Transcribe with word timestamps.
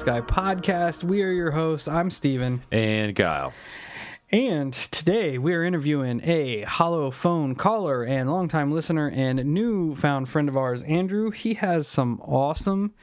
Sky 0.00 0.20
Podcast. 0.22 1.04
We 1.04 1.22
are 1.22 1.30
your 1.30 1.50
hosts. 1.50 1.86
I'm 1.86 2.10
Steven. 2.10 2.62
And 2.72 3.14
Kyle. 3.14 3.52
And 4.30 4.72
today 4.72 5.36
we 5.38 5.52
are 5.54 5.62
interviewing 5.64 6.20
a 6.24 6.62
Holophone 6.64 7.56
caller 7.58 8.02
and 8.04 8.30
longtime 8.30 8.70
listener 8.72 9.10
and 9.10 9.44
newfound 9.52 10.28
friend 10.28 10.48
of 10.48 10.56
ours, 10.56 10.82
Andrew. 10.84 11.30
He 11.30 11.54
has 11.54 11.86
some 11.86 12.20
awesome, 12.22 12.94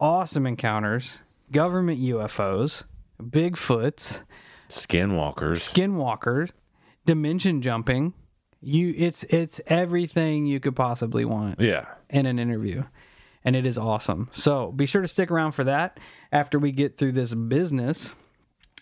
awesome 0.00 0.46
encounters 0.46 1.18
government 1.52 2.00
UFOs, 2.00 2.82
Bigfoots, 3.22 4.22
Skinwalkers. 4.68 5.70
skinwalkers, 5.72 6.50
dimension 7.06 7.62
jumping. 7.62 8.12
You 8.60 8.92
it's 8.96 9.22
it's 9.24 9.60
everything 9.68 10.44
you 10.46 10.60
could 10.60 10.76
possibly 10.76 11.24
want 11.24 11.60
Yeah. 11.60 11.86
in 12.10 12.26
an 12.26 12.38
interview. 12.38 12.84
And 13.44 13.54
it 13.54 13.64
is 13.64 13.78
awesome. 13.78 14.26
So 14.32 14.72
be 14.72 14.86
sure 14.86 15.02
to 15.02 15.06
stick 15.08 15.30
around 15.30 15.52
for 15.52 15.62
that 15.62 16.00
after 16.32 16.58
we 16.58 16.72
get 16.72 16.98
through 16.98 17.12
this 17.12 17.34
business. 17.34 18.14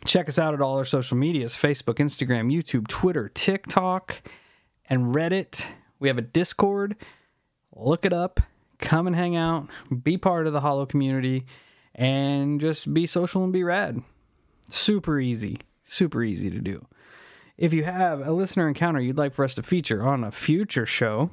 Check 0.05 0.28
us 0.28 0.38
out 0.38 0.55
at 0.55 0.60
all 0.60 0.77
our 0.77 0.84
social 0.84 1.16
medias 1.16 1.56
Facebook, 1.56 1.94
Instagram, 1.94 2.53
YouTube, 2.53 2.88
Twitter, 2.88 3.28
TikTok, 3.28 4.22
and 4.88 5.15
Reddit. 5.15 5.66
We 5.99 6.09
have 6.09 6.19
a 6.19 6.22
Discord. 6.22 6.97
Look 7.75 8.04
it 8.04 8.12
up. 8.12 8.41
Come 8.78 9.06
and 9.06 9.16
hang 9.16 9.37
out. 9.37 9.69
Be 10.03 10.19
part 10.19 10.47
of 10.47 10.53
the 10.53 10.60
Hollow 10.60 10.84
community. 10.84 11.47
And 11.94 12.60
just 12.60 12.93
be 12.93 13.06
social 13.06 13.44
and 13.44 13.53
be 13.53 13.65
rad. 13.65 14.03
Super 14.69 15.19
easy. 15.19 15.59
Super 15.84 16.22
easy 16.22 16.50
to 16.50 16.59
do. 16.59 16.87
If 17.56 17.72
you 17.72 17.84
have 17.84 18.27
a 18.27 18.33
listener 18.33 18.66
encounter 18.66 19.00
you'd 19.00 19.16
like 19.16 19.33
for 19.33 19.44
us 19.44 19.54
to 19.54 19.62
feature 19.62 20.03
on 20.03 20.25
a 20.25 20.33
future 20.33 20.87
show, 20.87 21.31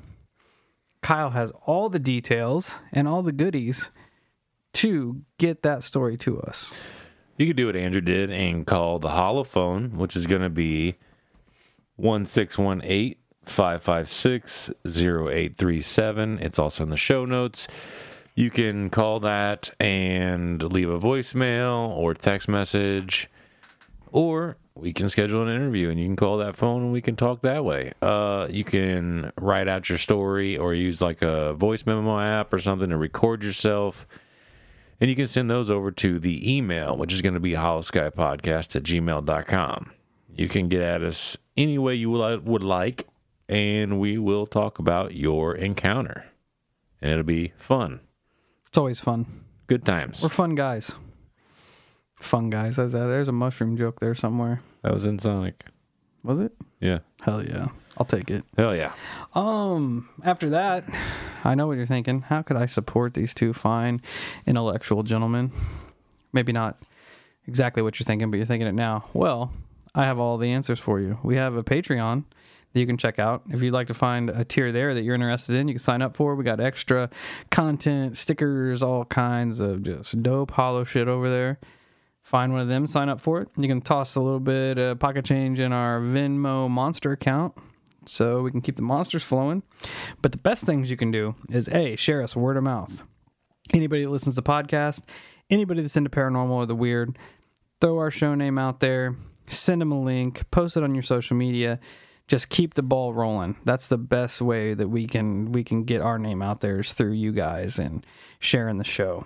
Kyle 1.02 1.32
has 1.32 1.52
all 1.66 1.90
the 1.90 2.00
details 2.00 2.80
and 2.92 3.08
all 3.08 3.24
the 3.24 3.32
goodies 3.32 3.90
to 4.74 5.22
get 5.38 5.64
that 5.64 5.84
story 5.84 6.18
to 6.18 6.40
us. 6.42 6.74
You 7.38 7.48
could 7.48 7.58
do 7.58 7.66
what 7.68 7.76
Andrew 7.76 8.02
did 8.02 8.32
and 8.32 8.68
call 8.68 9.00
the 9.00 9.10
holophone, 9.10 9.94
which 9.94 10.16
is 10.16 10.28
going 10.28 10.42
to 10.42 10.50
be 10.50 10.98
1618 11.96 13.16
556 13.46 14.70
0837. 14.86 16.40
It's 16.40 16.60
also 16.60 16.84
in 16.84 16.90
the 16.90 16.98
show 16.98 17.26
notes. 17.26 17.68
You 18.36 18.50
can 18.50 18.90
call 18.90 19.20
that 19.22 19.72
and 19.80 20.62
leave 20.64 20.90
a 20.90 21.00
voicemail 21.00 21.90
or 21.90 22.14
text 22.14 22.48
message, 22.48 23.30
or 24.12 24.58
we 24.76 24.94
can 24.94 25.10
schedule 25.10 25.44
an 25.44 25.54
interview 25.54 25.90
and 25.90 26.00
you 26.00 26.06
can 26.06 26.16
call 26.16 26.38
that 26.38 26.56
phone 26.56 26.82
and 26.82 26.94
we 26.94 27.02
can 27.02 27.16
talk 27.16 27.42
that 27.42 27.66
way. 27.66 27.92
Uh, 28.02 28.48
you 28.50 28.64
can 28.64 29.32
write 29.40 29.68
out 29.68 29.90
your 29.90 29.98
story 29.98 30.58
or 30.58 30.74
use 30.74 31.02
like 31.02 31.22
a 31.22 31.54
voice 31.54 31.86
memo 31.86 32.20
app 32.20 32.54
or 32.54 32.60
something 32.60 32.90
to 32.90 32.98
record 32.98 33.44
yourself. 33.44 34.08
And 35.02 35.10
you 35.10 35.16
can 35.16 35.28
send 35.28 35.50
those 35.50 35.70
over 35.72 35.92
to 35.92 36.20
the 36.20 36.56
email, 36.56 36.96
which 36.96 37.12
is 37.12 37.22
going 37.24 37.34
to 37.34 37.40
be 37.40 37.54
holoskypodcast 37.54 38.76
at 38.76 38.84
gmail.com. 38.84 39.92
You 40.34 40.48
can 40.48 40.70
get 40.70 40.82
at 40.82 41.02
us 41.02 41.38
any 41.58 41.78
way 41.78 41.96
you 41.96 42.12
would 42.12 42.64
like, 42.64 43.08
and 43.50 44.00
we 44.00 44.18
will 44.20 44.46
talk 44.46 44.78
about 44.80 45.16
your 45.16 45.56
encounter. 45.56 46.26
And 47.02 47.12
it'll 47.12 47.24
be 47.24 47.52
fun. 47.58 48.00
It's 48.68 48.78
always 48.78 49.00
fun. 49.00 49.26
Good 49.66 49.84
times. 49.86 50.22
We're 50.22 50.30
fun 50.30 50.54
guys. 50.54 50.94
Fun 52.20 52.52
guys. 52.52 52.76
There's 52.76 53.28
a 53.28 53.32
mushroom 53.32 53.76
joke 53.78 54.00
there 54.00 54.14
somewhere. 54.14 54.62
That 54.84 54.94
was 54.94 55.06
in 55.06 55.18
Sonic. 55.18 55.66
Was 56.24 56.40
it? 56.40 56.54
Yeah. 56.80 57.00
Hell 57.22 57.44
yeah. 57.44 57.70
I'll 58.02 58.06
take 58.06 58.32
it. 58.32 58.44
Hell 58.58 58.76
yeah. 58.76 58.94
Um, 59.36 60.10
after 60.24 60.50
that, 60.50 60.98
I 61.44 61.54
know 61.54 61.68
what 61.68 61.78
you're 61.78 61.86
thinking. 61.86 62.22
How 62.22 62.42
could 62.42 62.58
I 62.58 62.66
support 62.66 63.14
these 63.14 63.36
two 63.36 63.54
fine 63.54 64.02
intellectual 64.48 65.04
gentlemen? 65.04 65.52
Maybe 66.34 66.52
not 66.52 66.82
exactly 67.46 67.84
what 67.84 68.00
you're 68.00 68.06
thinking, 68.06 68.32
but 68.32 68.38
you're 68.38 68.48
thinking 68.48 68.66
it 68.66 68.74
now. 68.74 69.06
Well, 69.14 69.54
I 69.94 70.06
have 70.06 70.18
all 70.18 70.40
the 70.40 70.52
answers 70.52 70.80
for 70.80 71.00
you. 71.00 71.20
We 71.22 71.36
have 71.36 71.54
a 71.56 71.64
Patreon 71.64 72.24
that 72.74 72.80
you 72.80 72.88
can 72.88 72.98
check 72.98 73.20
out. 73.20 73.44
If 73.52 73.62
you'd 73.62 73.72
like 73.72 73.86
to 73.90 73.94
find 73.94 74.32
a 74.32 74.44
tier 74.44 74.72
there 74.72 74.96
that 74.96 75.04
you're 75.04 75.14
interested 75.14 75.56
in, 75.56 75.68
you 75.68 75.76
can 75.76 75.80
sign 75.80 76.02
up 76.02 76.16
for. 76.16 76.34
We 76.34 76.44
got 76.44 76.60
extra 76.60 77.08
content, 77.52 78.18
stickers, 78.18 78.82
all 78.82 79.06
kinds 79.06 79.60
of 79.60 79.84
just 79.84 80.24
dope 80.24 80.50
hollow 80.50 80.86
shit 80.86 81.08
over 81.08 81.30
there. 81.30 81.60
Find 82.24 82.52
one 82.52 82.64
of 82.64 82.68
them, 82.68 82.88
sign 82.88 83.10
up 83.10 83.22
for 83.22 83.42
it. 83.42 83.50
You 83.58 83.68
can 83.68 83.80
toss 83.80 84.16
a 84.16 84.22
little 84.22 84.40
bit 84.40 84.80
of 84.80 84.98
pocket 84.98 85.24
change 85.24 85.60
in 85.60 85.72
our 85.72 86.00
Venmo 86.00 86.68
monster 86.68 87.12
account 87.12 87.54
so 88.06 88.42
we 88.42 88.52
can 88.52 88.62
keep 88.62 88.76
the 88.76 88.82
monsters 88.82 89.24
flowing. 89.24 89.64
But 90.22 90.32
the 90.32 90.38
best 90.38 90.66
things 90.66 90.90
you 90.90 90.98
can 90.98 91.12
do 91.12 91.36
is 91.50 91.68
A, 91.70 91.96
share 91.96 92.22
us 92.22 92.36
word 92.36 92.58
of 92.58 92.64
mouth. 92.64 93.04
Anybody 93.74 94.04
that 94.04 94.10
listens 94.10 94.36
to 94.36 94.42
podcast, 94.42 95.02
anybody 95.50 95.82
that's 95.82 95.98
into 95.98 96.10
paranormal 96.10 96.52
or 96.52 96.66
the 96.66 96.76
weird, 96.76 97.18
throw 97.80 97.98
our 97.98 98.12
show 98.12 98.36
name 98.36 98.58
out 98.58 98.80
there, 98.80 99.16
send 99.48 99.82
them 99.82 99.92
a 99.92 100.02
link, 100.02 100.50
post 100.52 100.78
it 100.78 100.84
on 100.84 100.96
your 100.96 101.04
social 101.04 101.38
media. 101.38 101.80
Just 102.28 102.50
keep 102.50 102.76
the 102.76 102.84
ball 102.84 103.14
rolling. 103.14 103.58
That's 103.66 103.90
the 103.90 103.98
best 103.98 104.42
way 104.42 104.74
that 104.74 104.88
we 104.88 105.06
can 105.06 105.52
we 105.52 105.66
can 105.66 105.84
get 105.84 106.00
our 106.00 106.18
name 106.18 106.42
out 106.42 106.62
there 106.62 106.80
is 106.80 106.94
through 106.94 107.12
you 107.12 107.34
guys 107.34 107.78
and 107.78 108.06
sharing 108.40 108.78
the 108.78 108.86
show. 108.86 109.26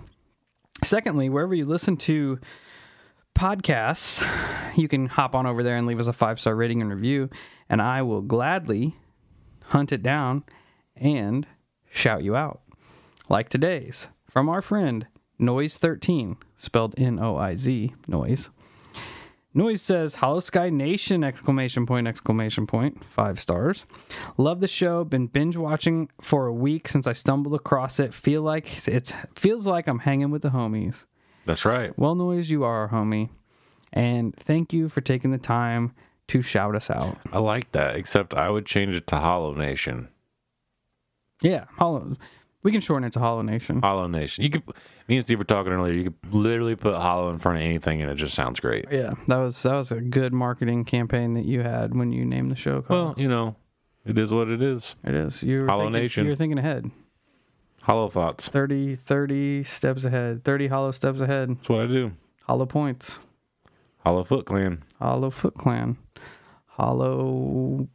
Secondly, 0.83 1.29
wherever 1.29 1.53
you 1.53 1.65
listen 1.65 1.97
to 1.97 2.39
podcasts, 3.35 4.25
you 4.77 4.87
can 4.87 5.07
hop 5.07 5.35
on 5.35 5.45
over 5.45 5.61
there 5.61 5.75
and 5.75 5.85
leave 5.85 5.99
us 5.99 6.07
a 6.07 6.13
five 6.13 6.39
star 6.39 6.55
rating 6.55 6.81
and 6.81 6.89
review, 6.89 7.29
and 7.69 7.81
I 7.81 8.01
will 8.01 8.21
gladly 8.21 8.95
hunt 9.65 9.91
it 9.91 10.01
down 10.01 10.43
and 10.95 11.45
shout 11.91 12.23
you 12.23 12.35
out. 12.35 12.61
Like 13.29 13.49
today's 13.49 14.07
from 14.29 14.49
our 14.49 14.61
friend 14.61 15.07
Noise13, 15.39 16.37
spelled 16.55 16.95
N 16.97 17.19
O 17.19 17.35
I 17.35 17.55
Z, 17.55 17.93
Noise. 18.07 18.49
Noise 19.53 19.81
says, 19.81 20.17
Holosky 20.17 20.71
Nation! 20.71 21.23
Exclamation 21.23 21.85
point, 21.85 22.09
exclamation 22.09 22.67
point. 22.67 23.05
Five 23.05 23.39
stars. 23.39 23.85
Love 24.35 24.59
the 24.59 24.67
show. 24.67 25.05
Been 25.05 25.27
binge 25.27 25.55
watching 25.55 26.09
for 26.19 26.45
a 26.45 26.53
week 26.53 26.89
since 26.89 27.07
I 27.07 27.13
stumbled 27.13 27.55
across 27.55 27.97
it. 27.97 28.13
Feel 28.13 28.41
like 28.41 28.85
it's 28.87 29.13
feels 29.35 29.65
like 29.65 29.87
I'm 29.87 29.99
hanging 29.99 30.29
with 30.29 30.41
the 30.41 30.49
homies. 30.49 31.05
That's 31.45 31.65
right. 31.65 31.97
Well, 31.97 32.15
Noise, 32.15 32.49
you 32.49 32.63
are 32.63 32.75
our 32.81 32.89
homie. 32.89 33.29
And 33.93 34.35
thank 34.35 34.73
you 34.73 34.89
for 34.89 35.01
taking 35.01 35.31
the 35.31 35.37
time 35.37 35.93
to 36.27 36.41
shout 36.41 36.75
us 36.75 36.89
out. 36.89 37.17
I 37.31 37.39
like 37.39 37.71
that, 37.71 37.95
except 37.95 38.33
I 38.33 38.49
would 38.49 38.65
change 38.65 38.95
it 38.95 39.07
to 39.07 39.17
Hollow 39.17 39.53
Nation. 39.53 40.09
Yeah, 41.41 41.65
Hollow. 41.77 42.15
We 42.63 42.71
can 42.71 42.81
shorten 42.81 43.05
it 43.05 43.13
to 43.13 43.19
Hollow 43.19 43.43
Nation. 43.43 43.79
Hollow 43.81 44.07
Nation. 44.07 44.43
You 44.43 44.49
could. 44.49 44.63
Me 45.07 45.17
and 45.17 45.23
Steve 45.25 45.37
were 45.37 45.43
talking 45.43 45.71
earlier. 45.71 45.93
You 45.93 46.05
could 46.05 46.33
literally 46.33 46.75
put 46.75 46.95
Hollow 46.95 47.29
in 47.29 47.37
front 47.37 47.59
of 47.59 47.63
anything, 47.63 48.01
and 48.01 48.09
it 48.09 48.15
just 48.15 48.33
sounds 48.33 48.59
great. 48.59 48.85
Yeah, 48.91 49.13
that 49.27 49.37
was 49.37 49.61
that 49.63 49.75
was 49.75 49.91
a 49.91 50.01
good 50.01 50.33
marketing 50.33 50.83
campaign 50.83 51.35
that 51.35 51.45
you 51.45 51.61
had 51.61 51.95
when 51.95 52.11
you 52.11 52.25
named 52.25 52.49
the 52.49 52.55
show. 52.55 52.81
Carl. 52.81 53.05
Well, 53.05 53.15
you 53.17 53.27
know, 53.27 53.55
it 54.03 54.17
is 54.17 54.33
what 54.33 54.49
it 54.49 54.63
is. 54.63 54.95
it 55.03 55.13
is. 55.13 55.43
You 55.43 55.61
were 55.61 55.67
Hollow 55.67 55.83
thinking, 55.85 56.01
Nation. 56.01 56.23
You 56.25 56.31
were 56.31 56.35
thinking 56.35 56.57
ahead. 56.57 56.89
Hollow 57.85 58.09
thoughts. 58.09 58.49
30, 58.49 58.95
30 58.95 59.63
steps 59.63 60.05
ahead. 60.05 60.43
30 60.43 60.67
hollow 60.67 60.89
steps 60.89 61.19
ahead. 61.19 61.49
That's 61.49 61.69
what 61.69 61.81
I 61.81 61.85
do. 61.85 62.13
Hollow 62.45 62.65
points. 62.65 63.19
Hollow 63.99 64.23
Foot 64.23 64.47
Clan 64.47 64.83
Hollow 64.99 65.29
Foot 65.29 65.53
Clan. 65.53 65.97
Hollow 66.65 67.87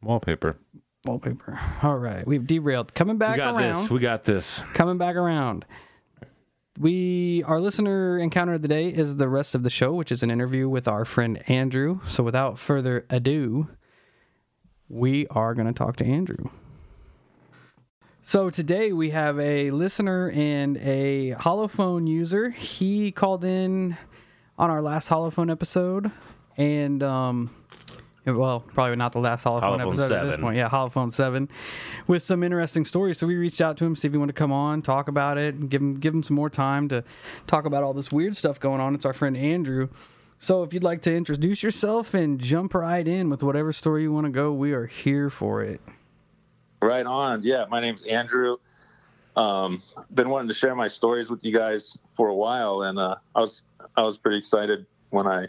wallpaper. 0.00 0.58
wallpaper. 1.04 1.58
All 1.82 1.98
right. 1.98 2.24
We've 2.24 2.46
derailed. 2.46 2.94
Coming 2.94 3.18
back 3.18 3.32
we 3.32 3.38
got 3.38 3.54
around. 3.56 3.82
this. 3.82 3.90
We 3.90 3.98
got 3.98 4.24
this. 4.24 4.62
coming 4.74 4.96
back 4.96 5.16
around. 5.16 5.64
We 6.78 7.42
our 7.48 7.60
listener 7.60 8.18
encounter 8.18 8.54
of 8.54 8.62
the 8.62 8.68
day 8.68 8.86
is 8.88 9.16
the 9.16 9.28
rest 9.28 9.56
of 9.56 9.64
the 9.64 9.70
show, 9.70 9.92
which 9.92 10.12
is 10.12 10.22
an 10.22 10.30
interview 10.30 10.68
with 10.68 10.86
our 10.86 11.04
friend 11.04 11.42
Andrew. 11.50 11.98
So 12.06 12.22
without 12.22 12.60
further 12.60 13.06
ado, 13.10 13.70
we 14.88 15.26
are 15.28 15.52
going 15.54 15.66
to 15.66 15.72
talk 15.72 15.96
to 15.96 16.04
Andrew. 16.04 16.48
So 18.28 18.50
today 18.50 18.92
we 18.92 19.10
have 19.10 19.38
a 19.38 19.70
listener 19.70 20.32
and 20.32 20.78
a 20.78 21.36
holophone 21.38 22.08
user. 22.08 22.50
He 22.50 23.12
called 23.12 23.44
in 23.44 23.96
on 24.58 24.68
our 24.68 24.82
last 24.82 25.08
holophone 25.08 25.48
episode, 25.48 26.10
and 26.56 27.04
um, 27.04 27.54
well, 28.24 28.64
probably 28.74 28.96
not 28.96 29.12
the 29.12 29.20
last 29.20 29.44
holophone, 29.44 29.78
Holophone 29.78 29.92
episode 29.92 30.10
at 30.10 30.26
this 30.26 30.36
point. 30.38 30.56
Yeah, 30.56 30.68
holophone 30.68 31.12
seven, 31.12 31.48
with 32.08 32.24
some 32.24 32.42
interesting 32.42 32.84
stories. 32.84 33.16
So 33.16 33.28
we 33.28 33.36
reached 33.36 33.60
out 33.60 33.76
to 33.76 33.84
him, 33.84 33.94
see 33.94 34.08
if 34.08 34.12
he 34.12 34.18
wanted 34.18 34.34
to 34.34 34.38
come 34.40 34.50
on, 34.50 34.82
talk 34.82 35.06
about 35.06 35.38
it, 35.38 35.54
and 35.54 35.70
give 35.70 35.80
him 35.80 36.00
give 36.00 36.12
him 36.12 36.24
some 36.24 36.34
more 36.34 36.50
time 36.50 36.88
to 36.88 37.04
talk 37.46 37.64
about 37.64 37.84
all 37.84 37.94
this 37.94 38.10
weird 38.10 38.34
stuff 38.34 38.58
going 38.58 38.80
on. 38.80 38.96
It's 38.96 39.06
our 39.06 39.12
friend 39.12 39.36
Andrew. 39.36 39.88
So 40.40 40.64
if 40.64 40.74
you'd 40.74 40.82
like 40.82 41.00
to 41.02 41.14
introduce 41.14 41.62
yourself 41.62 42.12
and 42.12 42.40
jump 42.40 42.74
right 42.74 43.06
in 43.06 43.30
with 43.30 43.44
whatever 43.44 43.72
story 43.72 44.02
you 44.02 44.12
want 44.12 44.26
to 44.26 44.32
go, 44.32 44.52
we 44.52 44.72
are 44.72 44.86
here 44.86 45.30
for 45.30 45.62
it. 45.62 45.80
Right 46.80 47.06
on. 47.06 47.42
Yeah, 47.42 47.64
my 47.70 47.80
name's 47.80 48.02
Andrew. 48.04 48.56
Um, 49.36 49.82
been 50.14 50.30
wanting 50.30 50.48
to 50.48 50.54
share 50.54 50.74
my 50.74 50.88
stories 50.88 51.30
with 51.30 51.44
you 51.44 51.52
guys 51.52 51.98
for 52.14 52.28
a 52.28 52.34
while, 52.34 52.82
and 52.82 52.98
uh, 52.98 53.16
I 53.34 53.40
was 53.40 53.62
I 53.96 54.02
was 54.02 54.16
pretty 54.18 54.38
excited 54.38 54.86
when 55.10 55.26
I 55.26 55.48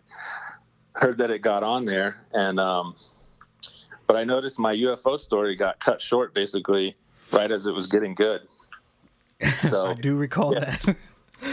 heard 0.96 1.18
that 1.20 1.30
it 1.32 1.40
got 1.42 1.64
on 1.64 1.86
there. 1.86 2.18
And 2.34 2.60
um, 2.60 2.96
but 4.08 4.16
I 4.16 4.24
noticed 4.24 4.60
my 4.60 4.74
UFO 4.76 5.20
story 5.20 5.56
got 5.56 5.80
cut 5.80 6.02
short 6.02 6.34
basically 6.34 6.96
right 7.32 7.52
as 7.52 7.68
it 7.68 7.72
was 7.74 7.88
getting 7.88 8.14
good. 8.16 8.42
So 9.70 9.88
I 9.88 9.94
do 9.94 10.16
recall 10.16 10.54
Yeah. 10.54 10.78
that. 10.84 10.96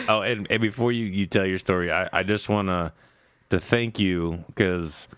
Oh, 0.09 0.23
and, 0.23 0.47
and 0.51 0.63
before 0.63 0.93
you, 0.93 1.05
you 1.05 1.27
tell 1.27 1.45
your 1.45 1.59
story, 1.59 1.93
I, 1.93 2.09
I 2.11 2.23
just 2.23 2.49
want 2.49 2.69
to 2.69 2.91
to 3.51 3.61
thank 3.61 4.01
you 4.01 4.43
because 4.47 5.09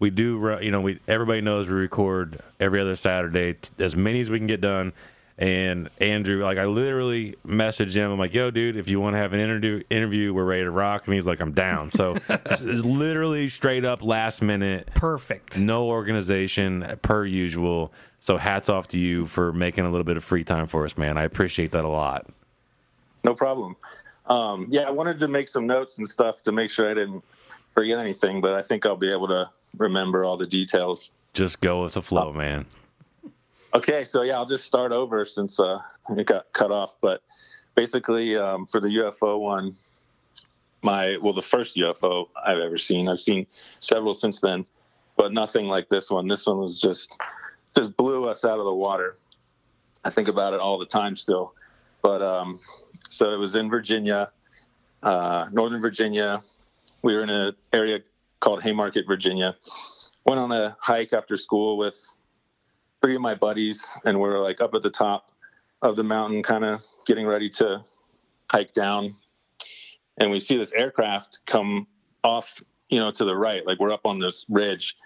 we 0.00 0.10
do, 0.10 0.38
ru- 0.38 0.60
you 0.60 0.70
know, 0.72 0.80
we 0.80 0.98
everybody 1.06 1.40
knows 1.40 1.68
we 1.68 1.74
record 1.74 2.40
every 2.58 2.80
other 2.80 2.96
Saturday, 2.96 3.52
t- 3.54 3.70
as 3.78 3.94
many 3.94 4.20
as 4.20 4.28
we 4.30 4.38
can 4.38 4.48
get 4.48 4.60
done. 4.60 4.92
And 5.38 5.88
Andrew, 6.00 6.42
like, 6.44 6.58
I 6.58 6.66
literally 6.66 7.34
messaged 7.46 7.94
him. 7.94 8.10
I'm 8.10 8.18
like, 8.18 8.34
"Yo, 8.34 8.50
dude, 8.50 8.76
if 8.76 8.88
you 8.88 9.00
want 9.00 9.14
to 9.14 9.18
have 9.18 9.32
an 9.32 9.40
interview, 9.40 9.82
interview, 9.88 10.34
we're 10.34 10.44
ready 10.44 10.64
to 10.64 10.70
rock." 10.70 11.06
And 11.06 11.14
he's 11.14 11.24
like, 11.26 11.40
"I'm 11.40 11.52
down." 11.52 11.90
So 11.92 12.16
it's 12.28 12.84
literally 12.84 13.48
straight 13.48 13.84
up 13.86 14.02
last 14.02 14.42
minute, 14.42 14.90
Perfect. 14.94 15.58
no 15.58 15.86
organization 15.86 16.98
per 17.00 17.24
usual. 17.24 17.92
So 18.20 18.36
hats 18.36 18.68
off 18.68 18.88
to 18.88 18.98
you 18.98 19.26
for 19.26 19.50
making 19.52 19.86
a 19.86 19.90
little 19.90 20.04
bit 20.04 20.18
of 20.18 20.24
free 20.24 20.44
time 20.44 20.66
for 20.66 20.84
us, 20.84 20.98
man. 20.98 21.16
I 21.16 21.22
appreciate 21.22 21.70
that 21.72 21.84
a 21.84 21.88
lot. 21.88 22.26
no 23.24 23.34
problem. 23.34 23.76
Um, 24.26 24.66
yeah, 24.70 24.82
I 24.82 24.90
wanted 24.90 25.18
to 25.20 25.28
make 25.28 25.48
some 25.48 25.66
notes 25.66 25.96
and 25.98 26.06
stuff 26.06 26.42
to 26.42 26.52
make 26.52 26.70
sure 26.70 26.88
I 26.90 26.94
didn't 26.94 27.24
forget 27.74 27.98
anything, 27.98 28.40
but 28.40 28.54
I 28.54 28.62
think 28.62 28.86
I'll 28.86 28.96
be 28.96 29.10
able 29.10 29.28
to 29.28 29.50
remember 29.76 30.24
all 30.24 30.36
the 30.36 30.46
details. 30.46 31.10
Just 31.34 31.60
go 31.60 31.82
with 31.82 31.94
the 31.94 32.02
flow, 32.02 32.32
man. 32.32 32.66
Okay, 33.72 34.04
so 34.04 34.22
yeah, 34.22 34.34
I'll 34.34 34.46
just 34.46 34.64
start 34.64 34.90
over 34.90 35.24
since 35.24 35.60
uh, 35.60 35.78
it 36.16 36.26
got 36.26 36.52
cut 36.52 36.72
off. 36.72 36.94
But 37.00 37.22
basically, 37.76 38.36
um, 38.36 38.66
for 38.66 38.80
the 38.80 38.88
UFO 38.88 39.38
one, 39.38 39.76
my 40.82 41.18
well, 41.18 41.32
the 41.32 41.42
first 41.42 41.76
UFO 41.76 42.28
I've 42.44 42.58
ever 42.58 42.78
seen. 42.78 43.08
I've 43.08 43.20
seen 43.20 43.46
several 43.78 44.14
since 44.14 44.40
then, 44.40 44.66
but 45.16 45.32
nothing 45.32 45.66
like 45.66 45.88
this 45.88 46.10
one. 46.10 46.26
This 46.26 46.46
one 46.46 46.58
was 46.58 46.80
just 46.80 47.16
just 47.76 47.96
blew 47.96 48.28
us 48.28 48.44
out 48.44 48.58
of 48.58 48.64
the 48.64 48.74
water. 48.74 49.14
I 50.04 50.10
think 50.10 50.28
about 50.28 50.54
it 50.54 50.60
all 50.60 50.78
the 50.78 50.86
time 50.86 51.16
still. 51.16 51.54
But 52.02 52.22
um, 52.22 52.58
so 53.08 53.30
it 53.30 53.36
was 53.36 53.54
in 53.54 53.68
Virginia, 53.68 54.32
uh, 55.02 55.46
Northern 55.52 55.80
Virginia. 55.80 56.42
We 57.02 57.14
were 57.14 57.22
in 57.22 57.30
an 57.30 57.54
area 57.72 58.00
called 58.40 58.62
Haymarket, 58.62 59.06
Virginia. 59.06 59.56
Went 60.24 60.40
on 60.40 60.52
a 60.52 60.76
hike 60.80 61.12
after 61.12 61.36
school 61.36 61.78
with 61.78 61.96
three 63.00 63.14
of 63.14 63.20
my 63.20 63.34
buddies, 63.34 63.96
and 64.04 64.20
we 64.20 64.28
are 64.28 64.40
like 64.40 64.60
up 64.60 64.74
at 64.74 64.82
the 64.82 64.90
top 64.90 65.30
of 65.82 65.96
the 65.96 66.04
mountain, 66.04 66.42
kind 66.42 66.64
of 66.64 66.82
getting 67.06 67.26
ready 67.26 67.48
to 67.48 67.82
hike 68.50 68.74
down. 68.74 69.14
And 70.18 70.30
we 70.30 70.40
see 70.40 70.56
this 70.56 70.72
aircraft 70.72 71.40
come 71.46 71.86
off, 72.22 72.62
you 72.90 72.98
know, 72.98 73.10
to 73.10 73.24
the 73.24 73.36
right, 73.36 73.66
like 73.66 73.78
we're 73.78 73.92
up 73.92 74.04
on 74.04 74.18
this 74.18 74.44
ridge, 74.48 74.96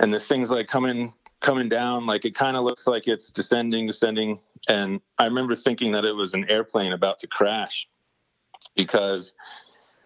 and 0.00 0.12
this 0.12 0.26
thing's 0.26 0.50
like 0.50 0.66
coming 0.66 1.12
coming 1.40 1.68
down, 1.68 2.06
like 2.06 2.24
it 2.24 2.34
kind 2.34 2.56
of 2.56 2.64
looks 2.64 2.86
like 2.88 3.06
it's 3.06 3.30
descending, 3.30 3.86
descending. 3.86 4.40
And 4.68 5.00
I 5.18 5.24
remember 5.24 5.54
thinking 5.54 5.92
that 5.92 6.04
it 6.04 6.12
was 6.12 6.34
an 6.34 6.48
airplane 6.50 6.92
about 6.92 7.20
to 7.20 7.28
crash 7.28 7.88
because 8.74 9.34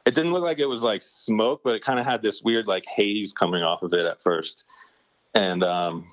it 0.05 0.15
didn't 0.15 0.33
look 0.33 0.43
like 0.43 0.59
it 0.59 0.67
was 0.67 0.83
like 0.83 1.03
smoke, 1.03 1.61
but 1.63 1.75
it 1.75 1.85
kind 1.85 2.01
of 2.01 2.07
had 2.07 2.23
this 2.23 2.43
weird 2.43 2.67
like 2.67 2.85
haze 2.87 3.33
coming 3.33 3.63
off 3.63 3.83
of 3.83 3.93
it 3.93 4.05
at 4.05 4.23
first. 4.23 4.65
And 5.35 5.63
um, 5.63 6.07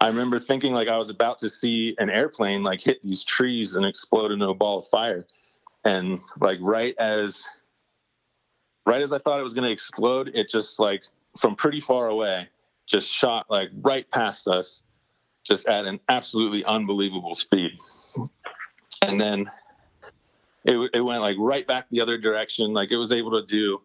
I 0.00 0.06
remember 0.06 0.38
thinking 0.38 0.72
like 0.72 0.88
I 0.88 0.96
was 0.96 1.10
about 1.10 1.38
to 1.40 1.48
see 1.48 1.94
an 1.98 2.10
airplane 2.10 2.62
like 2.62 2.80
hit 2.80 3.02
these 3.02 3.24
trees 3.24 3.74
and 3.74 3.84
explode 3.84 4.30
into 4.30 4.48
a 4.48 4.54
ball 4.54 4.80
of 4.80 4.86
fire. 4.88 5.26
And 5.84 6.20
like 6.40 6.58
right 6.60 6.94
as 6.98 7.46
right 8.86 9.02
as 9.02 9.12
I 9.12 9.18
thought 9.18 9.40
it 9.40 9.44
was 9.44 9.54
going 9.54 9.66
to 9.66 9.72
explode, 9.72 10.30
it 10.34 10.48
just 10.48 10.78
like 10.78 11.04
from 11.38 11.56
pretty 11.56 11.80
far 11.80 12.08
away 12.08 12.48
just 12.86 13.08
shot 13.08 13.46
like 13.48 13.70
right 13.82 14.10
past 14.10 14.48
us 14.48 14.82
just 15.44 15.68
at 15.68 15.86
an 15.86 16.00
absolutely 16.08 16.64
unbelievable 16.64 17.34
speed. 17.34 17.72
And 19.02 19.20
then 19.20 19.50
it, 20.64 20.90
it 20.94 21.00
went 21.00 21.22
like 21.22 21.36
right 21.38 21.66
back 21.66 21.86
the 21.90 22.00
other 22.00 22.18
direction. 22.18 22.72
Like 22.72 22.90
it 22.90 22.96
was 22.96 23.12
able 23.12 23.30
to 23.40 23.46
do 23.46 23.78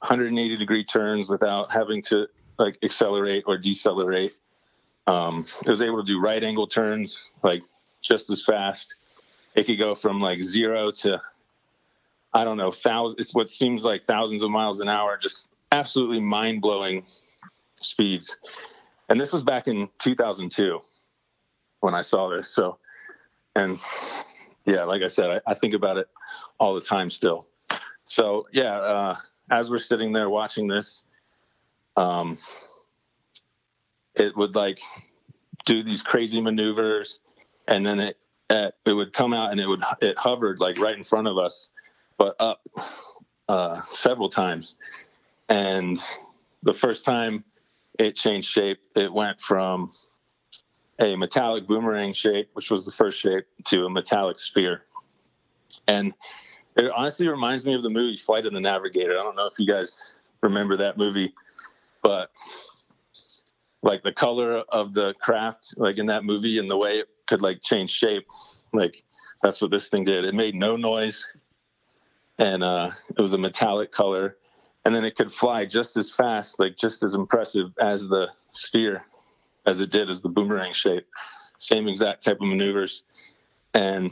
180 0.00 0.56
degree 0.56 0.84
turns 0.84 1.28
without 1.28 1.70
having 1.70 2.02
to 2.02 2.26
like 2.58 2.78
accelerate 2.82 3.44
or 3.46 3.56
decelerate. 3.56 4.32
Um, 5.06 5.46
it 5.64 5.70
was 5.70 5.82
able 5.82 6.02
to 6.02 6.06
do 6.06 6.20
right 6.20 6.42
angle 6.42 6.66
turns 6.66 7.32
like 7.42 7.62
just 8.02 8.30
as 8.30 8.44
fast. 8.44 8.94
It 9.54 9.64
could 9.64 9.78
go 9.78 9.94
from 9.94 10.20
like 10.20 10.42
zero 10.42 10.90
to 10.92 11.20
I 12.32 12.44
don't 12.44 12.56
know, 12.56 12.70
thousands. 12.70 13.16
It's 13.18 13.34
what 13.34 13.50
seems 13.50 13.82
like 13.82 14.04
thousands 14.04 14.42
of 14.42 14.50
miles 14.50 14.78
an 14.80 14.88
hour. 14.88 15.16
Just 15.16 15.48
absolutely 15.72 16.20
mind 16.20 16.60
blowing 16.60 17.04
speeds. 17.80 18.36
And 19.08 19.20
this 19.20 19.32
was 19.32 19.42
back 19.42 19.66
in 19.66 19.88
2002 19.98 20.80
when 21.80 21.94
I 21.94 22.02
saw 22.02 22.28
this. 22.28 22.48
So, 22.48 22.78
and 23.56 23.78
yeah, 24.70 24.84
like 24.84 25.02
I 25.02 25.08
said, 25.08 25.30
I, 25.30 25.50
I 25.50 25.54
think 25.54 25.74
about 25.74 25.96
it 25.96 26.06
all 26.60 26.74
the 26.74 26.80
time 26.80 27.10
still. 27.10 27.46
So 28.04 28.46
yeah, 28.52 28.74
uh, 28.74 29.16
as 29.50 29.68
we're 29.68 29.78
sitting 29.78 30.12
there 30.12 30.30
watching 30.30 30.68
this, 30.68 31.04
um, 31.96 32.38
it 34.14 34.36
would 34.36 34.54
like 34.54 34.78
do 35.64 35.82
these 35.82 36.02
crazy 36.02 36.40
maneuvers, 36.40 37.18
and 37.66 37.84
then 37.84 37.98
it 37.98 38.16
it, 38.48 38.74
would 38.86 39.12
come 39.12 39.32
out 39.32 39.50
and 39.50 39.60
it 39.60 39.66
would 39.66 39.82
it 40.00 40.16
hovered 40.16 40.60
like 40.60 40.78
right 40.78 40.96
in 40.96 41.04
front 41.04 41.26
of 41.26 41.36
us, 41.36 41.70
but 42.16 42.36
up 42.38 42.60
uh, 43.48 43.80
several 43.92 44.30
times. 44.30 44.76
And 45.48 45.98
the 46.62 46.74
first 46.74 47.04
time 47.04 47.44
it 47.98 48.14
changed 48.14 48.48
shape, 48.48 48.78
it 48.94 49.12
went 49.12 49.40
from 49.40 49.90
a 51.00 51.16
metallic 51.16 51.66
boomerang 51.66 52.12
shape, 52.12 52.50
which 52.52 52.70
was 52.70 52.84
the 52.84 52.92
first 52.92 53.18
shape, 53.18 53.46
to 53.66 53.86
a 53.86 53.90
metallic 53.90 54.38
sphere. 54.38 54.82
And 55.88 56.12
it 56.76 56.90
honestly 56.94 57.26
reminds 57.26 57.64
me 57.64 57.74
of 57.74 57.82
the 57.82 57.90
movie 57.90 58.16
Flight 58.16 58.46
of 58.46 58.52
the 58.52 58.60
Navigator. 58.60 59.18
I 59.18 59.22
don't 59.22 59.36
know 59.36 59.46
if 59.46 59.58
you 59.58 59.66
guys 59.66 60.20
remember 60.42 60.76
that 60.76 60.98
movie, 60.98 61.34
but 62.02 62.30
like 63.82 64.02
the 64.02 64.12
color 64.12 64.58
of 64.68 64.92
the 64.92 65.14
craft, 65.14 65.74
like 65.78 65.98
in 65.98 66.06
that 66.06 66.24
movie, 66.24 66.58
and 66.58 66.70
the 66.70 66.76
way 66.76 66.98
it 66.98 67.08
could 67.26 67.40
like 67.40 67.62
change 67.62 67.90
shape, 67.90 68.26
like 68.72 69.02
that's 69.42 69.62
what 69.62 69.70
this 69.70 69.88
thing 69.88 70.04
did. 70.04 70.24
It 70.24 70.34
made 70.34 70.54
no 70.54 70.76
noise, 70.76 71.26
and 72.38 72.62
uh, 72.62 72.90
it 73.16 73.22
was 73.22 73.32
a 73.32 73.38
metallic 73.38 73.90
color, 73.90 74.36
and 74.84 74.94
then 74.94 75.04
it 75.04 75.16
could 75.16 75.32
fly 75.32 75.64
just 75.64 75.96
as 75.96 76.10
fast, 76.10 76.58
like 76.58 76.76
just 76.76 77.02
as 77.02 77.14
impressive 77.14 77.72
as 77.80 78.08
the 78.08 78.28
sphere, 78.52 79.02
as 79.66 79.80
it 79.80 79.90
did 79.90 80.10
as 80.10 80.22
the 80.22 80.28
boomerang 80.28 80.72
shape. 80.72 81.06
Same 81.58 81.88
exact 81.88 82.24
type 82.24 82.40
of 82.40 82.48
maneuvers, 82.48 83.04
and 83.74 84.10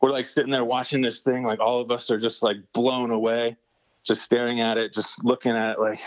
we're 0.00 0.10
like 0.10 0.26
sitting 0.26 0.50
there 0.50 0.64
watching 0.64 1.00
this 1.00 1.20
thing. 1.20 1.44
Like 1.44 1.60
all 1.60 1.80
of 1.80 1.90
us 1.90 2.10
are 2.10 2.20
just 2.20 2.42
like 2.42 2.56
blown 2.74 3.10
away, 3.10 3.56
just 4.02 4.22
staring 4.22 4.60
at 4.60 4.76
it, 4.76 4.92
just 4.92 5.24
looking 5.24 5.52
at 5.52 5.72
it, 5.72 5.80
like 5.80 6.00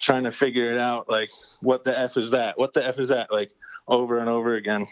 trying 0.00 0.24
to 0.24 0.32
figure 0.32 0.72
it 0.72 0.78
out. 0.78 1.10
Like 1.10 1.30
what 1.60 1.84
the 1.84 1.98
f 1.98 2.16
is 2.16 2.30
that? 2.30 2.58
What 2.58 2.72
the 2.72 2.86
f 2.86 2.98
is 2.98 3.10
that? 3.10 3.30
Like 3.30 3.50
over 3.86 4.18
and 4.18 4.28
over 4.28 4.54
again. 4.54 4.86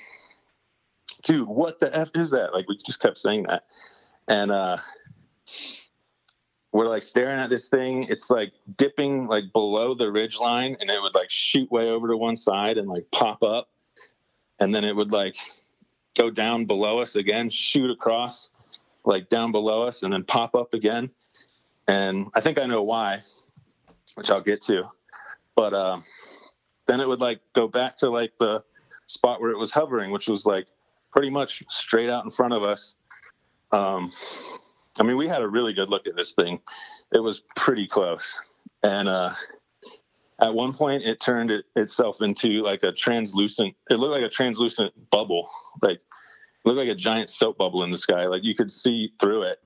Dude, 1.23 1.49
what 1.49 1.80
the 1.80 1.94
f 1.97 2.11
is 2.14 2.30
that? 2.32 2.52
Like 2.52 2.68
we 2.68 2.76
just 2.85 3.00
kept 3.00 3.18
saying 3.18 3.44
that, 3.44 3.64
and 4.28 4.50
uh 4.50 4.78
we're 6.72 6.86
like 6.86 7.02
staring 7.02 7.40
at 7.40 7.50
this 7.50 7.68
thing. 7.68 8.04
It's 8.04 8.30
like 8.30 8.52
dipping 8.76 9.26
like 9.26 9.52
below 9.52 9.94
the 9.94 10.10
ridge 10.10 10.38
line 10.38 10.76
and 10.80 10.88
it 10.88 11.00
would 11.02 11.14
like 11.14 11.30
shoot 11.30 11.70
way 11.70 11.88
over 11.88 12.08
to 12.08 12.16
one 12.16 12.36
side 12.36 12.78
and 12.78 12.88
like 12.88 13.10
pop 13.10 13.42
up. 13.42 13.68
And 14.60 14.74
then 14.74 14.84
it 14.84 14.94
would 14.94 15.10
like 15.10 15.36
go 16.16 16.30
down 16.30 16.66
below 16.66 17.00
us 17.00 17.16
again, 17.16 17.50
shoot 17.50 17.90
across 17.90 18.50
like 19.04 19.28
down 19.28 19.52
below 19.52 19.82
us 19.82 20.02
and 20.02 20.12
then 20.12 20.22
pop 20.24 20.54
up 20.54 20.74
again. 20.74 21.10
And 21.88 22.28
I 22.34 22.40
think 22.40 22.58
I 22.58 22.66
know 22.66 22.82
why, 22.82 23.20
which 24.14 24.30
I'll 24.30 24.42
get 24.42 24.62
to. 24.62 24.84
But 25.56 25.74
uh, 25.74 26.00
then 26.86 27.00
it 27.00 27.08
would 27.08 27.20
like 27.20 27.40
go 27.54 27.66
back 27.66 27.96
to 27.98 28.10
like 28.10 28.32
the 28.38 28.62
spot 29.06 29.40
where 29.40 29.50
it 29.50 29.58
was 29.58 29.72
hovering, 29.72 30.10
which 30.10 30.28
was 30.28 30.46
like 30.46 30.66
pretty 31.12 31.30
much 31.30 31.64
straight 31.68 32.08
out 32.08 32.24
in 32.24 32.30
front 32.30 32.52
of 32.52 32.62
us. 32.62 32.94
Um, 33.72 34.12
I 34.99 35.02
mean, 35.02 35.16
we 35.16 35.28
had 35.28 35.42
a 35.42 35.49
really 35.49 35.73
good 35.73 35.88
look 35.88 36.06
at 36.06 36.16
this 36.16 36.35
thing. 36.35 36.61
It 37.12 37.20
was 37.20 37.42
pretty 37.56 37.87
close. 37.87 38.38
And 38.82 39.09
uh, 39.09 39.35
at 40.40 40.52
one 40.52 40.73
point, 40.73 41.04
it 41.04 41.20
turned 41.20 41.50
it, 41.50 41.64
itself 41.76 42.20
into 42.20 42.62
like 42.62 42.82
a 42.82 42.92
translucent, 42.92 43.75
it 43.88 43.94
looked 43.94 44.12
like 44.12 44.25
a 44.25 44.28
translucent 44.28 44.92
bubble. 45.11 45.49
Like, 45.80 46.00
looked 46.64 46.78
like 46.78 46.88
a 46.88 46.94
giant 46.94 47.30
soap 47.30 47.59
bubble 47.59 47.85
in 47.85 47.90
the 47.90 47.99
sky. 47.99 48.26
Like, 48.26 48.44
you 48.44 48.54
could 48.54 48.70
see 48.70 49.12
through 49.20 49.42
it. 49.42 49.59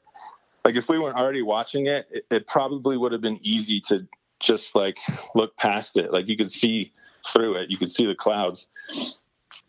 Like, 0.64 0.76
if 0.76 0.88
we 0.88 0.99
weren't 0.99 1.16
already 1.16 1.43
watching 1.43 1.87
it, 1.87 2.07
it, 2.11 2.26
it 2.31 2.47
probably 2.47 2.97
would 2.97 3.12
have 3.12 3.21
been 3.21 3.40
easy 3.43 3.81
to 3.88 4.07
just 4.40 4.75
like 4.75 4.99
look 5.35 5.57
past 5.57 5.97
it. 5.97 6.12
Like, 6.12 6.28
you 6.28 6.37
could 6.37 6.50
see 6.50 6.93
through 7.33 7.54
it, 7.54 7.71
you 7.71 7.78
could 7.78 7.90
see 7.90 8.07
the 8.07 8.14
clouds. 8.14 8.69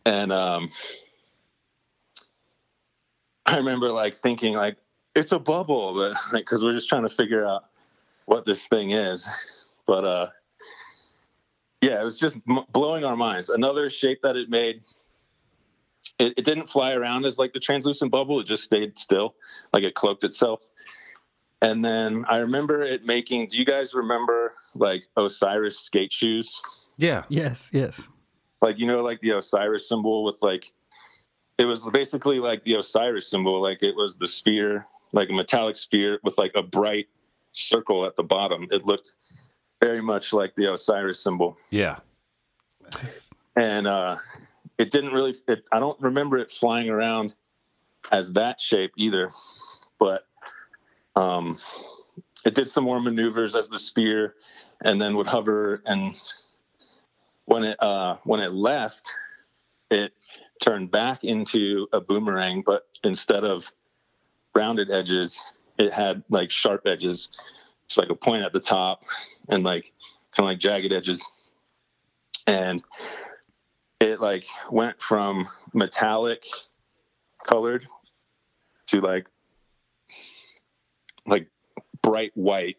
And, 0.05 0.31
um, 0.31 0.69
I 3.45 3.57
remember 3.57 3.91
like 3.91 4.15
thinking 4.15 4.55
like 4.55 4.77
it's 5.15 5.31
a 5.31 5.39
bubble, 5.39 5.93
but 6.31 6.37
because 6.37 6.63
we're 6.63 6.73
just 6.73 6.89
trying 6.89 7.03
to 7.03 7.09
figure 7.09 7.45
out 7.45 7.65
what 8.25 8.45
this 8.45 8.67
thing 8.67 8.91
is. 8.91 9.27
But 9.87 10.03
uh, 10.03 10.29
yeah, 11.79 12.01
it 12.01 12.03
was 12.03 12.17
just 12.17 12.37
m- 12.49 12.65
blowing 12.71 13.05
our 13.05 13.15
minds. 13.15 13.49
Another 13.49 13.91
shape 13.91 14.19
that 14.23 14.35
it 14.35 14.49
made. 14.49 14.81
It, 16.17 16.33
it 16.37 16.43
didn't 16.43 16.71
fly 16.71 16.93
around 16.93 17.27
as 17.27 17.37
like 17.37 17.53
the 17.53 17.59
translucent 17.59 18.09
bubble. 18.09 18.39
It 18.39 18.47
just 18.47 18.63
stayed 18.63 18.97
still, 18.97 19.35
like 19.73 19.83
it 19.83 19.93
cloaked 19.93 20.23
itself. 20.23 20.61
And 21.61 21.85
then 21.85 22.25
I 22.27 22.37
remember 22.37 22.81
it 22.81 23.05
making. 23.05 23.49
Do 23.49 23.59
you 23.59 23.65
guys 23.65 23.93
remember 23.93 24.53
like 24.73 25.03
Osiris 25.17 25.77
skate 25.77 26.11
shoes? 26.11 26.59
Yeah. 26.97 27.25
Yes, 27.29 27.69
yes. 27.71 28.09
Like 28.63 28.79
you 28.79 28.87
know, 28.87 29.03
like 29.03 29.21
the 29.21 29.37
Osiris 29.37 29.87
symbol 29.87 30.23
with 30.23 30.37
like. 30.41 30.71
It 31.59 31.65
was 31.65 31.87
basically 31.93 32.39
like 32.39 32.63
the 32.63 32.73
Osiris 32.73 33.29
symbol, 33.29 33.61
like 33.61 33.83
it 33.83 33.95
was 33.95 34.17
the 34.17 34.27
sphere 34.27 34.83
like 35.15 35.29
a 35.29 35.33
metallic 35.33 35.77
sphere 35.77 36.19
with 36.23 36.37
like 36.37 36.51
a 36.55 36.61
bright 36.61 37.07
circle 37.53 38.05
at 38.05 38.15
the 38.17 38.23
bottom. 38.23 38.67
It 38.69 38.85
looked 38.85 39.13
very 39.81 40.01
much 40.01 40.33
like 40.33 40.53
the 40.55 40.73
Osiris 40.73 41.19
symbol. 41.21 41.57
Yeah. 41.71 41.99
And 43.55 43.87
uh, 43.87 44.17
it 44.77 44.91
didn't 44.91 45.13
really, 45.13 45.35
it, 45.47 45.63
I 45.71 45.79
don't 45.79 45.99
remember 46.01 46.37
it 46.37 46.51
flying 46.51 46.89
around 46.89 47.33
as 48.11 48.33
that 48.33 48.59
shape 48.59 48.91
either, 48.97 49.31
but 49.97 50.27
um, 51.15 51.57
it 52.45 52.53
did 52.53 52.69
some 52.69 52.83
more 52.83 53.01
maneuvers 53.01 53.55
as 53.55 53.69
the 53.69 53.79
sphere 53.79 54.35
and 54.83 55.01
then 55.01 55.15
would 55.15 55.27
hover. 55.27 55.81
And 55.85 56.13
when 57.45 57.63
it, 57.63 57.81
uh, 57.81 58.17
when 58.25 58.41
it 58.41 58.51
left, 58.51 59.13
it 59.89 60.11
turned 60.61 60.91
back 60.91 61.23
into 61.23 61.87
a 61.93 62.01
boomerang, 62.01 62.63
but 62.65 62.87
instead 63.03 63.45
of 63.45 63.71
rounded 64.55 64.89
edges, 64.89 65.51
it 65.77 65.93
had 65.93 66.23
like 66.29 66.49
sharp 66.49 66.87
edges. 66.87 67.29
It's 67.85 67.97
like 67.97 68.09
a 68.09 68.15
point 68.15 68.43
at 68.43 68.53
the 68.53 68.59
top 68.59 69.03
and 69.49 69.63
like 69.63 69.91
kind 70.35 70.45
of 70.47 70.51
like 70.51 70.59
jagged 70.59 70.91
edges. 70.91 71.53
And 72.47 72.83
it 73.99 74.21
like 74.21 74.45
went 74.71 75.01
from 75.01 75.47
metallic 75.73 76.45
colored 77.45 77.85
to 78.87 79.01
like 79.01 79.27
like 81.25 81.47
bright 82.01 82.31
white 82.35 82.77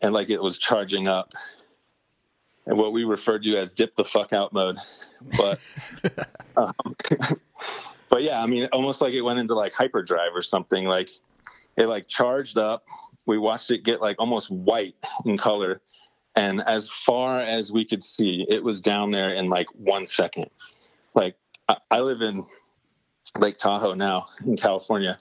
and 0.00 0.12
like 0.12 0.30
it 0.30 0.42
was 0.42 0.58
charging 0.58 1.08
up 1.08 1.32
and 2.66 2.76
what 2.76 2.92
we 2.92 3.04
referred 3.04 3.42
to 3.42 3.56
as 3.56 3.72
dip 3.72 3.94
the 3.96 4.04
fuck 4.04 4.32
out 4.32 4.52
mode 4.52 4.76
but 5.36 5.60
um, 6.56 6.96
but 8.12 8.22
yeah, 8.22 8.42
I 8.42 8.46
mean, 8.46 8.68
almost 8.74 9.00
like 9.00 9.14
it 9.14 9.22
went 9.22 9.38
into 9.38 9.54
like 9.54 9.72
hyperdrive 9.72 10.32
or 10.34 10.42
something. 10.42 10.84
Like 10.84 11.08
it 11.78 11.86
like 11.86 12.08
charged 12.08 12.58
up. 12.58 12.84
We 13.26 13.38
watched 13.38 13.70
it 13.70 13.84
get 13.84 14.02
like 14.02 14.16
almost 14.18 14.50
white 14.50 14.94
in 15.24 15.38
color, 15.38 15.80
and 16.36 16.62
as 16.66 16.90
far 16.90 17.40
as 17.40 17.72
we 17.72 17.86
could 17.86 18.04
see, 18.04 18.44
it 18.50 18.62
was 18.62 18.82
down 18.82 19.12
there 19.12 19.34
in 19.34 19.48
like 19.48 19.66
one 19.72 20.06
second. 20.06 20.50
Like 21.14 21.36
I, 21.70 21.76
I 21.90 22.00
live 22.00 22.20
in 22.20 22.44
Lake 23.38 23.56
Tahoe 23.56 23.94
now 23.94 24.26
in 24.44 24.58
California, 24.58 25.18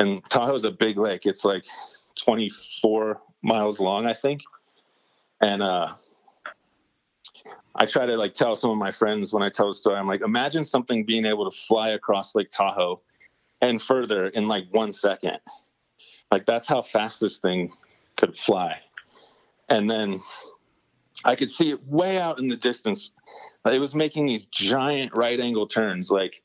and 0.00 0.20
Tahoe 0.28 0.56
is 0.56 0.64
a 0.64 0.72
big 0.72 0.98
lake. 0.98 1.26
It's 1.26 1.44
like 1.44 1.64
24 2.24 3.20
miles 3.42 3.78
long, 3.78 4.04
I 4.04 4.14
think, 4.14 4.42
and 5.40 5.62
uh, 5.62 5.94
I 7.78 7.86
try 7.86 8.06
to 8.06 8.16
like 8.16 8.34
tell 8.34 8.56
some 8.56 8.70
of 8.70 8.78
my 8.78 8.90
friends 8.90 9.32
when 9.32 9.42
I 9.42 9.50
tell 9.50 9.68
the 9.68 9.74
story, 9.74 9.96
I'm 9.96 10.06
like, 10.06 10.22
imagine 10.22 10.64
something 10.64 11.04
being 11.04 11.26
able 11.26 11.50
to 11.50 11.56
fly 11.56 11.90
across 11.90 12.34
Lake 12.34 12.50
Tahoe 12.50 13.00
and 13.60 13.80
further 13.80 14.28
in 14.28 14.48
like 14.48 14.64
one 14.70 14.92
second. 14.92 15.38
Like 16.30 16.46
that's 16.46 16.66
how 16.66 16.82
fast 16.82 17.20
this 17.20 17.38
thing 17.38 17.70
could 18.16 18.36
fly. 18.36 18.76
And 19.68 19.90
then 19.90 20.20
I 21.24 21.36
could 21.36 21.50
see 21.50 21.70
it 21.70 21.86
way 21.86 22.18
out 22.18 22.38
in 22.38 22.48
the 22.48 22.56
distance. 22.56 23.10
It 23.66 23.80
was 23.80 23.94
making 23.94 24.26
these 24.26 24.46
giant 24.46 25.14
right 25.14 25.38
angle 25.38 25.66
turns, 25.66 26.10
like 26.10 26.42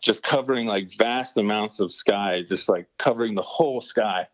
just 0.00 0.22
covering 0.22 0.66
like 0.66 0.90
vast 0.96 1.36
amounts 1.36 1.80
of 1.80 1.92
sky, 1.92 2.42
just 2.48 2.68
like 2.68 2.86
covering 2.98 3.34
the 3.34 3.42
whole 3.42 3.80
sky, 3.80 4.26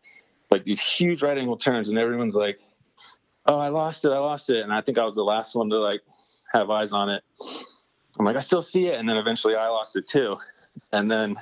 like 0.49 0.63
these 0.63 0.79
huge 0.79 1.21
right 1.21 1.37
angle 1.37 1.57
turns. 1.57 1.89
And 1.89 1.97
everyone's 1.97 2.35
like, 2.35 2.59
oh, 3.47 3.57
I 3.57 3.69
lost 3.69 4.05
it, 4.05 4.09
I 4.09 4.19
lost 4.19 4.49
it. 4.49 4.63
And 4.63 4.73
I 4.73 4.81
think 4.81 4.97
I 4.97 5.03
was 5.03 5.15
the 5.15 5.23
last 5.23 5.55
one 5.55 5.69
to 5.69 5.79
like 5.79 6.01
have 6.53 6.69
eyes 6.69 6.93
on 6.93 7.09
it. 7.09 7.23
I'm 8.19 8.25
like, 8.25 8.35
I 8.35 8.39
still 8.39 8.61
see 8.61 8.87
it. 8.87 8.99
And 8.99 9.07
then 9.07 9.17
eventually 9.17 9.55
I 9.55 9.67
lost 9.67 9.95
it 9.95 10.07
too. 10.07 10.37
And 10.91 11.09
then 11.09 11.35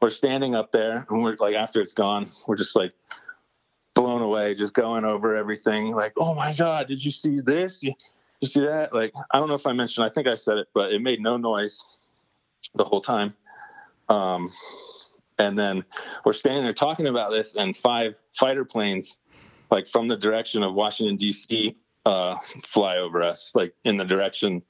we're 0.00 0.10
standing 0.10 0.54
up 0.54 0.72
there 0.72 1.06
and 1.08 1.22
we're 1.22 1.36
like, 1.36 1.54
after 1.54 1.80
it's 1.80 1.92
gone, 1.92 2.30
we're 2.46 2.56
just 2.56 2.76
like 2.76 2.92
blown 3.94 4.22
away, 4.22 4.54
just 4.54 4.74
going 4.74 5.04
over 5.04 5.36
everything. 5.36 5.92
Like, 5.92 6.12
oh 6.16 6.34
my 6.34 6.54
God, 6.54 6.88
did 6.88 7.04
you 7.04 7.10
see 7.10 7.40
this? 7.40 7.82
You, 7.82 7.94
you 8.40 8.48
see 8.48 8.60
that? 8.60 8.92
Like, 8.92 9.12
I 9.32 9.38
don't 9.38 9.48
know 9.48 9.54
if 9.54 9.66
I 9.66 9.72
mentioned, 9.72 10.04
I 10.04 10.10
think 10.10 10.26
I 10.26 10.34
said 10.34 10.58
it, 10.58 10.68
but 10.74 10.92
it 10.92 11.00
made 11.00 11.20
no 11.20 11.36
noise 11.36 11.84
the 12.74 12.84
whole 12.84 13.00
time. 13.00 13.34
Um, 14.08 14.50
and 15.38 15.58
then 15.58 15.84
we're 16.24 16.32
standing 16.32 16.62
there 16.62 16.74
talking 16.74 17.06
about 17.06 17.30
this, 17.30 17.54
and 17.56 17.76
five 17.76 18.16
fighter 18.38 18.64
planes 18.64 19.18
like 19.70 19.88
from 19.88 20.08
the 20.08 20.16
direction 20.16 20.62
of 20.62 20.74
Washington 20.74 21.16
D.C. 21.16 21.76
Uh, 22.04 22.36
fly 22.62 22.98
over 22.98 23.22
us, 23.22 23.52
like 23.54 23.74
in 23.84 23.96
the 23.96 24.04
direction 24.04 24.62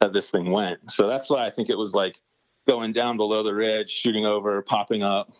that 0.00 0.12
this 0.12 0.30
thing 0.30 0.50
went. 0.50 0.90
So 0.90 1.08
that's 1.08 1.30
why 1.30 1.46
I 1.46 1.50
think 1.50 1.70
it 1.70 1.76
was 1.76 1.94
like 1.94 2.20
going 2.66 2.92
down 2.92 3.16
below 3.16 3.42
the 3.42 3.54
ridge, 3.54 3.90
shooting 3.90 4.26
over, 4.26 4.60
popping 4.60 5.02
up, 5.02 5.30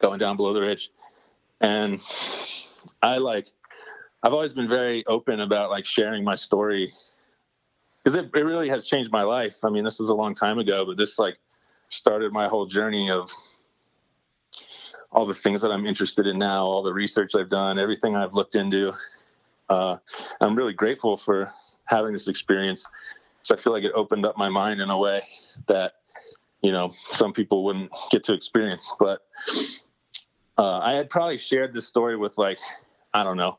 going 0.00 0.18
down 0.18 0.36
below 0.36 0.54
the 0.54 0.62
ridge, 0.62 0.90
and 1.60 2.00
I 3.02 3.18
like. 3.18 3.48
I've 4.22 4.34
always 4.34 4.52
been 4.52 4.68
very 4.68 5.04
open 5.06 5.40
about 5.40 5.70
like 5.70 5.86
sharing 5.86 6.24
my 6.24 6.34
story 6.34 6.92
because 8.02 8.18
it, 8.18 8.30
it 8.34 8.44
really 8.44 8.68
has 8.68 8.86
changed 8.86 9.10
my 9.10 9.22
life. 9.22 9.56
I 9.64 9.70
mean, 9.70 9.84
this 9.84 9.98
was 9.98 10.10
a 10.10 10.14
long 10.14 10.34
time 10.34 10.58
ago, 10.58 10.84
but 10.84 10.96
this 10.96 11.18
like 11.18 11.38
started 11.88 12.32
my 12.32 12.48
whole 12.48 12.66
journey 12.66 13.10
of 13.10 13.30
all 15.12 15.26
the 15.26 15.34
things 15.34 15.60
that 15.62 15.70
I'm 15.70 15.86
interested 15.86 16.26
in 16.26 16.38
now, 16.38 16.64
all 16.64 16.82
the 16.82 16.92
research 16.92 17.34
I've 17.34 17.48
done, 17.50 17.78
everything 17.78 18.14
I've 18.14 18.32
looked 18.32 18.54
into. 18.54 18.92
Uh, 19.70 19.96
I'm 20.40 20.56
really 20.56 20.72
grateful 20.72 21.16
for 21.16 21.50
having 21.86 22.12
this 22.12 22.28
experience. 22.28 22.84
So 23.42 23.54
I 23.54 23.58
feel 23.58 23.72
like 23.72 23.84
it 23.84 23.92
opened 23.94 24.26
up 24.26 24.36
my 24.36 24.48
mind 24.48 24.80
in 24.80 24.90
a 24.90 24.98
way 24.98 25.22
that, 25.68 25.94
you 26.60 26.72
know, 26.72 26.92
some 27.12 27.32
people 27.32 27.64
wouldn't 27.64 27.90
get 28.10 28.24
to 28.24 28.34
experience. 28.34 28.92
But 28.98 29.20
uh, 30.58 30.78
I 30.80 30.94
had 30.94 31.08
probably 31.08 31.38
shared 31.38 31.72
this 31.72 31.86
story 31.86 32.16
with 32.16 32.36
like, 32.36 32.58
I 33.14 33.22
don't 33.22 33.36
know, 33.36 33.58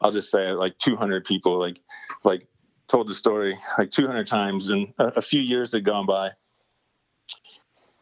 I'll 0.00 0.12
just 0.12 0.30
say 0.30 0.52
like 0.52 0.78
200 0.78 1.24
people, 1.24 1.58
like, 1.58 1.80
like 2.22 2.46
told 2.86 3.08
the 3.08 3.14
story 3.14 3.58
like 3.78 3.90
200 3.90 4.26
times, 4.26 4.70
and 4.70 4.92
a, 4.98 5.06
a 5.16 5.22
few 5.22 5.40
years 5.40 5.72
had 5.72 5.84
gone 5.84 6.06
by, 6.06 6.30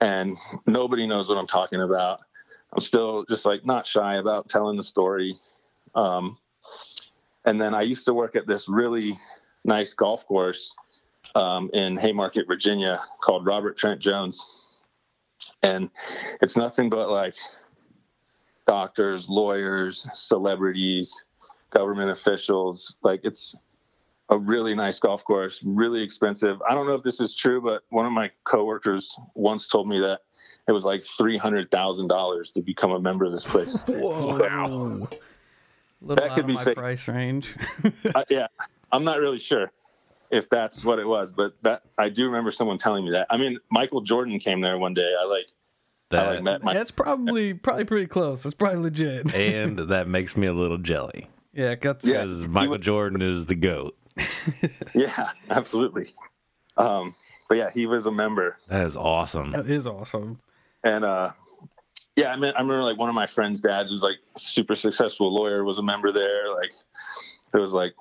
and 0.01 0.37
nobody 0.67 1.07
knows 1.07 1.29
what 1.29 1.39
I'm 1.39 1.47
talking 1.47 1.83
about. 1.83 2.21
I'm 2.73 2.81
still 2.81 3.25
just 3.25 3.47
like 3.47 3.65
not 3.65 3.87
shy 3.87 4.17
about 4.17 4.49
telling 4.49 4.77
the 4.77 4.83
story. 4.83 5.37
Um, 5.95 6.39
and 7.47 7.61
then 7.61 7.75
I 7.75 7.83
used 7.83 8.05
to 8.05 8.15
work 8.15 8.37
at 8.37 8.47
this 8.47 8.69
really 8.69 9.17
nice 9.65 9.95
golf 9.95 10.27
course 10.27 10.75
um, 11.35 11.71
in 11.73 11.97
Haymarket, 11.97 12.47
Virginia, 12.47 13.01
called 13.23 13.47
Robert 13.47 13.77
Trent 13.77 14.01
Jones, 14.01 14.85
and 15.63 15.89
it's 16.43 16.57
nothing 16.57 16.91
but 16.91 17.09
like 17.09 17.35
doctors, 18.67 19.29
lawyers, 19.29 20.07
celebrities, 20.13 21.25
government 21.71 22.11
officials. 22.11 22.97
Like 23.03 23.21
it's 23.23 23.55
a 24.29 24.39
really 24.39 24.75
nice 24.75 24.99
golf 24.99 25.25
course, 25.25 25.63
really 25.65 26.03
expensive. 26.03 26.61
I 26.69 26.75
don't 26.75 26.87
know 26.87 26.95
if 26.95 27.05
this 27.05 27.21
is 27.21 27.35
true, 27.35 27.61
but 27.61 27.83
one 27.91 28.07
of 28.07 28.13
my 28.13 28.31
coworkers 28.45 29.17
once 29.35 29.69
told 29.69 29.89
me 29.89 30.01
that 30.01 30.21
it 30.67 30.73
was 30.73 30.85
like 30.85 31.05
three 31.05 31.39
hundred 31.39 31.71
thousand 31.71 32.09
dollars 32.09 32.51
to 32.53 32.61
become 32.61 32.91
a 32.91 33.01
member 33.01 33.25
of 33.25 33.33
this 33.33 33.45
place. 33.45 33.83
Whoa. 33.87 34.37
Wow. 34.37 35.09
Little 36.07 36.17
That 36.25 36.31
out 36.31 36.35
could 36.37 36.45
of 36.45 36.49
be 36.49 36.55
my 36.55 36.65
fake. 36.65 36.77
price 36.77 37.09
range. 37.09 37.55
uh, 38.15 38.25
yeah, 38.31 38.47
I'm 38.93 39.05
not 39.05 39.19
really 39.19 39.39
sure 39.39 39.71
if 40.31 40.49
that's 40.49 40.85
what 40.85 40.99
it 40.99 41.07
was, 41.07 41.33
but 41.33 41.55
that 41.63 41.83
I 41.99 42.09
do 42.09 42.27
remember 42.27 42.51
someone 42.51 42.79
telling 42.79 43.05
me 43.05 43.11
that. 43.13 43.27
I 43.31 43.37
mean, 43.37 43.59
Michael 43.71 44.01
Jordan 44.01 44.39
came 44.39 44.61
there 44.61 44.79
one 44.79 44.95
day. 44.95 45.15
I 45.21 45.25
like, 45.25 45.47
I 46.13 46.17
That 46.17 46.27
like 46.35 46.43
met 46.43 46.63
my 46.63 46.75
That's 46.75 46.91
probably 46.91 47.55
probably 47.55 47.85
pretty 47.85 48.07
close. 48.07 48.45
It's 48.45 48.55
probably 48.55 48.79
legit. 48.81 49.35
and 49.35 49.79
that 49.79 50.09
makes 50.09 50.37
me 50.37 50.47
a 50.47 50.53
little 50.53 50.79
jelly 50.79 51.29
Yeah, 51.53 51.75
that's 51.81 52.05
Yeah. 52.05 52.23
because 52.25 52.47
Michael 52.49 52.71
would- 52.73 52.83
Jordan 52.83 53.23
is 53.23 53.47
the 53.47 53.55
goat. 53.57 53.97
yeah, 54.95 55.31
absolutely. 55.51 56.07
Um, 56.77 57.15
but 57.49 57.57
yeah, 57.59 57.71
he 57.71 57.87
was 57.87 58.07
a 58.07 58.13
member, 58.13 58.57
That 58.69 58.87
is 58.87 58.97
awesome. 58.97 59.53
that 59.53 59.69
is 59.69 59.87
awesome. 59.87 60.41
and 60.85 61.05
uh, 61.05 61.31
yeah, 62.17 62.33
I 62.33 62.37
mean, 62.37 62.53
I 62.57 62.61
remember 62.61 62.83
like 62.83 62.99
one 62.99 63.11
of 63.11 63.15
my 63.15 63.27
friends' 63.27 63.61
dads 63.61 63.93
was 63.93 64.03
like 64.03 64.17
super 64.39 64.75
successful 64.75 65.33
lawyer 65.33 65.65
was 65.65 65.79
a 65.79 65.83
member 65.83 66.11
there. 66.11 66.51
Like, 66.51 66.73
it 67.53 67.59
was 67.59 67.73
like, 67.73 67.95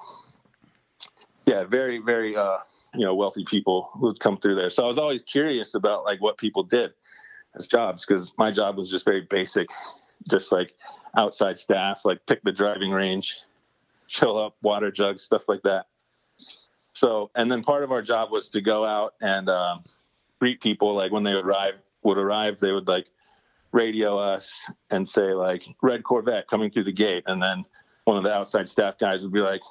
yeah, 1.45 1.65
very 1.65 1.99
very 1.99 2.35
uh, 2.35 2.57
you 2.93 3.01
know 3.01 3.13
wealthy 3.13 3.45
people 3.45 3.89
would 3.97 4.19
come 4.21 4.37
through 4.37 4.55
there. 4.55 4.69
So 4.69 4.83
I 4.83 4.87
was 4.87 4.97
always 4.97 5.21
curious 5.21 5.75
about 5.75 6.05
like 6.05 6.21
what 6.21 6.37
people 6.37 6.63
did 6.63 6.93
as 7.55 7.67
jobs 7.67 8.05
because 8.05 8.31
my 8.37 8.51
job 8.51 8.77
was 8.77 8.89
just 8.89 9.03
very 9.03 9.21
basic, 9.21 9.67
just 10.31 10.51
like 10.51 10.73
outside 11.17 11.59
staff, 11.59 12.01
like 12.05 12.25
pick 12.25 12.41
the 12.43 12.53
driving 12.53 12.91
range, 12.91 13.39
fill 14.09 14.37
up 14.37 14.55
water 14.61 14.91
jugs, 14.91 15.23
stuff 15.23 15.43
like 15.49 15.61
that. 15.63 15.87
So, 16.93 17.29
and 17.35 17.51
then 17.51 17.61
part 17.61 17.83
of 17.83 17.91
our 17.91 18.01
job 18.01 18.31
was 18.31 18.47
to 18.49 18.61
go 18.61 18.85
out 18.85 19.15
and 19.21 19.49
um, 19.49 19.83
greet 20.39 20.61
people. 20.61 20.93
Like 20.93 21.11
when 21.11 21.23
they 21.23 21.33
arrive, 21.33 21.73
would 22.03 22.17
arrive, 22.17 22.59
they 22.61 22.71
would 22.71 22.87
like 22.87 23.07
radio 23.75 24.17
us 24.17 24.71
and 24.89 25.07
say 25.07 25.33
like 25.33 25.63
"Red 25.83 26.03
Corvette 26.03 26.47
coming 26.47 26.71
through 26.71 26.85
the 26.85 26.91
gate," 26.91 27.23
and 27.27 27.41
then 27.41 27.65
one 28.05 28.17
of 28.17 28.23
the 28.23 28.33
outside 28.33 28.67
staff 28.69 28.97
guys 28.97 29.21
would 29.21 29.33
be 29.33 29.41
like, 29.41 29.61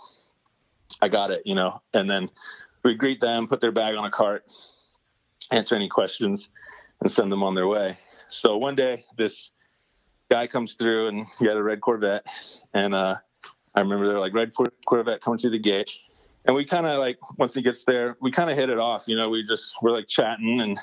"I 1.00 1.08
got 1.08 1.30
it," 1.30 1.42
you 1.44 1.54
know, 1.54 1.82
and 1.94 2.08
then 2.08 2.30
we 2.84 2.94
greet 2.94 3.20
them, 3.20 3.48
put 3.48 3.60
their 3.60 3.72
bag 3.72 3.96
on 3.96 4.04
a 4.04 4.10
cart, 4.10 4.44
answer 5.50 5.74
any 5.74 5.88
questions, 5.88 6.50
and 7.00 7.10
send 7.10 7.32
them 7.32 7.42
on 7.42 7.54
their 7.54 7.66
way. 7.66 7.96
So 8.28 8.56
one 8.58 8.76
day, 8.76 9.04
this 9.16 9.50
guy 10.30 10.46
comes 10.46 10.74
through 10.74 11.08
and 11.08 11.26
he 11.38 11.46
had 11.46 11.56
a 11.56 11.62
red 11.62 11.80
Corvette, 11.80 12.26
and 12.74 12.94
uh, 12.94 13.16
I 13.74 13.80
remember 13.80 14.06
they're 14.06 14.20
like 14.20 14.34
red 14.34 14.54
Cor- 14.54 14.72
Corvette 14.86 15.22
coming 15.22 15.38
through 15.38 15.50
the 15.50 15.58
gate, 15.58 15.90
and 16.44 16.54
we 16.54 16.64
kind 16.64 16.86
of 16.86 16.98
like 16.98 17.18
once 17.38 17.54
he 17.54 17.62
gets 17.62 17.84
there, 17.84 18.16
we 18.20 18.30
kind 18.30 18.50
of 18.50 18.56
hit 18.56 18.68
it 18.68 18.78
off. 18.78 19.04
You 19.06 19.16
know, 19.16 19.30
we 19.30 19.42
just 19.42 19.76
we're 19.80 19.92
like 19.92 20.08
chatting 20.08 20.60
and 20.60 20.78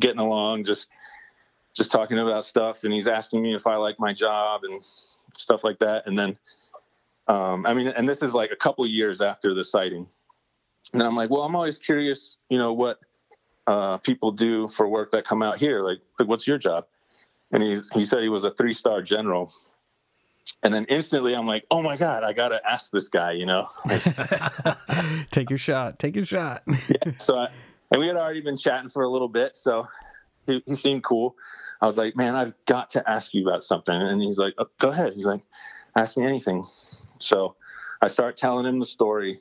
getting 0.00 0.20
along, 0.20 0.64
just 0.64 0.88
just 1.74 1.90
talking 1.92 2.18
about 2.18 2.44
stuff, 2.44 2.84
and 2.84 2.92
he's 2.92 3.06
asking 3.06 3.42
me 3.42 3.54
if 3.54 3.66
I 3.66 3.76
like 3.76 3.98
my 3.98 4.12
job 4.12 4.62
and 4.64 4.82
stuff 5.36 5.64
like 5.64 5.78
that, 5.80 6.06
and 6.06 6.18
then. 6.18 6.38
Um, 7.28 7.64
I 7.64 7.74
mean, 7.74 7.86
and 7.86 8.08
this 8.08 8.22
is 8.22 8.34
like 8.34 8.50
a 8.50 8.56
couple 8.56 8.84
years 8.88 9.20
after 9.20 9.54
the 9.54 9.64
sighting. 9.64 10.04
And 10.92 11.02
I'm 11.02 11.14
like, 11.14 11.30
well, 11.30 11.42
I'm 11.42 11.54
always 11.54 11.78
curious, 11.78 12.38
you 12.48 12.58
know, 12.58 12.72
what 12.72 12.98
uh, 13.66 13.98
people 13.98 14.32
do 14.32 14.68
for 14.68 14.88
work 14.88 15.12
that 15.12 15.24
come 15.24 15.42
out 15.42 15.58
here. 15.58 15.82
Like, 15.82 15.98
like, 16.18 16.28
what's 16.28 16.46
your 16.46 16.58
job? 16.58 16.86
And 17.52 17.62
he 17.62 17.80
he 17.94 18.04
said 18.04 18.22
he 18.22 18.28
was 18.28 18.44
a 18.44 18.50
three 18.50 18.74
star 18.74 19.02
general. 19.02 19.52
And 20.62 20.74
then 20.74 20.86
instantly, 20.86 21.34
I'm 21.34 21.46
like, 21.46 21.64
oh 21.70 21.82
my 21.82 21.96
god, 21.96 22.24
I 22.24 22.32
gotta 22.32 22.60
ask 22.68 22.90
this 22.90 23.08
guy, 23.08 23.32
you 23.32 23.46
know. 23.46 23.68
Take 25.30 25.50
your 25.50 25.58
shot. 25.58 25.98
Take 25.98 26.16
your 26.16 26.24
shot. 26.24 26.64
so, 27.18 27.38
I, 27.38 27.48
and 27.92 28.00
we 28.00 28.06
had 28.06 28.16
already 28.16 28.40
been 28.40 28.56
chatting 28.56 28.88
for 28.88 29.02
a 29.02 29.08
little 29.08 29.28
bit, 29.28 29.56
so 29.56 29.86
he, 30.50 30.62
he 30.66 30.76
seemed 30.76 31.04
cool. 31.04 31.36
I 31.80 31.86
was 31.86 31.96
like, 31.96 32.16
man, 32.16 32.34
I've 32.34 32.52
got 32.66 32.90
to 32.92 33.10
ask 33.10 33.32
you 33.32 33.48
about 33.48 33.64
something. 33.64 33.94
And 33.94 34.20
he's 34.20 34.38
like, 34.38 34.54
oh, 34.58 34.68
go 34.78 34.90
ahead. 34.90 35.14
He's 35.14 35.24
like, 35.24 35.40
ask 35.96 36.16
me 36.16 36.26
anything. 36.26 36.64
So 37.18 37.56
I 38.02 38.08
start 38.08 38.36
telling 38.36 38.66
him 38.66 38.78
the 38.78 38.86
story. 38.86 39.38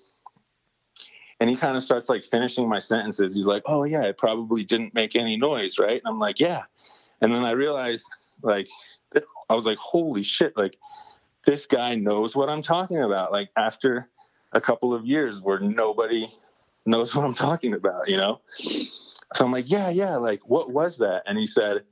And 1.42 1.50
he 1.50 1.56
kind 1.56 1.78
of 1.78 1.84
starts 1.84 2.10
like 2.10 2.24
finishing 2.24 2.68
my 2.68 2.80
sentences. 2.80 3.34
He's 3.34 3.46
like, 3.46 3.64
oh, 3.66 3.84
yeah, 3.84 4.04
it 4.04 4.18
probably 4.18 4.64
didn't 4.64 4.94
make 4.94 5.16
any 5.16 5.38
noise, 5.38 5.80
right? 5.80 6.02
And 6.04 6.08
I'm 6.08 6.20
like, 6.20 6.40
yeah. 6.40 6.64
And 7.22 7.34
then 7.34 7.44
I 7.44 7.52
realized, 7.52 8.06
like, 8.42 8.68
I 9.50 9.56
was 9.56 9.66
like, 9.66 9.78
holy 9.78 10.24
shit, 10.24 10.56
like, 10.56 10.78
this 11.46 11.66
guy 11.66 11.96
knows 11.96 12.36
what 12.36 12.50
I'm 12.50 12.62
talking 12.62 13.02
about. 13.02 13.32
Like, 13.32 13.50
after 13.58 14.10
a 14.52 14.62
couple 14.62 14.94
of 14.94 15.06
years 15.06 15.42
where 15.42 15.60
nobody 15.60 16.28
knows 16.86 17.16
what 17.16 17.26
I'm 17.26 17.34
talking 17.34 17.74
about, 17.74 18.10
you 18.10 18.18
know? 18.18 18.42
So 19.36 19.46
I'm 19.46 19.52
like, 19.52 19.70
yeah, 19.70 19.90
yeah, 19.90 20.16
like, 20.18 20.42
what 20.50 20.72
was 20.72 20.98
that? 20.98 21.24
And 21.28 21.38
he 21.38 21.46
said, 21.46 21.84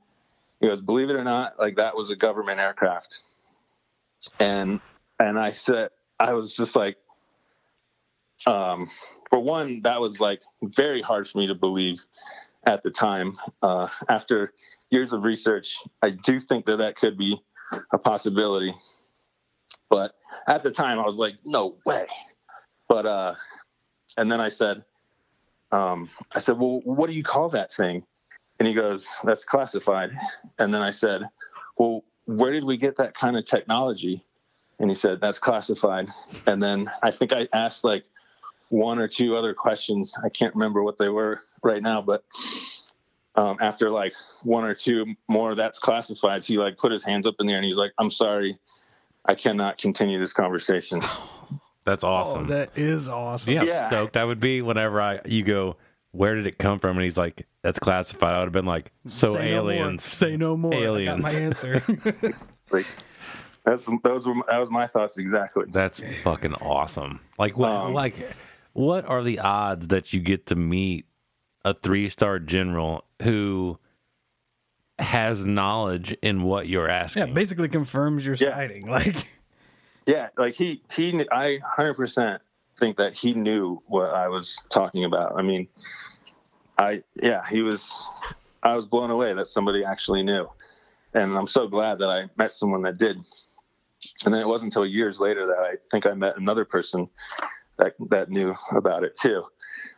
he 0.60 0.66
goes, 0.66 0.80
believe 0.80 1.08
it 1.08 1.14
or 1.14 1.24
not, 1.24 1.58
like, 1.58 1.76
that 1.76 1.96
was 1.96 2.10
a 2.10 2.16
government 2.16 2.58
aircraft. 2.58 3.16
And, 4.40 4.80
and 5.20 5.38
I 5.38 5.52
said, 5.52 5.90
I 6.18 6.32
was 6.34 6.56
just 6.56 6.74
like, 6.74 6.96
um, 8.46 8.90
for 9.30 9.38
one, 9.38 9.82
that 9.82 10.00
was 10.00 10.20
like 10.20 10.40
very 10.62 11.02
hard 11.02 11.28
for 11.28 11.38
me 11.38 11.46
to 11.46 11.54
believe 11.54 12.04
at 12.64 12.82
the 12.82 12.90
time. 12.90 13.36
Uh, 13.62 13.88
after 14.08 14.52
years 14.90 15.12
of 15.12 15.22
research, 15.22 15.78
I 16.02 16.10
do 16.10 16.40
think 16.40 16.66
that 16.66 16.78
that 16.78 16.96
could 16.96 17.16
be 17.16 17.40
a 17.92 17.98
possibility. 17.98 18.74
But 19.90 20.14
at 20.48 20.62
the 20.62 20.70
time, 20.70 20.98
I 20.98 21.06
was 21.06 21.16
like, 21.16 21.34
no 21.44 21.76
way. 21.84 22.06
But, 22.88 23.06
uh, 23.06 23.34
and 24.16 24.30
then 24.30 24.40
I 24.40 24.48
said, 24.48 24.84
um, 25.72 26.08
I 26.32 26.38
said, 26.38 26.58
well, 26.58 26.80
what 26.84 27.08
do 27.08 27.12
you 27.12 27.22
call 27.22 27.48
that 27.50 27.72
thing? 27.72 28.04
And 28.58 28.66
he 28.66 28.74
goes, 28.74 29.08
that's 29.24 29.44
classified. 29.44 30.10
And 30.58 30.72
then 30.72 30.82
I 30.82 30.90
said, 30.90 31.22
well, 31.76 32.04
where 32.24 32.52
did 32.52 32.64
we 32.64 32.76
get 32.76 32.96
that 32.96 33.14
kind 33.14 33.36
of 33.36 33.44
technology? 33.44 34.24
And 34.80 34.90
he 34.90 34.94
said, 34.94 35.20
that's 35.20 35.38
classified. 35.38 36.08
And 36.46 36.62
then 36.62 36.90
I 37.02 37.10
think 37.10 37.32
I 37.32 37.48
asked 37.52 37.84
like 37.84 38.04
one 38.68 38.98
or 38.98 39.08
two 39.08 39.36
other 39.36 39.54
questions. 39.54 40.14
I 40.24 40.28
can't 40.28 40.54
remember 40.54 40.82
what 40.82 40.98
they 40.98 41.08
were 41.08 41.40
right 41.62 41.82
now, 41.82 42.02
but 42.02 42.24
um, 43.34 43.56
after 43.60 43.90
like 43.90 44.14
one 44.44 44.64
or 44.64 44.74
two 44.74 45.06
more 45.28 45.54
that's 45.54 45.78
classified, 45.78 46.44
so 46.44 46.52
he 46.52 46.58
like 46.58 46.76
put 46.76 46.92
his 46.92 47.04
hands 47.04 47.26
up 47.26 47.36
in 47.40 47.46
the 47.46 47.52
air 47.52 47.58
and 47.58 47.64
he's 47.64 47.76
like, 47.76 47.92
I'm 47.98 48.10
sorry, 48.10 48.58
I 49.24 49.34
cannot 49.34 49.78
continue 49.78 50.18
this 50.18 50.32
conversation. 50.32 51.02
That's 51.88 52.04
Oh, 52.04 52.08
awesome. 52.08 52.46
that 52.48 52.70
is 52.76 53.08
awesome. 53.08 53.54
yeah, 53.54 53.62
Yeah. 53.62 53.88
stoked 53.88 54.16
I 54.18 54.24
would 54.24 54.40
be 54.40 54.60
whenever 54.62 55.00
I 55.00 55.20
you 55.24 55.42
go, 55.42 55.76
where 56.12 56.34
did 56.34 56.46
it 56.46 56.58
come 56.58 56.78
from? 56.78 56.96
And 56.98 57.04
he's 57.04 57.16
like, 57.16 57.46
that's 57.62 57.78
classified. 57.78 58.34
I 58.34 58.38
would 58.38 58.44
have 58.46 58.52
been 58.52 58.66
like, 58.66 58.92
so 59.06 59.34
Say 59.34 59.50
no 59.52 59.56
aliens. 59.70 60.04
Say 60.04 60.36
no 60.36 60.56
more. 60.56 60.74
Aliens. 60.74 61.24
I 61.24 61.32
got 61.32 61.32
my 61.34 61.40
answer. 61.40 61.82
like 62.70 62.86
that's 63.64 63.86
those 64.04 64.26
were 64.26 64.34
that 64.48 64.58
was 64.58 64.70
my 64.70 64.86
thoughts 64.86 65.16
exactly. 65.18 65.64
That's 65.72 66.02
fucking 66.22 66.54
awesome. 66.54 67.20
Like 67.38 67.56
what? 67.56 67.70
Um, 67.70 67.94
like 67.94 68.32
what 68.74 69.06
are 69.06 69.22
the 69.22 69.38
odds 69.40 69.88
that 69.88 70.12
you 70.12 70.20
get 70.20 70.46
to 70.46 70.54
meet 70.56 71.06
a 71.64 71.72
three 71.74 72.08
star 72.10 72.38
general 72.38 73.04
who 73.22 73.78
has 74.98 75.44
knowledge 75.44 76.12
in 76.22 76.42
what 76.42 76.68
you're 76.68 76.88
asking. 76.88 77.28
yeah, 77.28 77.32
basically 77.32 77.68
confirms 77.68 78.26
your 78.26 78.34
Yeah. 78.34 78.54
sighting. 78.54 78.86
Like, 78.88 79.28
Yeah, 80.08 80.28
like 80.38 80.54
he 80.54 80.82
he 80.90 81.10
I 81.30 81.58
100% 81.76 82.38
think 82.78 82.96
that 82.96 83.12
he 83.12 83.34
knew 83.34 83.82
what 83.86 84.14
I 84.14 84.28
was 84.28 84.58
talking 84.70 85.04
about. 85.04 85.38
I 85.38 85.42
mean, 85.42 85.68
I 86.78 87.02
yeah, 87.14 87.42
he 87.46 87.60
was 87.60 87.94
I 88.62 88.74
was 88.74 88.86
blown 88.86 89.10
away 89.10 89.34
that 89.34 89.48
somebody 89.48 89.84
actually 89.84 90.22
knew. 90.22 90.48
And 91.12 91.36
I'm 91.36 91.46
so 91.46 91.68
glad 91.68 91.98
that 91.98 92.08
I 92.08 92.28
met 92.38 92.54
someone 92.54 92.80
that 92.82 92.96
did. 92.96 93.18
And 94.24 94.32
then 94.32 94.40
it 94.40 94.46
wasn't 94.46 94.72
until 94.72 94.86
years 94.86 95.20
later 95.20 95.46
that 95.46 95.58
I 95.58 95.74
think 95.90 96.06
I 96.06 96.14
met 96.14 96.38
another 96.38 96.64
person 96.64 97.10
that 97.76 97.92
that 98.08 98.30
knew 98.30 98.54
about 98.74 99.04
it 99.04 99.14
too. 99.14 99.44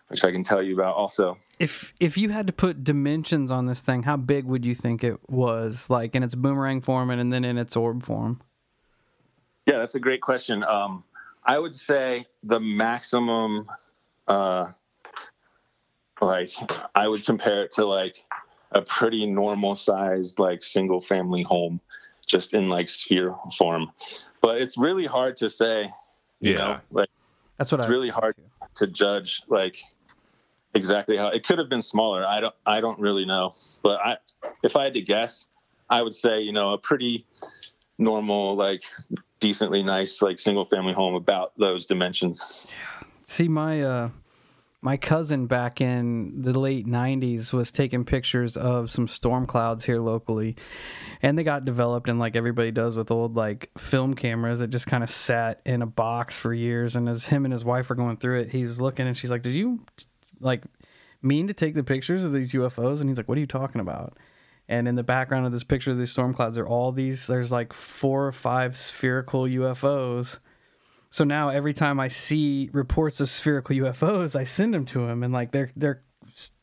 which 0.08 0.24
I 0.24 0.32
can 0.32 0.42
tell 0.42 0.60
you 0.60 0.74
about 0.74 0.96
also. 0.96 1.36
If 1.60 1.94
if 2.00 2.18
you 2.18 2.30
had 2.30 2.48
to 2.48 2.52
put 2.52 2.82
dimensions 2.82 3.52
on 3.52 3.66
this 3.66 3.80
thing, 3.80 4.02
how 4.02 4.16
big 4.16 4.44
would 4.44 4.66
you 4.66 4.74
think 4.74 5.04
it 5.04 5.20
was, 5.30 5.88
like 5.88 6.16
in 6.16 6.24
its 6.24 6.34
boomerang 6.34 6.80
form 6.80 7.10
and, 7.10 7.20
and 7.20 7.32
then 7.32 7.44
in 7.44 7.56
its 7.56 7.76
orb 7.76 8.02
form? 8.02 8.40
Yeah, 9.70 9.78
that's 9.78 9.94
a 9.94 10.00
great 10.00 10.20
question. 10.20 10.64
Um, 10.64 11.04
I 11.44 11.56
would 11.56 11.76
say 11.76 12.26
the 12.42 12.58
maximum, 12.58 13.70
uh, 14.26 14.72
like 16.20 16.50
I 16.96 17.06
would 17.06 17.24
compare 17.24 17.62
it 17.62 17.72
to 17.74 17.86
like 17.86 18.16
a 18.72 18.82
pretty 18.82 19.26
normal 19.26 19.76
sized 19.76 20.40
like 20.40 20.64
single 20.64 21.00
family 21.00 21.44
home, 21.44 21.80
just 22.26 22.52
in 22.52 22.68
like 22.68 22.88
sphere 22.88 23.32
form. 23.56 23.92
But 24.42 24.60
it's 24.60 24.76
really 24.76 25.06
hard 25.06 25.36
to 25.36 25.48
say. 25.48 25.88
You 26.40 26.54
Yeah. 26.54 26.58
know, 26.58 26.80
like 26.90 27.10
That's 27.56 27.70
what 27.70 27.80
it's 27.80 27.86
I 27.86 27.92
really 27.92 28.08
hard 28.08 28.34
to 28.74 28.86
judge 28.88 29.44
like 29.46 29.76
exactly 30.74 31.16
how 31.16 31.28
it 31.28 31.46
could 31.46 31.58
have 31.58 31.68
been 31.68 31.82
smaller. 31.82 32.26
I 32.26 32.40
don't 32.40 32.54
I 32.66 32.80
don't 32.80 32.98
really 32.98 33.24
know. 33.24 33.52
But 33.84 34.00
I 34.00 34.16
if 34.64 34.74
I 34.74 34.82
had 34.82 34.94
to 34.94 35.02
guess, 35.02 35.46
I 35.88 36.02
would 36.02 36.16
say, 36.16 36.40
you 36.40 36.50
know, 36.52 36.72
a 36.72 36.78
pretty 36.78 37.24
normal, 38.00 38.56
like 38.56 38.82
decently 39.38 39.82
nice, 39.82 40.22
like 40.22 40.40
single 40.40 40.64
family 40.64 40.92
home 40.92 41.14
about 41.14 41.52
those 41.56 41.86
dimensions. 41.86 42.66
See 43.22 43.48
my 43.48 43.82
uh 43.82 44.10
my 44.82 44.96
cousin 44.96 45.46
back 45.46 45.80
in 45.80 46.40
the 46.40 46.58
late 46.58 46.86
90s 46.86 47.52
was 47.52 47.70
taking 47.70 48.04
pictures 48.04 48.56
of 48.56 48.90
some 48.90 49.06
storm 49.06 49.46
clouds 49.46 49.84
here 49.84 49.98
locally 49.98 50.56
and 51.20 51.38
they 51.38 51.44
got 51.44 51.64
developed 51.64 52.08
and 52.08 52.18
like 52.18 52.34
everybody 52.34 52.70
does 52.70 52.96
with 52.96 53.10
old 53.10 53.36
like 53.36 53.70
film 53.76 54.14
cameras 54.14 54.60
it 54.60 54.70
just 54.70 54.86
kind 54.86 55.04
of 55.04 55.10
sat 55.10 55.60
in 55.66 55.82
a 55.82 55.86
box 55.86 56.38
for 56.38 56.54
years 56.54 56.96
and 56.96 57.08
as 57.08 57.26
him 57.26 57.44
and 57.44 57.52
his 57.52 57.64
wife 57.64 57.90
were 57.90 57.94
going 57.94 58.16
through 58.16 58.40
it 58.40 58.50
he 58.50 58.64
was 58.64 58.80
looking 58.80 59.06
and 59.06 59.16
she's 59.16 59.30
like 59.30 59.42
did 59.42 59.54
you 59.54 59.84
like 60.40 60.62
mean 61.22 61.46
to 61.46 61.54
take 61.54 61.74
the 61.74 61.84
pictures 61.84 62.24
of 62.24 62.32
these 62.32 62.52
UFOs 62.52 63.00
and 63.00 63.10
he's 63.10 63.18
like 63.18 63.28
what 63.28 63.36
are 63.36 63.42
you 63.42 63.46
talking 63.46 63.80
about 63.80 64.16
and 64.70 64.88
in 64.88 64.94
the 64.94 65.02
background 65.02 65.44
of 65.44 65.52
this 65.52 65.64
picture 65.64 65.90
of 65.90 65.98
these 65.98 66.10
storm 66.10 66.32
clouds 66.32 66.56
are 66.56 66.66
all 66.66 66.92
these 66.92 67.26
there's 67.26 67.52
like 67.52 67.74
four 67.74 68.26
or 68.26 68.32
five 68.32 68.74
spherical 68.76 69.42
UFOs 69.42 70.38
so 71.10 71.24
now 71.24 71.48
every 71.50 71.74
time 71.74 71.98
I 71.98 72.06
see 72.08 72.70
reports 72.72 73.20
of 73.20 73.28
spherical 73.28 73.74
UFOs, 73.76 74.36
I 74.38 74.44
send 74.44 74.72
them 74.72 74.84
to 74.86 75.00
him, 75.08 75.24
and 75.24 75.32
like 75.34 75.50
they're 75.50 75.70
they're 75.74 76.02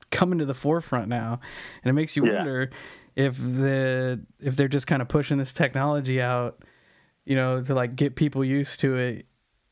coming 0.09 0.39
to 0.39 0.45
the 0.45 0.53
forefront 0.53 1.09
now, 1.09 1.41
and 1.83 1.89
it 1.89 1.93
makes 1.93 2.15
you 2.15 2.25
Yeah. 2.25 2.35
wonder 2.37 2.69
if 3.17 3.35
the 3.37 4.21
if 4.39 4.55
they're 4.55 4.69
just 4.69 4.87
kind 4.87 5.01
of 5.01 5.09
pushing 5.09 5.37
this 5.37 5.51
technology 5.51 6.21
out, 6.21 6.63
you 7.25 7.35
know, 7.35 7.59
to 7.59 7.73
like 7.75 7.97
get 7.97 8.15
people 8.15 8.41
used 8.45 8.79
to 8.79 8.95
it 8.95 9.25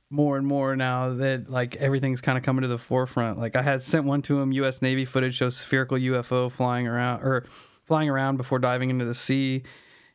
more 0.10 0.38
and 0.38 0.46
more 0.46 0.76
now 0.76 1.14
that 1.14 1.50
like 1.50 1.78
everything's 1.78 2.20
kind 2.20 2.38
of 2.38 2.44
coming 2.44 2.64
to 2.64 2.68
the 2.68 2.78
forefront. 2.78 3.40
Like 3.40 3.56
I 3.56 3.62
had 3.62 3.82
sent 3.82 4.04
one 4.04 4.22
to 4.24 4.42
him, 4.42 4.52
U.S. 4.52 4.82
Navy 4.82 5.06
footage 5.06 5.36
shows 5.38 5.56
spherical 5.56 5.98
UFO 5.98 6.52
flying 6.52 6.86
around 6.86 7.22
or 7.22 7.46
flying 7.86 8.10
around 8.10 8.38
before 8.38 8.60
diving 8.60 8.90
into 8.90 9.06
the 9.06 9.14
sea, 9.14 9.64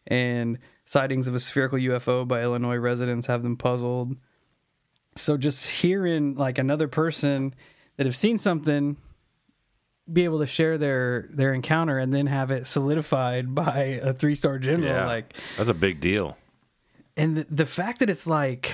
and 0.06 0.58
sightings 0.84 1.26
of 1.28 1.34
a 1.34 1.40
spherical 1.40 1.78
UFO 1.78 2.26
by 2.26 2.42
Illinois 2.42 2.76
residents 2.76 3.26
have 3.26 3.42
them 3.42 3.56
puzzled 3.56 4.16
so 5.16 5.36
just 5.36 5.68
hearing 5.68 6.34
like 6.36 6.56
another 6.58 6.86
person 6.88 7.52
that 7.96 8.06
have 8.06 8.14
seen 8.16 8.38
something 8.38 8.96
be 10.10 10.22
able 10.24 10.38
to 10.38 10.46
share 10.46 10.78
their 10.78 11.28
their 11.32 11.52
encounter 11.52 11.98
and 11.98 12.12
then 12.14 12.26
have 12.26 12.50
it 12.52 12.66
solidified 12.66 13.54
by 13.54 14.00
a 14.02 14.12
three 14.12 14.34
star 14.36 14.58
general 14.58 14.86
Yeah. 14.88 15.06
like 15.06 15.34
That's 15.56 15.68
a 15.70 15.74
big 15.74 16.00
deal. 16.00 16.36
and 17.16 17.36
the, 17.38 17.46
the 17.50 17.66
fact 17.66 17.98
that 18.00 18.08
it's 18.10 18.26
like 18.26 18.72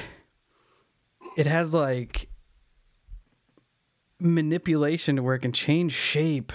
it 1.37 1.47
has 1.47 1.75
like 1.75 2.29
manipulation 4.21 5.17
to 5.17 5.23
where 5.23 5.35
it 5.35 5.41
can 5.41 5.53
change 5.53 5.93
shape 5.93 6.53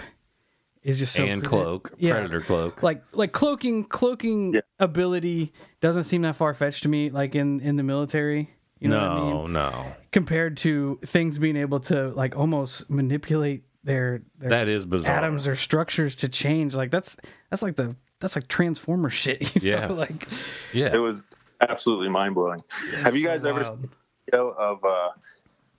is 0.83 0.99
just 0.99 1.13
so 1.13 1.23
and 1.23 1.41
cra- 1.41 1.49
cloak, 1.49 1.93
Yeah. 1.97 2.13
predator 2.13 2.41
cloak. 2.41 2.81
like 2.83 3.03
like 3.13 3.31
cloaking 3.33 3.85
cloaking 3.85 4.55
Yeah. 4.55 4.61
ability 4.79 5.53
doesn't 5.79 6.03
seem 6.03 6.21
that 6.23 6.35
far 6.35 6.53
fetched 6.53 6.83
to 6.83 6.89
me 6.89 7.09
like 7.09 7.35
in 7.35 7.59
in 7.59 7.75
the 7.75 7.83
military 7.83 8.49
you 8.79 8.89
know 8.89 8.97
what 8.99 9.07
I 9.11 9.19
mean? 9.19 9.29
no, 9.29 9.47
no. 9.47 9.91
compared 10.11 10.57
to 10.57 10.99
things 11.05 11.37
being 11.37 11.55
able 11.55 11.79
to 11.81 12.09
like 12.09 12.35
almost 12.35 12.89
manipulate 12.89 13.63
their, 13.83 14.21
their 14.37 14.49
That 14.49 14.67
is 14.67 14.85
bizarre. 14.85 15.17
atoms 15.17 15.47
or 15.47 15.55
structures 15.55 16.15
to 16.17 16.29
change 16.29 16.73
like 16.75 16.89
that's 16.91 17.15
that's 17.49 17.61
like 17.61 17.75
the 17.75 17.95
that's 18.19 18.35
like 18.35 18.47
transformer 18.47 19.09
shit 19.09 19.55
you 19.63 19.71
Yeah. 19.71 19.87
like 19.87 20.27
Yeah. 20.73 20.93
It 20.93 20.97
was 20.99 21.23
absolutely 21.61 22.09
mind 22.09 22.33
blowing. 22.35 22.63
Have 23.03 23.15
you 23.15 23.23
guys 23.25 23.45
ever 23.45 23.63
seen 23.63 23.73
a 23.73 24.31
video 24.31 24.49
of 24.49 24.83
uh, 24.83 25.09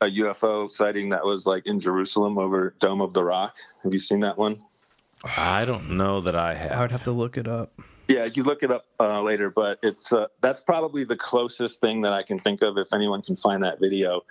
a 0.01 0.07
UFO 0.07 0.71
sighting 0.71 1.09
that 1.11 1.25
was 1.25 1.45
like 1.47 1.67
in 1.67 1.81
Jerusalem 1.81 2.39
over 2.39 2.75
Dome 2.81 3.01
of 3.01 3.13
the 3.15 3.23
Rock? 3.25 3.57
Have 3.83 3.93
you 3.93 3.99
seen 3.99 4.21
that 4.21 4.39
one? 4.39 4.59
I 5.25 5.65
don't 5.65 5.91
know 5.91 6.21
that 6.21 6.35
I 6.35 6.55
have. 6.55 6.73
i 6.73 6.81
would 6.81 6.91
have 6.91 7.05
to 7.05 7.13
look 7.13 7.37
it 7.37 7.47
up 7.47 7.73
Yeah, 8.09 8.29
you 8.33 8.43
look 8.43 8.63
it 8.63 8.71
up 8.71 8.87
uh, 9.01 9.23
later, 9.23 9.51
but 9.51 9.79
it's 9.83 10.13
uh, 10.13 10.27
that's 10.41 10.61
probably 10.61 11.05
the 11.05 11.17
closest 11.17 11.81
thing 11.81 12.03
that 12.03 12.13
I 12.13 12.23
can 12.23 12.39
think 12.39 12.63
of. 12.63 12.77
If 12.77 12.93
anyone 12.93 13.23
can 13.23 13.37
find 13.37 13.63
that 13.63 13.81
video 13.81 14.23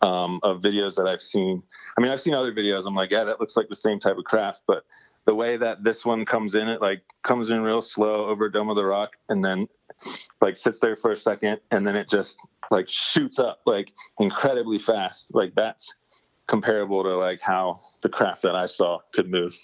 um, 0.00 0.40
of 0.42 0.62
videos 0.62 0.94
that 0.96 1.06
I've 1.06 1.20
seen, 1.20 1.62
I 1.98 2.00
mean, 2.00 2.10
I've 2.10 2.20
seen 2.20 2.34
other 2.34 2.52
videos. 2.52 2.86
I'm 2.86 2.94
like, 2.94 3.10
yeah, 3.10 3.24
that 3.24 3.40
looks 3.40 3.56
like 3.56 3.68
the 3.68 3.76
same 3.76 3.98
type 3.98 4.16
of 4.16 4.24
craft, 4.24 4.62
but 4.66 4.84
the 5.26 5.34
way 5.34 5.56
that 5.56 5.82
this 5.82 6.04
one 6.04 6.24
comes 6.24 6.54
in, 6.54 6.68
it 6.68 6.80
like 6.80 7.02
comes 7.24 7.50
in 7.50 7.62
real 7.62 7.82
slow 7.82 8.26
over 8.26 8.48
Dome 8.48 8.70
of 8.70 8.76
the 8.76 8.84
Rock, 8.84 9.16
and 9.28 9.44
then 9.44 9.68
like 10.40 10.56
sits 10.56 10.78
there 10.78 10.96
for 10.96 11.12
a 11.12 11.16
second, 11.16 11.60
and 11.70 11.86
then 11.86 11.96
it 11.96 12.08
just 12.08 12.38
like 12.70 12.88
shoots 12.88 13.38
up 13.38 13.60
like 13.66 13.92
incredibly 14.20 14.78
fast. 14.78 15.34
Like 15.34 15.54
that's 15.54 15.94
comparable 16.46 17.02
to 17.02 17.16
like 17.16 17.40
how 17.40 17.80
the 18.02 18.08
craft 18.08 18.42
that 18.42 18.54
I 18.54 18.66
saw 18.66 19.00
could 19.12 19.28
move. 19.28 19.54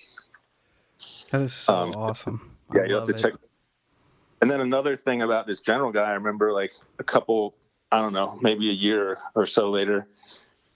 That 1.32 1.40
is 1.40 1.52
so 1.52 1.74
Um, 1.74 1.94
awesome 1.94 2.56
I 2.70 2.76
Yeah, 2.76 2.84
you 2.84 2.94
have 2.94 3.04
to 3.04 3.12
it. 3.12 3.18
check. 3.18 3.34
And 4.40 4.50
then 4.50 4.60
another 4.60 4.96
thing 4.96 5.22
about 5.22 5.46
this 5.46 5.60
general 5.60 5.92
guy, 5.92 6.10
I 6.10 6.12
remember 6.12 6.52
like 6.52 6.72
a 6.98 7.04
couple, 7.04 7.54
I 7.90 8.00
don't 8.00 8.12
know, 8.12 8.38
maybe 8.42 8.70
a 8.70 8.72
year 8.72 9.18
or 9.34 9.46
so 9.46 9.70
later, 9.70 10.08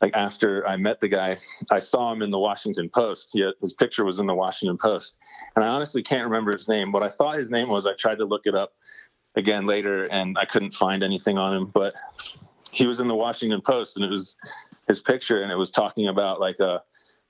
like 0.01 0.15
after 0.15 0.67
I 0.67 0.77
met 0.77 1.01
the 1.01 1.09
guy, 1.09 1.39
I 1.71 1.79
saw 1.79 2.13
him 2.13 2.23
in 2.23 2.31
the 2.31 2.39
Washington 2.39 2.89
Post. 2.89 3.31
He 3.33 3.51
his 3.61 3.73
picture 3.73 4.05
was 4.05 4.19
in 4.19 4.27
the 4.27 4.35
Washington 4.35 4.79
Post, 4.79 5.17
and 5.55 5.65
I 5.65 5.69
honestly 5.69 6.03
can't 6.03 6.25
remember 6.25 6.53
his 6.53 6.69
name. 6.69 6.93
What 6.93 7.03
I 7.03 7.09
thought 7.09 7.39
his 7.39 7.51
name 7.51 7.69
was, 7.69 7.87
I 7.87 7.95
tried 7.95 8.19
to 8.19 8.25
look 8.25 8.47
it 8.47 8.55
up 8.55 8.75
again 9.35 9.67
later, 9.67 10.07
and 10.07 10.37
I 10.39 10.45
couldn't 10.45 10.75
find 10.75 11.03
anything 11.03 11.39
on 11.39 11.57
him. 11.57 11.71
But 11.75 11.95
he 12.71 12.87
was 12.87 13.01
in 13.01 13.09
the 13.09 13.15
Washington 13.15 13.61
Post, 13.63 13.97
and 13.97 14.05
it 14.05 14.11
was 14.11 14.37
his 14.87 15.01
picture, 15.01 15.43
and 15.43 15.51
it 15.51 15.57
was 15.57 15.71
talking 15.71 16.09
about 16.09 16.41
like 16.41 16.61
a 16.61 16.83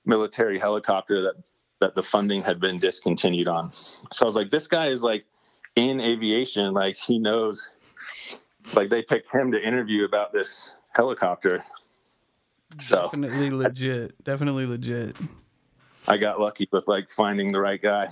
military 0.05 0.59
helicopter 0.59 1.23
that 1.23 1.35
that 1.81 1.95
the 1.95 2.03
funding 2.03 2.43
had 2.43 2.61
been 2.61 2.79
discontinued 2.79 3.49
on. 3.49 3.71
So 3.71 4.25
I 4.25 4.27
was 4.27 4.37
like, 4.37 4.51
this 4.51 4.67
guy 4.67 4.87
is 4.87 5.03
like 5.03 5.25
in 5.75 6.01
aviation, 6.01 6.73
like 6.73 6.97
he 6.97 7.19
knows. 7.19 7.69
Like 8.75 8.91
they 8.91 9.03
picked 9.03 9.31
him 9.33 9.53
to 9.53 9.65
interview 9.65 10.05
about 10.05 10.33
this 10.33 10.75
helicopter. 10.93 11.63
So 12.81 13.03
definitely 13.03 13.51
legit 13.51 14.25
definitely 14.25 14.67
legit 14.67 15.17
I 16.09 16.17
got 16.17 16.41
lucky 16.41 16.69
with 16.73 16.85
like 16.89 17.09
finding 17.11 17.53
the 17.53 17.61
right 17.61 17.81
guy. 17.81 18.09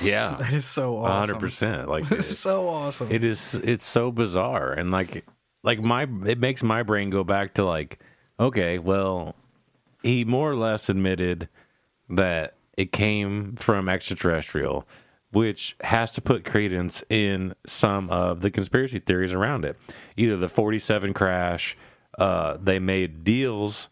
yeah. 0.00 0.36
that 0.40 0.52
is 0.52 0.64
so 0.64 0.98
awesome 0.98 1.34
hundred 1.34 1.40
percent. 1.40 1.88
Like 1.88 2.08
That 2.08 2.20
is 2.20 2.38
so 2.38 2.68
awesome 2.68 3.10
it 3.10 3.24
is 3.24 3.54
it's 3.54 3.86
so 3.86 4.12
bizarre 4.12 4.72
and 4.72 4.90
like 4.92 5.24
like 5.64 5.82
my 5.82 6.06
it 6.26 6.38
makes 6.38 6.62
my 6.62 6.82
brain 6.82 7.10
go 7.10 7.24
back 7.24 7.54
to 7.54 7.64
like 7.64 7.98
okay 8.38 8.78
well 8.78 9.34
he 10.02 10.24
more 10.24 10.50
or 10.50 10.56
less 10.56 10.88
admitted 10.88 11.48
that 12.08 12.55
it 12.76 12.92
came 12.92 13.54
from 13.56 13.88
extraterrestrial 13.88 14.86
which 15.32 15.76
has 15.82 16.12
to 16.12 16.20
put 16.20 16.44
credence 16.44 17.02
in 17.10 17.54
some 17.66 18.08
of 18.10 18.40
the 18.40 18.50
conspiracy 18.50 18.98
theories 18.98 19.32
around 19.32 19.64
it 19.64 19.76
either 20.16 20.36
the 20.36 20.48
47 20.48 21.12
crash 21.14 21.76
uh, 22.18 22.56
they 22.62 22.78
made 22.78 23.24
deals 23.24 23.88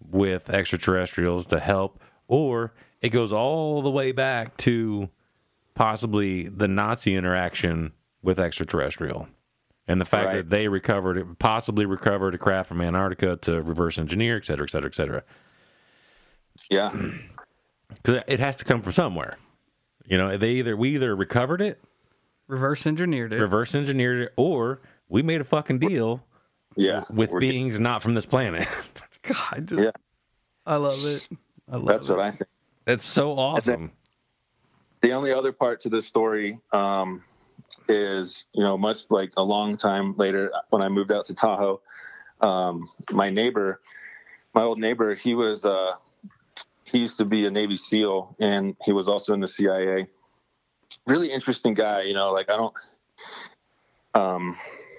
with 0.00 0.48
extraterrestrials 0.50 1.46
to 1.46 1.58
help 1.58 2.00
or 2.28 2.72
it 3.00 3.10
goes 3.10 3.32
all 3.32 3.82
the 3.82 3.90
way 3.90 4.12
back 4.12 4.56
to 4.56 5.08
possibly 5.74 6.48
the 6.48 6.66
Nazi 6.66 7.14
interaction 7.14 7.92
with 8.22 8.40
extraterrestrial. 8.40 9.28
And 9.86 10.00
the 10.00 10.04
fact 10.04 10.26
Right. 10.26 10.36
that 10.36 10.50
they 10.50 10.66
recovered, 10.66 11.38
possibly 11.38 11.84
recovered 11.84 12.34
a 12.34 12.38
craft 12.38 12.68
from 12.68 12.80
Antarctica 12.80 13.36
to 13.42 13.62
reverse 13.62 13.98
engineer, 13.98 14.36
et 14.36 14.44
cetera, 14.44 14.64
et 14.64 14.70
cetera, 14.70 14.88
et 14.88 14.94
cetera. 14.94 15.22
Yeah. 16.70 16.90
Because 17.88 18.22
it 18.26 18.40
has 18.40 18.56
to 18.56 18.64
come 18.64 18.82
from 18.82 18.92
somewhere. 18.92 19.36
You 20.06 20.18
know, 20.18 20.36
they 20.36 20.52
either 20.52 20.76
we 20.76 20.90
either 20.94 21.14
recovered 21.14 21.60
it, 21.60 21.82
reverse 22.48 22.86
engineered 22.86 23.32
it 23.32 23.40
reverse 23.40 23.74
engineered 23.74 24.22
it, 24.22 24.32
or 24.36 24.80
we 25.08 25.22
made 25.22 25.40
a 25.40 25.44
fucking 25.44 25.78
deal 25.80 26.22
Yeah. 26.76 27.04
with 27.12 27.30
We're- 27.30 27.40
beings 27.40 27.78
not 27.80 28.02
from 28.02 28.14
this 28.14 28.26
planet. 28.26 28.68
god 29.22 29.66
just, 29.66 29.82
Yeah. 29.82 29.90
i 30.64 30.76
love 30.76 30.94
it 31.04 31.28
i 31.68 31.76
love 31.76 31.86
That's 31.86 32.08
it 32.08 32.16
what 32.16 32.24
I 32.26 32.30
think. 32.30 32.48
That's 32.84 33.04
so 33.04 33.32
awesome. 33.32 33.90
the 35.00 35.10
only 35.12 35.32
other 35.32 35.50
part 35.50 35.80
to 35.80 35.88
this 35.88 36.06
story 36.06 36.60
um, 36.72 37.20
is 37.88 38.44
you 38.52 38.62
know 38.62 38.78
much 38.78 39.06
like 39.10 39.32
a 39.36 39.42
long 39.42 39.76
time 39.76 40.14
later 40.16 40.52
when 40.70 40.82
i 40.82 40.88
moved 40.88 41.10
out 41.10 41.24
to 41.26 41.34
tahoe 41.34 41.80
um, 42.40 42.88
my 43.10 43.28
neighbor 43.30 43.80
my 44.54 44.62
old 44.62 44.78
neighbor 44.78 45.16
he 45.16 45.34
was 45.34 45.64
uh, 45.64 45.94
he 46.86 46.98
used 46.98 47.18
to 47.18 47.24
be 47.24 47.46
a 47.46 47.50
Navy 47.50 47.76
SEAL, 47.76 48.36
and 48.38 48.76
he 48.84 48.92
was 48.92 49.08
also 49.08 49.34
in 49.34 49.40
the 49.40 49.48
CIA. 49.48 50.06
Really 51.06 51.30
interesting 51.30 51.74
guy, 51.74 52.02
you 52.02 52.14
know. 52.14 52.32
Like 52.32 52.48
I 52.48 52.56
don't, 52.56 52.74
um, 54.14 54.56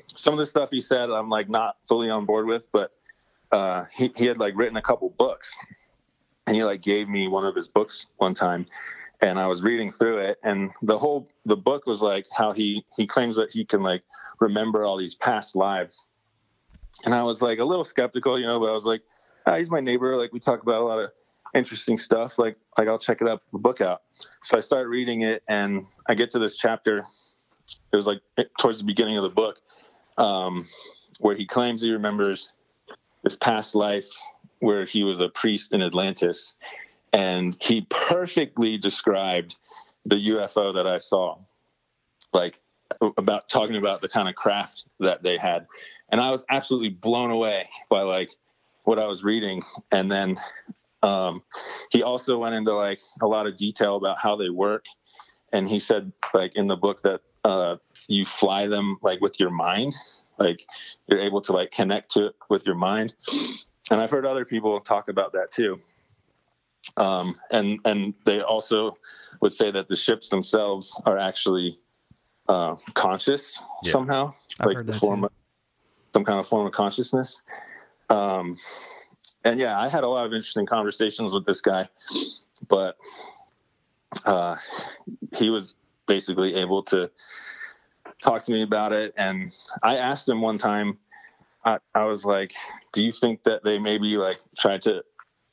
some 0.08 0.34
of 0.34 0.39
the 0.39 0.45
stuff 0.45 0.69
he 0.69 0.82
said, 0.82 1.10
I'm 1.10 1.30
like 1.30 1.50
not 1.50 1.78
fully 1.88 2.10
on 2.10 2.26
board 2.26 2.45
with, 2.45 2.67
but 2.71 2.91
uh, 3.52 3.86
he 3.93 4.12
he 4.15 4.26
had 4.26 4.38
like 4.38 4.56
written 4.58 4.78
a 4.78 4.82
couple 4.82 5.10
books, 5.17 5.56
and 6.45 6.56
he 6.56 6.63
like 6.63 6.82
gave 6.82 7.08
me 7.08 7.28
one 7.30 7.45
of 7.45 7.56
his 7.56 7.69
books 7.69 8.08
one 8.17 8.34
time, 8.34 8.65
and 9.21 9.39
I 9.39 9.47
was 9.47 9.63
reading 9.63 9.91
through 9.91 10.17
it, 10.17 10.39
and 10.43 10.71
the 10.82 10.97
whole 10.97 11.30
the 11.45 11.58
book 11.58 11.86
was 11.86 12.02
like 12.02 12.26
how 12.36 12.52
he 12.52 12.86
he 12.97 13.08
claims 13.08 13.38
that 13.38 13.52
he 13.52 13.63
can 13.63 13.82
like 13.82 14.04
remember 14.41 14.84
all 14.84 14.97
these 14.97 15.15
past 15.15 15.56
lives, 15.56 16.06
and 17.06 17.15
I 17.15 17.23
was 17.23 17.41
like 17.41 17.60
a 17.60 17.65
little 17.65 17.86
skeptical, 17.86 18.38
you 18.38 18.45
know, 18.45 18.60
but 18.60 18.69
I 18.69 18.73
was 18.73 18.84
like, 18.84 19.04
ah, 19.45 19.56
he's 19.56 19.71
my 19.71 19.80
neighbor, 19.80 20.17
like 20.17 20.34
we 20.34 20.41
talk 20.41 20.62
about 20.62 20.82
a 20.82 20.86
lot 20.86 21.00
of 21.00 21.12
interesting 21.58 21.98
stuff, 21.98 22.38
like 22.38 22.56
like 22.78 22.88
I'll 22.88 23.00
check 23.00 23.22
it 23.22 23.28
up 23.28 23.43
the 23.52 23.60
book 23.60 23.82
out. 23.82 24.04
So 24.43 24.58
I 24.58 24.62
start 24.62 24.88
reading 24.88 25.22
it, 25.22 25.43
and 25.50 25.84
I 26.08 26.13
get 26.13 26.30
to 26.32 26.39
this 26.39 26.56
chapter. 26.56 27.04
It 27.91 27.96
was 27.96 28.06
like 28.06 28.22
towards 28.60 28.80
the 28.80 28.86
beginning 28.86 29.17
of 29.17 29.24
the 29.24 29.30
book, 29.30 29.58
um, 30.17 30.65
where 31.20 31.36
he 31.36 31.46
claims 31.46 31.82
he 31.82 31.91
remembers 31.91 32.52
this 33.24 33.36
past 33.36 33.76
life 33.76 34.08
where 34.60 34.86
he 34.86 35.04
was 35.04 35.20
a 35.20 35.30
priest 35.30 35.74
in 35.74 35.82
Atlantis, 35.82 36.56
and 37.13 37.58
he 37.60 37.86
perfectly 37.89 38.78
described 38.78 39.56
the 40.06 40.15
UFO 40.15 40.74
that 40.74 40.88
I 40.88 41.00
saw, 41.00 41.38
like 42.34 42.62
about 43.17 43.50
talking 43.50 43.76
about 43.76 44.02
the 44.02 44.10
kind 44.10 44.30
of 44.30 44.36
craft 44.36 44.86
that 45.00 45.24
they 45.24 45.38
had, 45.38 45.67
and 46.10 46.22
I 46.22 46.32
was 46.32 46.46
absolutely 46.50 46.89
blown 46.89 47.32
away 47.32 47.67
by 47.89 48.04
like 48.04 48.30
what 48.84 49.00
I 49.00 49.08
was 49.08 49.24
reading, 49.24 49.63
and 49.91 50.10
then 50.10 50.39
um, 51.04 51.44
he 51.92 52.04
also 52.04 52.38
went 52.38 52.56
into 52.56 52.74
like 52.74 53.00
a 53.22 53.28
lot 53.28 53.48
of 53.48 53.58
detail 53.58 53.96
about 53.96 54.18
how 54.20 54.36
they 54.36 54.50
work, 54.50 54.86
and 55.54 55.68
he 55.68 55.80
said 55.80 56.12
like 56.34 56.56
in 56.56 56.68
the 56.68 56.78
book 56.78 57.02
that 57.04 57.22
uh, 57.44 57.78
you 58.08 58.26
fly 58.26 58.68
them 58.68 58.98
like 59.02 59.22
with 59.22 59.40
your 59.40 59.52
mind, 59.52 59.94
like 60.38 60.66
you're 61.08 61.20
able 61.20 61.42
to 61.42 61.54
like 61.54 61.72
connect 61.72 62.12
to 62.12 62.28
it 62.28 62.36
with 62.50 62.66
your 62.66 62.76
mind, 62.76 63.14
and 63.92 64.02
I've 64.02 64.12
heard 64.12 64.26
other 64.26 64.46
people 64.46 64.80
talk 64.80 65.08
about 65.08 65.34
that 65.34 65.52
too. 65.52 65.78
Um, 66.96 67.36
and 67.52 67.80
and 67.86 68.14
they 68.26 68.42
also 68.42 68.98
would 69.42 69.54
say 69.54 69.72
that 69.72 69.88
the 69.88 69.96
ships 69.96 70.30
themselves 70.30 71.00
are 71.06 71.18
actually 71.18 71.80
uh, 72.50 72.76
conscious 72.94 73.62
Yeah. 73.84 73.92
somehow, 73.92 74.34
I've 74.60 74.68
like 74.68 74.86
the 74.86 74.94
form 74.94 75.22
too. 75.22 75.26
of, 75.26 75.32
some 76.14 76.26
kind 76.26 76.40
of 76.40 76.48
form 76.48 76.66
of 76.66 76.72
consciousness. 76.72 77.42
Um, 78.10 78.58
and 79.48 79.60
yeah, 79.60 79.80
I 79.80 79.88
had 79.88 80.04
a 80.04 80.08
lot 80.08 80.26
of 80.26 80.34
interesting 80.34 80.66
conversations 80.66 81.34
with 81.34 81.46
this 81.46 81.62
guy, 81.62 81.88
but 82.68 82.98
uh, 84.26 84.58
he 85.38 85.50
was 85.50 85.74
basically 86.06 86.56
able 86.56 86.84
to 86.84 87.10
talk 88.22 88.44
to 88.44 88.52
me 88.52 88.64
about 88.64 88.92
it. 88.92 89.14
And 89.18 89.56
I 89.84 89.98
asked 89.98 90.28
him 90.28 90.42
one 90.42 90.58
time, 90.58 90.98
I, 91.64 91.80
I 91.96 92.06
was 92.06 92.26
like, 92.26 92.54
"Do 92.92 93.02
you 93.02 93.14
think 93.14 93.44
that 93.44 93.64
they 93.64 93.80
maybe 93.80 94.18
like 94.18 94.40
tried 94.58 94.82
to 94.84 95.04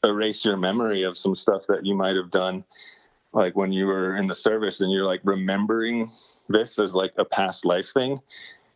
erase 0.02 0.44
your 0.44 0.56
memory 0.56 1.04
of 1.04 1.16
some 1.16 1.36
stuff 1.36 1.62
that 1.68 1.86
you 1.86 1.94
might 1.94 2.16
have 2.16 2.30
done, 2.30 2.64
like 3.32 3.54
when 3.54 3.72
you 3.72 3.86
were 3.86 4.16
in 4.16 4.26
the 4.26 4.34
service, 4.34 4.80
and 4.80 4.90
you're 4.90 5.06
like 5.06 5.20
remembering 5.24 6.10
this 6.48 6.78
as 6.80 6.94
like 6.94 7.12
a 7.16 7.24
past 7.24 7.64
life 7.64 7.92
thing?" 7.92 8.20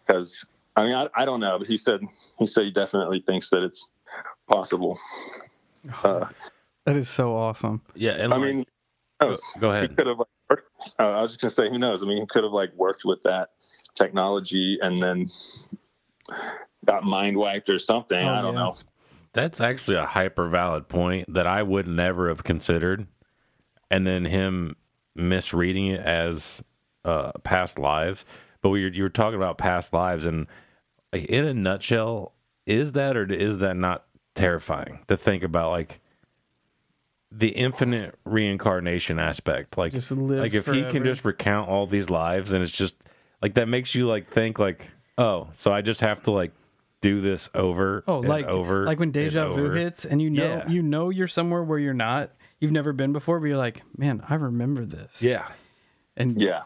Because 0.06 0.46
I 0.76 0.84
mean, 0.84 0.94
I, 0.94 1.08
I 1.14 1.24
don't 1.24 1.40
know, 1.40 1.58
but 1.58 1.66
he 1.66 1.76
said 1.76 2.00
he 2.38 2.46
said 2.46 2.64
he 2.64 2.70
definitely 2.70 3.20
thinks 3.20 3.50
that 3.50 3.64
it's 3.64 3.90
possible. 4.48 4.98
Uh, 6.02 6.26
That 6.86 6.96
is 6.96 7.10
so 7.10 7.36
awesome. 7.36 7.82
Yeah, 7.94 8.12
and 8.12 8.32
I 8.32 8.38
like, 8.38 8.54
mean, 8.54 8.64
go, 9.20 9.36
go 9.60 9.78
he 9.78 9.88
could 9.88 10.06
have 10.06 10.20
like 10.20 10.28
worked, 10.48 10.70
uh, 10.98 11.18
I 11.18 11.20
was 11.20 11.36
just 11.36 11.40
gonna 11.42 11.50
say, 11.50 11.70
who 11.70 11.78
knows? 11.78 12.02
I 12.02 12.06
mean, 12.06 12.16
he 12.16 12.24
could 12.24 12.44
have 12.44 12.52
like 12.54 12.72
worked 12.76 13.04
with 13.04 13.20
that 13.24 13.50
technology 13.94 14.78
and 14.80 15.02
then 15.02 15.28
got 16.86 17.04
mind 17.04 17.36
wiped 17.36 17.68
or 17.68 17.78
something. 17.78 18.24
Oh, 18.24 18.32
I 18.32 18.40
don't 18.40 18.54
yeah. 18.54 18.60
know. 18.60 18.74
That's 19.34 19.60
actually 19.60 19.96
a 19.96 20.06
hyper 20.06 20.48
valid 20.48 20.88
point 20.88 21.30
that 21.34 21.46
I 21.46 21.62
would 21.62 21.86
never 21.86 22.30
have 22.30 22.42
considered. 22.42 23.06
And 23.90 24.06
then 24.06 24.24
him 24.24 24.76
misreading 25.14 25.88
it 25.88 26.00
as 26.00 26.62
uh, 27.04 27.32
past 27.44 27.78
lives. 27.78 28.24
But 28.62 28.70
we 28.70 28.84
were, 28.84 28.90
you 28.90 29.02
were 29.02 29.10
talking 29.10 29.36
about 29.36 29.58
past 29.58 29.92
lives, 29.92 30.24
and 30.24 30.46
in 31.12 31.44
a 31.44 31.52
nutshell, 31.52 32.32
is 32.66 32.92
that 32.92 33.16
or 33.16 33.30
is 33.30 33.58
that 33.58 33.76
not 33.76 34.06
terrifying 34.38 35.00
to 35.08 35.16
think 35.16 35.42
about? 35.42 35.70
Like 35.70 36.00
the 37.30 37.48
infinite 37.48 38.14
reincarnation 38.24 39.18
aspect. 39.18 39.76
Like, 39.76 39.92
Just 39.92 40.10
live 40.10 40.38
like 40.40 40.54
if 40.54 40.66
he 40.66 40.82
can 40.90 41.04
just 41.04 41.24
recount 41.24 41.68
all 41.68 41.86
these 41.86 42.08
lives, 42.08 42.52
and 42.52 42.62
it's 42.62 42.72
just 42.72 42.94
like 43.42 43.54
that 43.54 43.68
makes 43.68 43.94
you 43.94 44.06
like 44.06 44.30
think 44.30 44.58
like, 44.58 44.86
oh, 45.18 45.48
so 45.54 45.72
I 45.72 45.82
just 45.82 46.00
have 46.00 46.22
to 46.22 46.30
like 46.30 46.52
do 47.00 47.20
this 47.20 47.50
over. 47.54 48.02
Oh, 48.08 48.20
and 48.20 48.28
like 48.28 48.46
over, 48.46 48.84
like 48.84 48.98
when 48.98 49.10
deja 49.12 49.48
vu 49.52 49.66
over. 49.66 49.74
hits 49.76 50.04
and 50.04 50.20
you 50.22 50.30
know 50.30 50.42
Yeah. 50.64 50.68
you 50.68 50.82
know 50.82 51.10
you're 51.10 51.28
somewhere 51.28 51.62
where 51.62 51.78
you're 51.78 51.94
not. 51.94 52.32
You've 52.60 52.72
never 52.72 52.92
been 52.92 53.12
before, 53.12 53.38
but 53.38 53.46
you're 53.46 53.56
like, 53.58 53.82
man, 53.96 54.24
I 54.28 54.34
remember 54.34 54.84
this. 54.84 55.22
Yeah. 55.22 55.46
And 56.16 56.40
Yeah. 56.40 56.62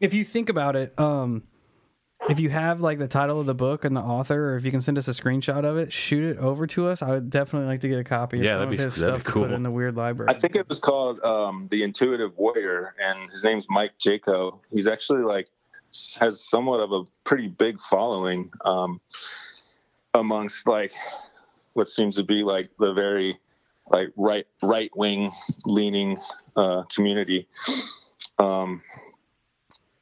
if 0.00 0.12
you 0.12 0.22
think 0.24 0.50
about 0.50 0.76
it, 0.76 0.98
um, 1.00 1.44
if 2.28 2.38
you 2.38 2.50
have 2.50 2.80
like 2.80 2.98
the 2.98 3.08
title 3.08 3.40
of 3.40 3.46
the 3.46 3.54
book 3.54 3.84
and 3.84 3.96
the 3.96 4.00
author, 4.00 4.52
or 4.52 4.56
if 4.56 4.64
you 4.64 4.70
can 4.70 4.80
send 4.82 4.98
us 4.98 5.08
a 5.08 5.12
screenshot 5.12 5.64
of 5.64 5.78
it, 5.78 5.92
shoot 5.92 6.22
it 6.36 6.38
over 6.38 6.66
to 6.68 6.88
us. 6.88 7.02
I 7.02 7.10
would 7.10 7.30
definitely 7.30 7.68
like 7.68 7.80
to 7.80 7.88
get 7.88 7.98
a 7.98 8.04
copy 8.04 8.36
of 8.38 8.42
Yeah, 8.44 8.52
some 8.54 8.58
that'd 8.60 8.74
of 8.74 8.78
be- 8.78 8.82
his 8.84 8.96
that'd 8.96 9.08
stuff 9.14 9.18
be 9.24 9.24
to 9.24 9.32
put 9.40 9.46
cool. 9.48 9.54
in 9.54 9.62
the 9.62 9.70
weird 9.70 9.96
library. 9.96 10.30
I 10.30 10.38
think 10.38 10.54
it 10.54 10.68
was 10.68 10.78
called 10.78 11.20
um, 11.24 11.66
the 11.70 11.82
Intuitive 11.82 12.36
Warrior, 12.36 12.94
and 13.02 13.30
his 13.30 13.42
name's 13.44 13.66
Mike 13.70 13.92
Jaco. 13.98 14.58
He's 14.70 14.86
actually 14.86 15.22
like 15.22 15.48
has 16.20 16.40
somewhat 16.48 16.78
of 16.80 16.92
a 16.92 17.02
pretty 17.24 17.48
big 17.48 17.80
following 17.80 18.48
um, 18.64 19.00
amongst 20.14 20.68
like 20.68 20.92
what 21.72 21.88
seems 21.88 22.16
to 22.16 22.22
be 22.22 22.42
like 22.42 22.70
the 22.78 22.92
very 22.92 23.38
like 23.88 24.08
right 24.16 24.46
right 24.62 24.90
wing 24.94 25.32
leaning 25.64 26.16
uh, 26.56 26.82
community. 26.94 27.48
Um, 28.38 28.82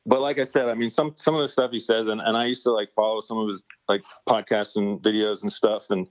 but 0.09 0.23
like 0.23 0.39
I 0.39 0.45
said, 0.45 0.69
I 0.69 0.75
mean 0.75 0.91
some 0.91 1.13
some 1.17 1.35
of 1.35 1.43
the 1.43 1.49
stuff 1.49 1.71
he 1.71 1.79
says, 1.79 2.07
and, 2.07 2.21
and 2.21 2.37
I 2.37 2.47
used 2.47 2.63
to 2.65 2.73
like 2.73 2.91
follow 2.91 3.21
some 3.21 3.37
of 3.37 3.49
his 3.49 3.63
like 3.89 4.03
podcasts 4.27 4.77
and 4.77 5.01
videos 5.01 5.43
and 5.43 5.53
stuff, 5.53 5.91
and 5.91 6.09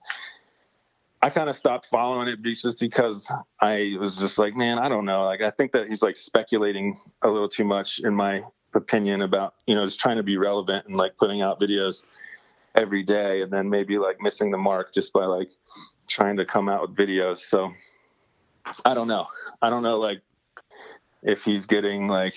I 1.23 1.31
kind 1.31 1.49
of 1.49 1.55
stopped 1.55 1.87
following 1.87 2.27
it 2.27 2.41
just 2.43 2.79
because 2.79 3.31
I 3.59 3.95
was 3.99 4.17
just 4.17 4.37
like, 4.37 4.55
man, 4.55 4.77
I 4.77 4.87
don't 4.87 5.05
know. 5.05 5.23
Like, 5.23 5.41
I 5.41 5.49
think 5.49 5.71
that 5.71 5.87
he's 5.87 6.03
like 6.03 6.15
speculating 6.15 6.95
a 7.23 7.29
little 7.29 7.49
too 7.49 7.63
much, 7.63 7.99
in 7.99 8.13
my 8.13 8.43
opinion, 8.75 9.23
about 9.23 9.55
you 9.65 9.73
know, 9.73 9.83
just 9.83 9.99
trying 9.99 10.17
to 10.17 10.23
be 10.23 10.37
relevant 10.37 10.85
and 10.85 10.95
like 10.95 11.17
putting 11.17 11.41
out 11.41 11.59
videos 11.59 12.03
every 12.75 13.01
day, 13.01 13.41
and 13.41 13.51
then 13.51 13.67
maybe 13.67 13.97
like 13.97 14.21
missing 14.21 14.51
the 14.51 14.59
mark 14.59 14.93
just 14.93 15.11
by 15.11 15.25
like 15.25 15.49
trying 16.07 16.37
to 16.37 16.45
come 16.45 16.69
out 16.69 16.81
with 16.81 16.95
videos. 16.95 17.39
So 17.39 17.71
I 18.85 18.93
don't 18.93 19.07
know. 19.07 19.25
I 19.63 19.71
don't 19.71 19.81
know 19.81 19.97
like 19.97 20.21
if 21.23 21.43
he's 21.43 21.65
getting 21.65 22.07
like 22.07 22.35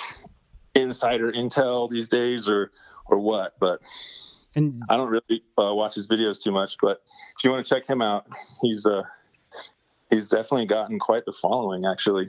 insider 0.75 1.33
intel 1.33 1.91
these 1.91 2.09
days 2.09 2.49
or 2.49 2.71
or 3.07 3.19
what, 3.19 3.55
but 3.59 3.81
and 4.55 4.83
I 4.89 4.97
don't 4.97 5.11
really 5.11 5.43
uh, 5.59 5.75
watch 5.75 5.95
his 5.95 6.09
videos 6.09 6.43
too 6.43 6.53
much, 6.53 6.77
but 6.81 7.03
if 7.37 7.45
you 7.45 7.51
want 7.51 7.65
to 7.67 7.75
check 7.75 7.89
him 7.89 8.03
out, 8.03 8.27
he's 8.63 8.87
uh 8.87 9.03
he's 10.11 10.29
definitely 10.29 10.67
gotten 10.67 10.99
quite 10.99 11.25
the 11.25 11.33
following 11.33 11.87
actually. 11.87 12.27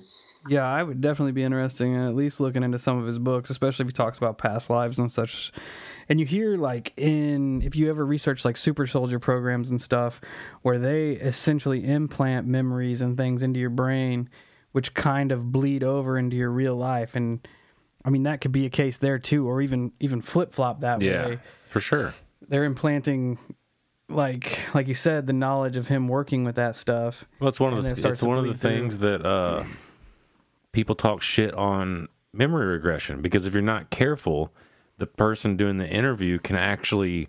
yeah, 0.47 0.65
I 0.65 0.84
would 0.84 1.01
definitely 1.01 1.32
be 1.32 1.43
interested 1.43 1.86
in 1.86 1.95
at 1.95 2.15
least 2.15 2.39
looking 2.39 2.63
into 2.63 2.80
some 2.80 2.99
of 2.99 3.06
his 3.06 3.19
books, 3.19 3.49
especially 3.49 3.84
if 3.84 3.89
he 3.89 3.93
talks 3.93 4.17
about 4.17 4.38
past 4.38 4.69
lives 4.69 4.99
and 4.99 5.12
such. 5.12 5.51
And 6.08 6.19
you 6.19 6.25
hear 6.25 6.58
like 6.58 6.93
in 6.97 7.62
if 7.62 7.75
you 7.75 7.89
ever 7.89 8.06
research 8.06 8.45
like 8.45 8.58
super 8.58 8.86
soldier 8.86 9.19
programs 9.19 9.71
and 9.71 9.82
stuff 9.82 10.21
where 10.62 10.77
they 10.77 11.12
essentially 11.13 11.86
implant 11.86 12.45
memories 12.47 13.01
and 13.01 13.17
things 13.17 13.43
into 13.43 13.60
your 13.60 13.69
brain 13.69 14.30
which 14.71 14.93
kind 14.93 15.32
of 15.32 15.51
bleed 15.51 15.84
over 15.84 16.17
into 16.17 16.36
your 16.38 16.49
real 16.49 16.75
life 16.75 17.15
and 17.15 17.45
I 18.04 18.10
mean 18.10 18.24
that 18.24 18.42
could 18.42 18.52
be 18.52 18.66
a 18.66 18.70
case 18.70 18.98
there 18.98 19.20
too 19.20 19.48
or 19.48 19.62
even 19.62 19.92
even 20.00 20.22
flip-flop 20.22 20.82
that 20.82 21.02
Yeah, 21.02 21.28
way. 21.28 21.40
for 21.70 21.80
sure. 21.80 22.14
They're 22.48 22.66
implanting 22.66 23.38
like 24.10 24.60
like 24.74 24.88
you 24.88 24.94
said 24.94 25.28
the 25.28 25.34
knowledge 25.34 25.78
of 25.78 25.88
him 25.88 26.08
working 26.08 26.44
with 26.44 26.56
that 26.56 26.76
stuff. 26.76 27.26
Well, 27.40 27.50
it's 27.50 27.60
one 27.60 27.74
of 27.74 27.84
the 27.84 27.90
it 27.92 28.04
it's 28.06 28.22
one 28.24 28.38
of 28.38 28.44
the 28.44 28.50
bleed 28.50 28.60
through. 28.60 28.72
things 28.72 28.98
that 29.00 29.26
uh, 29.26 29.66
people 30.72 30.96
talk 30.96 31.22
shit 31.22 31.54
on 31.54 32.08
memory 32.34 32.66
regression 32.68 33.22
because 33.22 33.46
if 33.46 33.54
you're 33.54 33.62
not 33.62 33.90
careful, 33.90 34.52
the 34.98 35.08
person 35.08 35.58
doing 35.58 35.78
the 35.78 35.88
interview 35.88 36.40
can 36.40 36.56
actually 36.56 37.28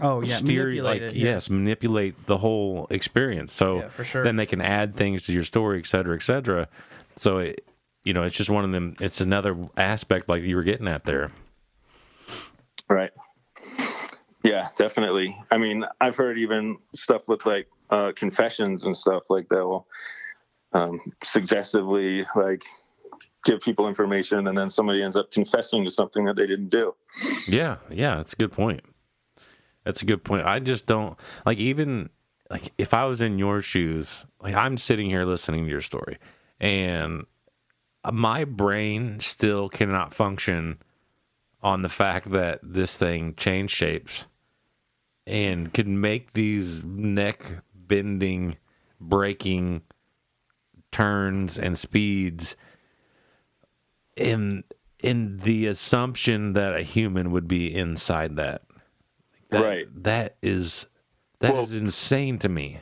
Oh 0.00 0.22
yeah, 0.22 0.38
steer 0.38 0.64
manipulate 0.66 1.02
like 1.02 1.12
it, 1.12 1.16
yeah. 1.16 1.24
yes, 1.34 1.48
manipulate 1.50 2.26
the 2.26 2.38
whole 2.38 2.86
experience. 2.90 3.52
So 3.52 3.78
Yeah, 3.80 3.88
for 3.88 4.04
sure. 4.04 4.24
then 4.24 4.36
they 4.36 4.46
can 4.46 4.60
add 4.60 4.96
things 4.96 5.22
to 5.22 5.32
your 5.32 5.44
story, 5.44 5.78
et 5.78 5.86
cetera, 5.86 6.16
et 6.16 6.22
cetera. 6.22 6.68
So 7.14 7.38
it, 7.38 7.64
you 8.04 8.12
know, 8.12 8.22
it's 8.22 8.36
just 8.36 8.50
one 8.50 8.64
of 8.64 8.72
them. 8.72 8.96
It's 9.00 9.20
another 9.20 9.56
aspect 9.76 10.28
like 10.28 10.42
you 10.42 10.56
were 10.56 10.62
getting 10.62 10.86
at 10.86 11.04
there. 11.04 11.32
Right. 12.88 13.10
Yeah, 14.42 14.68
definitely. 14.76 15.34
I 15.50 15.56
mean, 15.56 15.84
I've 16.00 16.16
heard 16.16 16.38
even 16.38 16.76
stuff 16.94 17.28
with 17.28 17.44
like 17.46 17.66
uh, 17.88 18.12
confessions 18.14 18.84
and 18.84 18.94
stuff 18.94 19.24
like 19.30 19.48
that. 19.48 19.66
Will 19.66 19.86
um, 20.74 21.00
suggestively 21.22 22.26
like 22.36 22.62
give 23.44 23.62
people 23.62 23.88
information, 23.88 24.46
and 24.46 24.56
then 24.56 24.70
somebody 24.70 25.02
ends 25.02 25.16
up 25.16 25.32
confessing 25.32 25.84
to 25.84 25.90
something 25.90 26.24
that 26.24 26.36
they 26.36 26.46
didn't 26.46 26.68
do. 26.68 26.94
Yeah, 27.48 27.76
yeah, 27.90 28.16
that's 28.16 28.34
a 28.34 28.36
good 28.36 28.52
point. 28.52 28.82
That's 29.84 30.02
a 30.02 30.04
good 30.04 30.24
point. 30.24 30.44
I 30.44 30.60
just 30.60 30.86
don't 30.86 31.18
like 31.46 31.58
even 31.58 32.10
like 32.50 32.70
if 32.76 32.92
I 32.92 33.04
was 33.06 33.22
in 33.22 33.38
your 33.38 33.62
shoes, 33.62 34.26
like 34.42 34.54
I'm 34.54 34.76
sitting 34.76 35.08
here 35.08 35.24
listening 35.24 35.64
to 35.64 35.70
your 35.70 35.80
story, 35.80 36.18
and 36.60 37.24
my 38.12 38.44
brain 38.44 39.20
still 39.20 39.68
cannot 39.68 40.12
function 40.14 40.78
on 41.62 41.82
the 41.82 41.88
fact 41.88 42.30
that 42.32 42.60
this 42.62 42.96
thing 42.96 43.34
changed 43.36 43.74
shapes 43.74 44.26
and 45.26 45.72
could 45.72 45.88
make 45.88 46.34
these 46.34 46.82
neck 46.84 47.40
bending, 47.74 48.56
breaking 49.00 49.82
turns 50.92 51.56
and 51.58 51.78
speeds 51.78 52.56
in 54.16 54.64
in 55.00 55.38
the 55.38 55.66
assumption 55.66 56.52
that 56.54 56.74
a 56.74 56.82
human 56.82 57.30
would 57.30 57.46
be 57.48 57.74
inside 57.74 58.36
that. 58.36 58.62
That- 59.50 59.62
Right. 59.62 59.86
That 60.04 60.36
is 60.42 60.86
that 61.40 61.54
is 61.54 61.70
Well- 61.72 61.80
insane 61.82 62.38
to 62.40 62.48
me. 62.48 62.80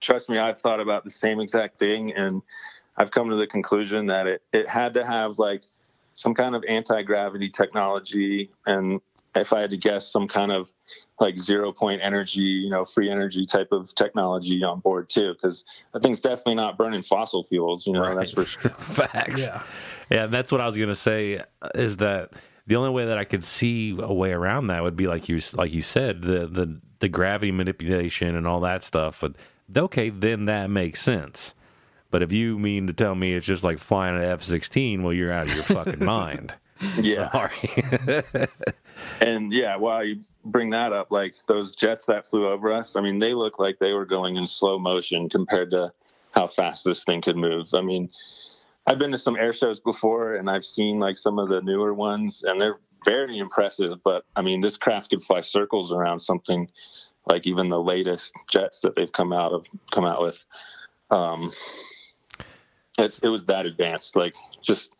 trust 0.00 0.30
me, 0.30 0.38
I've 0.38 0.58
thought 0.58 0.80
about 0.80 1.04
the 1.04 1.10
same 1.10 1.40
exact 1.40 1.78
thing, 1.78 2.12
and 2.14 2.42
I've 3.00 3.10
come 3.10 3.30
to 3.30 3.36
the 3.36 3.46
conclusion 3.46 4.04
that 4.06 4.26
it, 4.26 4.42
it 4.52 4.68
had 4.68 4.92
to 4.92 5.06
have 5.06 5.38
like 5.38 5.62
some 6.12 6.34
kind 6.34 6.54
of 6.54 6.62
anti 6.68 7.02
gravity 7.02 7.48
technology, 7.48 8.50
and 8.66 9.00
if 9.34 9.54
I 9.54 9.60
had 9.62 9.70
to 9.70 9.78
guess, 9.78 10.06
some 10.06 10.28
kind 10.28 10.52
of 10.52 10.70
like 11.18 11.38
zero 11.38 11.72
point 11.72 12.02
energy, 12.04 12.42
you 12.42 12.68
know, 12.68 12.84
free 12.84 13.10
energy 13.10 13.46
type 13.46 13.68
of 13.72 13.94
technology 13.94 14.62
on 14.62 14.80
board 14.80 15.08
too, 15.08 15.32
because 15.32 15.64
that 15.94 16.02
thing's 16.02 16.20
definitely 16.20 16.56
not 16.56 16.76
burning 16.76 17.00
fossil 17.00 17.42
fuels, 17.42 17.86
you 17.86 17.94
know, 17.94 18.14
that's 18.14 18.32
for 18.32 18.44
sure. 18.44 18.70
Facts. 18.78 19.40
Yeah. 19.40 19.62
Yeah, 20.10 20.24
and 20.24 20.34
that's 20.34 20.52
what 20.52 20.60
I 20.60 20.66
was 20.66 20.76
gonna 20.76 20.94
say 20.94 21.38
uh, 21.62 21.68
is 21.74 21.96
that 21.98 22.34
the 22.66 22.76
only 22.76 22.90
way 22.90 23.06
that 23.06 23.16
I 23.16 23.24
could 23.24 23.44
see 23.44 23.96
a 23.98 24.12
way 24.12 24.32
around 24.32 24.66
that 24.66 24.82
would 24.82 24.96
be 24.96 25.06
like 25.06 25.26
you 25.26 25.40
like 25.54 25.72
you 25.72 25.80
said 25.80 26.20
the 26.20 26.46
the 26.46 26.78
the 26.98 27.08
gravity 27.08 27.50
manipulation 27.50 28.36
and 28.36 28.46
all 28.46 28.60
that 28.60 28.84
stuff. 28.84 29.22
But 29.22 29.36
okay, 29.74 30.10
then 30.10 30.44
that 30.44 30.68
makes 30.68 31.00
sense. 31.00 31.54
But 32.10 32.22
if 32.22 32.32
you 32.32 32.58
mean 32.58 32.86
to 32.86 32.92
tell 32.92 33.14
me 33.14 33.34
it's 33.34 33.46
just 33.46 33.64
like 33.64 33.78
flying 33.78 34.16
an 34.16 34.22
F 34.22 34.42
sixteen, 34.42 35.02
well, 35.02 35.12
you're 35.12 35.32
out 35.32 35.46
of 35.46 35.54
your 35.54 35.64
fucking 35.64 36.04
mind. 36.04 36.54
Yeah. 37.00 37.30
Sorry. 37.30 38.46
And 39.20 39.52
yeah, 39.52 39.76
while 39.76 40.04
you 40.04 40.20
bring 40.44 40.70
that 40.70 40.92
up, 40.92 41.10
like 41.10 41.34
those 41.46 41.74
jets 41.74 42.06
that 42.06 42.26
flew 42.26 42.48
over 42.48 42.72
us, 42.72 42.96
I 42.96 43.00
mean, 43.00 43.18
they 43.18 43.34
look 43.34 43.58
like 43.58 43.78
they 43.78 43.92
were 43.92 44.06
going 44.06 44.36
in 44.36 44.46
slow 44.46 44.78
motion 44.78 45.28
compared 45.28 45.70
to 45.72 45.92
how 46.32 46.46
fast 46.46 46.84
this 46.84 47.04
thing 47.04 47.20
could 47.20 47.36
move. 47.36 47.68
I 47.74 47.80
mean, 47.80 48.08
I've 48.86 48.98
been 48.98 49.12
to 49.12 49.18
some 49.18 49.36
air 49.36 49.52
shows 49.52 49.80
before 49.80 50.34
and 50.34 50.48
I've 50.48 50.64
seen 50.64 50.98
like 50.98 51.18
some 51.18 51.38
of 51.38 51.48
the 51.48 51.60
newer 51.62 51.92
ones 51.94 52.42
and 52.46 52.60
they're 52.60 52.78
very 53.04 53.38
impressive. 53.38 54.02
But 54.04 54.24
I 54.36 54.42
mean, 54.42 54.60
this 54.60 54.76
craft 54.76 55.10
could 55.10 55.22
fly 55.22 55.40
circles 55.40 55.92
around 55.92 56.20
something 56.20 56.68
like 57.26 57.46
even 57.46 57.68
the 57.68 57.80
latest 57.80 58.32
jets 58.48 58.80
that 58.80 58.96
they've 58.96 59.12
come 59.12 59.32
out 59.32 59.52
of 59.52 59.66
come 59.90 60.04
out 60.04 60.22
with. 60.22 60.44
Um, 61.10 61.52
it's, 63.04 63.18
it 63.20 63.28
was 63.28 63.44
that 63.46 63.66
advanced, 63.66 64.16
like 64.16 64.34
just 64.62 64.94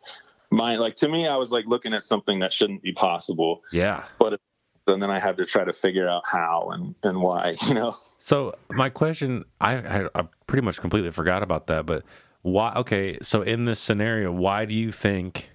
my 0.49 0.75
like 0.75 0.95
to 0.97 1.09
me, 1.09 1.27
I 1.27 1.37
was 1.37 1.51
like 1.51 1.65
looking 1.65 1.93
at 1.93 2.03
something 2.03 2.39
that 2.39 2.51
shouldn't 2.53 2.81
be 2.81 2.91
possible 2.91 3.61
yeah. 3.71 4.03
but 4.19 4.39
and 4.87 5.01
then 5.01 5.11
I 5.11 5.19
had 5.19 5.37
to 5.37 5.45
try 5.45 5.63
to 5.63 5.73
figure 5.73 6.07
out 6.07 6.23
how 6.25 6.69
and, 6.71 6.95
and 7.03 7.21
why, 7.21 7.55
you 7.67 7.73
know. 7.73 7.95
So 8.19 8.55
my 8.71 8.89
question, 8.89 9.45
I, 9.59 9.75
I 9.75 10.09
I 10.15 10.23
pretty 10.47 10.65
much 10.65 10.79
completely 10.79 11.11
forgot 11.11 11.43
about 11.43 11.67
that. 11.67 11.85
But 11.85 12.03
why? 12.41 12.73
Okay, 12.75 13.17
so 13.21 13.41
in 13.41 13.65
this 13.65 13.79
scenario, 13.79 14.31
why 14.31 14.65
do 14.65 14.73
you 14.73 14.91
think 14.91 15.51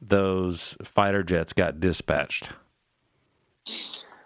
those 0.00 0.76
fighter 0.82 1.22
jets 1.22 1.52
got 1.52 1.80
dispatched? 1.80 2.50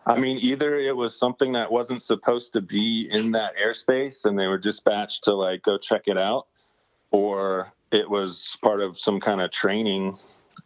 I 0.06 0.18
mean, 0.18 0.38
either 0.38 0.76
it 0.76 0.96
was 0.96 1.16
something 1.16 1.52
that 1.52 1.70
wasn't 1.70 2.02
supposed 2.02 2.52
to 2.54 2.60
be 2.60 3.08
in 3.10 3.32
that 3.32 3.52
airspace 3.56 4.24
and 4.24 4.38
they 4.38 4.48
were 4.48 4.58
dispatched 4.58 5.24
to 5.24 5.34
like 5.34 5.62
go 5.62 5.78
check 5.78 6.02
it 6.06 6.18
out, 6.18 6.46
or 7.10 7.72
it 7.92 8.08
was 8.08 8.56
part 8.62 8.80
of 8.80 8.98
some 8.98 9.20
kind 9.20 9.40
of 9.40 9.50
training. 9.50 10.14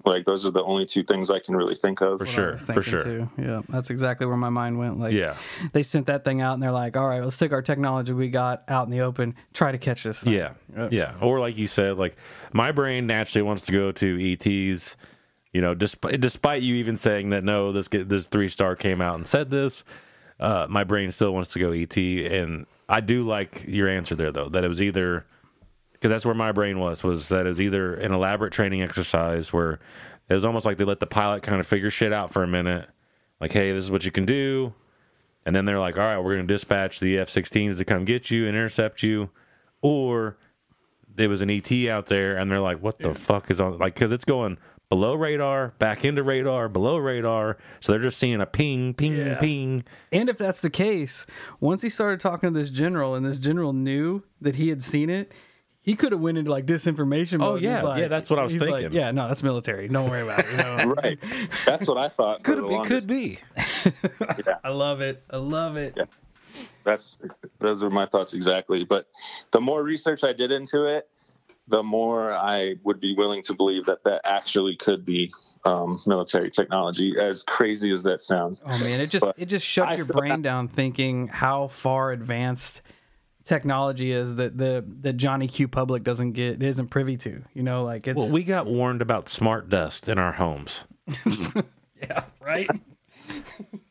Like 0.04 0.26
those 0.26 0.44
are 0.44 0.50
the 0.50 0.62
only 0.64 0.84
two 0.84 1.02
things 1.02 1.30
I 1.30 1.38
can 1.38 1.56
really 1.56 1.74
think 1.74 2.02
of. 2.02 2.18
For 2.18 2.26
sure, 2.26 2.56
for 2.58 2.82
sure. 2.82 3.00
Too. 3.00 3.30
Yeah, 3.38 3.62
that's 3.70 3.88
exactly 3.88 4.26
where 4.26 4.36
my 4.36 4.50
mind 4.50 4.78
went. 4.78 4.98
Like, 5.00 5.14
Yeah. 5.14 5.34
they 5.72 5.82
sent 5.82 6.06
that 6.06 6.24
thing 6.24 6.42
out 6.42 6.54
and 6.54 6.62
they're 6.62 6.72
like, 6.72 6.96
"All 6.96 7.08
right, 7.08 7.22
let's 7.24 7.38
take 7.38 7.52
our 7.52 7.62
technology 7.62 8.12
we 8.12 8.28
got 8.28 8.64
out 8.68 8.86
in 8.86 8.90
the 8.90 9.00
open, 9.00 9.34
try 9.54 9.72
to 9.72 9.78
catch 9.78 10.02
this." 10.02 10.20
Thing. 10.20 10.34
Yeah, 10.34 10.52
Yep. 10.76 10.92
yeah. 10.92 11.12
Or 11.22 11.40
like 11.40 11.56
you 11.56 11.66
said, 11.68 11.96
like 11.96 12.16
my 12.52 12.70
brain 12.70 13.06
naturally 13.06 13.42
wants 13.42 13.64
to 13.66 13.72
go 13.72 13.92
to 13.92 14.18
ETs. 14.32 14.96
You 15.52 15.60
know, 15.62 15.72
despite 15.72 16.20
despite 16.20 16.62
you 16.62 16.74
even 16.74 16.96
saying 16.98 17.30
that 17.30 17.44
no, 17.44 17.72
this 17.72 17.88
this 17.88 18.26
three 18.26 18.48
star 18.48 18.74
came 18.76 19.00
out 19.00 19.14
and 19.14 19.26
said 19.26 19.48
this, 19.50 19.84
uh, 20.40 20.66
my 20.68 20.84
brain 20.84 21.12
still 21.12 21.32
wants 21.32 21.50
to 21.52 21.58
go 21.60 21.70
ET. 21.70 21.96
And 21.96 22.66
I 22.88 23.00
do 23.00 23.24
like 23.26 23.64
your 23.66 23.88
answer 23.88 24.14
there 24.16 24.32
though, 24.32 24.48
that 24.50 24.64
it 24.64 24.68
was 24.68 24.82
either 24.82 25.24
because 26.04 26.14
that's 26.14 26.26
where 26.26 26.34
my 26.34 26.52
brain 26.52 26.78
was 26.78 27.02
was 27.02 27.30
that 27.30 27.46
it 27.46 27.48
was 27.48 27.60
either 27.62 27.94
an 27.94 28.12
elaborate 28.12 28.52
training 28.52 28.82
exercise 28.82 29.54
where 29.54 29.80
it 30.28 30.34
was 30.34 30.44
almost 30.44 30.66
like 30.66 30.76
they 30.76 30.84
let 30.84 31.00
the 31.00 31.06
pilot 31.06 31.42
kind 31.42 31.58
of 31.60 31.66
figure 31.66 31.90
shit 31.90 32.12
out 32.12 32.30
for 32.30 32.42
a 32.42 32.46
minute, 32.46 32.90
like 33.40 33.52
hey, 33.52 33.72
this 33.72 33.82
is 33.82 33.90
what 33.90 34.04
you 34.04 34.10
can 34.12 34.26
do. 34.26 34.74
And 35.46 35.56
then 35.56 35.64
they're 35.64 35.78
like, 35.80 35.96
all 35.96 36.02
right, 36.04 36.18
we're 36.18 36.34
going 36.34 36.46
to 36.46 36.52
dispatch 36.54 37.00
the 37.00 37.16
F 37.18 37.30
16s 37.30 37.78
to 37.78 37.86
come 37.86 38.04
get 38.04 38.30
you 38.30 38.46
and 38.46 38.54
intercept 38.54 39.02
you. 39.02 39.30
Or 39.80 40.36
there 41.08 41.30
was 41.30 41.40
an 41.40 41.48
ET 41.48 41.72
out 41.88 42.06
there 42.08 42.36
and 42.36 42.50
they're 42.50 42.60
like, 42.60 42.82
what 42.82 42.98
the 42.98 43.14
fuck 43.14 43.50
is 43.50 43.58
on? 43.58 43.78
Like, 43.78 43.94
because 43.94 44.12
it's 44.12 44.26
going 44.26 44.58
below 44.90 45.14
radar, 45.14 45.68
back 45.78 46.04
into 46.04 46.22
radar, 46.22 46.68
below 46.68 46.98
radar. 46.98 47.56
So 47.80 47.92
they're 47.92 48.02
just 48.02 48.18
seeing 48.18 48.42
a 48.42 48.46
ping, 48.46 48.92
ping, 48.92 49.16
Yeah. 49.16 49.38
ping. 49.38 49.84
And 50.12 50.28
if 50.28 50.36
that's 50.36 50.60
the 50.60 50.68
case, 50.68 51.24
once 51.60 51.80
he 51.80 51.88
started 51.88 52.20
talking 52.20 52.52
to 52.52 52.58
this 52.58 52.68
general 52.70 53.14
and 53.14 53.24
this 53.24 53.38
general 53.38 53.72
knew 53.72 54.22
that 54.42 54.56
he 54.56 54.68
had 54.68 54.82
seen 54.82 55.08
it, 55.08 55.32
he 55.84 55.94
could 55.94 56.12
have 56.12 56.20
went 56.20 56.38
into 56.38 56.50
like 56.50 56.64
disinformation 56.64 57.38
mode. 57.40 57.52
Oh, 57.52 57.54
yeah. 57.56 57.82
like- 57.82 58.00
Yeah, 58.00 58.08
that's 58.08 58.30
what 58.30 58.38
I 58.38 58.42
was 58.42 58.52
he's 58.52 58.62
like, 58.62 58.74
thinking. 58.80 58.92
yeah, 58.98 59.10
no, 59.10 59.28
that's 59.28 59.42
military. 59.42 59.86
Don't 59.86 60.08
worry 60.08 60.22
about 60.22 60.40
it. 60.40 60.50
You 60.50 60.56
know? 60.56 60.94
Right. 60.94 61.18
That's 61.66 61.86
what 61.86 61.98
I 61.98 62.08
thought. 62.08 62.42
Could 62.42 62.56
be? 62.56 62.62
longest. 62.62 62.88
Could 62.90 63.06
be. 63.06 63.38
yeah. 64.46 64.56
I 64.64 64.70
love 64.70 65.02
it. 65.02 65.22
I 65.30 65.36
love 65.36 65.76
it. 65.76 65.92
Yeah. 65.96 66.04
That's 66.84 67.18
those 67.58 67.82
are 67.82 67.90
my 67.90 68.06
thoughts 68.06 68.32
exactly. 68.32 68.84
But 68.84 69.08
the 69.50 69.60
more 69.60 69.82
research 69.82 70.24
I 70.24 70.32
did 70.32 70.50
into 70.50 70.84
it, 70.84 71.08
the 71.68 71.82
more 71.82 72.32
I 72.32 72.76
would 72.84 73.00
be 73.00 73.14
willing 73.14 73.42
to 73.44 73.54
believe 73.54 73.84
that 73.86 74.04
that 74.04 74.20
actually 74.24 74.76
could 74.76 75.04
be 75.04 75.32
um, 75.64 75.98
military 76.06 76.50
technology. 76.50 77.14
As 77.18 77.42
crazy 77.42 77.90
as 77.90 78.02
that 78.04 78.22
sounds. 78.22 78.62
Oh 78.64 78.78
man, 78.82 79.00
it 79.00 79.08
just 79.08 79.24
But 79.26 79.34
it 79.38 79.46
just 79.46 79.66
shuts 79.66 79.92
I 79.92 79.96
your 79.96 80.04
still 80.04 80.16
brain 80.18 80.40
down 80.42 80.68
thinking 80.68 81.28
how 81.28 81.68
far 81.68 82.12
advanced 82.12 82.80
technology 83.44 84.12
is 84.12 84.36
that 84.36 84.56
the 84.58 84.84
that 85.00 85.14
Johnny 85.14 85.48
Q 85.48 85.68
public 85.68 86.02
doesn't 86.02 86.32
get 86.32 86.62
isn't 86.62 86.88
privy 86.88 87.16
to. 87.18 87.42
You 87.54 87.62
know, 87.62 87.84
like 87.84 88.06
it's 88.08 88.16
Well, 88.16 88.30
we 88.30 88.42
got 88.42 88.66
warned 88.66 89.02
about 89.02 89.28
smart 89.28 89.68
dust 89.68 90.08
in 90.08 90.18
our 90.18 90.32
homes. 90.32 90.84
yeah, 92.02 92.24
right? 92.40 92.68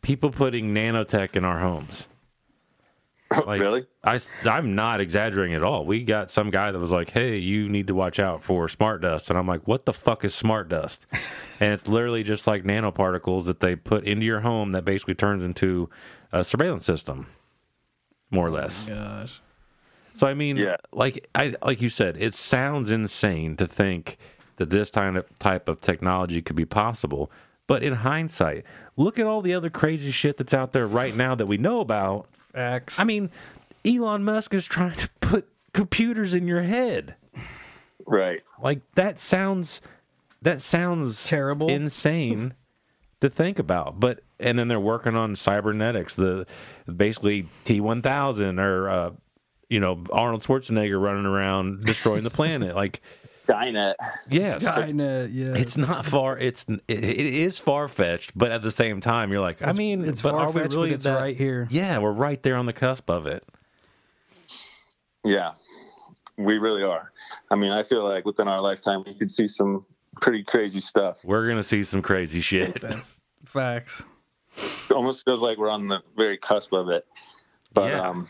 People 0.01 0.31
putting 0.31 0.73
nanotech 0.73 1.35
in 1.35 1.45
our 1.45 1.59
homes. 1.59 2.07
Oh, 3.35 3.43
like, 3.47 3.61
really? 3.61 3.85
I, 4.03 4.19
I'm 4.43 4.75
not 4.75 5.01
exaggerating 5.01 5.55
at 5.55 5.63
all. 5.63 5.85
We 5.85 6.03
got 6.03 6.29
some 6.29 6.51
guy 6.51 6.71
that 6.71 6.79
was 6.79 6.91
like, 6.91 7.11
hey, 7.11 7.37
you 7.37 7.67
need 7.67 7.87
to 7.87 7.95
watch 7.95 8.19
out 8.19 8.43
for 8.43 8.67
smart 8.69 9.01
dust. 9.01 9.29
And 9.29 9.39
I'm 9.39 9.47
like, 9.47 9.67
what 9.67 9.85
the 9.85 9.93
fuck 9.93 10.23
is 10.23 10.35
smart 10.35 10.69
dust? 10.69 11.05
and 11.59 11.73
it's 11.73 11.87
literally 11.87 12.23
just 12.23 12.45
like 12.45 12.63
nanoparticles 12.63 13.45
that 13.45 13.59
they 13.59 13.75
put 13.75 14.03
into 14.03 14.25
your 14.25 14.41
home 14.41 14.71
that 14.73 14.85
basically 14.85 15.15
turns 15.15 15.43
into 15.43 15.89
a 16.31 16.43
surveillance 16.43 16.85
system, 16.85 17.27
more 18.33 18.47
or 18.47 18.51
less. 18.51 18.87
Oh 18.89 18.93
gosh. 18.95 19.39
So 20.15 20.27
I 20.27 20.33
mean, 20.33 20.57
Yeah. 20.57 20.75
like 20.91 21.27
I 21.33 21.55
like 21.63 21.81
you 21.81 21.89
said, 21.89 22.17
it 22.17 22.35
sounds 22.35 22.91
insane 22.91 23.55
to 23.57 23.67
think 23.67 24.17
that 24.57 24.69
this 24.69 24.91
kind 24.91 25.17
of 25.17 25.25
type 25.39 25.67
of 25.69 25.81
technology 25.81 26.41
could 26.41 26.55
be 26.55 26.65
possible. 26.65 27.31
But 27.65 27.81
in 27.81 27.93
hindsight, 27.93 28.65
look 28.97 29.17
at 29.17 29.25
all 29.25 29.41
the 29.41 29.53
other 29.53 29.69
crazy 29.69 30.11
shit 30.11 30.37
that's 30.37 30.53
out 30.53 30.73
there 30.73 30.85
right 30.85 31.15
now 31.15 31.33
that 31.35 31.45
we 31.45 31.57
know 31.57 31.79
about. 31.79 32.27
X. 32.53 32.99
I 32.99 33.03
mean, 33.05 33.31
Elon 33.85 34.23
Musk 34.23 34.53
is 34.53 34.65
trying 34.67 34.95
to 34.97 35.09
put 35.21 35.47
computers 35.73 36.33
in 36.33 36.45
your 36.47 36.61
head. 36.61 37.15
Right. 38.05 38.43
Like 38.61 38.81
that 38.95 39.17
sounds 39.17 39.81
that 40.41 40.61
sounds 40.61 41.23
Terrible. 41.25 41.69
insane 41.69 42.53
to 43.21 43.29
think 43.29 43.57
about. 43.57 43.99
But 43.99 44.19
and 44.43 44.59
then 44.59 44.67
they're 44.67 44.79
working 44.79 45.15
on 45.15 45.35
cybernetics, 45.35 46.15
the 46.15 46.45
basically 46.93 47.47
T 47.63 47.79
one 47.81 48.01
thousand 48.01 48.59
or 48.59 48.89
uh, 48.89 49.11
you 49.69 49.79
know 49.79 50.03
Arnold 50.11 50.43
Schwarzenegger 50.43 51.01
running 51.01 51.25
around 51.25 51.85
destroying 51.85 52.23
the 52.23 52.29
planet. 52.41 52.75
Like 52.75 53.01
Skynet. 53.47 53.95
yes, 54.29 54.63
Skynet, 54.63 55.29
yeah. 55.33 55.53
it's 55.55 55.75
not 55.75 56.05
far. 56.05 56.37
It's 56.37 56.65
it, 56.87 57.03
it 57.03 57.19
is 57.19 57.57
far 57.59 57.87
fetched, 57.89 58.31
but 58.37 58.51
at 58.51 58.61
the 58.61 58.71
same 58.71 59.01
time, 59.01 59.31
you're 59.31 59.41
like, 59.41 59.65
I 59.65 59.73
mean, 59.73 60.05
it's 60.05 60.21
but 60.21 60.33
are 60.33 60.47
we 60.47 60.53
far-fetched, 60.53 60.75
but 60.75 60.89
it's 60.91 61.03
that- 61.03 61.19
right 61.19 61.35
here. 61.35 61.67
Yeah, 61.69 61.97
we're 61.97 62.11
right 62.13 62.41
there 62.41 62.55
on 62.55 62.65
the 62.67 62.73
cusp 62.73 63.09
of 63.09 63.27
it. 63.27 63.43
Yeah. 65.25 65.53
we 66.37 66.57
really 66.57 66.83
are. 66.83 67.11
I 67.49 67.55
mean, 67.55 67.71
I 67.71 67.83
feel 67.83 68.03
like 68.03 68.25
within 68.25 68.47
our 68.47 68.61
lifetime, 68.61 69.03
we 69.05 69.13
could 69.13 69.31
see 69.31 69.47
some 69.47 69.85
pretty 70.21 70.43
crazy 70.43 70.79
stuff. 70.79 71.19
We're 71.25 71.47
gonna 71.47 71.63
see 71.63 71.83
some 71.83 72.01
crazy 72.01 72.41
shit. 72.41 72.79
That's 72.81 73.21
facts. 73.45 74.03
It 74.57 74.93
almost 74.93 75.25
feels 75.25 75.41
like 75.41 75.57
we're 75.57 75.69
on 75.69 75.87
the 75.87 76.01
very 76.15 76.37
cusp 76.37 76.73
of 76.73 76.89
it. 76.89 77.05
But 77.73 77.91
Yeah. 77.91 78.09
um, 78.09 78.27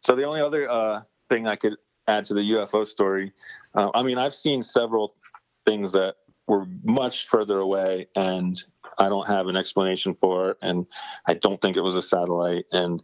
so 0.00 0.14
the 0.14 0.24
only 0.24 0.40
other 0.40 0.68
uh, 0.70 1.02
thing 1.28 1.46
I 1.46 1.56
could 1.56 1.76
add 2.08 2.24
to 2.26 2.34
the 2.34 2.52
UFO 2.52 2.86
story, 2.86 3.32
uh, 3.74 3.90
I 3.94 4.02
mean, 4.02 4.18
I've 4.18 4.34
seen 4.34 4.62
several 4.62 5.14
things 5.64 5.92
that 5.92 6.16
were 6.46 6.66
much 6.84 7.28
further 7.28 7.58
away, 7.58 8.06
and 8.14 8.62
I 8.98 9.08
don't 9.08 9.26
have 9.26 9.48
an 9.48 9.56
explanation 9.56 10.14
for, 10.14 10.50
it, 10.50 10.58
and 10.62 10.86
I 11.26 11.34
don't 11.34 11.60
think 11.60 11.76
it 11.76 11.80
was 11.80 11.96
a 11.96 12.02
satellite, 12.02 12.66
and 12.72 13.02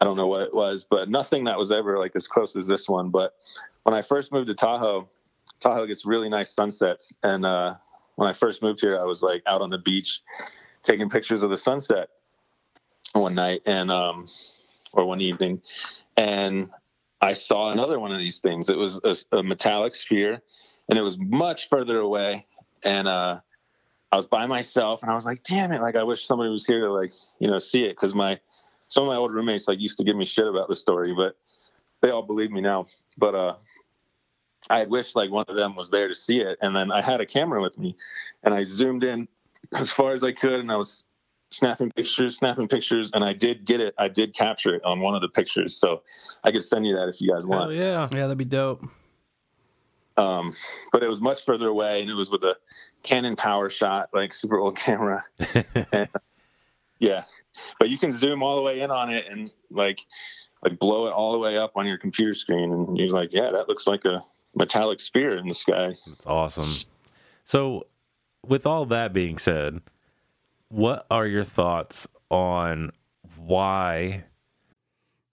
I 0.00 0.04
don't 0.04 0.16
know 0.16 0.28
what 0.28 0.42
it 0.42 0.54
was, 0.54 0.86
but 0.88 1.08
nothing 1.08 1.44
that 1.44 1.58
was 1.58 1.72
ever 1.72 1.98
like 1.98 2.14
as 2.14 2.28
close 2.28 2.54
as 2.54 2.68
this 2.68 2.88
one. 2.88 3.10
But 3.10 3.34
when 3.82 3.94
I 3.94 4.02
first 4.02 4.32
moved 4.32 4.46
to 4.48 4.54
Tahoe, 4.54 5.08
Tahoe 5.58 5.86
gets 5.86 6.06
really 6.06 6.28
nice 6.28 6.54
sunsets, 6.54 7.12
and 7.22 7.44
uh, 7.44 7.74
when 8.14 8.28
I 8.28 8.32
first 8.32 8.62
moved 8.62 8.80
here, 8.80 9.00
I 9.00 9.04
was 9.04 9.22
like 9.22 9.42
out 9.46 9.62
on 9.62 9.70
the 9.70 9.78
beach 9.78 10.22
taking 10.86 11.10
pictures 11.10 11.42
of 11.42 11.50
the 11.50 11.58
sunset 11.58 12.08
one 13.12 13.34
night 13.34 13.62
and 13.66 13.90
um 13.90 14.26
or 14.92 15.04
one 15.04 15.20
evening. 15.20 15.60
And 16.16 16.70
i 17.20 17.34
saw 17.34 17.70
another 17.70 17.98
one 17.98 18.12
of 18.12 18.18
these 18.18 18.38
things. 18.38 18.68
It 18.68 18.78
was 18.78 19.00
a, 19.04 19.36
a 19.36 19.42
metallic 19.42 19.94
sphere 19.94 20.40
and 20.88 20.98
it 20.98 21.02
was 21.02 21.18
much 21.18 21.68
further 21.68 21.98
away. 21.98 22.46
And 22.82 23.08
uh 23.08 23.40
i 24.12 24.16
was 24.16 24.26
by 24.26 24.46
myself 24.46 25.02
and 25.02 25.10
i 25.10 25.14
was 25.14 25.26
like 25.26 25.42
damn 25.42 25.72
it. 25.72 25.82
Like 25.82 25.96
i 25.96 26.02
wish 26.02 26.24
somebody 26.24 26.50
was 26.50 26.64
here 26.64 26.80
to 26.86 26.92
like 26.92 27.12
you 27.40 27.48
know 27.48 27.58
see 27.58 27.84
it 27.84 27.90
because 27.96 28.14
my 28.14 28.38
some 28.88 29.02
of 29.02 29.08
my 29.08 29.16
old 29.16 29.32
roommates 29.32 29.66
like 29.66 29.80
used 29.80 29.98
to 29.98 30.04
give 30.04 30.16
me 30.16 30.24
shit 30.24 30.46
about 30.46 30.68
the 30.68 30.76
story 30.76 31.12
but 31.14 31.36
they 32.02 32.10
all 32.10 32.22
believe 32.22 32.52
me 32.52 32.60
now. 32.60 32.86
But 33.18 33.34
uh 33.34 33.54
i 34.70 34.78
had 34.78 34.90
wished 34.90 35.16
like 35.16 35.30
one 35.30 35.44
of 35.48 35.56
them 35.56 35.74
was 35.74 35.90
there 35.90 36.06
to 36.08 36.14
see 36.14 36.38
it. 36.38 36.58
And 36.62 36.74
then 36.76 36.92
i 36.92 37.02
had 37.02 37.20
a 37.20 37.26
camera 37.26 37.60
with 37.60 37.76
me 37.78 37.96
and 38.44 38.54
i 38.54 38.62
zoomed 38.62 39.02
in 39.02 39.28
as 39.74 39.90
far 39.90 40.12
as 40.12 40.22
I 40.22 40.32
could, 40.32 40.60
and 40.60 40.70
I 40.70 40.76
was 40.76 41.02
snapping 41.50 41.92
pictures, 41.92 42.38
snapping 42.38 42.68
pictures, 42.68 43.10
and 43.14 43.24
I 43.24 43.32
did 43.32 43.64
get 43.64 43.80
it. 43.80 43.94
I 43.98 44.08
did 44.08 44.34
capture 44.34 44.74
it 44.74 44.84
on 44.84 45.00
one 45.00 45.14
of 45.14 45.20
the 45.20 45.28
pictures, 45.28 45.76
so 45.76 46.02
I 46.44 46.52
could 46.52 46.64
send 46.64 46.86
you 46.86 46.94
that 46.96 47.08
if 47.08 47.20
you 47.20 47.32
guys 47.32 47.42
Hell 47.42 47.50
want. 47.50 47.72
yeah. 47.74 48.08
Yeah, 48.12 48.22
that'd 48.22 48.38
be 48.38 48.44
dope. 48.44 48.84
Um, 50.16 50.54
but 50.92 51.02
it 51.02 51.08
was 51.08 51.20
much 51.20 51.44
further 51.44 51.68
away, 51.68 52.00
and 52.00 52.10
it 52.10 52.14
was 52.14 52.30
with 52.30 52.42
a 52.42 52.56
Canon 53.02 53.36
PowerShot, 53.36 54.06
like 54.12 54.32
super 54.32 54.58
old 54.58 54.76
camera. 54.76 55.22
And, 55.92 56.08
yeah, 56.98 57.24
but 57.78 57.90
you 57.90 57.98
can 57.98 58.14
zoom 58.14 58.42
all 58.42 58.56
the 58.56 58.62
way 58.62 58.80
in 58.80 58.90
on 58.90 59.10
it 59.12 59.26
and 59.30 59.50
like 59.70 60.00
like 60.62 60.78
blow 60.78 61.06
it 61.06 61.10
all 61.10 61.32
the 61.32 61.38
way 61.38 61.58
up 61.58 61.72
on 61.76 61.86
your 61.86 61.98
computer 61.98 62.34
screen, 62.34 62.72
and 62.72 62.96
you're 62.96 63.10
like, 63.10 63.32
yeah, 63.32 63.50
that 63.50 63.68
looks 63.68 63.86
like 63.86 64.04
a 64.06 64.24
metallic 64.54 65.00
sphere 65.00 65.36
in 65.36 65.48
the 65.48 65.54
sky. 65.54 65.94
It's 66.06 66.26
awesome. 66.26 66.72
So, 67.44 67.86
with 68.48 68.66
all 68.66 68.86
that 68.86 69.12
being 69.12 69.38
said, 69.38 69.80
what 70.68 71.06
are 71.10 71.26
your 71.26 71.44
thoughts 71.44 72.06
on 72.30 72.92
why? 73.36 74.24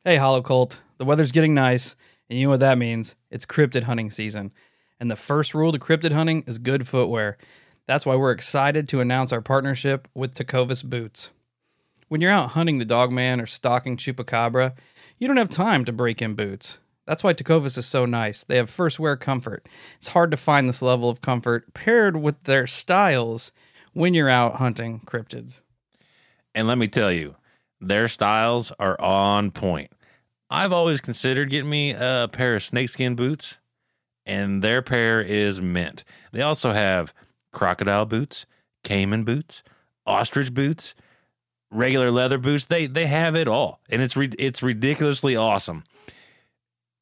Hey, 0.03 0.17
Hollow 0.17 0.41
Cult. 0.41 0.81
The 0.97 1.05
weather's 1.05 1.31
getting 1.31 1.53
nice, 1.53 1.95
and 2.29 2.37
you 2.37 2.45
know 2.45 2.51
what 2.51 2.59
that 2.59 2.77
means? 2.77 3.15
It's 3.31 3.45
cryptid 3.45 3.83
hunting 3.83 4.09
season. 4.09 4.51
And 4.99 5.09
the 5.09 5.15
first 5.15 5.53
rule 5.53 5.71
to 5.71 5.79
cryptid 5.79 6.11
hunting 6.11 6.43
is 6.47 6.59
good 6.59 6.87
footwear. 6.87 7.37
That's 7.85 8.05
why 8.05 8.15
we're 8.15 8.31
excited 8.31 8.87
to 8.89 9.01
announce 9.01 9.33
our 9.33 9.41
partnership 9.41 10.07
with 10.13 10.35
Tecovas 10.35 10.85
Boots. 10.85 11.31
When 12.07 12.21
you're 12.21 12.31
out 12.31 12.51
hunting 12.51 12.77
the 12.77 12.85
dogman 12.85 13.41
or 13.41 13.45
stalking 13.45 13.97
chupacabra, 13.97 14.73
you 15.19 15.27
don't 15.27 15.37
have 15.37 15.49
time 15.49 15.83
to 15.85 15.91
break 15.91 16.21
in 16.21 16.35
boots. 16.35 16.79
That's 17.05 17.23
why 17.23 17.33
Tecovas 17.33 17.77
is 17.77 17.85
so 17.85 18.05
nice. 18.05 18.43
They 18.43 18.57
have 18.57 18.69
first 18.69 18.99
wear 18.99 19.17
comfort. 19.17 19.67
It's 19.95 20.09
hard 20.09 20.31
to 20.31 20.37
find 20.37 20.69
this 20.69 20.81
level 20.81 21.09
of 21.09 21.21
comfort 21.21 21.73
paired 21.73 22.17
with 22.17 22.43
their 22.43 22.65
styles 22.65 23.51
when 23.93 24.13
you're 24.13 24.29
out 24.29 24.55
hunting 24.55 25.01
cryptids. 25.01 25.61
And 26.55 26.67
let 26.67 26.77
me 26.77 26.87
tell 26.87 27.11
you, 27.11 27.35
their 27.81 28.07
styles 28.07 28.71
are 28.79 28.99
on 29.01 29.51
point. 29.51 29.91
I've 30.49 30.71
always 30.71 31.01
considered 31.01 31.49
getting 31.49 31.69
me 31.69 31.91
a 31.91 32.29
pair 32.31 32.55
of 32.55 32.63
snakeskin 32.63 33.15
boots, 33.15 33.57
and 34.25 34.61
their 34.61 34.81
pair 34.81 35.19
is 35.21 35.61
mint. 35.61 36.03
They 36.31 36.41
also 36.41 36.71
have 36.71 37.13
crocodile 37.51 38.05
boots, 38.05 38.45
caiman 38.83 39.23
boots, 39.23 39.63
ostrich 40.05 40.53
boots, 40.53 40.95
regular 41.71 42.11
leather 42.11 42.37
boots. 42.37 42.67
They 42.67 42.85
they 42.85 43.07
have 43.07 43.35
it 43.35 43.47
all, 43.47 43.81
and 43.89 44.01
it's 44.01 44.15
re- 44.15 44.29
it's 44.37 44.61
ridiculously 44.61 45.35
awesome. 45.35 45.83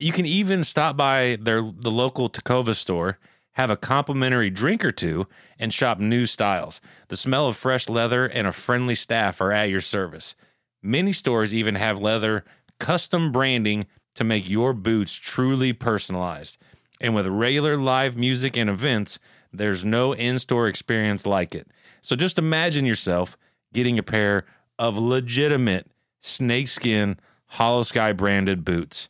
You 0.01 0.11
can 0.11 0.25
even 0.25 0.63
stop 0.63 0.97
by 0.97 1.37
their 1.39 1.61
the 1.61 1.91
local 1.91 2.27
Tecovas 2.27 2.77
store, 2.77 3.19
have 3.51 3.69
a 3.69 3.77
complimentary 3.77 4.49
drink 4.49 4.83
or 4.83 4.91
two, 4.91 5.27
and 5.59 5.71
shop 5.71 5.99
new 5.99 6.25
styles. 6.25 6.81
The 7.09 7.15
smell 7.15 7.47
of 7.47 7.55
fresh 7.55 7.87
leather 7.87 8.25
and 8.25 8.47
a 8.47 8.51
friendly 8.51 8.95
staff 8.95 9.39
are 9.39 9.51
at 9.51 9.69
your 9.69 9.79
service. 9.79 10.33
Many 10.81 11.11
stores 11.13 11.53
even 11.53 11.75
have 11.75 12.01
leather 12.01 12.43
custom 12.79 13.31
branding 13.31 13.85
to 14.15 14.23
make 14.23 14.49
your 14.49 14.73
boots 14.73 15.13
truly 15.13 15.71
personalized. 15.71 16.57
And 16.99 17.13
with 17.13 17.27
regular 17.27 17.77
live 17.77 18.17
music 18.17 18.57
and 18.57 18.71
events, 18.71 19.19
there's 19.53 19.85
no 19.85 20.13
in 20.13 20.39
store 20.39 20.67
experience 20.67 21.27
like 21.27 21.53
it. 21.53 21.67
So 22.01 22.15
just 22.15 22.39
imagine 22.39 22.85
yourself 22.87 23.37
getting 23.71 23.99
a 23.99 24.03
pair 24.03 24.45
of 24.79 24.97
legitimate 24.97 25.91
snakeskin 26.21 27.19
Holosky 27.53 28.17
branded 28.17 28.65
boots. 28.65 29.09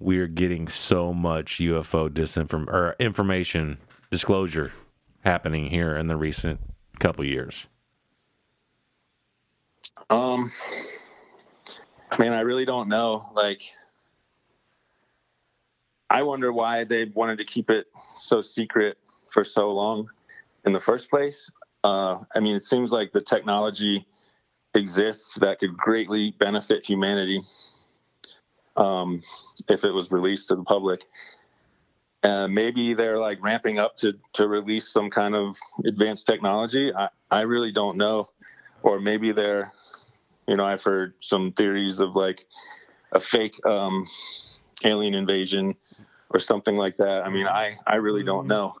We're 0.00 0.28
getting 0.28 0.66
so 0.66 1.12
much 1.12 1.58
UFO 1.58 2.08
disinform 2.08 2.68
or 2.68 2.96
information 2.98 3.78
disclosure 4.10 4.72
happening 5.20 5.68
here 5.68 5.94
in 5.94 6.06
the 6.06 6.16
recent 6.16 6.58
couple 6.98 7.24
years. 7.24 7.68
Um, 10.08 10.50
man, 12.18 12.32
I 12.32 12.40
really 12.40 12.64
don't 12.64 12.88
know. 12.88 13.26
Like, 13.34 13.62
I 16.08 16.22
wonder 16.22 16.52
why 16.52 16.84
they 16.84 17.04
wanted 17.04 17.36
to 17.38 17.44
keep 17.44 17.68
it 17.68 17.86
so 18.14 18.40
secret 18.40 18.96
for 19.32 19.44
so 19.44 19.70
long 19.70 20.08
in 20.64 20.72
the 20.72 20.80
first 20.80 21.10
place. 21.10 21.50
Uh, 21.84 22.18
I 22.34 22.40
mean, 22.40 22.56
it 22.56 22.64
seems 22.64 22.90
like 22.90 23.12
the 23.12 23.20
technology 23.20 24.06
exists 24.74 25.36
that 25.40 25.58
could 25.58 25.76
greatly 25.76 26.34
benefit 26.38 26.84
humanity 26.84 27.40
um, 28.76 29.22
if 29.68 29.84
it 29.84 29.90
was 29.90 30.10
released 30.10 30.48
to 30.48 30.56
the 30.56 30.64
public. 30.64 31.04
Uh, 32.22 32.46
maybe 32.48 32.92
they're 32.92 33.18
like 33.18 33.42
ramping 33.42 33.78
up 33.78 33.96
to, 33.96 34.12
to 34.34 34.46
release 34.46 34.88
some 34.88 35.08
kind 35.10 35.34
of 35.34 35.56
advanced 35.86 36.26
technology. 36.26 36.92
I, 36.94 37.08
I 37.30 37.42
really 37.42 37.72
don't 37.72 37.96
know. 37.96 38.28
Or 38.82 39.00
maybe 39.00 39.32
they're, 39.32 39.70
you 40.46 40.56
know, 40.56 40.64
I've 40.64 40.82
heard 40.82 41.14
some 41.20 41.52
theories 41.52 42.00
of 42.00 42.16
like 42.16 42.46
a 43.12 43.20
fake 43.20 43.64
um, 43.66 44.06
alien 44.84 45.14
invasion 45.14 45.74
or 46.30 46.40
something 46.40 46.76
like 46.76 46.96
that. 46.96 47.24
I 47.24 47.30
mean, 47.30 47.46
I, 47.46 47.72
I 47.86 47.96
really 47.96 48.22
don't 48.22 48.46
know. 48.46 48.74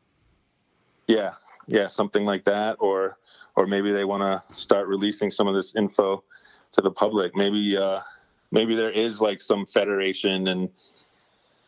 Yeah, 1.06 1.32
yeah, 1.66 1.86
something 1.86 2.24
like 2.24 2.44
that. 2.44 2.76
Or 2.78 3.18
or 3.56 3.66
maybe 3.66 3.92
they 3.92 4.04
want 4.04 4.22
to 4.22 4.54
start 4.54 4.86
releasing 4.86 5.30
some 5.30 5.48
of 5.48 5.54
this 5.54 5.74
info 5.74 6.22
to 6.72 6.80
the 6.80 6.90
public. 6.90 7.34
Maybe 7.34 7.76
uh, 7.76 8.00
maybe 8.50 8.74
there 8.74 8.90
is 8.90 9.20
like 9.20 9.40
some 9.40 9.66
federation 9.66 10.48
and 10.48 10.68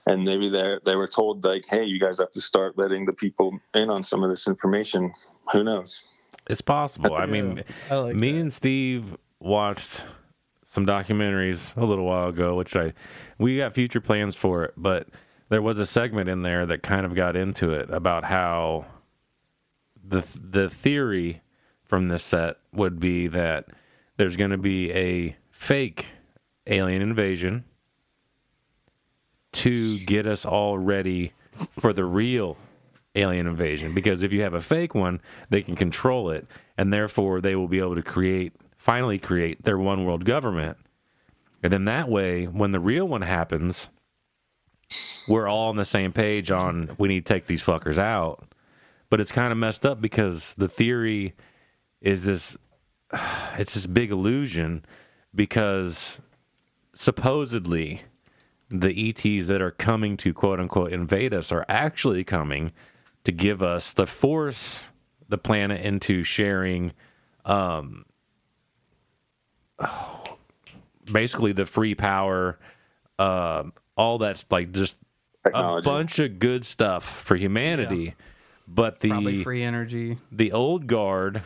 and 0.07 0.25
maybe 0.25 0.49
they 0.49 0.79
they 0.85 0.97
were 0.97 1.07
told 1.07 1.45
like, 1.45 1.65
hey, 1.67 1.85
you 1.85 2.01
guys 2.01 2.19
have 2.19 2.33
to 2.33 2.41
start 2.41 2.77
letting 2.77 3.07
the 3.07 3.13
people 3.13 3.59
in 3.75 3.89
on 3.89 4.03
some 4.03 4.25
of 4.25 4.31
this 4.31 4.49
information. 4.49 5.13
Who 5.53 5.65
knows? 5.65 6.03
It's 6.49 6.61
possible. 6.61 7.15
I 7.15 7.27
mean, 7.27 7.63
I 7.89 7.95
like 7.97 8.17
me 8.17 8.33
that. 8.33 8.41
and 8.41 8.53
Steve 8.53 9.17
watched 9.39 10.07
some 10.65 10.87
documentaries 10.87 11.77
a 11.77 11.85
little 11.85 12.05
while 12.05 12.29
ago, 12.29 12.57
which 12.57 12.75
I 12.75 12.95
we 13.39 13.59
got 13.59 13.75
future 13.75 14.01
plans 14.01 14.35
for 14.35 14.65
it, 14.65 14.75
but 14.77 15.09
there 15.51 15.63
was 15.63 15.79
a 15.79 15.87
segment 15.87 16.29
in 16.29 16.43
there 16.43 16.67
that 16.67 16.83
kind 16.83 17.07
of 17.07 17.15
got 17.15 17.37
into 17.37 17.71
it 17.73 17.91
about 17.91 18.25
how 18.25 18.87
the 20.03 20.27
the 20.35 20.69
theory 20.69 21.43
from 21.85 22.09
this 22.09 22.25
set 22.25 22.57
would 22.73 22.99
be 22.99 23.29
that 23.29 23.67
there's 24.17 24.37
going 24.37 24.51
to 24.51 24.59
be 24.59 24.91
a 24.93 25.37
fake 25.51 26.07
alien 26.67 27.03
invasion 27.03 27.65
to 29.53 29.99
get 30.01 30.27
us 30.27 30.45
all 30.45 30.79
ready 30.79 31.33
for 31.79 31.93
the 31.93 32.05
real 32.05 32.57
alien 33.15 33.47
invasion. 33.47 33.95
Because 33.95 34.23
if 34.23 34.33
you 34.33 34.43
have 34.43 34.55
a 34.55 34.61
fake 34.61 34.95
one 34.95 35.21
they 35.51 35.63
can 35.63 35.77
control 35.77 36.31
it 36.31 36.47
and 36.79 36.93
therefore 36.93 37.41
they 37.41 37.55
will 37.55 37.69
be 37.69 37.79
able 37.79 37.95
to 37.95 38.03
create 38.03 38.53
finally 38.77 39.19
create 39.19 39.63
their 39.65 39.79
one 39.79 40.05
world 40.05 40.25
government. 40.25 40.79
And 41.63 41.73
then 41.73 41.85
that 41.85 42.09
way 42.09 42.47
when 42.47 42.71
the 42.71 42.81
real 42.81 43.07
one 43.07 43.23
happens 43.23 43.89
we're 45.29 45.49
all 45.49 45.69
on 45.69 45.77
the 45.77 45.85
same 45.85 46.13
page 46.13 46.51
on 46.51 46.95
we 46.99 47.09
need 47.09 47.27
to 47.27 47.33
take 47.33 47.47
these 47.47 47.63
fuckers 47.63 47.99
out. 47.99 48.45
But 49.11 49.21
it's 49.21 49.33
kind 49.33 49.53
of 49.53 49.59
messed 49.59 49.85
up 49.85 50.01
because 50.01 50.55
the 50.55 50.69
theory 50.69 51.35
is 52.01 52.25
this 52.25 52.57
it's 53.59 53.75
this 53.75 53.87
big 53.87 54.11
illusion 54.11 54.85
because 55.35 56.19
supposedly 56.95 58.03
the 58.69 59.11
ETs 59.11 59.49
that 59.49 59.61
are 59.61 59.71
coming 59.71 60.17
to 60.17 60.33
quote 60.33 60.61
unquote 60.61 60.93
invade 60.93 61.35
us 61.35 61.53
are 61.53 61.65
actually 61.69 62.25
coming 62.25 62.73
to 63.25 63.33
give 63.33 63.63
us 63.63 63.93
the 63.93 64.07
force 64.07 64.85
the 65.29 65.39
planet 65.39 65.81
into 65.81 66.25
sharing 66.25 66.93
um 67.45 68.05
basically 71.05 71.53
the 71.53 71.67
free 71.67 71.95
power 71.95 72.59
um 73.19 73.73
all 73.97 74.19
that's 74.19 74.47
like 74.51 74.73
just 74.73 74.97
a 75.45 75.83
bunch 75.83 76.19
of 76.19 76.39
good 76.39 76.65
stuff 76.65 77.05
for 77.05 77.37
humanity. 77.37 78.15
But 78.69 79.01
the 79.01 79.11
Probably 79.11 79.43
free 79.43 79.63
energy. 79.63 80.19
the 80.31 80.53
old 80.53 80.87
guard 80.87 81.43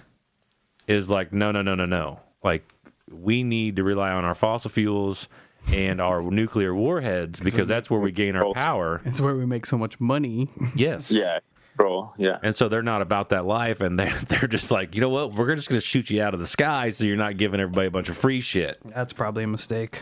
is 0.87 1.09
like 1.09 1.33
no 1.33 1.51
no 1.51 1.63
no 1.63 1.75
no 1.75 1.87
no. 1.87 2.21
Like 2.43 2.69
we 3.11 3.43
need 3.43 3.77
to 3.77 3.85
rely 3.85 4.11
on 4.11 4.25
our 4.25 4.35
fossil 4.35 4.71
fuels 4.71 5.29
and 5.73 6.01
our 6.01 6.23
nuclear 6.31 6.75
warheads 6.75 7.41
because 7.41 7.67
that's 7.69 7.91
where 7.91 8.01
we 8.01 8.13
gain 8.13 8.37
our 8.37 8.53
power 8.55 9.01
It's 9.05 9.21
where 9.21 9.35
we 9.35 9.47
make 9.47 9.67
so 9.67 9.77
much 9.79 9.99
money. 10.01 10.49
yes 10.77 11.11
Yeah, 11.11 11.39
bro. 11.77 12.11
Yeah. 12.19 12.39
and 12.43 12.55
so 12.55 12.69
they're 12.69 12.83
not 12.83 13.03
about 13.03 13.29
that 13.31 13.45
life 13.47 13.81
and 13.81 13.99
they're, 13.99 14.15
they're 14.29 14.49
just 14.49 14.71
like 14.71 14.95
you 14.95 15.01
know 15.01 15.09
what 15.09 15.35
we're 15.35 15.55
just 15.55 15.69
going 15.69 15.81
to 15.81 15.87
shoot 15.87 16.11
you 16.11 16.23
out 16.23 16.35
of 16.35 16.41
the 16.41 16.47
sky 16.47 16.91
so 16.91 17.05
you're 17.05 17.17
not 17.17 17.37
giving 17.37 17.61
everybody 17.61 17.89
a 17.89 17.91
bunch 17.91 18.09
of 18.09 18.17
free 18.17 18.41
shit 18.41 18.79
That's 18.87 19.13
probably 19.13 19.45
a 19.45 19.49
mistake. 19.49 20.01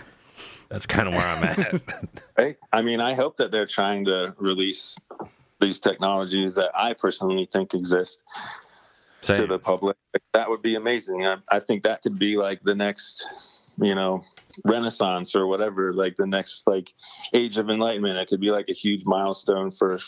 that's 0.68 0.86
kind 0.86 1.08
of 1.08 1.14
where 1.14 1.26
i'm 1.26 1.44
at 1.44 1.82
Right? 2.36 2.56
I 2.72 2.82
mean, 2.82 3.00
I 3.00 3.14
hope 3.14 3.36
that 3.36 3.50
they're 3.52 3.66
trying 3.66 4.04
to 4.06 4.34
release 4.38 4.98
these 5.60 5.78
technologies 5.78 6.56
that 6.56 6.70
I 6.76 6.94
personally 6.94 7.48
think 7.50 7.72
exist 7.74 8.22
to 9.26 9.46
the 9.46 9.58
public. 9.58 9.96
That 10.32 10.48
would 10.50 10.62
be 10.62 10.74
amazing. 10.76 11.24
I, 11.26 11.36
I 11.50 11.60
think 11.60 11.82
that 11.84 12.02
could 12.02 12.18
be 12.18 12.36
like 12.36 12.62
the 12.62 12.74
next, 12.74 13.26
you 13.78 13.94
know, 13.94 14.22
renaissance 14.64 15.34
or 15.34 15.46
whatever, 15.46 15.92
like 15.92 16.16
the 16.16 16.26
next 16.26 16.66
like 16.66 16.92
age 17.32 17.58
of 17.58 17.70
enlightenment. 17.70 18.18
It 18.18 18.28
could 18.28 18.40
be 18.40 18.50
like 18.50 18.66
a 18.68 18.74
huge 18.74 19.04
milestone 19.04 19.70
for 19.70 19.98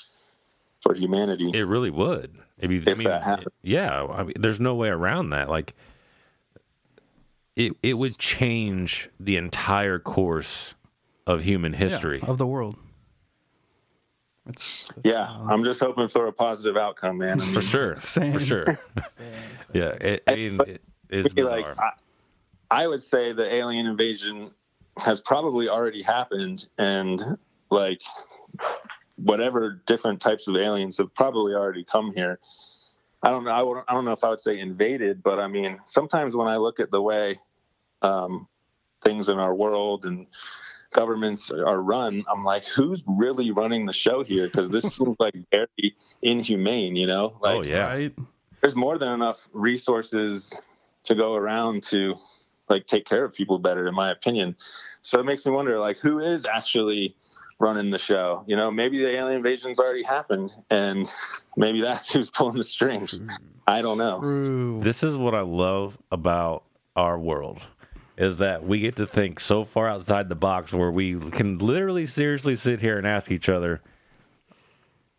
for 0.83 0.95
humanity. 0.95 1.51
It 1.55 1.67
really 1.67 1.91
would. 1.91 2.37
If, 2.59 2.71
you, 2.71 2.83
I 2.87 2.91
If 2.91 2.99
mean, 2.99 3.09
that 3.09 3.23
happened. 3.23 3.49
yeah, 3.63 4.05
I 4.05 4.23
mean, 4.23 4.35
there's 4.39 4.61
no 4.61 4.75
way 4.75 4.89
around 4.89 5.31
that. 5.31 5.49
Like, 5.49 5.75
it 7.55 7.73
it 7.83 7.99
would 7.99 8.19
change 8.19 9.11
the 9.21 9.37
entire 9.37 9.99
course 9.99 10.75
of 11.27 11.43
human 11.43 11.73
history. 11.75 12.21
of 12.23 12.39
the 12.39 12.47
world. 12.47 12.77
It's 14.49 14.89
yeah, 15.03 15.29
I'm 15.49 15.65
just 15.65 15.81
hoping 15.81 16.09
for 16.09 16.27
a 16.29 16.33
positive 16.33 16.77
outcome, 16.77 17.19
man. 17.19 17.41
I 17.41 17.45
mean, 17.45 17.55
For 17.55 17.63
sure, 17.63 17.97
Same. 17.97 18.33
for 18.33 18.41
sure. 18.41 18.79
yeah, 19.73 19.89
it, 20.01 20.23
I 20.27 20.37
mean, 20.37 20.61
it 20.61 20.83
is 21.11 21.35
like. 21.35 21.67
I, 21.79 21.91
I 22.71 22.87
would 22.87 23.03
say 23.03 23.33
the 23.33 23.53
alien 23.53 23.87
invasion 23.87 24.51
has 24.99 25.21
probably 25.21 25.69
already 25.69 26.03
happened 26.03 26.69
and 26.79 27.23
like 27.71 28.03
whatever 29.17 29.83
different 29.87 30.21
types 30.21 30.49
of 30.49 30.57
aliens 30.57 30.99
have 30.99 31.15
probably 31.15 31.55
already 31.55 31.85
come 31.85 32.13
here 32.13 32.39
i 33.23 33.31
don't 33.31 33.45
know 33.45 33.51
i, 33.51 33.63
would, 33.63 33.83
I 33.89 33.95
don't 33.95 34.05
know 34.05 34.13
if 34.13 34.25
i 34.25 34.29
would 34.29 34.41
say 34.41 34.59
invaded 34.59 35.23
but 35.23 35.39
i 35.39 35.49
mean 35.49 35.79
sometimes 35.85 36.37
when 36.37 36.49
i 36.49 36.57
look 36.57 36.81
at 36.81 36.91
the 36.91 37.01
way 37.01 37.39
um, 38.03 38.47
things 39.03 39.29
in 39.29 39.39
our 39.39 39.55
world 39.55 40.05
and 40.05 40.27
governments 40.93 41.51
are 41.51 41.81
run 41.81 42.25
i'm 42.33 42.45
like 42.45 42.65
who's 42.65 43.03
really 43.07 43.51
running 43.51 43.87
the 43.87 43.93
show 43.93 44.23
here? 44.23 44.47
Because 44.47 44.71
this 44.71 44.85
seems 44.97 45.17
like 45.19 45.35
very 45.51 45.97
inhumane 46.23 46.97
you 46.97 47.07
know? 47.07 47.35
Oh, 47.37 47.39
like 47.41 47.57
oh 47.57 47.63
yeah, 47.63 47.87
right. 47.87 48.15
there's 48.61 48.77
more 48.77 48.99
than 48.99 49.09
enough 49.09 49.49
resources 49.53 50.61
to 51.05 51.15
go 51.15 51.35
around 51.35 51.83
to 51.85 52.15
like 52.69 52.87
take 52.87 53.07
care 53.07 53.25
of 53.25 53.33
people 53.33 53.59
better 53.59 53.87
in 53.87 53.95
my 53.95 54.11
opinion. 54.11 54.57
So 55.03 55.21
it 55.21 55.25
makes 55.25 55.47
me 55.47 55.53
wonder 55.53 55.79
like 55.79 55.99
who 55.99 56.19
is 56.19 56.45
actually 56.45 57.15
running 57.59 57.91
the 57.91 57.99
show? 57.99 58.45
You 58.47 58.57
know 58.57 58.71
maybe 58.71 58.99
the 58.99 59.11
alien 59.11 59.39
invasion's 59.39 59.79
already 59.79 60.03
happened 60.03 60.55
and 60.71 61.09
maybe 61.57 61.81
that's 61.81 62.13
who's 62.13 62.31
pulling 62.31 62.57
the 62.57 62.65
strings. 62.65 63.21
I 63.69 63.83
don't 63.83 63.99
know. 63.99 64.21
True. 64.21 64.81
This 64.81 65.03
is 65.03 65.17
what 65.17 65.35
I 65.35 65.41
love 65.41 65.99
about 66.13 66.65
our 66.95 67.19
world 67.19 67.67
is 68.17 68.39
that 68.39 68.65
we 68.65 68.81
get 68.81 68.97
to 68.97 69.07
think 69.07 69.39
so 69.41 69.65
far 69.65 69.89
outside 69.89 70.29
the 70.29 70.35
box 70.35 70.73
where 70.73 70.91
we 70.91 71.15
can 71.31 71.59
literally 71.59 72.07
seriously 72.07 72.57
sit 72.57 72.81
here 72.81 72.97
and 72.99 73.07
ask 73.07 73.31
each 73.31 73.49
other 73.49 73.81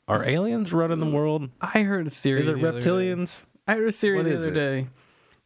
are 0.08 0.24
aliens 0.24 0.72
running 0.72 1.00
the 1.02 1.06
world? 1.06 1.50
I 1.60 1.82
heard 1.84 2.08
a 2.08 2.10
theory. 2.10 2.42
Is 2.42 2.48
it 2.48 2.62
the 2.62 2.68
reptilians? 2.68 3.42
I 3.68 3.76
heard 3.76 3.90
a 3.90 3.92
theory 3.92 4.18
What 4.18 4.26
the 4.26 4.38
other 4.38 4.48
it? 4.52 4.54
day 4.54 4.88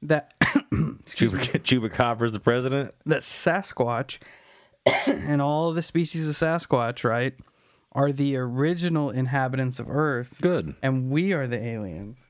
that 0.04 0.40
Chuba- 0.42 1.40
Chupacabras 1.64 2.32
the 2.32 2.40
president? 2.40 2.94
that 3.08 3.22
Sasquatch 3.22 4.20
and 5.08 5.42
all 5.42 5.74
the 5.74 5.82
species 5.82 6.28
of 6.28 6.36
Sasquatch, 6.36 7.04
right, 7.04 7.34
are 7.92 8.12
the 8.12 8.38
original 8.38 9.10
inhabitants 9.10 9.80
of 9.80 9.90
Earth, 9.90 10.38
Good. 10.42 10.76
and 10.84 11.10
we 11.10 11.34
are 11.34 11.48
the 11.48 11.60
aliens. 11.62 12.28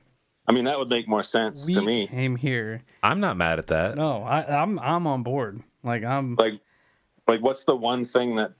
I 0.48 0.52
mean 0.52 0.64
that 0.64 0.78
would 0.78 0.90
make 0.90 1.08
more 1.08 1.22
sense 1.22 1.66
We 1.66 1.74
to 1.74 1.82
me 1.82 2.06
came 2.08 2.36
here. 2.36 2.82
I'm 3.02 3.20
not 3.20 3.36
mad 3.36 3.58
at 3.58 3.68
that. 3.68 3.96
No, 3.96 4.22
I, 4.22 4.62
I'm 4.62 4.78
I'm 4.78 5.06
on 5.06 5.22
board. 5.22 5.62
Like 5.82 6.04
I'm 6.04 6.34
like 6.36 6.60
like 7.28 7.40
what's 7.40 7.64
the 7.64 7.76
one 7.76 8.04
thing 8.04 8.36
that 8.36 8.52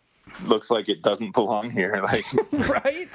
looks 0.44 0.70
like 0.70 0.88
it 0.88 1.02
doesn't 1.02 1.32
belong 1.34 1.68
here 1.70 2.00
like 2.02 2.24
right. 2.52 3.08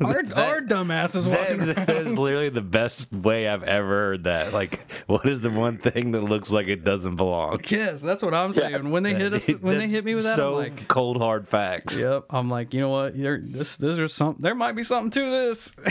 Our 0.00 0.18
our 0.34 0.60
dumbasses 0.60 1.26
walking 1.26 1.58
That, 1.66 1.76
around. 1.78 1.86
that 1.86 1.96
is 2.06 2.18
literally 2.18 2.48
the 2.48 2.60
best 2.62 3.10
way 3.12 3.46
I've 3.48 3.62
ever 3.62 3.86
heard 3.88 4.24
that. 4.24 4.52
Like, 4.52 4.80
what 5.06 5.24
is 5.26 5.40
the 5.40 5.50
one 5.50 5.78
thing 5.78 6.10
that 6.12 6.22
looks 6.22 6.50
like 6.50 6.66
it 6.66 6.82
doesn't 6.84 7.16
belong? 7.16 7.60
Yes, 7.68 8.00
that's 8.00 8.22
what 8.22 8.34
I'm 8.34 8.54
saying. 8.54 8.90
When 8.90 9.02
they 9.04 9.14
hit 9.14 9.32
us, 9.34 9.46
when 9.60 9.78
they 9.78 9.86
hit 9.88 10.04
me 10.04 10.14
with 10.14 10.24
that, 10.24 10.36
so 10.36 10.48
I'm 10.58 10.62
like, 10.74 10.88
cold 10.88 11.18
hard 11.18 11.48
facts. 11.48 11.96
"Yep." 11.96 12.24
I'm 12.30 12.50
like, 12.50 12.74
you 12.74 12.80
know 12.80 12.88
what? 12.90 13.16
There, 13.16 13.38
this, 13.42 13.76
this 13.76 13.96
is 13.98 14.12
some. 14.12 14.36
There 14.40 14.54
might 14.54 14.72
be 14.72 14.82
something 14.82 15.10
to 15.12 15.30
this. 15.30 15.72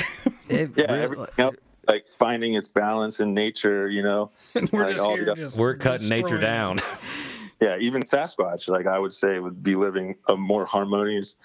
It 0.49 0.71
yeah 0.75 0.91
really- 0.91 1.03
everything 1.03 1.27
else 1.37 1.55
like 1.91 2.07
finding 2.07 2.53
its 2.55 2.67
balance 2.69 3.19
in 3.19 3.33
nature 3.33 3.89
you 3.89 4.01
know? 4.01 4.31
We're 4.71 4.83
Like, 4.85 4.95
just 4.95 4.99
all 5.01 5.15
here, 5.15 5.25
the- 5.25 5.35
just 5.35 5.57
we're 5.57 5.75
cutting 5.75 6.07
nature 6.09 6.37
down. 6.39 6.79
yeah 7.61 7.77
even 7.77 8.01
sasquatch 8.03 8.67
like 8.69 8.87
i 8.87 8.97
would 8.97 9.11
say 9.13 9.37
would 9.37 9.61
be 9.61 9.75
living 9.75 10.15
a 10.27 10.35
more 10.35 10.65
harmonious 10.65 11.35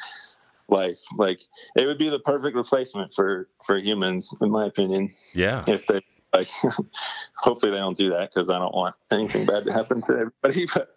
life. 0.68 0.98
Like 1.16 1.40
it 1.76 1.86
would 1.86 1.98
be 1.98 2.08
the 2.08 2.18
perfect 2.20 2.56
replacement 2.56 3.12
for 3.12 3.48
for 3.66 3.76
humans 3.78 4.34
in 4.40 4.50
my 4.50 4.66
opinion. 4.66 5.10
Yeah. 5.34 5.62
if 5.66 5.86
they 5.86 6.00
like 6.32 6.48
hopefully 7.36 7.70
they 7.72 7.78
don't 7.78 7.96
do 7.96 8.10
that 8.10 8.30
because 8.34 8.50
i 8.50 8.58
don't 8.58 8.74
want 8.74 8.94
anything 9.10 9.46
bad 9.46 9.64
to 9.64 9.72
happen 9.72 10.02
to 10.02 10.12
everybody 10.12 10.66
but 10.74 10.88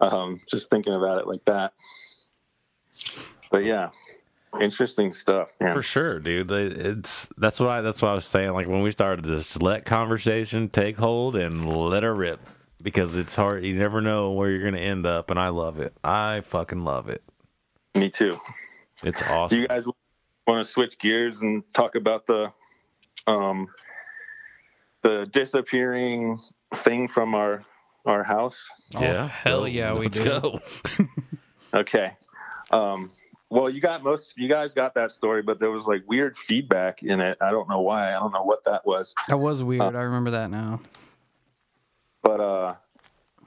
um 0.00 0.40
just 0.50 0.70
thinking 0.70 0.94
about 0.94 1.18
it 1.20 1.26
like 1.26 1.44
that. 1.46 1.72
But 3.50 3.64
yeah 3.64 3.90
interesting 4.60 5.12
stuff 5.12 5.50
yeah 5.60 5.72
For 5.74 5.82
sure, 5.82 6.18
dude. 6.20 6.50
It's 6.50 7.28
that's 7.36 7.60
why 7.60 7.80
that's 7.80 8.00
what 8.02 8.10
I 8.10 8.14
was 8.14 8.24
saying. 8.24 8.52
Like 8.52 8.66
when 8.68 8.82
we 8.82 8.90
started 8.90 9.24
this, 9.24 9.60
let 9.60 9.84
conversation 9.84 10.68
take 10.68 10.96
hold 10.96 11.36
and 11.36 11.68
let 11.68 12.02
her 12.02 12.14
rip 12.14 12.40
because 12.82 13.14
it's 13.16 13.34
hard. 13.36 13.64
You 13.64 13.74
never 13.76 14.00
know 14.00 14.32
where 14.32 14.50
you're 14.50 14.64
gonna 14.64 14.82
end 14.82 15.06
up, 15.06 15.30
and 15.30 15.38
I 15.38 15.48
love 15.48 15.80
it. 15.80 15.94
I 16.04 16.40
fucking 16.42 16.84
love 16.84 17.08
it. 17.08 17.22
me 17.94 18.10
too 18.10 18.38
It's 19.02 19.20
do 19.20 19.26
awesome. 19.26 19.58
you 19.60 19.68
guys 19.68 19.86
want 20.46 20.64
to 20.66 20.70
switch 20.70 20.98
gears 20.98 21.40
and 21.42 21.62
talk 21.74 21.94
about 21.94 22.26
the 22.26 22.52
um 23.26 23.68
the 25.02 25.26
disappearing 25.30 26.38
thing 26.76 27.08
from 27.08 27.34
our 27.34 27.62
our 28.06 28.22
house 28.22 28.68
yeah, 28.90 29.24
Oh, 29.24 29.26
hell 29.28 29.68
yeah, 29.68 29.94
we 29.94 30.06
Let's 30.08 30.18
do. 30.18 30.24
go. 30.24 30.60
okay 31.74 32.10
um 32.70 33.10
well, 33.50 33.68
you 33.70 33.80
got 33.80 34.02
most, 34.02 34.36
you 34.36 34.48
guys 34.48 34.72
got 34.72 34.94
that 34.94 35.12
story, 35.12 35.42
but 35.42 35.60
there 35.60 35.70
was 35.70 35.86
like 35.86 36.02
weird 36.08 36.36
feedback 36.36 37.02
in 37.02 37.20
it. 37.20 37.38
I 37.40 37.50
don't 37.50 37.68
know 37.68 37.80
why. 37.80 38.08
I 38.14 38.18
don't 38.18 38.32
know 38.32 38.42
what 38.44 38.64
that 38.64 38.84
was. 38.86 39.14
That 39.28 39.38
was 39.38 39.62
weird. 39.62 39.82
I 39.82 40.02
remember 40.02 40.30
that 40.32 40.50
now. 40.50 40.80
but 42.22 42.40
uh 42.40 42.74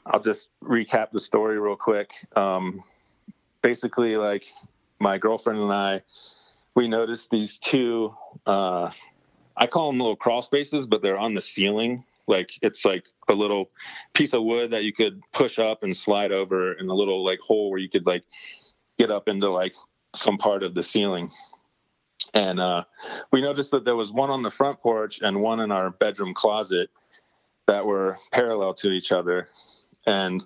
i'll 0.05 0.21
just 0.21 0.49
recap 0.63 1.11
the 1.11 1.19
story 1.19 1.59
real 1.59 1.75
quick 1.75 2.11
um 2.35 2.81
basically 3.61 4.15
like 4.17 4.45
my 4.99 5.17
girlfriend 5.17 5.59
and 5.59 5.73
i 5.73 6.01
we 6.75 6.87
noticed 6.87 7.29
these 7.31 7.57
two 7.57 8.13
uh 8.45 8.89
i 9.57 9.67
call 9.67 9.87
them 9.91 9.97
little 9.99 10.15
crawl 10.15 10.41
spaces 10.41 10.85
but 10.85 11.01
they're 11.01 11.17
on 11.17 11.33
the 11.33 11.41
ceiling 11.41 12.03
like 12.27 12.51
it's 12.61 12.85
like 12.85 13.05
a 13.27 13.33
little 13.33 13.69
piece 14.13 14.33
of 14.33 14.43
wood 14.43 14.71
that 14.71 14.83
you 14.83 14.93
could 14.93 15.21
push 15.33 15.59
up 15.59 15.83
and 15.83 15.97
slide 15.97 16.31
over 16.31 16.71
and 16.73 16.89
a 16.89 16.93
little 16.93 17.25
like 17.25 17.39
hole 17.39 17.69
where 17.71 17.79
you 17.79 17.89
could 17.89 18.05
like 18.05 18.23
get 18.97 19.11
up 19.11 19.27
into 19.27 19.49
like 19.49 19.73
some 20.15 20.37
part 20.37 20.63
of 20.63 20.73
the 20.73 20.83
ceiling. 20.83 21.29
And 22.33 22.59
uh 22.59 22.83
we 23.31 23.41
noticed 23.41 23.71
that 23.71 23.85
there 23.85 23.95
was 23.95 24.11
one 24.11 24.29
on 24.29 24.41
the 24.41 24.51
front 24.51 24.81
porch 24.81 25.19
and 25.21 25.41
one 25.41 25.59
in 25.59 25.71
our 25.71 25.91
bedroom 25.91 26.33
closet 26.33 26.89
that 27.67 27.85
were 27.85 28.17
parallel 28.31 28.73
to 28.75 28.91
each 28.91 29.11
other. 29.11 29.47
And 30.05 30.43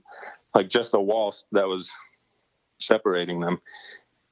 like 0.54 0.70
just 0.70 0.94
a 0.94 1.00
wall 1.00 1.34
that 1.52 1.68
was 1.68 1.92
separating 2.80 3.40
them. 3.40 3.62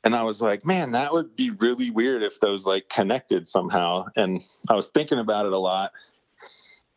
And 0.03 0.15
i 0.15 0.23
was 0.23 0.41
like 0.41 0.65
man 0.65 0.91
that 0.91 1.13
would 1.13 1.35
be 1.35 1.49
really 1.51 1.91
weird 1.91 2.23
if 2.23 2.39
those 2.39 2.65
like 2.65 2.89
connected 2.89 3.47
somehow. 3.47 4.05
And 4.15 4.41
i 4.69 4.75
was 4.75 4.89
thinking 4.89 5.19
about 5.19 5.45
it 5.45 5.53
a 5.53 5.59
lot. 5.59 5.91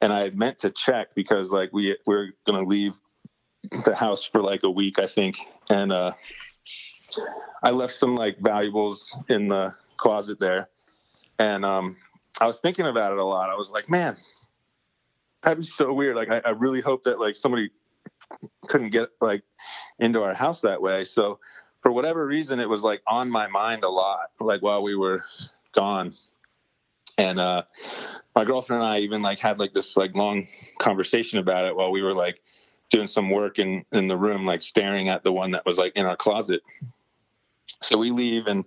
And 0.01 0.13
i 0.13 0.23
had 0.23 0.37
meant 0.37 0.59
to 0.61 0.71
check 0.71 1.15
because 1.15 1.51
like 1.51 1.73
we 1.73 1.97
we 2.07 2.33
going 2.47 2.63
to 2.63 2.69
leave 2.69 2.95
the 3.85 3.95
house 3.95 4.25
for 4.25 4.43
like 4.43 4.65
a 4.65 4.71
week 4.71 4.99
i 4.99 5.07
think. 5.07 5.39
And 5.71 5.93
uh 5.93 6.13
i 7.63 7.71
left 7.71 7.95
some 7.95 8.15
like 8.15 8.39
valuables 8.39 9.17
in 9.29 9.49
the 9.49 9.73
closet 9.97 10.39
there 10.41 10.69
and 11.39 11.65
um 11.65 11.97
i 12.41 12.47
was 12.47 12.61
thinking 12.61 12.87
about 12.87 13.13
it 13.13 13.19
a 13.19 13.25
lot 13.25 13.51
i 13.51 13.55
was 13.55 13.71
like 13.71 13.89
man 13.89 14.17
that'd 15.43 15.59
be 15.59 15.65
so 15.65 15.93
weird. 15.93 16.17
Like, 16.17 16.31
I, 16.31 16.41
I 16.45 16.51
really 16.51 16.81
hope 16.81 17.05
that 17.05 17.21
like 17.21 17.37
somebody 17.37 17.71
couldn't 18.69 18.91
get 18.91 19.11
like 19.21 19.43
into 19.99 20.23
our 20.23 20.35
house 20.35 20.61
that 20.63 20.81
way. 20.81 21.05
So 21.05 21.39
for 21.83 21.93
whatever 21.93 22.27
reason, 22.27 22.61
it 22.61 22.69
was 22.69 22.83
like 22.83 23.03
on 23.07 23.29
my 23.29 23.49
mind 23.49 23.85
a 23.85 23.89
lot, 23.89 24.31
like 24.41 24.63
while 24.63 24.83
we 24.83 24.95
were 24.95 25.23
gone. 25.73 26.15
And 27.19 27.39
uh, 27.39 27.65
my 28.35 28.45
girlfriend 28.45 28.83
and 28.83 28.93
I 28.93 29.01
even 29.01 29.21
like 29.21 29.39
had 29.39 29.59
like 29.59 29.75
this 29.75 29.97
like 29.97 30.15
long 30.15 30.47
conversation 30.81 31.39
about 31.39 31.67
it 31.67 31.77
while 31.77 31.93
we 31.93 32.03
were 32.03 32.15
like 32.15 32.41
doing 32.89 33.07
some 33.07 33.31
work 33.31 33.59
in 33.59 33.85
in 33.93 34.09
the 34.09 34.17
room, 34.17 34.47
like 34.47 34.63
staring 34.63 35.09
at 35.09 35.23
the 35.23 35.33
one 35.33 35.51
that 35.51 35.67
was 35.67 35.77
like 35.77 35.93
in 35.97 36.07
our 36.07 36.17
closet. 36.17 36.63
So 37.81 37.99
we 37.99 38.11
leave 38.11 38.47
and 38.47 38.65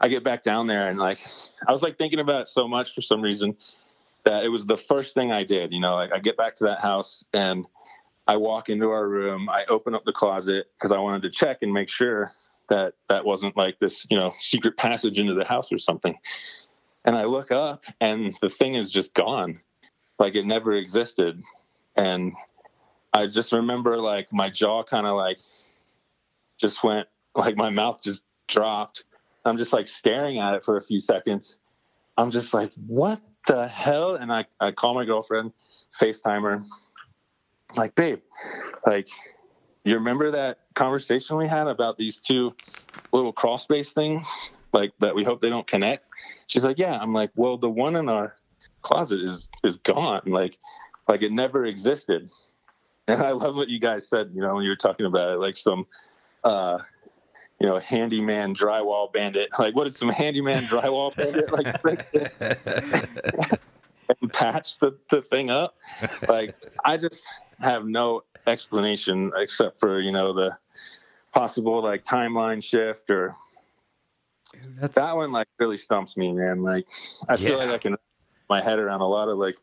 I 0.00 0.08
get 0.08 0.24
back 0.24 0.42
down 0.42 0.66
there 0.66 0.88
and 0.88 0.98
like 0.98 1.18
I 1.66 1.72
was 1.72 1.82
like 1.82 1.98
thinking 1.98 2.20
about 2.20 2.42
it 2.42 2.48
so 2.48 2.68
much 2.68 2.94
for 2.94 3.00
some 3.00 3.22
reason 3.22 3.56
that 4.24 4.44
it 4.44 4.48
was 4.48 4.66
the 4.66 4.76
first 4.76 5.14
thing 5.14 5.32
I 5.32 5.44
did. 5.44 5.72
You 5.72 5.80
know, 5.80 5.94
like 5.94 6.12
I 6.12 6.18
get 6.18 6.36
back 6.36 6.56
to 6.56 6.64
that 6.64 6.80
house 6.80 7.24
and 7.32 7.66
I 8.26 8.36
walk 8.36 8.68
into 8.68 8.90
our 8.90 9.06
room. 9.06 9.48
I 9.48 9.64
open 9.68 9.94
up 9.94 10.04
the 10.04 10.12
closet 10.12 10.66
because 10.76 10.92
I 10.92 10.98
wanted 10.98 11.22
to 11.22 11.30
check 11.30 11.58
and 11.62 11.72
make 11.72 11.88
sure 11.88 12.30
that 12.68 12.94
that 13.08 13.24
wasn't 13.24 13.56
like 13.56 13.78
this, 13.78 14.06
you 14.10 14.16
know, 14.16 14.32
secret 14.38 14.76
passage 14.76 15.18
into 15.18 15.34
the 15.34 15.44
house 15.44 15.70
or 15.72 15.78
something. 15.78 16.16
And 17.04 17.16
I 17.16 17.24
look 17.24 17.52
up 17.52 17.84
and 18.00 18.34
the 18.40 18.48
thing 18.48 18.74
is 18.74 18.90
just 18.90 19.14
gone. 19.14 19.60
Like 20.18 20.34
it 20.34 20.46
never 20.46 20.72
existed. 20.72 21.42
And 21.96 22.32
I 23.12 23.26
just 23.26 23.52
remember 23.52 23.98
like 23.98 24.32
my 24.32 24.48
jaw 24.48 24.82
kind 24.82 25.06
of 25.06 25.16
like 25.16 25.38
just 26.58 26.82
went 26.82 27.08
like 27.34 27.56
my 27.56 27.68
mouth 27.68 28.00
just 28.02 28.22
dropped. 28.48 29.04
I'm 29.44 29.58
just 29.58 29.72
like 29.72 29.88
staring 29.88 30.38
at 30.38 30.54
it 30.54 30.64
for 30.64 30.76
a 30.76 30.82
few 30.82 31.00
seconds. 31.00 31.58
I'm 32.16 32.30
just 32.30 32.54
like, 32.54 32.72
what 32.86 33.20
the 33.46 33.68
hell? 33.68 34.14
And 34.14 34.32
I, 34.32 34.46
I 34.60 34.72
call 34.72 34.94
my 34.94 35.04
girlfriend, 35.04 35.52
FaceTime 36.00 36.42
her. 36.42 36.62
Like, 37.76 37.94
babe, 37.94 38.20
like, 38.86 39.08
you 39.84 39.94
remember 39.94 40.30
that 40.30 40.60
conversation 40.74 41.36
we 41.36 41.46
had 41.46 41.66
about 41.66 41.98
these 41.98 42.18
two 42.18 42.54
little 43.12 43.32
crawl 43.32 43.58
space 43.58 43.92
things? 43.92 44.56
Like 44.72 44.92
that 44.98 45.14
we 45.14 45.24
hope 45.24 45.40
they 45.40 45.50
don't 45.50 45.66
connect? 45.66 46.06
She's 46.46 46.64
like, 46.64 46.78
Yeah. 46.78 46.98
I'm 46.98 47.12
like, 47.12 47.30
well, 47.36 47.58
the 47.58 47.70
one 47.70 47.96
in 47.96 48.08
our 48.08 48.34
closet 48.82 49.20
is 49.20 49.48
is 49.62 49.76
gone. 49.76 50.22
Like 50.26 50.58
like 51.08 51.22
it 51.22 51.32
never 51.32 51.64
existed. 51.64 52.28
And 53.06 53.20
I 53.22 53.32
love 53.32 53.54
what 53.54 53.68
you 53.68 53.78
guys 53.78 54.08
said, 54.08 54.30
you 54.34 54.40
know, 54.40 54.54
when 54.54 54.64
you 54.64 54.70
were 54.70 54.76
talking 54.76 55.04
about 55.04 55.28
it, 55.28 55.38
like 55.38 55.58
some 55.58 55.86
uh 56.42 56.78
you 57.64 57.70
know, 57.70 57.78
handyman 57.78 58.54
drywall 58.54 59.10
bandit. 59.10 59.48
Like, 59.58 59.74
what 59.74 59.86
is 59.86 59.96
some 59.96 60.10
handyman 60.10 60.64
drywall 60.64 61.16
bandit 61.16 61.50
like 61.50 61.66
and 64.20 64.30
patch 64.34 64.78
the, 64.80 64.98
the 65.08 65.22
thing 65.22 65.48
up? 65.48 65.74
Like, 66.28 66.54
I 66.84 66.98
just 66.98 67.26
have 67.60 67.86
no 67.86 68.24
explanation 68.46 69.32
except 69.38 69.80
for 69.80 70.00
you 70.00 70.12
know 70.12 70.34
the 70.34 70.58
possible 71.32 71.82
like 71.82 72.04
timeline 72.04 72.62
shift 72.62 73.08
or 73.08 73.32
Dude, 74.52 74.92
that 74.92 75.16
one 75.16 75.32
like 75.32 75.48
really 75.58 75.78
stumps 75.78 76.18
me, 76.18 76.32
man. 76.34 76.62
Like, 76.62 76.86
I 77.30 77.38
feel 77.38 77.56
like 77.56 77.70
I 77.70 77.78
can 77.78 77.96
my 78.50 78.60
head 78.60 78.78
around 78.78 79.00
a 79.00 79.08
lot 79.08 79.30
of 79.30 79.38
like 79.38 79.56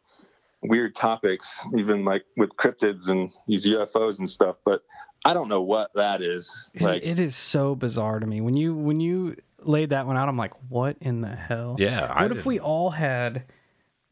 weird 0.64 0.96
topics, 0.96 1.64
even 1.78 2.04
like 2.04 2.26
with 2.36 2.50
cryptids 2.56 3.10
and 3.10 3.32
these 3.48 3.68
UFOs 3.68 4.18
and 4.18 4.28
stuff, 4.28 4.56
but 4.66 4.82
I 5.24 5.34
don't 5.34 5.50
know 5.50 5.62
what 5.62 5.92
that 5.96 6.22
is. 6.22 6.70
Like, 6.80 7.06
it 7.06 7.20
is 7.20 7.36
so 7.36 7.76
bizarre 7.76 8.20
to 8.20 8.26
me 8.26 8.42
when 8.42 8.56
you 8.56 8.74
when 8.76 9.00
you 9.00 9.36
laid 9.60 9.92
that 9.92 10.08
one 10.08 10.18
out. 10.18 10.28
I'm 10.28 10.38
like, 10.38 10.54
what 10.70 10.98
in 11.02 11.22
the 11.22 11.36
hell? 11.36 11.76
Yeah, 11.80 12.06
I 12.06 12.24
What 12.24 12.32
if 12.32 12.38
didn't- 12.38 12.46
we 12.48 12.60
all 12.60 12.90
had 12.90 13.44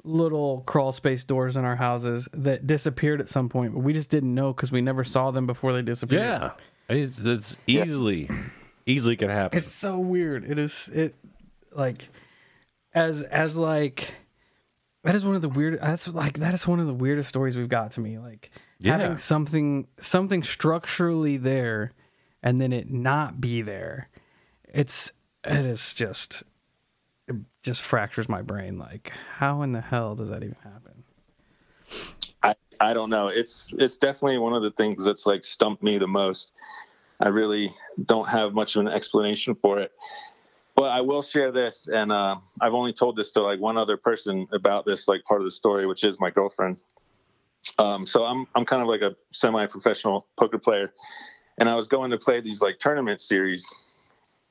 little 0.03 0.62
crawl 0.66 0.91
space 0.91 1.24
doors 1.24 1.57
in 1.57 1.66
our 1.66 1.76
houses 1.76 2.30
that 2.34 2.66
disappeared 2.68 3.20
at 3.20 3.28
some 3.28 3.49
point, 3.49 3.74
but 3.74 3.80
we 3.82 3.91
just 3.93 4.10
didn't 4.10 4.34
know 4.34 4.53
because 4.53 4.72
we 4.72 4.82
never 4.82 5.03
saw 5.03 5.32
them 5.32 5.45
before 5.47 5.74
they 5.74 5.82
disappeared? 5.82 6.22
Yeah, 6.22 6.51
it's 6.88 7.18
that's 7.18 7.57
easily 7.68 8.30
easily 8.86 9.16
could 9.16 9.30
happen. 9.30 9.57
It's 9.57 9.68
so 9.68 9.99
weird. 9.99 10.49
It 10.49 10.57
is 10.60 10.89
it 10.93 11.16
like 11.72 12.07
as 12.93 13.24
as 13.24 13.57
like 13.57 14.14
that 15.03 15.16
is 15.16 15.26
one 15.26 15.36
of 15.36 15.41
the 15.41 15.49
weird 15.49 15.80
that's 15.82 16.07
like 16.07 16.39
that 16.39 16.53
is 16.53 16.68
one 16.68 16.80
of 16.80 16.88
the 16.88 16.93
weirdest 16.93 17.30
stories 17.30 17.57
we've 17.57 17.70
got 17.70 17.91
to 17.91 17.99
me. 17.99 18.18
Like 18.20 18.51
Yeah. 18.80 18.98
having 18.98 19.18
something 19.18 19.88
something 20.00 20.44
structurally 20.44 21.38
there 21.38 21.94
and 22.42 22.62
then 22.62 22.72
it 22.72 22.90
not 22.90 23.42
be 23.42 23.62
there. 23.62 24.10
It's 24.74 25.12
it 25.44 25.66
is 25.66 25.94
just 25.94 26.44
it 27.28 27.36
just 27.62 27.82
fractures 27.82 28.30
my 28.30 28.42
brain. 28.42 28.78
Like 28.78 29.12
how 29.36 29.62
in 29.62 29.74
the 29.74 29.82
hell 29.82 30.16
does 30.16 30.30
that 30.30 30.44
even 30.44 30.58
happen? 30.64 31.04
I, 32.44 32.56
I 32.80 32.94
don't 32.94 33.10
know. 33.10 33.28
It's 33.28 33.74
it's 33.78 33.98
definitely 33.98 34.38
one 34.38 34.54
of 34.54 34.64
the 34.64 34.72
things 34.72 35.04
that's 35.04 35.26
like 35.26 35.44
stumped 35.44 35.84
me 35.84 35.98
the 35.98 36.08
most. 36.08 36.54
I 37.20 37.28
really 37.28 37.72
don't 38.06 38.30
have 38.30 38.54
much 38.54 38.76
of 38.76 38.86
an 38.86 38.88
explanation 38.88 39.56
for 39.56 39.80
it. 39.80 39.92
But 40.76 40.92
I 40.92 41.02
will 41.02 41.22
share 41.22 41.52
this, 41.52 41.90
and 41.92 42.10
uh, 42.10 42.38
I've 42.62 42.74
only 42.74 42.94
told 42.94 43.18
this 43.18 43.32
to 43.32 43.42
like 43.42 43.60
one 43.60 43.76
other 43.76 43.98
person 43.98 44.48
about 44.54 44.86
this 44.86 45.10
like 45.10 45.26
part 45.26 45.42
of 45.42 45.46
the 45.46 45.52
story, 45.52 45.86
which 45.86 46.06
is 46.06 46.18
my 46.22 46.30
girlfriend. 46.30 46.78
Um, 47.78 48.05
so 48.05 48.24
I'm 48.24 48.47
I'm 48.55 48.66
kind 48.66 48.82
of 48.82 48.88
like 48.88 49.01
a 49.01 49.16
semi-professional 49.32 50.28
poker 50.38 50.57
player, 50.57 50.93
and 51.57 51.70
I 51.70 51.76
was 51.76 51.88
going 51.88 52.12
to 52.12 52.18
play 52.18 52.41
these 52.41 52.62
like 52.62 52.80
tournament 52.80 53.22
series, 53.22 53.66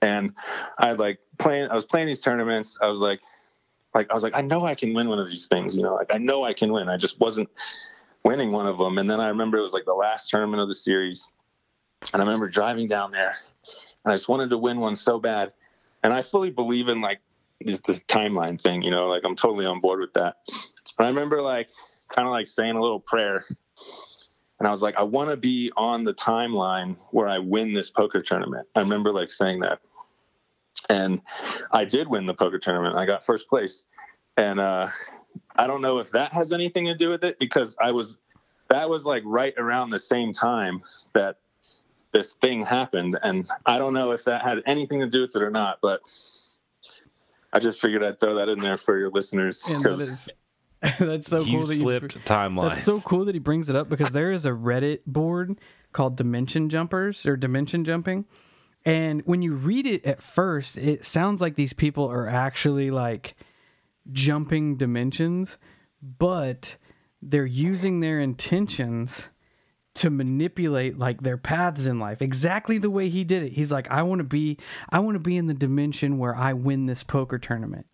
and 0.03 0.35
I 0.79 0.93
like 0.93 1.19
playing. 1.39 1.69
I 1.71 1.75
was 1.75 1.87
playing 1.87 2.07
these 2.07 2.21
tournaments. 2.21 2.79
I 2.83 2.89
was 2.89 3.01
like, 3.01 3.21
like 3.95 4.11
I 4.11 4.15
was 4.15 4.23
like, 4.23 4.35
I 4.37 4.43
know 4.43 4.67
I 4.67 4.75
can 4.75 4.95
win 4.95 5.09
one 5.09 5.19
of 5.19 5.29
these 5.29 5.47
things. 5.47 5.75
You 5.75 5.83
know, 5.83 5.95
like 5.95 6.13
I 6.13 6.19
know 6.19 6.45
I 6.45 6.53
can 6.53 6.73
win. 6.73 6.89
I 6.89 6.97
just 6.97 7.19
wasn't 7.19 7.49
winning 8.25 8.53
one 8.53 8.67
of 8.67 8.79
them. 8.79 8.99
And 8.99 9.09
then 9.09 9.21
I 9.21 9.29
remember 9.29 9.59
it 9.59 9.63
was 9.63 9.73
like 9.73 9.85
the 9.85 9.95
last 9.95 10.29
tournament 10.29 10.61
of 10.61 10.69
the 10.69 10.75
series. 10.75 11.29
And 12.13 12.23
I 12.23 12.25
remember 12.25 12.49
driving 12.49 12.89
down 12.89 13.11
there 13.11 13.35
and 14.05 14.13
I 14.13 14.17
just 14.17 14.29
wanted 14.29 14.51
to 14.51 14.59
win 14.59 14.81
one 14.81 14.97
so 14.97 15.19
bad. 15.19 15.53
And 16.03 16.13
I 16.13 16.23
fully 16.23 16.51
believe 16.51 16.89
in 16.89 17.01
like 17.01 17.21
this, 17.61 17.81
this 17.87 18.01
timeline 18.01 18.61
thing, 18.61 18.83
you 18.83 18.91
know, 18.91 19.09
like 19.09 19.23
I'm 19.25 19.35
totally 19.35 19.67
on 19.67 19.81
board 19.81 20.01
with 20.01 20.13
that. 20.15 20.37
And 20.99 21.07
I 21.07 21.09
remember 21.09 21.43
like 21.43 21.71
kind 22.09 22.27
of 22.27 22.33
like 22.33 22.47
saying 22.47 22.77
a 22.77 22.81
little 22.81 23.01
prayer. 23.01 23.45
And 24.59 24.67
I 24.67 24.73
was 24.73 24.83
like, 24.83 24.97
I 24.97 25.03
want 25.03 25.31
to 25.31 25.37
be 25.37 25.71
on 25.77 26.05
the 26.05 26.15
timeline 26.15 26.97
where 27.11 27.29
I 27.29 27.39
win 27.39 27.73
this 27.73 27.91
poker 27.91 28.23
tournament. 28.23 28.67
I 28.75 28.81
remember 28.81 29.13
like 29.13 29.31
saying 29.31 29.61
that. 29.61 29.81
And 30.89 31.21
I 31.71 31.85
did 31.85 32.09
win 32.09 32.27
the 32.27 32.35
poker 32.35 32.59
tournament. 32.59 32.97
I 32.97 33.07
got 33.07 33.25
first 33.25 33.49
place. 33.49 33.85
And 34.37 34.59
uh, 34.59 34.89
I 35.57 35.67
don't 35.67 35.83
know 35.83 35.99
if 35.99 36.11
that 36.13 36.33
has 36.33 36.53
anything 36.53 36.87
to 36.87 36.95
do 36.95 37.09
with 37.09 37.25
it 37.25 37.39
because 37.39 37.77
I 37.81 37.91
was 37.91 38.19
that 38.69 38.89
was 38.89 39.05
like 39.05 39.23
right 39.27 39.55
around 39.57 39.91
the 39.91 39.99
same 39.99 40.33
time 40.33 40.83
that 41.15 41.39
this 42.13 42.35
thing 42.35 42.65
happened 42.65 43.19
and 43.23 43.49
I 43.67 43.79
don't 43.79 43.93
know 43.93 44.13
if 44.13 44.25
that 44.25 44.43
had 44.43 44.63
anything 44.67 45.01
to 45.01 45.09
do 45.09 45.23
with 45.23 45.35
it 45.35 45.43
or 45.43 45.51
not 45.51 45.79
but 45.83 46.01
I 47.53 47.61
just 47.61 47.81
figured 47.81 48.03
I'd 48.03 48.21
throw 48.21 48.35
that 48.37 48.49
in 48.49 48.61
there 48.61 48.77
for 48.77 48.99
your 48.99 49.11
listeners 49.11 49.69
And 50.83 50.93
that 50.93 50.99
'cause- 50.99 51.01
is 51.01 51.07
that's 51.09 51.29
so 51.29 51.41
you 51.41 51.59
cool 51.59 51.67
that 51.67 51.77
slipped 51.77 52.15
you 52.15 52.21
timeline. 52.23 52.71
That's 52.71 52.83
so 52.85 53.01
cool 53.01 53.25
that 53.27 53.35
he 53.35 53.39
brings 53.41 53.69
it 53.69 53.77
up 53.77 53.89
because 53.89 54.13
there 54.13 54.31
is 54.33 54.47
a 54.47 54.51
Reddit 54.51 55.01
board 55.07 55.59
called 55.93 56.17
Dimension 56.17 56.69
Jumpers 56.69 57.25
or 57.27 57.37
Dimension 57.37 57.85
Jumping, 57.85 58.27
And 58.85 59.23
when 59.25 59.43
you 59.43 59.55
read 59.55 59.87
it 59.87 60.05
at 60.05 60.23
first, 60.23 60.77
it 60.77 61.05
sounds 61.05 61.41
like 61.41 61.57
these 61.57 61.73
people 61.73 62.05
are 62.07 62.29
actually 62.29 62.91
like 62.91 63.35
jumping 64.13 64.77
dimensions, 64.77 65.57
but 66.03 66.77
they're 67.21 67.45
using 67.47 68.01
their 68.01 68.21
intentions 68.21 69.29
to 69.95 70.11
manipulate 70.11 70.97
like 70.97 71.23
their 71.23 71.37
paths 71.37 71.87
in 71.87 71.99
life. 71.99 72.23
Exactly 72.23 72.79
the 72.79 72.91
way 72.91 73.09
he 73.09 73.25
did 73.25 73.43
it. 73.43 73.53
He's 73.53 73.73
like 73.73 73.91
i 73.91 74.03
want 74.03 74.21
to 74.21 74.25
be 74.25 74.57
i 74.91 75.01
want 75.01 75.17
to 75.17 75.19
be 75.21 75.37
in 75.37 75.49
the 75.49 75.55
dimension 75.55 76.19
where 76.19 76.37
i 76.37 76.53
win 76.53 76.87
this 76.87 77.03
poker 77.03 77.37
tournament 77.39 77.87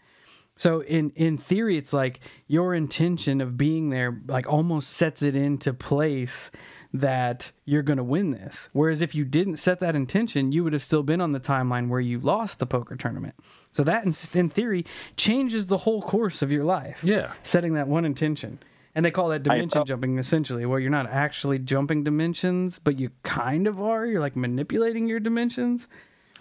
so 0.57 0.81
in 0.83 1.11
in 1.17 1.37
theory 1.37 1.77
it's 1.77 1.93
like 1.93 2.21
your 2.47 2.75
intention 2.75 3.41
of 3.41 3.57
being 3.57 3.91
there 3.91 4.21
like 4.27 4.47
almost 4.47 4.91
sets 4.91 5.23
it 5.23 5.35
into 5.35 5.73
place 5.73 6.51
that 6.95 7.51
you're 7.65 7.83
going 7.83 7.97
to 7.97 8.05
win 8.05 8.31
this. 8.31 8.69
Whereas 8.73 9.03
if 9.03 9.17
you 9.17 9.25
didn't 9.25 9.57
set 9.57 9.81
that 9.81 9.97
intention 9.97 10.53
you 10.53 10.63
would 10.63 10.73
have 10.73 10.83
still 10.83 11.03
been 11.03 11.21
on 11.21 11.33
the 11.33 11.41
timeline 11.41 11.89
where 11.89 12.01
you 12.01 12.21
lost 12.21 12.61
the 12.61 12.67
poker 12.67 12.95
tournament. 12.95 13.35
So 13.73 13.83
that 13.83 14.05
in, 14.05 14.15
in 14.39 14.49
theory 14.49 14.87
changes 15.17 15.67
the 15.67 15.79
whole 15.79 16.01
course 16.01 16.41
of 16.41 16.53
your 16.53 16.65
life. 16.65 17.03
Yeah. 17.03 17.33
setting 17.43 17.75
that 17.75 17.89
one 17.89 18.05
intention. 18.05 18.61
And 18.95 19.05
they 19.05 19.11
call 19.11 19.31
that 19.31 19.43
dimension 19.43 19.83
uh, 19.83 19.85
jumping 19.85 20.19
essentially. 20.19 20.65
Where 20.67 20.79
you're 20.79 20.89
not 20.89 21.11
actually 21.11 21.59
jumping 21.59 22.05
dimensions 22.05 22.79
but 22.79 22.97
you 23.01 23.11
kind 23.25 23.67
of 23.67 23.83
are. 23.83 24.07
You're 24.07 24.21
like 24.21 24.37
manipulating 24.37 25.09
your 25.09 25.19
dimensions. 25.19 25.89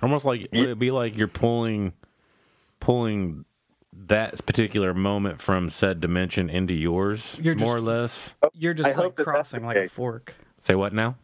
Almost 0.03 0.23
like 0.23 0.47
it'd 0.51 0.69
it 0.69 0.79
be 0.79 0.91
like 0.91 1.17
you're 1.17 1.27
pulling 1.27 1.93
pulling 2.79 3.45
that 4.07 4.45
particular 4.45 4.93
moment 4.93 5.41
from 5.41 5.69
said 5.69 5.99
dimension 5.99 6.49
into 6.49 6.73
yours, 6.73 7.37
You're 7.41 7.55
more 7.55 7.75
just- 7.75 7.77
or 7.77 7.81
less? 7.81 8.33
Oh, 8.41 8.49
you're 8.53 8.73
just 8.73 8.95
hope 8.95 9.17
like 9.17 9.25
crossing 9.25 9.61
the 9.61 9.67
like 9.67 9.77
a 9.77 9.89
fork 9.89 10.35
Say 10.57 10.75
what 10.75 10.93
now? 10.93 11.15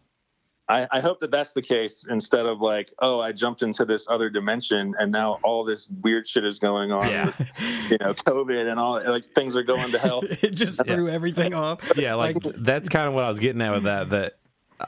I, 0.67 0.87
I 0.91 0.99
hope 0.99 1.19
that 1.21 1.31
that's 1.31 1.53
the 1.53 1.63
case 1.63 2.05
instead 2.09 2.45
of 2.45 2.61
like, 2.61 2.93
oh, 2.99 3.19
I 3.19 3.31
jumped 3.31 3.63
into 3.63 3.85
this 3.85 4.05
other 4.07 4.29
dimension 4.29 4.93
and 4.99 5.11
now 5.11 5.39
all 5.43 5.63
this 5.63 5.89
weird 6.03 6.27
shit 6.27 6.45
is 6.45 6.59
going 6.59 6.91
on. 6.91 7.09
Yeah. 7.09 7.25
with, 7.25 7.47
you 7.89 7.97
know, 7.99 8.13
COVID 8.13 8.69
and 8.69 8.79
all 8.79 9.01
like 9.03 9.25
things 9.33 9.55
are 9.55 9.63
going 9.63 9.91
to 9.91 9.97
hell. 9.97 10.21
it 10.29 10.51
just 10.51 10.85
threw 10.85 11.09
everything 11.09 11.55
off 11.55 11.91
Yeah, 11.95 12.13
like, 12.15 12.37
that's 12.43 12.87
kind 12.87 13.07
of 13.07 13.15
what 13.15 13.23
I 13.23 13.29
was 13.29 13.39
getting 13.39 13.61
at 13.63 13.71
with 13.71 13.83
that. 13.83 14.11
That 14.11 14.37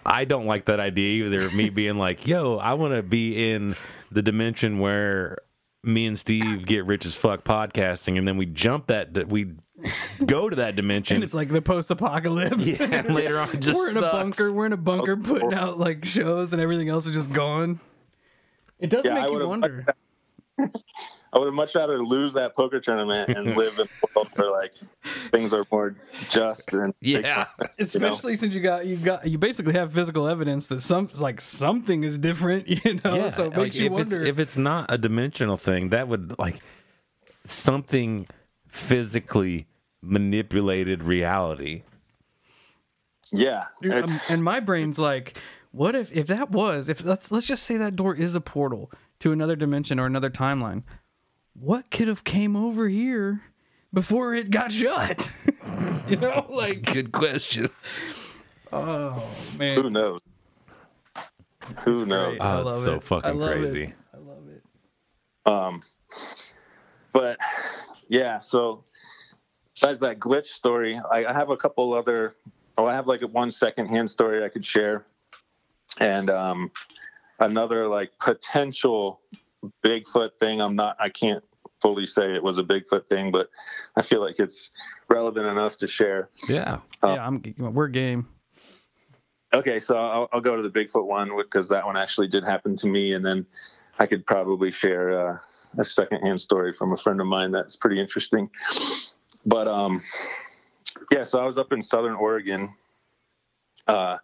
I 0.05 0.25
don't 0.25 0.45
like 0.45 0.65
that 0.65 0.79
idea 0.79 1.25
either. 1.25 1.45
of 1.45 1.53
Me 1.55 1.69
being 1.69 1.97
like, 1.97 2.27
yo, 2.27 2.57
I 2.57 2.73
want 2.73 2.93
to 2.93 3.01
be 3.01 3.51
in 3.51 3.75
the 4.11 4.21
dimension 4.21 4.77
where 4.77 5.39
me 5.83 6.05
and 6.05 6.17
Steve 6.17 6.65
get 6.65 6.85
rich 6.85 7.05
as 7.05 7.15
fuck 7.15 7.43
podcasting, 7.43 8.17
and 8.17 8.27
then 8.27 8.37
we 8.37 8.45
jump 8.45 8.87
that 8.87 9.13
that 9.15 9.29
we 9.29 9.53
go 10.25 10.49
to 10.49 10.55
that 10.57 10.75
dimension. 10.75 11.15
and 11.15 11.23
it's 11.23 11.33
like 11.33 11.49
the 11.49 11.61
post-apocalypse. 11.61 12.57
Yeah, 12.65 12.83
and 12.83 13.15
later 13.15 13.39
on, 13.39 13.49
it 13.49 13.59
just 13.61 13.77
we're 13.77 13.89
in 13.89 13.97
a 13.97 14.01
bunker 14.01 14.51
we're 14.51 14.67
in 14.67 14.73
a 14.73 14.77
bunker 14.77 15.17
putting 15.17 15.53
out 15.53 15.79
like 15.79 16.05
shows 16.05 16.53
and 16.53 16.61
everything 16.61 16.89
else 16.89 17.05
is 17.05 17.13
just 17.13 17.31
gone. 17.33 17.79
It 18.79 18.89
does 18.89 19.05
Yeah, 19.05 19.15
I 19.15 19.21
make 19.21 19.31
you 19.31 19.47
wonder 19.47 19.85
I 21.33 21.39
would 21.39 21.45
have 21.45 21.53
much 21.53 21.75
rather 21.75 22.03
lose 22.03 22.33
that 22.33 22.55
poker 22.55 22.79
tournament 22.79 23.29
and 23.29 23.55
live 23.57 23.79
in 23.79 23.87
a 23.87 24.07
world 24.15 24.27
where 24.35 24.51
like 24.51 24.73
things 25.31 25.53
are 25.53 25.65
more 25.71 25.95
just 26.29 26.73
and 26.73 26.93
Yeah, 26.99 27.47
especially 27.79 28.35
since 28.35 28.53
you 28.53 28.61
got 28.61 28.85
you 28.85 28.97
got 28.97 29.25
you 29.25 29.37
basically 29.37 29.73
have 29.73 29.93
physical 29.93 30.27
evidence 30.27 30.67
that 30.67 30.81
some 30.81 31.09
like 31.19 31.39
something 31.39 32.03
is 32.03 32.17
different 32.17 32.67
you 32.67 32.99
know 33.03 33.15
yeah. 33.15 33.29
so 33.29 33.45
it 33.45 33.49
like, 33.49 33.57
makes 33.57 33.79
you 33.79 33.85
if 33.85 33.91
wonder 33.91 34.21
It's, 34.21 34.29
if 34.29 34.39
it's 34.39 34.57
not 34.57 34.85
a 34.89 34.97
dimensional 34.97 35.57
thing, 35.57 35.89
that 35.89 36.07
would 36.07 36.37
like 36.37 36.61
something 37.45 38.27
physically 38.67 39.67
manipulated 40.01 41.03
reality. 41.03 41.83
yeah. 43.31 43.65
Um, 43.89 44.05
and 44.29 44.43
my 44.43 44.59
brain's 44.59 44.99
like, 44.99 45.37
what 45.71 45.95
if 45.95 46.11
if 46.11 46.27
that 46.27 46.51
was 46.51 46.89
if 46.89 47.03
let's 47.03 47.31
let's 47.31 47.47
just 47.47 47.63
say 47.63 47.77
that 47.77 47.95
door 47.95 48.13
is 48.13 48.35
a 48.35 48.41
portal 48.41 48.91
to 49.19 49.31
another 49.31 49.55
dimension 49.55 49.99
or 49.99 50.05
another 50.05 50.29
timeline? 50.29 50.83
What 51.53 51.91
could 51.91 52.07
have 52.07 52.23
came 52.23 52.55
over 52.55 52.87
here 52.87 53.41
before 53.93 54.33
it 54.33 54.49
got 54.49 54.71
shut? 54.71 55.31
you 56.07 56.17
know, 56.17 56.45
like 56.49 56.83
Good 56.93 57.11
question. 57.11 57.69
oh 58.71 59.23
man, 59.57 59.75
who 59.81 59.89
knows? 59.89 60.21
Who 61.83 62.05
knows? 62.05 62.37
great. 62.37 62.41
Oh, 62.41 62.67
it's 62.67 62.83
so 62.83 62.95
it. 62.95 63.03
fucking 63.03 63.29
I 63.29 63.33
love 63.33 63.51
it. 63.51 63.55
crazy. 63.59 63.93
I 64.13 64.17
love 64.17 64.47
it. 64.47 64.63
Um, 65.45 65.81
but 67.13 67.37
yeah, 68.07 68.39
so 68.39 68.83
besides 69.73 69.99
that 69.99 70.19
glitch 70.19 70.47
story, 70.47 70.99
I, 71.11 71.25
I 71.25 71.33
have 71.33 71.49
a 71.49 71.57
couple 71.57 71.93
other. 71.93 72.33
Oh, 72.77 72.85
I 72.85 72.93
have 72.93 73.07
like 73.07 73.21
a 73.21 73.27
one 73.27 73.51
second 73.51 73.87
hand 73.87 74.09
story 74.09 74.43
I 74.43 74.49
could 74.49 74.65
share, 74.65 75.05
and 75.99 76.29
um, 76.29 76.71
another 77.39 77.87
like 77.87 78.11
potential 78.19 79.19
Bigfoot 79.83 80.31
thing. 80.39 80.61
I'm 80.61 80.75
not. 80.75 80.95
I 80.99 81.09
can't 81.09 81.43
fully 81.81 82.05
say 82.05 82.33
it 82.33 82.43
was 82.43 82.57
a 82.57 82.63
Bigfoot 82.63 83.07
thing, 83.07 83.31
but 83.31 83.49
I 83.95 84.01
feel 84.01 84.21
like 84.21 84.39
it's 84.39 84.71
relevant 85.09 85.47
enough 85.47 85.77
to 85.77 85.87
share. 85.87 86.29
Yeah. 86.47 86.79
Oh. 87.01 87.15
yeah, 87.15 87.25
I'm 87.25 87.41
we're 87.57 87.87
game. 87.87 88.27
Okay, 89.53 89.79
so 89.79 89.97
I'll, 89.97 90.29
I'll 90.31 90.41
go 90.41 90.55
to 90.55 90.61
the 90.61 90.69
Bigfoot 90.69 91.05
one 91.05 91.35
because 91.35 91.67
that 91.69 91.85
one 91.85 91.97
actually 91.97 92.27
did 92.27 92.43
happen 92.45 92.75
to 92.77 92.87
me, 92.87 93.13
and 93.13 93.25
then 93.25 93.45
I 93.99 94.05
could 94.05 94.25
probably 94.25 94.71
share 94.71 95.11
uh, 95.11 95.37
a 95.77 95.83
secondhand 95.83 96.39
story 96.39 96.71
from 96.71 96.93
a 96.93 96.97
friend 96.97 97.19
of 97.19 97.27
mine 97.27 97.51
that's 97.51 97.75
pretty 97.75 97.99
interesting. 97.99 98.49
But 99.45 99.67
um, 99.67 100.01
yeah, 101.11 101.25
so 101.25 101.39
I 101.39 101.45
was 101.45 101.57
up 101.57 101.73
in 101.73 101.83
Southern 101.83 102.15
Oregon, 102.15 102.73
uh, 103.87 104.17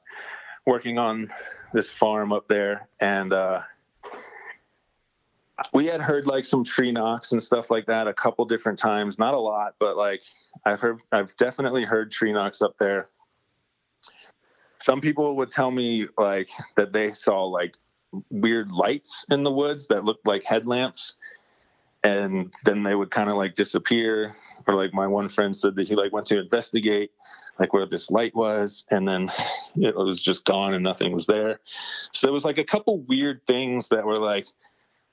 working 0.65 0.97
on 0.97 1.29
this 1.73 1.91
farm 1.91 2.31
up 2.31 2.47
there, 2.47 2.87
and 3.01 3.33
uh, 3.33 3.61
we 5.73 5.85
had 5.85 6.01
heard 6.01 6.27
like 6.27 6.45
some 6.45 6.63
tree 6.63 6.91
knocks 6.91 7.31
and 7.31 7.41
stuff 7.41 7.71
like 7.71 7.85
that 7.87 8.07
a 8.07 8.13
couple 8.13 8.45
different 8.45 8.77
times. 8.77 9.17
Not 9.17 9.33
a 9.33 9.39
lot, 9.39 9.75
but 9.79 9.97
like 9.97 10.21
I've 10.65 10.79
heard, 10.79 11.01
I've 11.11 11.35
definitely 11.37 11.83
heard 11.83 12.11
tree 12.11 12.31
knocks 12.31 12.61
up 12.61 12.77
there. 12.77 13.07
Some 14.79 15.01
people 15.01 15.35
would 15.37 15.51
tell 15.51 15.71
me 15.71 16.07
like 16.17 16.49
that 16.75 16.93
they 16.93 17.11
saw 17.13 17.43
like 17.43 17.75
weird 18.29 18.71
lights 18.71 19.25
in 19.29 19.43
the 19.43 19.51
woods 19.51 19.87
that 19.87 20.03
looked 20.03 20.27
like 20.27 20.43
headlamps 20.43 21.15
and 22.03 22.53
then 22.63 22.83
they 22.83 22.95
would 22.95 23.09
kind 23.09 23.29
of 23.29 23.35
like 23.35 23.55
disappear. 23.55 24.33
Or 24.67 24.75
like 24.75 24.93
my 24.93 25.07
one 25.07 25.27
friend 25.27 25.55
said 25.55 25.75
that 25.75 25.87
he 25.87 25.95
like 25.95 26.13
went 26.13 26.27
to 26.27 26.39
investigate 26.39 27.11
like 27.59 27.73
where 27.73 27.87
this 27.87 28.11
light 28.11 28.35
was 28.35 28.85
and 28.91 29.07
then 29.07 29.31
it 29.75 29.95
was 29.95 30.21
just 30.21 30.45
gone 30.45 30.75
and 30.75 30.83
nothing 30.83 31.13
was 31.13 31.25
there. 31.25 31.59
So 32.13 32.27
it 32.27 32.31
was 32.31 32.45
like 32.45 32.59
a 32.59 32.63
couple 32.63 32.99
weird 33.01 33.41
things 33.47 33.89
that 33.89 34.05
were 34.05 34.19
like 34.19 34.45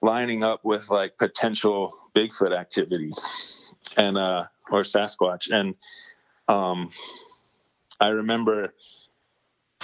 lining 0.05 0.43
up 0.43 0.65
with 0.65 0.91
like 0.91 1.17
potential 1.19 1.93
bigfoot 2.15 2.57
activity 2.57 3.13
and 3.97 4.19
uh 4.19 4.45
or 4.71 4.83
sasquatch 4.83 5.51
and 5.51 5.75
um 6.49 6.91
i 8.01 8.09
remember 8.09 8.73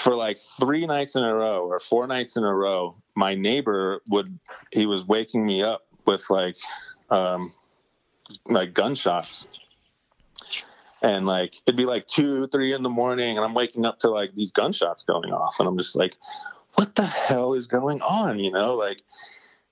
for 0.01 0.15
like 0.15 0.39
three 0.59 0.87
nights 0.87 1.15
in 1.15 1.23
a 1.23 1.35
row 1.35 1.67
or 1.67 1.79
four 1.79 2.07
nights 2.07 2.37
in 2.37 2.43
a 2.43 2.55
row, 2.55 2.97
my 3.15 3.35
neighbor 3.35 4.01
would 4.09 4.39
he 4.73 4.87
was 4.87 5.05
waking 5.05 5.45
me 5.45 5.63
up 5.63 5.87
with 6.07 6.29
like 6.31 6.57
um 7.11 7.53
like 8.47 8.73
gunshots. 8.73 9.47
And 11.03 11.27
like 11.27 11.55
it'd 11.67 11.77
be 11.77 11.85
like 11.85 12.07
two, 12.07 12.47
three 12.49 12.73
in 12.73 12.83
the 12.83 12.91
morning, 12.91 13.37
and 13.37 13.45
I'm 13.45 13.55
waking 13.55 13.87
up 13.87 13.99
to 14.01 14.11
like 14.11 14.35
these 14.35 14.53
gunshots 14.53 15.03
going 15.03 15.33
off, 15.33 15.57
and 15.59 15.69
I'm 15.69 15.79
just 15.79 15.97
like, 15.97 16.17
what 16.75 16.95
the 16.95 17.07
hell 17.07 17.55
is 17.55 17.67
going 17.67 18.03
on? 18.03 18.39
You 18.39 18.53
know, 18.53 18.75
like 18.75 19.03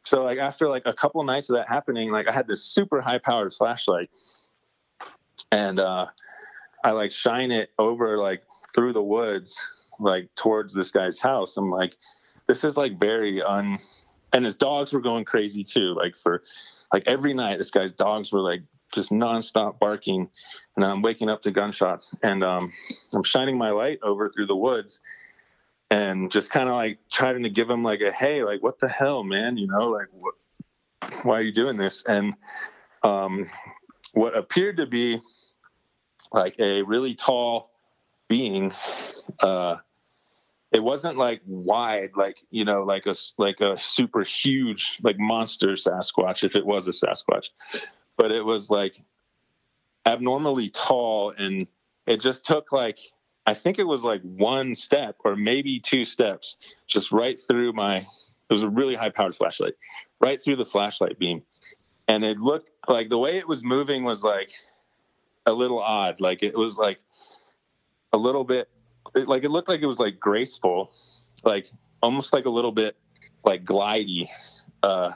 so 0.09 0.23
like 0.23 0.39
after 0.39 0.69
like 0.69 0.85
a 0.87 0.95
couple 0.95 1.23
nights 1.23 1.51
of 1.51 1.57
that 1.57 1.69
happening, 1.69 2.11
like 2.11 2.27
I 2.29 2.33
had 2.33 2.49
this 2.49 2.65
super 2.65 3.03
high 3.03 3.19
powered 3.19 3.53
flashlight. 3.53 4.09
And 5.53 5.79
uh 5.79 6.07
I 6.83 6.93
like 6.93 7.11
shine 7.11 7.51
it 7.51 7.71
over 7.79 8.17
like 8.17 8.43
through 8.75 8.95
the 8.95 9.03
woods, 9.03 9.63
like 10.01 10.35
towards 10.35 10.73
this 10.73 10.91
guy's 10.91 11.19
house. 11.19 11.59
I'm 11.59 11.71
like, 11.71 11.95
this 12.47 12.65
is 12.65 12.77
like 12.77 12.99
very 12.99 13.43
un. 13.43 13.79
And 14.33 14.47
his 14.47 14.55
dogs 14.55 14.95
were 14.95 15.01
going 15.03 15.27
crazy 15.27 15.63
too. 15.63 15.95
Like 15.95 16.17
for 16.17 16.43
like 16.91 17.03
every 17.07 17.35
night, 17.35 17.59
this 17.59 17.71
guy's 17.71 17.93
dogs 17.93 18.33
were 18.33 18.41
like 18.41 18.63
just 18.95 19.11
nonstop 19.11 19.79
barking, 19.79 20.31
and 20.77 20.85
I'm 20.87 21.03
waking 21.03 21.29
up 21.29 21.43
to 21.43 21.51
gunshots. 21.51 22.15
And 22.23 22.43
um, 22.43 22.73
I'm 23.13 23.25
shining 23.25 23.59
my 23.59 23.71
light 23.71 23.99
over 24.03 24.31
through 24.31 24.47
the 24.47 24.57
woods, 24.57 25.03
and 25.91 26.31
just 26.31 26.51
kind 26.51 26.69
of 26.69 26.75
like 26.75 26.99
trying 27.11 27.43
to 27.43 27.51
give 27.51 27.69
him 27.71 27.83
like 27.83 28.01
a 28.01 28.13
hey, 28.13 28.43
like 28.43 28.63
what 28.63 28.79
the 28.79 28.89
hell, 28.89 29.25
man? 29.25 29.57
You 29.57 29.67
know, 29.69 29.89
like 29.89 30.09
what? 30.13 30.35
Why 31.23 31.39
are 31.39 31.43
you 31.43 31.53
doing 31.53 31.77
this? 31.77 32.05
And 32.07 32.35
um, 33.03 33.47
what 34.13 34.37
appeared 34.37 34.79
to 34.79 34.87
be 34.87 35.21
like 36.33 36.59
a 36.59 36.83
really 36.83 37.15
tall 37.15 37.71
being 38.29 38.73
uh 39.41 39.77
it 40.71 40.83
wasn't 40.83 41.17
like 41.17 41.41
wide 41.47 42.11
like 42.15 42.39
you 42.51 42.65
know 42.65 42.83
like 42.83 43.07
a 43.07 43.15
like 43.39 43.61
a 43.61 43.79
super 43.79 44.23
huge 44.23 44.99
like 45.03 45.19
monster 45.19 45.69
sasquatch 45.69 46.45
if 46.45 46.55
it 46.55 46.67
was 46.67 46.87
a 46.87 46.91
sasquatch 46.91 47.51
but 48.17 48.31
it 48.31 48.45
was 48.45 48.69
like 48.69 48.95
abnormally 50.05 50.69
tall 50.69 51.31
and 51.39 51.67
it 52.07 52.21
just 52.21 52.45
took 52.45 52.73
like 52.73 52.99
i 53.49 53.55
think 53.55 53.81
it 53.81 53.85
was 53.89 54.05
like 54.05 54.23
one 54.23 54.77
step 54.77 55.17
or 55.25 55.37
maybe 55.37 55.81
two 55.81 56.05
steps 56.07 56.59
just 56.89 57.13
right 57.13 57.41
through 57.49 57.75
my 57.75 58.07
it 58.51 58.55
was 58.55 58.63
a 58.63 58.69
really 58.69 58.95
high 58.95 59.11
powered 59.11 59.35
flashlight, 59.35 59.75
right 60.21 60.43
through 60.43 60.57
the 60.57 60.65
flashlight 60.65 61.19
beam, 61.19 61.43
and 62.09 62.25
it 62.25 62.39
looked 62.39 62.71
like 62.89 63.09
the 63.09 63.19
way 63.19 63.37
it 63.37 63.47
was 63.49 63.63
moving 63.63 64.05
was 64.05 64.23
like 64.25 64.53
a 65.47 65.53
little 65.53 65.81
odd. 65.81 66.21
Like 66.21 66.43
it 66.43 66.57
was 66.57 66.79
like 66.79 66.99
a 68.13 68.19
little 68.19 68.45
bit, 68.45 68.69
it, 69.15 69.29
like 69.29 69.45
it 69.45 69.51
looked 69.51 69.69
like 69.69 69.83
it 69.83 69.87
was 69.87 69.99
like 69.99 70.19
graceful, 70.19 70.91
like 71.45 71.67
almost 72.03 72.33
like 72.33 72.47
a 72.47 72.51
little 72.51 72.73
bit 72.73 72.97
like 73.45 73.65
glidey. 73.65 74.29
Uh, 74.83 75.13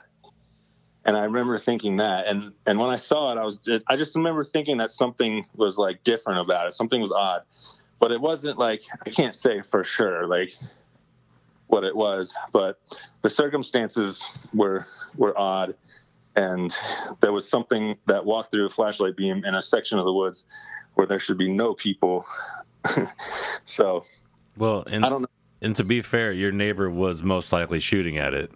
and 1.04 1.16
I 1.16 1.24
remember 1.24 1.58
thinking 1.58 1.98
that, 1.98 2.26
and 2.26 2.52
and 2.66 2.78
when 2.78 2.90
I 2.90 2.96
saw 2.96 3.32
it, 3.32 3.38
I 3.38 3.44
was 3.44 3.58
just, 3.58 3.84
I 3.88 3.96
just 3.96 4.14
remember 4.16 4.44
thinking 4.44 4.78
that 4.78 4.92
something 4.92 5.46
was 5.56 5.78
like 5.78 6.04
different 6.04 6.40
about 6.40 6.68
it. 6.68 6.74
Something 6.74 7.00
was 7.00 7.12
odd, 7.12 7.42
but 8.02 8.10
it 8.10 8.20
wasn't 8.20 8.58
like 8.58 8.82
I 9.06 9.10
can't 9.10 9.34
say 9.34 9.62
for 9.62 9.84
sure 9.84 10.26
like 10.26 10.52
what 11.68 11.84
it 11.84 11.94
was, 11.94 12.36
but 12.52 12.80
the 13.22 13.30
circumstances 13.30 14.48
were 14.52 14.84
were 15.16 15.38
odd, 15.38 15.76
and 16.34 16.76
there 17.20 17.32
was 17.32 17.48
something 17.48 17.96
that 18.06 18.24
walked 18.24 18.50
through 18.50 18.66
a 18.66 18.70
flashlight 18.70 19.16
beam 19.16 19.44
in 19.44 19.54
a 19.54 19.62
section 19.62 20.00
of 20.00 20.04
the 20.04 20.12
woods 20.12 20.46
where 20.94 21.06
there 21.06 21.20
should 21.20 21.38
be 21.38 21.48
no 21.48 21.74
people. 21.74 22.26
so 23.64 24.04
Well, 24.56 24.82
and 24.90 25.06
I 25.06 25.08
don't 25.08 25.22
know. 25.22 25.28
and 25.62 25.76
to 25.76 25.84
be 25.84 26.02
fair, 26.02 26.32
your 26.32 26.50
neighbor 26.50 26.90
was 26.90 27.22
most 27.22 27.52
likely 27.52 27.78
shooting 27.78 28.18
at 28.18 28.34
it. 28.34 28.50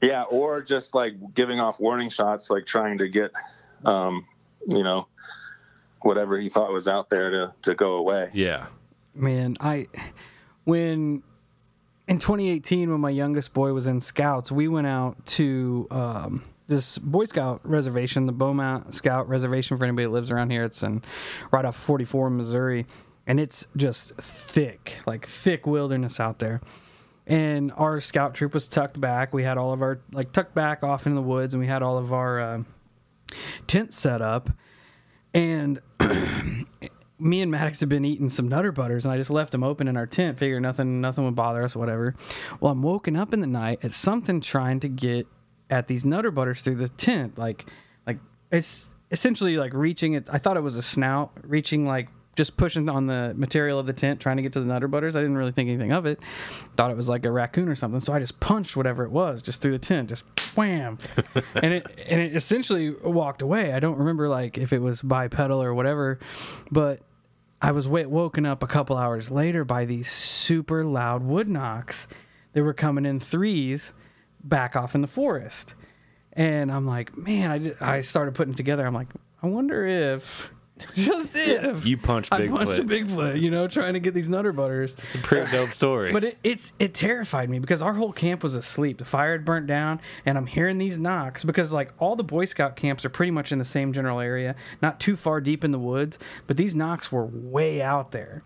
Yeah, 0.00 0.22
or 0.22 0.62
just 0.62 0.94
like 0.94 1.34
giving 1.34 1.60
off 1.60 1.78
warning 1.78 2.08
shots, 2.08 2.48
like 2.48 2.64
trying 2.64 2.96
to 2.96 3.08
get, 3.10 3.30
um, 3.84 4.26
you 4.66 4.82
know, 4.82 5.06
whatever 6.04 6.38
he 6.38 6.48
thought 6.48 6.72
was 6.72 6.88
out 6.88 7.10
there 7.10 7.30
to 7.30 7.54
to 7.62 7.74
go 7.74 7.94
away. 7.94 8.30
Yeah. 8.32 8.66
Man, 9.14 9.56
I 9.60 9.88
when 10.64 11.22
in 12.08 12.18
2018 12.18 12.90
when 12.90 13.00
my 13.00 13.10
youngest 13.10 13.54
boy 13.54 13.72
was 13.72 13.86
in 13.86 14.00
scouts, 14.00 14.50
we 14.50 14.68
went 14.68 14.86
out 14.86 15.24
to 15.26 15.86
um, 15.90 16.42
this 16.66 16.98
Boy 16.98 17.24
Scout 17.24 17.60
reservation, 17.64 18.26
the 18.26 18.32
Beaumont 18.32 18.94
Scout 18.94 19.28
Reservation. 19.28 19.76
For 19.76 19.84
anybody 19.84 20.06
that 20.06 20.12
lives 20.12 20.30
around 20.30 20.50
here, 20.50 20.64
it's 20.64 20.82
in 20.82 21.02
right 21.50 21.64
off 21.64 21.76
44 21.76 22.28
in 22.28 22.36
Missouri, 22.36 22.86
and 23.26 23.38
it's 23.38 23.66
just 23.76 24.14
thick, 24.16 24.98
like 25.06 25.26
thick 25.26 25.66
wilderness 25.66 26.18
out 26.18 26.38
there. 26.38 26.60
And 27.26 27.70
our 27.76 28.00
scout 28.00 28.34
troop 28.34 28.54
was 28.54 28.66
tucked 28.66 29.00
back. 29.00 29.32
We 29.32 29.44
had 29.44 29.58
all 29.58 29.72
of 29.72 29.82
our 29.82 30.00
like 30.12 30.32
tucked 30.32 30.54
back 30.54 30.82
off 30.82 31.06
in 31.06 31.14
the 31.14 31.22
woods, 31.22 31.54
and 31.54 31.60
we 31.60 31.66
had 31.66 31.82
all 31.82 31.98
of 31.98 32.12
our 32.12 32.40
uh, 32.40 32.62
tents 33.66 33.96
set 33.96 34.22
up. 34.22 34.50
And 35.32 35.80
me 37.18 37.42
and 37.42 37.50
Maddox 37.50 37.80
had 37.80 37.88
been 37.88 38.04
eating 38.04 38.28
some 38.28 38.48
Nutter 38.48 38.72
Butters, 38.72 39.04
and 39.04 39.12
I 39.12 39.16
just 39.16 39.30
left 39.30 39.52
them 39.52 39.62
open 39.62 39.88
in 39.88 39.96
our 39.96 40.06
tent, 40.06 40.38
figuring 40.38 40.62
nothing 40.62 41.00
nothing 41.00 41.24
would 41.24 41.36
bother 41.36 41.62
us, 41.62 41.76
whatever. 41.76 42.14
Well, 42.60 42.72
I'm 42.72 42.82
woken 42.82 43.16
up 43.16 43.32
in 43.32 43.40
the 43.40 43.46
night 43.46 43.80
at 43.84 43.92
something 43.92 44.40
trying 44.40 44.80
to 44.80 44.88
get 44.88 45.26
at 45.68 45.86
these 45.86 46.04
Nutter 46.04 46.30
Butters 46.30 46.62
through 46.62 46.76
the 46.76 46.88
tent, 46.88 47.38
like 47.38 47.66
like 48.06 48.18
it's 48.50 48.88
essentially 49.10 49.56
like 49.56 49.74
reaching 49.74 50.14
it. 50.14 50.28
I 50.32 50.38
thought 50.38 50.56
it 50.56 50.62
was 50.62 50.76
a 50.76 50.82
snout 50.82 51.32
reaching 51.42 51.86
like 51.86 52.08
just 52.36 52.56
pushing 52.56 52.88
on 52.88 53.06
the 53.06 53.34
material 53.36 53.78
of 53.78 53.86
the 53.86 53.92
tent, 53.92 54.20
trying 54.20 54.36
to 54.36 54.42
get 54.42 54.52
to 54.54 54.60
the 54.60 54.66
Nutter 54.66 54.88
Butters. 54.88 55.16
I 55.16 55.20
didn't 55.20 55.36
really 55.36 55.52
think 55.52 55.68
anything 55.68 55.92
of 55.92 56.06
it. 56.06 56.20
Thought 56.76 56.90
it 56.90 56.96
was 56.96 57.08
like 57.08 57.24
a 57.24 57.30
raccoon 57.30 57.68
or 57.68 57.74
something, 57.74 58.00
so 58.00 58.12
I 58.12 58.18
just 58.20 58.40
punched 58.40 58.76
whatever 58.76 59.04
it 59.04 59.10
was 59.10 59.42
just 59.42 59.60
through 59.60 59.72
the 59.72 59.78
tent, 59.78 60.08
just 60.08 60.24
wham, 60.56 60.98
and 61.54 61.72
it 61.74 61.86
and 62.06 62.20
it 62.20 62.36
essentially 62.36 62.90
walked 62.90 63.42
away. 63.42 63.72
I 63.72 63.80
don't 63.80 63.98
remember 63.98 64.28
like 64.28 64.58
if 64.58 64.72
it 64.72 64.80
was 64.80 65.02
bipedal 65.02 65.62
or 65.62 65.74
whatever, 65.74 66.18
but 66.70 67.00
I 67.62 67.72
was 67.72 67.86
wa- 67.86 68.06
woken 68.06 68.46
up 68.46 68.62
a 68.62 68.66
couple 68.66 68.96
hours 68.96 69.30
later 69.30 69.64
by 69.64 69.84
these 69.84 70.10
super 70.10 70.84
loud 70.84 71.22
wood 71.22 71.48
knocks. 71.48 72.06
They 72.52 72.62
were 72.62 72.74
coming 72.74 73.04
in 73.06 73.20
threes 73.20 73.92
back 74.42 74.76
off 74.76 74.94
in 74.94 75.02
the 75.02 75.06
forest. 75.06 75.74
And 76.32 76.70
I'm 76.72 76.86
like, 76.86 77.16
man, 77.16 77.50
I, 77.50 77.58
did, 77.58 77.76
I 77.80 78.00
started 78.00 78.34
putting 78.34 78.54
together. 78.54 78.86
I'm 78.86 78.94
like, 78.94 79.08
I 79.42 79.46
wonder 79.46 79.84
if, 79.86 80.50
just 80.94 81.36
if, 81.36 81.86
You 81.86 81.96
punched 81.96 82.32
I 82.32 82.48
punched 82.48 82.78
a 82.78 82.82
Bigfoot. 82.82 83.08
Bigfoot, 83.08 83.40
you 83.40 83.50
know, 83.50 83.68
trying 83.68 83.94
to 83.94 84.00
get 84.00 84.14
these 84.14 84.28
Nutter 84.28 84.52
Butters. 84.52 84.96
It's 85.08 85.14
a 85.16 85.18
pretty 85.18 85.50
dope 85.50 85.72
story. 85.72 86.12
But 86.12 86.24
it, 86.24 86.38
it's 86.44 86.72
it 86.78 86.94
terrified 86.94 87.50
me 87.50 87.58
because 87.58 87.82
our 87.82 87.94
whole 87.94 88.12
camp 88.12 88.42
was 88.42 88.54
asleep. 88.54 88.98
The 88.98 89.04
fire 89.04 89.32
had 89.32 89.44
burnt 89.44 89.66
down, 89.66 90.00
and 90.24 90.36
I'm 90.38 90.46
hearing 90.46 90.78
these 90.78 90.98
knocks 90.98 91.44
because 91.44 91.72
like 91.72 91.92
all 91.98 92.16
the 92.16 92.24
Boy 92.24 92.44
Scout 92.44 92.76
camps 92.76 93.04
are 93.04 93.10
pretty 93.10 93.30
much 93.30 93.52
in 93.52 93.58
the 93.58 93.64
same 93.64 93.92
general 93.92 94.20
area, 94.20 94.56
not 94.82 95.00
too 95.00 95.16
far 95.16 95.40
deep 95.40 95.64
in 95.64 95.70
the 95.70 95.78
woods. 95.78 96.18
But 96.46 96.56
these 96.56 96.74
knocks 96.74 97.10
were 97.10 97.26
way 97.26 97.82
out 97.82 98.12
there. 98.12 98.42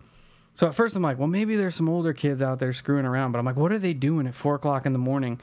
So 0.55 0.67
at 0.67 0.73
first 0.73 0.95
I'm 0.95 1.03
like, 1.03 1.19
well, 1.19 1.27
maybe 1.27 1.57
there's 1.57 1.75
some 1.75 1.89
older 1.89 2.13
kids 2.13 2.41
out 2.41 2.59
there 2.59 2.71
screwing 2.71 3.05
around. 3.05 3.33
But 3.33 3.39
I'm 3.39 3.45
like, 3.45 3.57
what 3.57 3.73
are 3.73 3.79
they 3.79 3.93
doing 3.93 4.25
at 4.25 4.33
four 4.33 4.55
o'clock 4.55 4.85
in 4.85 4.93
the 4.93 4.99
morning, 4.99 5.41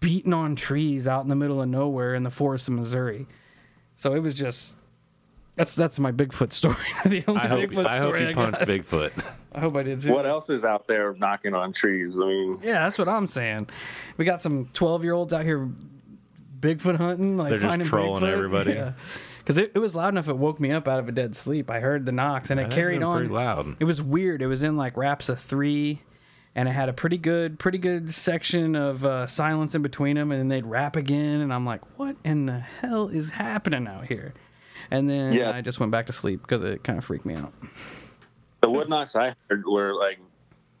beating 0.00 0.32
on 0.32 0.56
trees 0.56 1.06
out 1.06 1.22
in 1.22 1.28
the 1.28 1.36
middle 1.36 1.62
of 1.62 1.68
nowhere 1.68 2.14
in 2.16 2.24
the 2.24 2.30
forest 2.30 2.66
of 2.66 2.74
Missouri? 2.74 3.26
So 3.94 4.14
it 4.14 4.18
was 4.20 4.34
just. 4.34 4.74
That's 5.58 5.74
that's 5.74 5.98
my 5.98 6.12
Bigfoot 6.12 6.52
story. 6.52 6.76
the 7.04 7.22
only 7.28 7.40
I 7.42 7.46
hope, 7.48 7.60
Bigfoot 7.60 7.86
I 7.86 7.98
hope 7.98 8.18
you 8.18 8.28
I 8.28 8.32
punched 8.32 8.58
got. 8.60 8.68
Bigfoot. 8.68 9.24
I 9.52 9.60
hope 9.60 9.76
I 9.76 9.82
did 9.82 10.00
too. 10.00 10.12
What 10.12 10.24
else 10.24 10.48
is 10.50 10.64
out 10.64 10.86
there 10.88 11.14
knocking 11.14 11.52
on 11.54 11.72
trees? 11.72 12.16
I 12.18 12.24
mean, 12.26 12.58
Yeah, 12.62 12.84
that's 12.84 12.96
what 12.98 13.08
I'm 13.08 13.26
saying. 13.26 13.68
We 14.16 14.24
got 14.24 14.40
some 14.40 14.70
12 14.72 15.04
year 15.04 15.12
olds 15.12 15.32
out 15.34 15.44
here 15.44 15.68
Bigfoot 16.60 16.96
hunting, 16.96 17.36
like 17.36 17.50
They're 17.50 17.58
just 17.58 17.68
finding 17.68 17.86
trolling 17.88 18.22
Bigfoot. 18.24 18.32
everybody. 18.32 18.72
Yeah. 18.72 18.92
Because 19.38 19.58
it, 19.58 19.72
it 19.74 19.78
was 19.78 19.94
loud 19.94 20.08
enough, 20.10 20.28
it 20.28 20.36
woke 20.36 20.60
me 20.60 20.70
up 20.72 20.86
out 20.86 20.98
of 20.98 21.08
a 21.08 21.12
dead 21.12 21.34
sleep. 21.34 21.70
I 21.70 21.80
heard 21.80 22.04
the 22.04 22.12
knocks 22.12 22.50
and 22.50 22.60
it 22.60 22.68
That 22.70 22.74
carried 22.74 23.02
on. 23.02 23.16
pretty 23.18 23.32
loud. 23.34 23.76
It 23.80 23.84
was 23.84 24.00
weird. 24.02 24.42
It 24.42 24.46
was 24.46 24.62
in 24.62 24.76
like 24.76 24.96
raps 24.96 25.28
of 25.30 25.40
three, 25.40 26.02
and 26.54 26.68
it 26.68 26.72
had 26.72 26.88
a 26.88 26.92
pretty 26.92 27.16
good, 27.18 27.58
pretty 27.58 27.78
good 27.78 28.12
section 28.12 28.76
of 28.76 29.06
uh, 29.06 29.26
silence 29.26 29.74
in 29.74 29.80
between 29.82 30.16
them, 30.16 30.30
and 30.32 30.38
then 30.40 30.48
they'd 30.48 30.66
rap 30.66 30.96
again, 30.96 31.40
and 31.40 31.52
I'm 31.54 31.64
like, 31.64 31.80
what 31.98 32.16
in 32.24 32.46
the 32.46 32.58
hell 32.60 33.08
is 33.08 33.30
happening 33.30 33.86
out 33.86 34.06
here? 34.06 34.34
And 34.90 35.08
then 35.08 35.32
Yeah. 35.34 35.50
I 35.50 35.60
just 35.60 35.80
went 35.80 35.92
back 35.92 36.06
to 36.06 36.12
sleep 36.12 36.42
because 36.42 36.62
it 36.62 36.82
kind 36.84 36.98
of 36.98 37.04
freaked 37.04 37.26
me 37.26 37.34
out. 37.34 37.52
the 38.60 38.70
wood 38.70 38.88
knocks 38.88 39.14
I 39.16 39.34
heard 39.48 39.64
were 39.66 39.94
like 39.94 40.18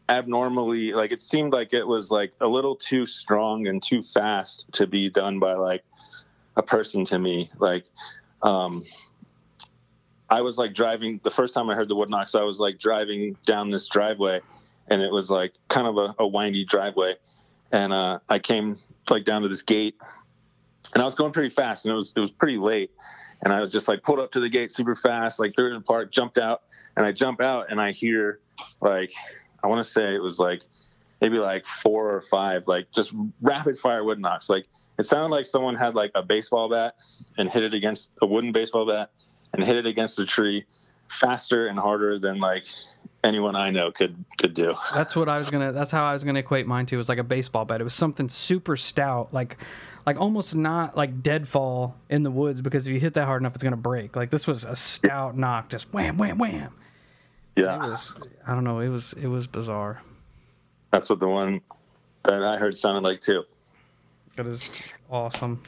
abnormally 0.08 0.92
like 0.92 1.12
it 1.12 1.20
seemed 1.20 1.52
like 1.52 1.74
it 1.74 1.86
was 1.86 2.10
like 2.10 2.32
a 2.40 2.48
little 2.48 2.74
too 2.74 3.04
strong 3.04 3.66
and 3.66 3.82
too 3.82 4.02
fast 4.02 4.64
to 4.72 4.86
be 4.86 5.10
done 5.10 5.38
by 5.38 5.52
like 5.52 5.84
a 6.56 6.62
person 6.62 7.04
to 7.04 7.18
me 7.18 7.50
like 7.58 7.84
um 8.42 8.82
i 10.30 10.40
was 10.40 10.56
like 10.56 10.72
driving 10.72 11.20
the 11.24 11.30
first 11.30 11.52
time 11.52 11.68
i 11.68 11.74
heard 11.74 11.88
the 11.88 11.94
wood 11.94 12.08
knocks 12.08 12.34
i 12.34 12.40
was 12.42 12.58
like 12.58 12.78
driving 12.78 13.36
down 13.44 13.70
this 13.70 13.86
driveway 13.86 14.40
and 14.88 15.02
it 15.02 15.12
was 15.12 15.28
like 15.30 15.52
kind 15.68 15.86
of 15.86 15.98
a, 15.98 16.14
a 16.18 16.26
windy 16.26 16.64
driveway 16.64 17.14
and 17.70 17.92
uh 17.92 18.18
i 18.30 18.38
came 18.38 18.76
like 19.10 19.24
down 19.26 19.42
to 19.42 19.48
this 19.48 19.60
gate 19.62 19.94
and 20.94 21.02
i 21.02 21.04
was 21.04 21.14
going 21.16 21.32
pretty 21.32 21.50
fast 21.50 21.84
and 21.84 21.92
it 21.92 21.96
was 21.96 22.14
it 22.16 22.20
was 22.20 22.32
pretty 22.32 22.56
late 22.56 22.90
and 23.42 23.52
I 23.52 23.60
was 23.60 23.70
just 23.70 23.88
like 23.88 24.02
pulled 24.02 24.18
up 24.18 24.32
to 24.32 24.40
the 24.40 24.48
gate 24.48 24.72
super 24.72 24.94
fast, 24.94 25.38
like 25.38 25.54
threw 25.54 25.66
it 25.66 25.68
in 25.70 25.74
the 25.76 25.80
park, 25.82 26.10
jumped 26.10 26.38
out, 26.38 26.62
and 26.96 27.06
I 27.06 27.12
jump 27.12 27.40
out 27.40 27.66
and 27.70 27.80
I 27.80 27.92
hear 27.92 28.40
like 28.80 29.12
I 29.62 29.66
want 29.66 29.84
to 29.84 29.90
say 29.90 30.14
it 30.14 30.22
was 30.22 30.38
like 30.38 30.62
maybe 31.20 31.38
like 31.38 31.66
four 31.66 32.14
or 32.14 32.20
five 32.20 32.66
like 32.66 32.90
just 32.92 33.14
rapid 33.40 33.78
fire 33.78 34.04
wood 34.04 34.20
knocks. 34.20 34.48
Like 34.48 34.66
it 34.98 35.04
sounded 35.04 35.34
like 35.34 35.46
someone 35.46 35.74
had 35.74 35.94
like 35.94 36.12
a 36.14 36.22
baseball 36.22 36.68
bat 36.68 36.94
and 37.36 37.50
hit 37.50 37.62
it 37.62 37.74
against 37.74 38.10
a 38.22 38.26
wooden 38.26 38.52
baseball 38.52 38.86
bat 38.86 39.10
and 39.52 39.64
hit 39.64 39.76
it 39.76 39.86
against 39.86 40.18
a 40.18 40.26
tree 40.26 40.64
faster 41.08 41.68
and 41.68 41.78
harder 41.78 42.18
than 42.18 42.38
like 42.38 42.64
anyone 43.24 43.56
I 43.56 43.70
know 43.70 43.90
could 43.90 44.24
could 44.38 44.54
do. 44.54 44.74
That's 44.94 45.14
what 45.16 45.28
I 45.28 45.38
was 45.38 45.50
gonna. 45.50 45.72
That's 45.72 45.90
how 45.90 46.04
I 46.04 46.12
was 46.12 46.24
gonna 46.24 46.38
equate 46.40 46.66
mine 46.66 46.86
to. 46.86 46.94
It 46.94 46.98
was 46.98 47.08
like 47.08 47.18
a 47.18 47.24
baseball 47.24 47.64
bat. 47.64 47.80
It 47.80 47.84
was 47.84 47.94
something 47.94 48.28
super 48.28 48.76
stout, 48.76 49.32
like, 49.32 49.56
like 50.06 50.20
almost 50.20 50.54
not 50.54 50.96
like 50.96 51.22
deadfall 51.22 51.96
in 52.08 52.22
the 52.22 52.30
woods 52.30 52.60
because 52.60 52.86
if 52.86 52.92
you 52.92 53.00
hit 53.00 53.14
that 53.14 53.26
hard 53.26 53.42
enough, 53.42 53.54
it's 53.54 53.64
gonna 53.64 53.76
break. 53.76 54.16
Like 54.16 54.30
this 54.30 54.46
was 54.46 54.64
a 54.64 54.76
stout 54.76 55.36
knock, 55.36 55.68
just 55.68 55.92
wham, 55.92 56.16
wham, 56.18 56.38
wham. 56.38 56.72
It 57.56 57.62
Yeah, 57.62 57.76
was. 57.78 58.14
I 58.46 58.54
don't 58.54 58.64
know. 58.64 58.80
It 58.80 58.88
was. 58.88 59.12
It 59.14 59.26
was 59.28 59.46
bizarre. 59.46 60.00
that's 60.90 61.10
what 61.10 61.18
the 61.20 61.28
one 61.28 61.60
that 62.24 62.42
I 62.42 62.56
heard 62.56 62.76
sounded 62.76 63.02
like 63.02 63.20
too. 63.20 63.44
That 64.36 64.46
is 64.46 64.82
awesome. 65.10 65.62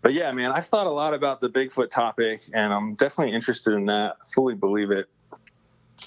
But 0.00 0.12
yeah, 0.12 0.30
man, 0.30 0.52
I've 0.52 0.66
thought 0.68 0.86
a 0.86 0.90
lot 0.90 1.12
about 1.12 1.40
the 1.40 1.50
Bigfoot 1.50 1.90
topic, 1.90 2.42
and 2.54 2.72
I'm 2.72 2.94
definitely 2.94 3.34
interested 3.34 3.74
in 3.74 3.86
that. 3.86 4.16
Fully 4.32 4.54
believe 4.54 4.92
it. 4.92 5.08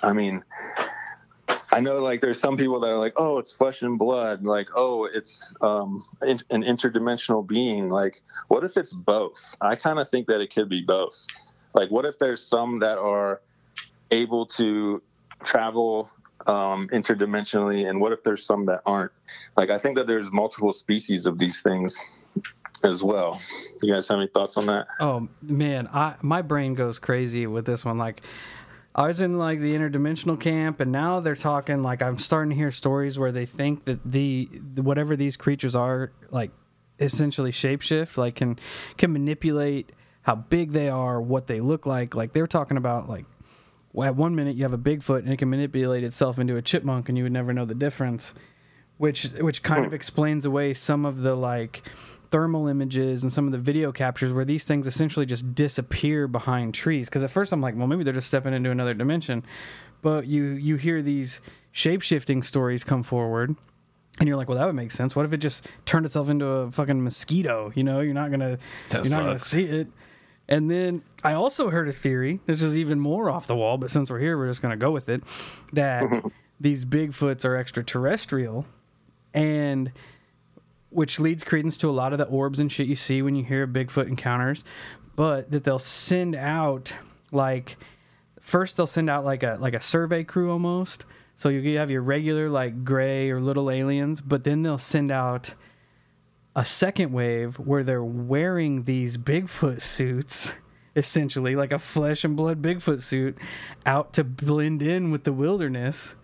I 0.02 0.14
mean, 0.14 0.44
I 1.72 1.80
know 1.80 2.00
like 2.00 2.22
there's 2.22 2.40
some 2.40 2.58
people 2.58 2.80
that 2.82 2.92
are 2.92 2.98
like, 2.98 3.14
oh, 3.16 3.38
it's 3.38 3.52
flesh 3.52 3.82
and 3.82 3.98
blood. 3.98 4.44
Like, 4.44 4.70
oh, 4.76 5.06
it's 5.06 5.54
um, 5.62 6.04
in, 6.26 6.42
an 6.50 6.64
interdimensional 6.64 7.46
being. 7.46 7.90
Like, 7.90 8.22
what 8.50 8.64
if 8.64 8.78
it's 8.78 8.92
both? 8.92 9.56
I 9.62 9.76
kind 9.76 10.00
of 10.00 10.10
think 10.10 10.28
that 10.28 10.42
it 10.42 10.54
could 10.54 10.70
be 10.70 10.82
both. 10.82 11.26
Like, 11.74 11.90
what 11.90 12.06
if 12.06 12.20
there's 12.20 12.46
some 12.46 12.80
that 12.80 12.98
are 12.98 13.42
able 14.12 14.46
to 14.46 15.02
travel 15.44 16.10
um, 16.48 16.90
interdimensionally, 16.90 17.90
and 17.90 18.02
what 18.02 18.12
if 18.12 18.24
there's 18.24 18.46
some 18.46 18.66
that 18.66 18.82
aren't? 18.86 19.12
Like, 19.56 19.70
I 19.70 19.78
think 19.78 19.96
that 19.96 20.08
there's 20.08 20.32
multiple 20.32 20.74
species 20.74 21.26
of 21.26 21.40
these 21.40 21.62
things 21.62 21.98
as 22.84 23.04
well. 23.04 23.40
You 23.82 23.94
guys 23.94 24.08
have 24.08 24.18
any 24.18 24.28
thoughts 24.28 24.58
on 24.58 24.66
that? 24.66 24.88
Oh 25.00 25.30
man, 25.42 25.88
I 25.94 26.16
my 26.22 26.42
brain 26.42 26.74
goes 26.74 27.00
crazy 27.00 27.48
with 27.48 27.66
this 27.66 27.86
one. 27.86 27.98
Like, 27.98 28.22
I 28.94 29.08
was 29.08 29.22
in 29.22 29.38
like 29.38 29.60
the 29.60 29.74
interdimensional 29.74 30.40
camp, 30.40 30.82
and 30.82 30.92
now 30.92 31.20
they're 31.22 31.36
talking 31.36 31.82
like 31.82 32.02
I'm 32.02 32.18
starting 32.18 32.50
to 32.50 32.56
hear 32.56 32.72
stories 32.72 33.18
where 33.18 33.32
they 33.32 33.46
think 33.46 33.86
that 33.86 34.00
the, 34.04 34.46
whatever 34.76 35.16
these 35.16 35.38
creatures 35.38 35.76
are, 35.76 36.12
like 36.30 36.52
essentially 37.00 37.52
shapeshift, 37.52 38.18
like 38.18 38.36
can 38.36 38.60
can 38.98 39.14
manipulate 39.14 39.92
how 40.24 40.36
big 40.36 40.72
they 40.72 40.90
are, 40.90 41.22
what 41.22 41.48
they 41.48 41.60
look 41.60 41.86
like. 41.86 42.16
Like 42.16 42.34
they 42.34 42.42
were 42.42 42.48
talking 42.48 42.78
about 42.78 43.08
like 43.08 43.26
at 44.04 44.16
one 44.16 44.36
minute 44.36 44.56
you 44.56 44.64
have 44.64 44.74
a 44.74 44.78
Bigfoot 44.78 45.20
and 45.20 45.32
it 45.32 45.38
can 45.38 45.50
manipulate 45.50 46.04
itself 46.04 46.38
into 46.38 46.58
a 46.58 46.62
chipmunk, 46.62 47.08
and 47.08 47.18
you 47.18 47.24
would 47.24 47.34
never 47.34 47.54
know 47.54 47.66
the 47.66 47.76
difference, 47.76 48.34
which 48.98 49.24
which 49.40 49.64
kind 49.64 49.82
hmm. 49.82 49.88
of 49.88 49.94
explains 49.94 50.46
away 50.46 50.74
some 50.74 51.06
of 51.06 51.18
the 51.20 51.36
like 51.36 51.84
thermal 52.32 52.68
images 52.68 53.24
and 53.24 53.32
some 53.32 53.46
of 53.46 53.52
the 53.52 53.58
video 53.58 53.92
captures 53.92 54.34
where 54.34 54.46
these 54.46 54.64
things 54.64 54.88
essentially 54.88 55.26
just 55.26 55.54
disappear 55.54 56.28
behind 56.28 56.74
trees. 56.74 57.08
Because 57.10 57.24
at 57.24 57.30
first 57.30 57.52
I'm 57.52 57.62
like, 57.62 57.76
well, 57.76 57.88
maybe 57.88 58.04
they're 58.04 58.14
just 58.14 58.28
stepping 58.28 58.54
into 58.54 58.72
another 58.72 58.94
dimension, 58.94 59.44
but 60.02 60.26
you 60.26 60.44
you 60.52 60.78
hear 60.78 61.02
these 61.02 61.42
shape 61.72 62.02
shifting 62.02 62.42
stories 62.42 62.84
come 62.84 63.04
forward. 63.04 63.56
And 64.20 64.28
you're 64.28 64.38
like, 64.38 64.50
well, 64.50 64.58
that 64.58 64.66
would 64.66 64.76
make 64.76 64.92
sense. 64.92 65.16
What 65.16 65.26
if 65.26 65.34
it 65.34 65.38
just 65.38 65.68
turned 65.86 66.06
itself 66.06 66.30
into 66.30 66.46
a 66.46 66.72
fucking 66.72 67.04
mosquito? 67.04 67.72
You 67.76 67.84
know, 67.84 68.02
you're 68.02 68.14
not 68.14 68.30
gonna, 68.30 68.60
That 68.90 69.06
you're 69.06 69.16
not 69.16 69.24
gonna 69.24 69.38
see 69.38 69.64
it. 69.64 69.88
And 70.50 70.70
then 70.70 71.02
I 71.24 71.34
also 71.34 71.70
heard 71.70 71.88
a 71.88 71.94
theory. 71.94 72.42
This 72.46 72.62
is 72.62 72.78
even 72.78 73.00
more 73.00 73.30
off 73.30 73.48
the 73.48 73.56
wall, 73.56 73.78
but 73.78 73.90
since 73.90 74.10
we're 74.10 74.20
here, 74.20 74.38
we're 74.38 74.48
just 74.48 74.62
gonna 74.62 74.76
go 74.78 74.92
with 74.92 75.08
it. 75.08 75.24
That 75.74 76.04
these 76.60 76.84
Bigfoots 76.86 77.46
are 77.46 77.56
extraterrestrial, 77.56 78.66
and 79.34 79.92
which 80.92 81.20
leads 81.20 81.44
credence 81.44 81.78
to 81.78 81.90
a 81.90 81.92
lot 81.92 82.12
of 82.12 82.20
the 82.20 82.26
orbs 82.26 82.60
and 82.60 82.72
shit 82.72 82.88
you 82.88 82.96
see 82.96 83.22
when 83.22 83.36
you 83.36 83.44
hear 83.44 83.66
Bigfoot 83.66 84.08
encounters, 84.08 84.64
but 85.16 85.50
that 85.52 85.64
they'll 85.64 85.80
send 85.80 86.36
out 86.36 86.94
like 87.32 87.78
first 88.40 88.78
they'll 88.78 88.88
send 88.88 89.10
out 89.10 89.26
like 89.26 89.42
a 89.44 89.58
like 89.60 89.74
a 89.74 89.82
survey 89.82 90.24
crew 90.24 90.52
almost. 90.52 91.06
So 91.36 91.50
you 91.50 91.78
have 91.78 91.90
your 91.90 92.02
regular 92.02 92.50
like 92.50 92.84
gray 92.84 93.32
or 93.32 93.40
little 93.40 93.72
aliens, 93.72 94.22
but 94.22 94.44
then 94.44 94.62
they'll 94.62 94.78
send 94.78 95.12
out 95.12 95.56
a 96.56 96.66
second 96.66 97.14
wave 97.14 97.58
where 97.58 97.84
they're 97.84 98.04
wearing 98.04 98.84
these 98.84 99.18
Bigfoot 99.18 99.82
suits, 99.82 100.52
essentially 100.96 101.56
like 101.56 101.72
a 101.72 101.80
flesh 101.80 102.24
and 102.24 102.36
blood 102.36 102.62
Bigfoot 102.62 103.02
suit, 103.02 103.38
out 103.86 104.14
to 104.14 104.24
blend 104.24 104.82
in 104.82 105.10
with 105.10 105.24
the 105.24 105.34
wilderness, 105.34 106.16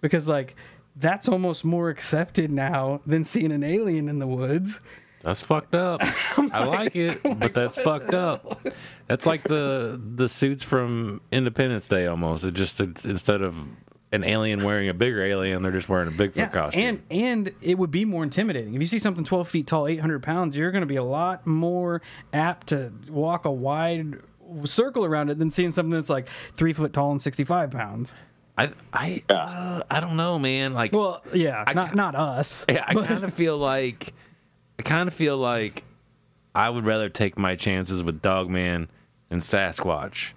because 0.00 0.26
like 0.26 0.56
that's 0.96 1.28
almost 1.28 1.64
more 1.64 1.90
accepted 1.90 2.50
now 2.50 3.00
than 3.06 3.24
seeing 3.24 3.52
an 3.52 3.62
alien 3.62 4.08
in 4.08 4.18
the 4.18 4.26
woods. 4.26 4.80
That's 5.22 5.40
fucked 5.40 5.74
up. 5.74 6.00
I 6.52 6.64
like 6.64 6.94
it, 6.94 7.20
but 7.22 7.52
that's 7.52 7.80
fucked 7.82 8.14
up. 8.14 8.60
That's 9.08 9.26
like 9.26 9.42
the 9.44 10.00
the 10.14 10.28
suits 10.28 10.62
from 10.62 11.20
Independence 11.32 11.88
Day 11.88 12.06
almost. 12.06 12.44
It 12.44 12.54
just 12.54 12.80
it's, 12.80 13.04
instead 13.04 13.42
of 13.42 13.56
an 14.12 14.22
alien 14.22 14.62
wearing 14.62 14.88
a 14.88 14.94
bigger 14.94 15.24
alien, 15.24 15.62
they're 15.62 15.72
just 15.72 15.88
wearing 15.88 16.08
a 16.08 16.12
Bigfoot 16.12 16.52
costume. 16.52 16.82
and 16.82 17.02
and 17.10 17.54
it 17.60 17.76
would 17.76 17.90
be 17.90 18.04
more 18.04 18.22
intimidating 18.22 18.74
if 18.74 18.80
you 18.80 18.86
see 18.86 19.00
something 19.00 19.24
12 19.24 19.48
feet 19.48 19.66
tall 19.66 19.88
800 19.88 20.22
pounds 20.22 20.56
you're 20.56 20.70
going 20.70 20.82
to 20.82 20.86
be 20.86 20.96
a 20.96 21.04
lot 21.04 21.44
more 21.44 22.02
apt 22.32 22.68
to 22.68 22.92
walk 23.08 23.44
a 23.46 23.50
wide 23.50 24.20
circle 24.64 25.04
around 25.04 25.28
it 25.28 25.38
than 25.40 25.50
seeing 25.50 25.72
something 25.72 25.90
that's 25.90 26.08
like 26.08 26.28
three 26.54 26.72
foot 26.72 26.92
tall 26.92 27.10
and 27.10 27.20
65 27.20 27.72
pounds 27.72 28.14
I 28.58 28.70
I 28.92 29.22
uh, 29.28 29.82
I 29.90 30.00
don't 30.00 30.16
know, 30.16 30.38
man. 30.38 30.74
Like 30.74 30.92
well 30.92 31.22
yeah 31.34 31.64
I 31.66 31.72
not 31.74 31.94
not 31.94 32.14
us 32.14 32.64
Yeah, 32.68 32.84
I 32.86 32.94
kind 32.94 33.22
of 33.24 33.34
feel 33.34 33.58
like 33.58 34.14
I 34.78 34.82
kind 34.82 35.08
of 35.08 35.14
feel 35.14 35.36
like 35.38 35.84
I 36.54 36.70
would 36.70 36.84
rather 36.84 37.08
take 37.08 37.38
my 37.38 37.54
chances 37.56 38.02
with 38.02 38.22
Dogman 38.22 38.88
and 39.30 39.40
Sasquatch 39.42 40.30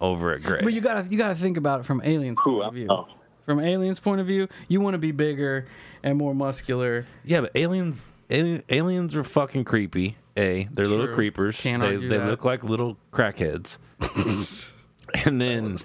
over 0.00 0.34
at 0.34 0.42
Gray. 0.42 0.60
but 0.62 0.72
you 0.72 0.80
gotta 0.80 1.08
you 1.08 1.16
gotta 1.18 1.34
think 1.34 1.56
about 1.56 1.80
it 1.80 1.86
from 1.86 2.00
aliens 2.04 2.38
Who? 2.44 2.56
point 2.56 2.66
of 2.68 2.74
view 2.74 2.86
Oh, 2.90 3.08
from 3.46 3.58
aliens 3.60 3.98
point 4.00 4.20
of 4.20 4.26
view 4.26 4.48
you 4.68 4.80
want 4.80 4.94
to 4.94 4.98
be 4.98 5.12
bigger 5.12 5.66
and 6.02 6.18
more 6.18 6.34
muscular 6.34 7.06
yeah, 7.24 7.40
but 7.40 7.50
aliens 7.54 8.12
aliens 8.30 9.16
are 9.16 9.24
fucking 9.24 9.64
creepy. 9.64 10.16
A, 10.36 10.68
they're 10.72 10.86
little 10.86 11.14
creepers. 11.14 11.56
Can't 11.60 11.80
they 11.82 11.94
argue 11.94 12.08
they 12.08 12.16
that. 12.18 12.26
look 12.26 12.44
like 12.44 12.64
little 12.64 12.96
crackheads. 13.12 13.78
and 15.24 15.40
then 15.40 15.76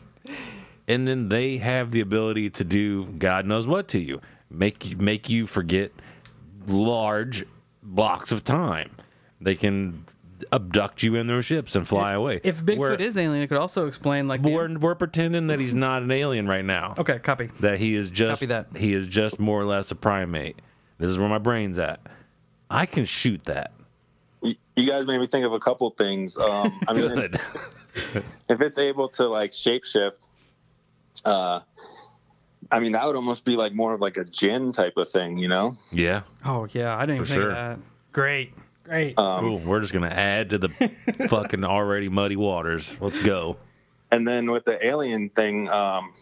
and 0.89 1.07
then 1.07 1.29
they 1.29 1.57
have 1.57 1.91
the 1.91 2.01
ability 2.01 2.49
to 2.49 2.63
do 2.65 3.05
God 3.17 3.45
knows 3.45 3.65
what 3.67 3.87
to 3.89 3.99
you. 3.99 4.19
Make 4.49 4.83
you 4.85 4.97
make 4.97 5.29
you 5.29 5.45
forget 5.47 5.91
large 6.67 7.45
blocks 7.81 8.31
of 8.31 8.43
time. 8.43 8.91
They 9.41 9.55
can 9.55 10.05
abduct 10.51 11.03
you 11.03 11.15
in 11.15 11.27
their 11.27 11.43
ships 11.43 11.75
and 11.75 11.87
fly 11.87 12.13
away. 12.13 12.39
if 12.43 12.63
bigfoot 12.63 12.77
We're- 12.77 13.05
is 13.05 13.17
alien 13.17 13.43
it 13.43 13.47
could 13.47 13.57
also 13.57 13.87
explain 13.87 14.27
like 14.27 14.41
the- 14.41 14.49
we're, 14.49 14.77
we're 14.79 14.95
pretending 14.95 15.47
that 15.47 15.59
he's 15.59 15.75
not 15.75 16.01
an 16.01 16.11
alien 16.11 16.47
right 16.47 16.63
now. 16.63 16.95
okay 16.97 17.19
copy 17.19 17.49
That 17.59 17.77
he 17.77 17.93
is 17.95 18.09
just 18.09 18.39
Copy 18.41 18.45
that. 18.47 18.67
he 18.77 18.93
is 18.93 19.05
just 19.05 19.37
more 19.39 19.59
or 19.61 19.65
less 19.65 19.91
a 19.91 19.95
primate. 19.95 20.61
This 20.97 21.11
is 21.11 21.17
where 21.17 21.27
my 21.29 21.37
brain's 21.39 21.77
at. 21.77 21.99
I 22.69 22.85
can 22.85 23.03
shoot 23.05 23.43
that. 23.45 23.73
you 24.41 24.55
you 24.77 24.87
guys 24.89 25.05
made 25.05 25.19
me 25.19 25.27
think 25.27 25.45
of 25.45 25.51
a 25.51 25.59
couple 25.59 25.89
things. 25.91 26.37
Um, 26.37 26.79
I 26.87 26.93
mean, 26.93 27.07
Good. 27.15 27.39
if 28.47 28.61
it's 28.61 28.77
able 28.77 29.09
to 29.09 29.27
like 29.27 29.51
shapeshift, 29.51 30.28
uh, 31.25 31.61
I 32.71 32.79
mean, 32.79 32.91
that 32.91 33.05
would 33.05 33.15
almost 33.15 33.45
be 33.45 33.55
like 33.55 33.73
more 33.73 33.93
of 33.93 33.99
like 34.01 34.17
a 34.17 34.23
gin 34.25 34.71
type 34.71 34.93
of 34.97 35.09
thing, 35.09 35.37
you 35.37 35.47
know? 35.47 35.73
yeah. 35.91 36.21
oh 36.45 36.67
yeah 36.71 36.95
i 36.95 37.01
didn't 37.01 37.15
even 37.15 37.25
For 37.25 37.29
think 37.31 37.41
sure. 37.41 37.49
of 37.51 37.55
that 37.55 37.79
great 38.11 38.53
great 38.83 39.17
Um, 39.17 39.39
Cool. 39.41 39.59
We're 39.59 39.81
just 39.81 39.93
gonna 39.93 40.07
add 40.07 40.49
to 40.51 40.57
the 40.57 40.69
fucking 41.29 41.63
already 41.63 42.09
muddy 42.09 42.35
waters. 42.35 42.95
Let's 42.99 43.19
go. 43.19 43.57
And 44.11 44.27
then 44.27 44.49
with 44.51 44.65
the 44.65 44.83
alien 44.85 45.29
thing, 45.29 45.69
um, 45.69 46.13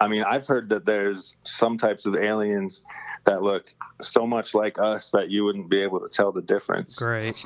I 0.00 0.08
mean, 0.08 0.24
I've 0.24 0.46
heard 0.46 0.68
that 0.70 0.84
there's 0.84 1.36
some 1.44 1.78
types 1.78 2.04
of 2.04 2.16
aliens 2.16 2.82
that 3.24 3.42
look 3.42 3.72
so 4.00 4.26
much 4.26 4.54
like 4.54 4.78
us 4.78 5.10
that 5.12 5.30
you 5.30 5.44
wouldn't 5.44 5.68
be 5.70 5.80
able 5.80 6.00
to 6.00 6.08
tell 6.08 6.32
the 6.32 6.42
difference. 6.42 6.98
great 6.98 7.44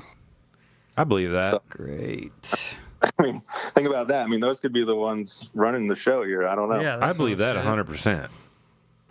I 0.96 1.04
believe 1.04 1.32
that. 1.32 1.50
So- 1.52 1.62
great 1.68 2.76
I 3.18 3.22
mean, 3.22 3.42
think 3.74 3.88
about 3.88 4.08
that. 4.08 4.24
I 4.24 4.26
mean, 4.26 4.40
those 4.40 4.60
could 4.60 4.72
be 4.72 4.84
the 4.84 4.94
ones 4.96 5.48
running 5.54 5.86
the 5.86 5.96
show 5.96 6.22
here. 6.22 6.46
I 6.46 6.54
don't 6.54 6.68
know. 6.68 6.80
yeah 6.80 6.98
I 7.00 7.12
believe 7.12 7.38
that 7.38 7.56
shit. 7.56 7.64
100%. 7.64 8.28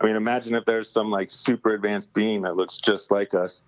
I 0.00 0.06
mean, 0.06 0.16
imagine 0.16 0.54
if 0.54 0.64
there's 0.64 0.88
some 0.88 1.10
like 1.10 1.30
super 1.30 1.74
advanced 1.74 2.12
being 2.14 2.42
that 2.42 2.56
looks 2.56 2.78
just 2.78 3.10
like 3.10 3.34
us, 3.34 3.64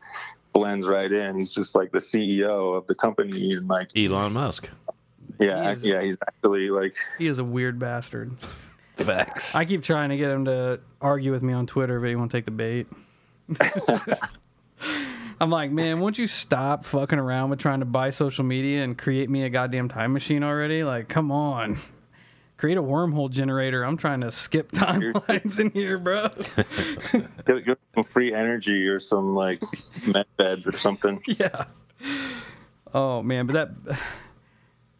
blends 0.53 0.87
right 0.87 1.11
in. 1.13 1.37
He's 1.37 1.53
just 1.53 1.75
like 1.75 1.93
the 1.93 1.99
CEO 1.99 2.75
of 2.77 2.87
the 2.87 2.95
company, 2.95 3.53
and 3.53 3.69
like, 3.69 3.89
Elon 3.97 4.33
Musk. 4.33 4.69
yeah, 5.39 5.67
He 5.69 5.73
is- 5.73 5.85
yeah, 5.85 6.01
he's 6.03 6.17
actually 6.27 6.71
like, 6.71 6.95
he 7.19 7.27
is 7.27 7.39
a 7.39 7.45
weird 7.45 7.79
bastard 7.79 8.37
Facts. 8.97 9.55
I 9.55 9.65
keep 9.65 9.83
trying 9.83 10.11
to 10.11 10.17
get 10.17 10.31
him 10.31 10.45
to 10.45 10.79
argue 11.01 11.33
with 11.33 11.43
me 11.43 11.53
on 11.55 11.67
Twitter, 11.67 11.99
but 12.01 12.09
he 12.09 12.15
won't 12.17 12.31
take 12.31 12.45
the 12.45 12.51
bait. 12.51 12.87
I'm 15.43 15.51
like, 15.51 15.73
man, 15.73 15.99
won't 15.99 16.19
you 16.19 16.29
stop 16.29 16.85
fucking 16.85 17.19
around 17.19 17.51
with 17.51 17.59
trying 17.59 17.81
to 17.81 17.85
buy 17.85 18.11
social 18.11 18.45
media 18.45 18.85
and 18.85 18.97
create 18.97 19.29
me 19.29 19.43
a 19.43 19.49
goddamn 19.49 19.89
time 19.89 20.13
machine 20.13 20.45
already? 20.45 20.85
Like, 20.85 21.09
come 21.09 21.33
on. 21.33 21.79
Create 22.59 22.79
a 22.79 22.83
wormhole 22.83 23.29
generator. 23.29 23.83
I'm 23.83 23.97
trying 23.97 24.21
to 24.21 24.31
skip 24.31 24.71
timelines 24.73 25.59
in 25.59 25.71
here, 25.73 25.99
bro. 25.99 26.29
get, 27.45 27.65
get 27.65 27.79
some 27.93 28.05
free 28.05 28.33
energy 28.33 28.87
or 28.87 29.01
some 29.01 29.35
like 29.35 29.61
med 30.07 30.27
beds 30.37 30.69
or 30.69 30.79
something. 30.79 31.21
yeah. 31.27 31.65
Oh 32.95 33.21
man, 33.23 33.47
but 33.47 33.55
that. 33.89 33.99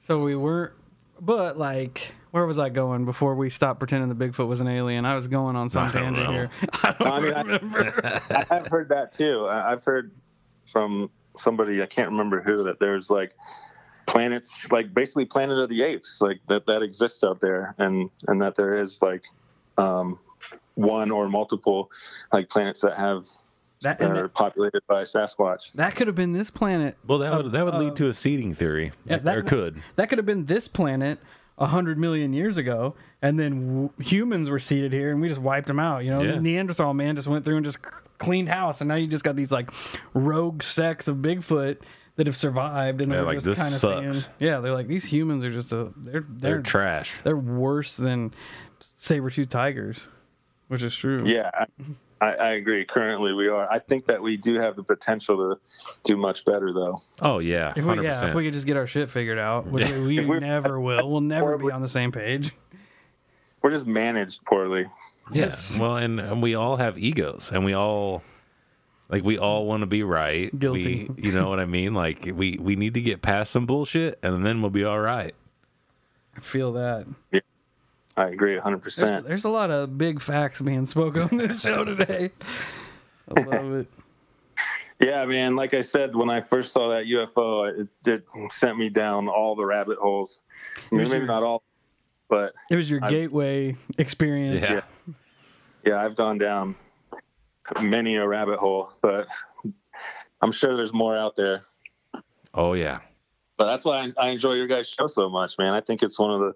So 0.05 0.19
we 0.19 0.35
weren't. 0.35 0.73
But 1.21 1.57
like, 1.57 2.11
where 2.33 2.45
was 2.45 2.59
I 2.59 2.69
going 2.71 3.05
before 3.05 3.37
we 3.37 3.49
stopped 3.51 3.79
pretending 3.79 4.09
the 4.09 4.17
Bigfoot 4.27 4.49
was 4.49 4.61
an 4.61 4.67
alien? 4.67 5.05
I 5.05 5.15
was 5.15 5.29
going 5.29 5.55
on 5.55 5.69
some 5.69 5.85
I 5.85 5.93
don't 5.93 6.15
tangent 6.15 6.27
know. 6.27 6.33
here. 6.33 6.51
I 6.83 6.93
don't 6.99 7.07
I 7.09 7.21
mean, 7.21 7.33
I- 7.35 7.43
remember. 7.43 8.01
I, 8.05 8.47
I've 8.51 8.67
heard 8.67 8.89
that 8.89 9.13
too. 9.13 9.47
I've 9.49 9.85
heard 9.85 10.11
from 10.73 11.11
somebody 11.39 11.83
I 11.83 11.87
can't 11.87 12.11
remember 12.11 12.41
who 12.43 12.65
that 12.65 12.81
there's 12.81 13.11
like 13.11 13.35
planets, 14.07 14.71
like 14.73 14.93
basically 14.93 15.25
Planet 15.27 15.59
of 15.59 15.69
the 15.69 15.83
Apes, 15.83 16.21
like 16.21 16.41
that 16.49 16.67
that 16.67 16.83
exists 16.83 17.23
out 17.23 17.41
there, 17.41 17.75
and 17.79 18.11
and 18.27 18.41
that 18.41 18.57
there 18.57 18.75
is 18.75 19.01
like 19.03 19.25
um, 19.79 20.19
one 20.75 21.11
or 21.11 21.29
multiple 21.29 21.91
like 22.33 22.49
planets 22.49 22.81
that 22.81 22.97
have 22.99 23.27
that, 23.83 23.99
that 23.99 24.17
are 24.17 24.29
populated 24.29 24.83
by 24.89 25.03
Sasquatch. 25.03 25.73
that 25.75 25.95
could 25.97 26.07
have 26.07 26.17
been 26.17 26.33
this 26.33 26.51
planet. 26.51 26.97
Well, 27.07 27.19
that 27.19 27.35
would 27.37 27.53
that 27.53 27.65
would 27.65 27.75
Uh, 27.75 27.79
lead 27.79 27.97
to 27.97 28.09
a 28.09 28.15
seeding 28.15 28.55
theory. 28.55 28.93
yeah, 29.07 29.19
that- 29.19 29.37
or 29.37 29.43
could. 29.43 29.83
That 29.97 30.09
could 30.09 30.19
have 30.19 30.27
been 30.27 30.47
this 30.47 30.69
planet 30.69 31.19
a 31.59 31.67
hundred 31.67 31.99
million 31.99 32.33
years 32.33 32.57
ago, 32.57 32.95
and 33.21 33.39
then 33.39 33.67
w- 33.67 33.91
humans 34.01 34.49
were 34.51 34.59
seated 34.59 34.93
here, 34.93 35.11
and 35.13 35.21
we 35.21 35.29
just 35.29 35.41
wiped 35.41 35.69
them 35.69 35.79
out. 35.79 36.05
You 36.05 36.11
know, 36.11 36.23
Yeah. 36.23 36.39
Neanderthal 36.39 36.95
man 36.95 37.17
just 37.17 37.29
went 37.29 37.45
through 37.45 37.57
and 37.57 37.65
just 37.65 37.79
cleaned 38.19 38.49
house, 38.49 38.81
and 38.81 38.89
now 38.89 38.95
you 38.95 39.07
just 39.07 39.25
got 39.25 39.37
these 39.37 39.53
like 39.53 39.71
rogue 40.15 40.63
sects 40.63 41.09
of 41.09 41.17
Bigfoot 41.17 41.79
that 42.17 42.27
have 42.27 42.37
survived, 42.37 43.01
and 43.01 43.11
Yeah, 43.11 43.17
they're 43.19 43.25
like, 43.27 43.35
just 43.37 43.47
this 43.47 43.59
kind 43.59 43.75
of 43.75 43.81
sucks. 43.81 44.23
saying, 44.25 44.35
yeah, 44.39 44.61
they're 44.61 44.75
like 44.75 44.87
these 44.89 45.05
humans 45.05 45.45
are 45.45 45.51
just 45.51 45.73
a 45.73 45.93
they're 45.97 46.21
They're 46.21 46.25
they're 46.29 46.63
trash. 46.63 47.13
they're 47.25 47.37
worse 47.37 47.97
than 47.97 48.33
saber 48.95 49.31
tooth 49.31 49.49
tigers, 49.49 50.09
which 50.69 50.83
is 50.83 50.95
true. 50.97 51.23
Yeah. 51.25 51.51
I, 52.23 52.35
I 52.35 52.51
agree. 52.53 52.85
Currently, 52.85 53.33
we 53.33 53.49
are. 53.49 53.69
I 53.71 53.81
think 53.81 54.07
that 54.07 54.23
we 54.23 54.37
do 54.37 54.55
have 54.55 54.77
the 54.77 54.85
potential 54.85 55.37
to 55.37 55.61
do 56.05 56.17
much 56.17 56.45
better, 56.45 56.73
though. 56.73 56.99
Oh 57.21 57.41
yeah, 57.41 57.71
If 57.71 57.79
we, 57.79 57.83
hundred 57.83 58.05
yeah, 58.05 58.29
if 58.29 58.35
we 58.35 58.45
could 58.45 58.53
just 58.53 58.67
get 58.67 58.77
our 58.77 58.87
shit 58.87 59.11
figured 59.11 59.39
out, 59.39 59.67
which 59.67 59.91
we 59.91 60.21
we're- 60.27 60.39
never 60.41 60.81
will. 60.81 61.11
We'll 61.11 61.21
never 61.21 61.59
be 61.59 61.73
on 61.73 61.83
the 61.83 61.89
same 61.89 62.13
page. 62.13 62.53
we're 63.61 63.71
just 63.71 63.87
managed 63.87 64.45
poorly. 64.45 64.87
Yes. 65.33 65.79
Well, 65.81 65.97
and, 65.97 66.21
and 66.21 66.41
we 66.43 66.55
all 66.55 66.77
have 66.77 66.97
egos, 66.97 67.51
and 67.53 67.65
we 67.65 67.73
all 67.75 68.23
like 69.09 69.25
we 69.25 69.37
all 69.37 69.67
want 69.67 69.81
to 69.81 69.87
be 69.87 70.05
right. 70.05 70.57
Guilty. 70.57 71.09
We, 71.17 71.25
you 71.25 71.33
know 71.33 71.49
what 71.49 71.59
I 71.59 71.65
mean? 71.67 71.93
Like 71.93 72.31
we 72.33 72.57
we 72.61 72.77
need 72.77 72.95
to 72.95 73.01
get 73.01 73.21
past 73.21 73.51
some 73.51 73.67
bullshit, 73.67 74.19
and 74.23 74.47
then 74.47 74.63
we'll 74.63 74.71
be 74.71 74.85
all 74.85 75.01
right. 75.01 75.35
I 76.37 76.41
feel 76.41 76.73
that. 76.75 77.07
I 78.17 78.29
agree 78.29 78.57
100%. 78.59 79.27
there's 79.27 79.45
a 79.45 79.49
lot 79.49 79.71
of 79.71 79.97
big 79.97 80.21
facts 80.21 80.61
being 80.61 80.87
spoken 80.87 81.23
on 81.23 81.37
this 81.39 81.63
show 81.63 81.85
today. 81.87 82.31
I 83.35 83.41
love 83.43 83.73
it. 83.75 83.87
Yeah, 85.01 85.25
man. 85.25 85.57
Like 85.57 85.75
I 85.75 85.81
said, 85.81 86.15
when 86.15 86.29
I 86.31 86.41
first 86.41 86.73
saw 86.73 86.91
that 86.91 87.07
UFO, 87.07 87.81
it, 87.81 87.89
it 88.07 88.25
sent 88.53 88.79
me 88.79 88.89
down 88.91 89.29
all 89.29 89.55
the 89.57 89.65
rabbit 89.65 89.99
holes. 89.99 90.43
I 90.93 90.95
mean, 90.97 91.05
maybe 91.09 91.19
your- 91.19 91.27
not 91.27 91.43
all, 91.43 91.63
but 92.29 92.53
It 92.71 92.77
was 92.77 92.91
your 92.91 93.03
I- 93.03 93.09
gateway 93.11 93.77
experience. 93.99 94.69
Yeah. 94.71 94.81
yeah, 95.85 96.05
I've 96.05 96.15
gone 96.17 96.39
down 96.39 96.77
many 97.81 98.17
a 98.17 98.29
rabbit 98.29 98.59
hole. 98.59 98.91
But 99.01 99.27
I'm 100.43 100.53
sure 100.53 100.77
there's 100.77 100.93
more 100.93 101.17
out 101.17 101.35
there. 101.35 101.63
Oh 102.55 102.75
yeah. 102.75 103.01
But 103.57 103.67
that's 103.67 103.85
why 103.85 104.13
I, 104.19 104.27
I 104.27 104.29
enjoy 104.31 104.55
your 104.55 104.67
guys' 104.67 104.89
show 104.89 105.07
so 105.07 105.29
much, 105.29 105.57
man. 105.59 105.73
I 105.73 105.81
think 105.81 106.03
it's 106.03 106.19
one 106.19 106.31
of 106.33 106.41
the 106.41 106.53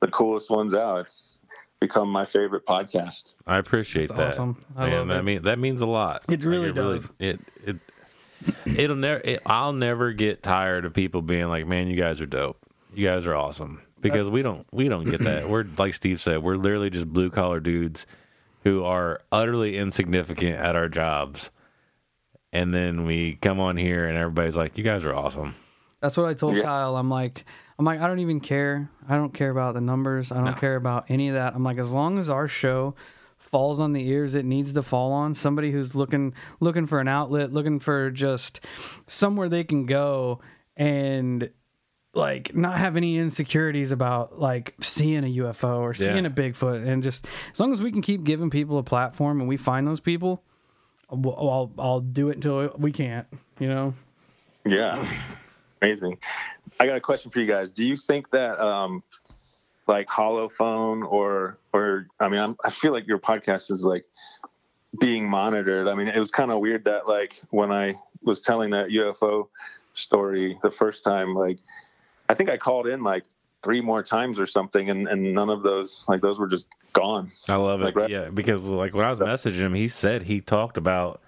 the 0.00 0.08
coolest 0.08 0.50
ones 0.50 0.74
out. 0.74 1.00
It's 1.00 1.40
become 1.80 2.08
my 2.08 2.24
favorite 2.26 2.64
podcast. 2.66 3.34
I 3.46 3.58
appreciate 3.58 4.08
That's 4.08 4.18
that. 4.18 4.28
awesome. 4.28 4.60
I 4.76 4.88
Man, 4.88 4.98
love 4.98 5.08
that 5.08 5.18
it. 5.18 5.22
mean 5.24 5.42
that 5.42 5.58
means 5.58 5.80
a 5.82 5.86
lot. 5.86 6.22
It 6.28 6.44
really 6.44 6.72
does. 6.72 7.10
it 7.18 7.40
it 7.64 7.76
it'll 8.66 8.96
never. 8.96 9.20
It, 9.24 9.42
I'll 9.46 9.72
never 9.72 10.12
get 10.12 10.42
tired 10.42 10.84
of 10.84 10.94
people 10.94 11.22
being 11.22 11.48
like, 11.48 11.66
"Man, 11.66 11.88
you 11.88 11.96
guys 11.96 12.20
are 12.20 12.26
dope. 12.26 12.58
You 12.94 13.06
guys 13.06 13.26
are 13.26 13.34
awesome." 13.34 13.82
Because 14.00 14.28
we 14.30 14.42
don't 14.42 14.66
we 14.72 14.88
don't 14.88 15.04
get 15.04 15.20
that. 15.22 15.48
We're 15.48 15.64
like 15.78 15.94
Steve 15.94 16.20
said, 16.20 16.42
we're 16.42 16.56
literally 16.56 16.90
just 16.90 17.08
blue 17.12 17.30
collar 17.30 17.60
dudes 17.60 18.06
who 18.62 18.84
are 18.84 19.20
utterly 19.32 19.76
insignificant 19.78 20.56
at 20.56 20.76
our 20.76 20.88
jobs. 20.88 21.50
And 22.52 22.72
then 22.72 23.04
we 23.04 23.34
come 23.36 23.58
on 23.58 23.76
here 23.76 24.06
and 24.06 24.16
everybody's 24.16 24.54
like, 24.56 24.78
"You 24.78 24.84
guys 24.84 25.04
are 25.04 25.14
awesome." 25.14 25.56
That's 26.06 26.16
what 26.16 26.26
I 26.26 26.34
told 26.34 26.54
Yeah. 26.54 26.62
Kyle. 26.62 26.96
I'm 26.96 27.10
like, 27.10 27.44
I'm 27.80 27.84
like, 27.84 28.00
I 28.00 28.06
don't 28.06 28.20
even 28.20 28.38
care. 28.38 28.88
I 29.08 29.16
don't 29.16 29.34
care 29.34 29.50
about 29.50 29.74
the 29.74 29.80
numbers. 29.80 30.30
I 30.30 30.36
don't 30.36 30.44
No. 30.44 30.52
care 30.52 30.76
about 30.76 31.06
any 31.08 31.26
of 31.28 31.34
that. 31.34 31.54
I'm 31.56 31.64
like, 31.64 31.78
as 31.78 31.92
long 31.92 32.20
as 32.20 32.30
our 32.30 32.46
show 32.46 32.94
falls 33.38 33.80
on 33.80 33.92
the 33.92 34.08
ears 34.08 34.36
it 34.36 34.44
needs 34.44 34.72
to 34.74 34.82
fall 34.84 35.12
on, 35.12 35.34
somebody 35.34 35.72
who's 35.72 35.96
looking 35.96 36.32
looking 36.60 36.86
for 36.86 37.00
an 37.00 37.08
outlet, 37.08 37.52
looking 37.52 37.80
for 37.80 38.10
just 38.12 38.60
somewhere 39.08 39.48
they 39.48 39.64
can 39.64 39.84
go 39.86 40.38
and 40.76 41.50
like 42.14 42.54
not 42.54 42.78
have 42.78 42.96
any 42.96 43.18
insecurities 43.18 43.90
about 43.90 44.38
like 44.38 44.74
seeing 44.80 45.24
a 45.24 45.26
UFO 45.42 45.80
or 45.80 45.92
seeing 45.92 46.24
Yeah. 46.24 46.30
a 46.30 46.30
Bigfoot 46.30 46.86
and 46.86 47.02
just 47.02 47.26
as 47.52 47.58
long 47.58 47.72
as 47.72 47.82
we 47.82 47.90
can 47.90 48.00
keep 48.00 48.22
giving 48.22 48.48
people 48.48 48.78
a 48.78 48.82
platform 48.84 49.40
and 49.40 49.48
we 49.48 49.56
find 49.56 49.86
those 49.88 50.00
people, 50.00 50.42
I'll 51.10 51.20
I'll, 51.36 51.72
I'll 51.78 52.00
do 52.00 52.30
it 52.30 52.36
until 52.36 52.72
we 52.78 52.92
can't, 52.92 53.26
you 53.58 53.68
know. 53.68 53.94
Yeah, 54.64 55.04
amazing. 55.80 56.18
I 56.78 56.86
got 56.86 56.96
a 56.96 57.00
question 57.00 57.30
for 57.30 57.40
you 57.40 57.46
guys. 57.46 57.70
Do 57.70 57.84
you 57.84 57.96
think 57.96 58.30
that 58.30 58.58
um, 58.60 59.02
like 59.86 60.08
Holophone 60.08 61.10
or 61.10 61.58
or 61.72 62.06
I 62.20 62.28
mean 62.28 62.40
I'm, 62.40 62.56
I 62.64 62.70
feel 62.70 62.92
like 62.92 63.06
your 63.06 63.18
podcast 63.18 63.70
is 63.70 63.82
like 63.82 64.04
being 65.00 65.28
monitored. 65.28 65.88
I 65.88 65.94
mean 65.94 66.08
it 66.08 66.18
was 66.18 66.30
kind 66.30 66.50
of 66.50 66.60
weird 66.60 66.84
that 66.84 67.08
like 67.08 67.40
when 67.50 67.70
I 67.72 67.94
was 68.22 68.40
telling 68.40 68.70
that 68.70 68.88
UFO 68.88 69.48
story 69.94 70.58
the 70.62 70.70
first 70.70 71.04
time, 71.04 71.34
like 71.34 71.58
I 72.28 72.34
think 72.34 72.50
I 72.50 72.56
called 72.56 72.86
in 72.86 73.02
like 73.02 73.24
three 73.62 73.80
more 73.80 74.02
times 74.02 74.38
or 74.38 74.46
something, 74.46 74.90
and 74.90 75.08
and 75.08 75.32
none 75.34 75.48
of 75.50 75.62
those 75.62 76.04
like 76.08 76.20
those 76.20 76.38
were 76.38 76.48
just 76.48 76.68
gone. 76.92 77.28
I 77.48 77.56
love 77.56 77.80
it. 77.80 77.84
Like, 77.84 77.96
right- 77.96 78.10
Yeah, 78.10 78.30
because 78.30 78.64
like 78.64 78.94
when 78.94 79.04
I 79.04 79.10
was 79.10 79.18
messaging 79.20 79.58
him, 79.58 79.74
he 79.74 79.88
said 79.88 80.22
he 80.24 80.40
talked 80.40 80.76
about 80.76 81.20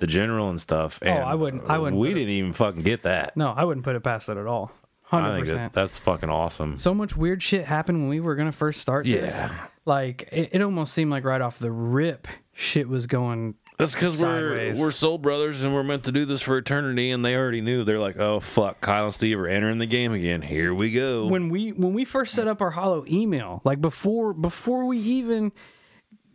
the 0.00 0.06
general 0.06 0.50
and 0.50 0.60
stuff. 0.60 0.98
Oh, 1.02 1.06
and 1.08 1.18
Oh, 1.18 1.22
I 1.22 1.34
wouldn't- 1.34 1.70
I 1.70 1.78
wouldn't 1.78 2.00
We 2.00 2.08
put 2.08 2.16
it- 2.16 2.20
didn't 2.20 2.30
even 2.34 2.52
fucking 2.52 2.82
get 2.82 3.04
that. 3.04 3.36
No, 3.36 3.54
I 3.56 3.64
wouldn't 3.64 3.84
put 3.84 3.94
it 3.96 4.00
past 4.00 4.26
that 4.26 4.36
at 4.36 4.46
all. 4.46 4.72
I 5.12 5.16
Hundred 5.20 5.34
think 5.34 5.46
that, 5.46 5.52
percent. 5.52 5.72
that's 5.72 5.98
fucking 5.98 6.30
awesome. 6.30 6.78
So 6.78 6.94
much 6.94 7.16
weird 7.16 7.42
shit 7.42 7.64
happened 7.64 7.98
when 8.00 8.08
we 8.08 8.20
were 8.20 8.34
gonna 8.36 8.52
first 8.52 8.80
start. 8.80 9.06
this. 9.06 9.34
Yeah. 9.34 9.50
like 9.86 10.28
it, 10.30 10.50
it 10.52 10.62
almost 10.62 10.92
seemed 10.92 11.10
like 11.10 11.24
right 11.24 11.40
off 11.40 11.58
the 11.58 11.72
rip, 11.72 12.28
shit 12.52 12.88
was 12.88 13.06
going. 13.08 13.54
That's 13.76 13.94
because 13.94 14.22
we're 14.22 14.56
Sideways. 14.58 14.78
we're 14.78 14.90
soul 14.90 15.16
brothers 15.18 15.64
and 15.64 15.72
we're 15.74 15.82
meant 15.82 16.04
to 16.04 16.12
do 16.12 16.26
this 16.26 16.42
for 16.42 16.58
eternity. 16.58 17.10
And 17.10 17.24
they 17.24 17.34
already 17.34 17.60
knew. 17.62 17.82
They're 17.82 17.98
like, 17.98 18.18
oh 18.18 18.38
fuck, 18.38 18.80
Kyle 18.82 19.06
and 19.06 19.14
Steve 19.14 19.40
are 19.40 19.48
entering 19.48 19.78
the 19.78 19.86
game 19.86 20.12
again. 20.12 20.42
Here 20.42 20.72
we 20.72 20.92
go. 20.92 21.26
When 21.26 21.48
we 21.48 21.70
when 21.72 21.92
we 21.94 22.04
first 22.04 22.34
set 22.34 22.46
up 22.46 22.60
our 22.60 22.70
hollow 22.70 23.04
email, 23.10 23.62
like 23.64 23.80
before 23.80 24.32
before 24.32 24.84
we 24.84 24.98
even 24.98 25.50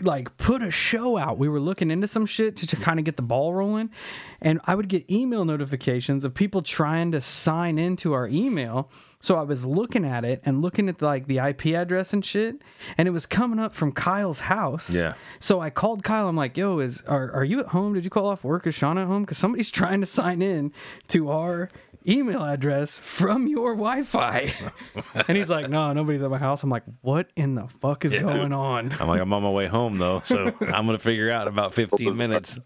like 0.02 0.36
put 0.38 0.62
a 0.62 0.72
show 0.72 1.18
out, 1.18 1.38
we 1.38 1.48
were 1.48 1.60
looking 1.60 1.92
into 1.92 2.08
some 2.08 2.26
shit 2.26 2.58
to, 2.58 2.68
to 2.68 2.76
kind 2.76 3.00
of 3.00 3.06
get 3.06 3.18
the 3.18 3.24
ball 3.24 3.54
rolling, 3.54 3.90
and 4.42 4.60
I 4.66 4.76
would 4.76 4.90
get 4.90 5.10
email 5.10 5.46
notifications 5.46 6.26
of 6.26 6.34
people 6.34 6.62
trying 6.62 7.12
to 7.14 7.22
sign 7.22 7.78
into 7.78 8.14
our 8.14 8.28
email. 8.28 8.90
So 9.22 9.38
I 9.38 9.42
was 9.42 9.66
looking 9.66 10.06
at 10.06 10.24
it 10.24 10.42
and 10.46 10.62
looking 10.62 10.88
at 10.88 11.02
like 11.02 11.26
the 11.26 11.40
IP 11.40 11.68
address 11.68 12.14
and 12.14 12.24
shit, 12.24 12.62
and 12.98 13.08
it 13.08 13.12
was 13.12 13.26
coming 13.26 13.58
up 13.58 13.74
from 13.74 13.92
Kyle's 13.92 14.42
house. 14.42 14.92
Yeah. 14.92 15.16
So 15.40 15.62
I 15.62 15.72
called 15.72 16.04
Kyle. 16.04 16.28
I'm 16.28 16.36
like, 16.36 16.58
"Yo, 16.58 16.78
is 16.80 17.02
are 17.08 17.32
are 17.32 17.44
you 17.44 17.60
at 17.60 17.68
home? 17.68 17.94
Did 17.94 18.04
you 18.04 18.12
call 18.12 18.28
off 18.28 18.44
work? 18.44 18.68
Is 18.68 18.76
Sean 18.76 18.98
at 18.98 19.08
home? 19.08 19.24
Because 19.24 19.40
somebody's 19.40 19.72
trying 19.82 20.02
to 20.02 20.06
sign 20.06 20.42
in 20.42 20.72
to 21.08 21.32
our 21.32 21.70
email 22.08 22.44
address 22.44 22.98
from 22.98 23.48
your 23.48 23.74
Wi-Fi." 23.74 24.54
and 25.28 25.38
he's 25.38 25.50
like, 25.50 25.70
"No, 25.70 25.94
nobody's 25.94 26.22
at 26.22 26.30
my 26.30 26.38
house." 26.38 26.64
I'm 26.64 26.70
like, 26.70 26.84
"What 27.02 27.30
in 27.36 27.56
the 27.56 27.68
fuck 27.68 28.06
is 28.06 28.16
going 28.16 28.54
on?" 28.54 28.94
I'm 29.00 29.08
like, 29.08 29.22
I'm 29.22 29.32
on 29.34 29.44
my 29.44 29.50
way 29.50 29.68
home 29.68 29.98
though, 29.98 30.22
so 30.26 30.52
I'm 30.62 30.86
gonna 30.86 31.00
figure 31.00 31.32
out 31.32 31.48
about 31.48 31.74
15 31.74 32.16
minutes. 32.16 32.60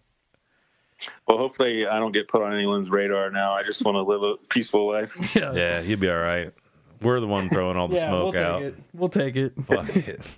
Well, 1.26 1.38
hopefully 1.38 1.86
I 1.86 1.98
don't 1.98 2.12
get 2.12 2.28
put 2.28 2.42
on 2.42 2.52
anyone's 2.52 2.90
radar 2.90 3.30
now. 3.30 3.52
I 3.52 3.62
just 3.62 3.84
want 3.84 3.96
to 3.96 4.02
live 4.02 4.22
a 4.22 4.36
peaceful 4.48 4.88
life. 4.88 5.16
Yeah, 5.34 5.80
you'll 5.80 5.98
be 5.98 6.10
all 6.10 6.18
right. 6.18 6.52
We're 7.00 7.20
the 7.20 7.26
one 7.26 7.48
throwing 7.48 7.76
all 7.76 7.88
the 7.88 7.96
yeah, 7.96 8.08
smoke 8.08 8.34
we'll 8.34 8.44
out. 8.44 8.58
take 8.58 8.66
it. 8.66 8.74
We'll 8.92 9.08
take 9.08 9.36
it. 9.36 9.52
Fuck 9.64 9.96
it. 9.96 10.20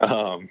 Um, 0.00 0.48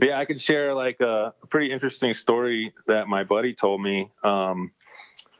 yeah, 0.00 0.18
I 0.18 0.24
could 0.24 0.40
share 0.40 0.72
like 0.72 1.00
a 1.00 1.34
pretty 1.50 1.70
interesting 1.70 2.14
story 2.14 2.72
that 2.86 3.08
my 3.08 3.24
buddy 3.24 3.52
told 3.52 3.82
me 3.82 4.10
um, 4.22 4.70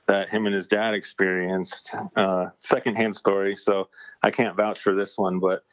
that 0.09 0.29
him 0.31 0.47
and 0.47 0.55
his 0.55 0.67
dad 0.67 0.95
experienced. 0.95 1.95
Uh, 2.17 2.47
secondhand 2.57 3.15
story, 3.17 3.57
so 3.57 3.89
I 4.23 4.31
can't 4.31 4.57
vouch 4.57 4.81
for 4.81 4.95
this 4.95 5.17
one, 5.17 5.39
but 5.39 5.65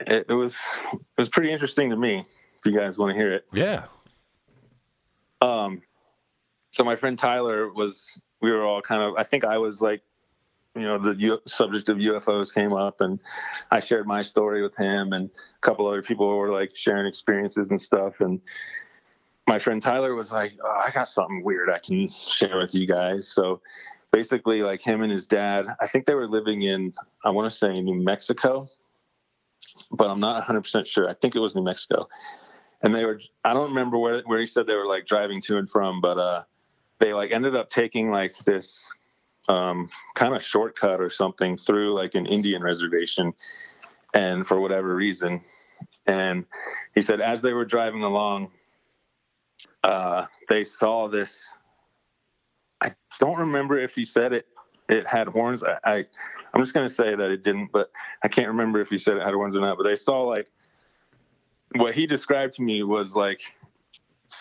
it, 0.00 0.26
it 0.28 0.34
was 0.34 0.54
it 0.92 1.00
was 1.18 1.28
pretty 1.28 1.52
interesting 1.52 1.90
to 1.90 1.96
me. 1.96 2.20
If 2.20 2.64
you 2.72 2.78
guys 2.78 2.98
want 2.98 3.10
to 3.10 3.16
hear 3.16 3.32
it, 3.32 3.44
Yeah. 3.52 3.84
um, 5.40 5.82
so 6.70 6.84
my 6.84 6.96
friend 6.96 7.18
Tyler 7.18 7.72
was. 7.72 8.20
We 8.40 8.50
were 8.50 8.64
all 8.64 8.82
kind 8.82 9.02
of. 9.02 9.14
I 9.16 9.22
think 9.22 9.44
I 9.44 9.58
was 9.58 9.80
like 9.80 10.02
you 10.74 10.82
know 10.82 10.98
the 10.98 11.14
U- 11.14 11.40
subject 11.46 11.88
of 11.88 11.98
UFOs 11.98 12.52
came 12.52 12.72
up, 12.72 13.00
and 13.00 13.20
I 13.70 13.78
shared 13.80 14.06
my 14.06 14.20
story 14.22 14.62
with 14.62 14.74
him, 14.76 15.12
and 15.12 15.28
a 15.30 15.60
couple 15.60 15.86
other 15.86 16.02
people 16.02 16.26
were 16.36 16.50
like 16.50 16.74
sharing 16.74 17.06
experiences 17.06 17.70
and 17.70 17.80
stuff. 17.80 18.20
And 18.20 18.40
my 19.46 19.58
friend 19.58 19.82
Tyler 19.82 20.14
was 20.14 20.32
like, 20.32 20.54
oh, 20.64 20.82
"I 20.86 20.90
got 20.90 21.08
something 21.08 21.42
weird 21.42 21.70
I 21.70 21.78
can 21.78 22.08
share 22.08 22.58
with 22.58 22.74
you 22.74 22.86
guys." 22.86 23.28
So 23.28 23.60
basically, 24.12 24.62
like 24.62 24.80
him 24.80 25.02
and 25.02 25.10
his 25.10 25.26
dad, 25.26 25.66
I 25.80 25.88
think 25.88 26.06
they 26.06 26.14
were 26.14 26.28
living 26.28 26.62
in 26.62 26.92
I 27.24 27.30
want 27.30 27.50
to 27.50 27.56
say 27.56 27.80
New 27.80 27.94
Mexico, 27.94 28.68
but 29.90 30.10
I'm 30.10 30.20
not 30.20 30.36
100 30.36 30.60
percent 30.60 30.86
sure. 30.86 31.08
I 31.08 31.14
think 31.14 31.34
it 31.34 31.40
was 31.40 31.54
New 31.54 31.64
Mexico, 31.64 32.08
and 32.82 32.94
they 32.94 33.04
were. 33.04 33.20
I 33.44 33.52
don't 33.52 33.68
remember 33.70 33.98
where 33.98 34.22
where 34.22 34.40
he 34.40 34.46
said 34.46 34.66
they 34.66 34.76
were 34.76 34.86
like 34.86 35.06
driving 35.06 35.40
to 35.42 35.58
and 35.58 35.68
from, 35.68 36.00
but 36.00 36.18
uh, 36.18 36.44
they 36.98 37.12
like 37.12 37.32
ended 37.32 37.56
up 37.56 37.70
taking 37.70 38.10
like 38.10 38.36
this 38.44 38.92
um, 39.48 39.88
kind 40.14 40.34
of 40.34 40.42
shortcut 40.42 41.00
or 41.00 41.10
something 41.10 41.56
through 41.56 41.94
like 41.94 42.14
an 42.14 42.26
Indian 42.26 42.62
reservation, 42.62 43.32
and 44.14 44.46
for 44.46 44.60
whatever 44.60 44.94
reason, 44.94 45.40
and 46.06 46.44
he 46.94 47.02
said 47.02 47.20
as 47.20 47.42
they 47.42 47.52
were 47.52 47.64
driving 47.64 48.04
along, 48.04 48.50
uh, 49.82 50.26
they 50.48 50.64
saw 50.64 51.08
this. 51.08 51.56
I 52.80 52.94
don't 53.20 53.38
remember 53.38 53.78
if 53.78 53.94
he 53.94 54.04
said 54.04 54.32
it. 54.32 54.46
It 54.88 55.06
had 55.06 55.28
horns. 55.28 55.62
I, 55.62 55.78
I 55.84 56.06
I'm 56.52 56.60
just 56.60 56.74
gonna 56.74 56.88
say 56.88 57.14
that 57.14 57.30
it 57.30 57.42
didn't, 57.42 57.70
but 57.72 57.90
I 58.22 58.28
can't 58.28 58.48
remember 58.48 58.80
if 58.80 58.88
he 58.88 58.98
said 58.98 59.16
it 59.16 59.22
had 59.22 59.34
horns 59.34 59.56
or 59.56 59.60
not. 59.60 59.76
But 59.76 59.84
they 59.84 59.96
saw 59.96 60.22
like 60.22 60.50
what 61.74 61.94
he 61.94 62.06
described 62.06 62.54
to 62.54 62.62
me 62.62 62.82
was 62.82 63.14
like 63.14 63.40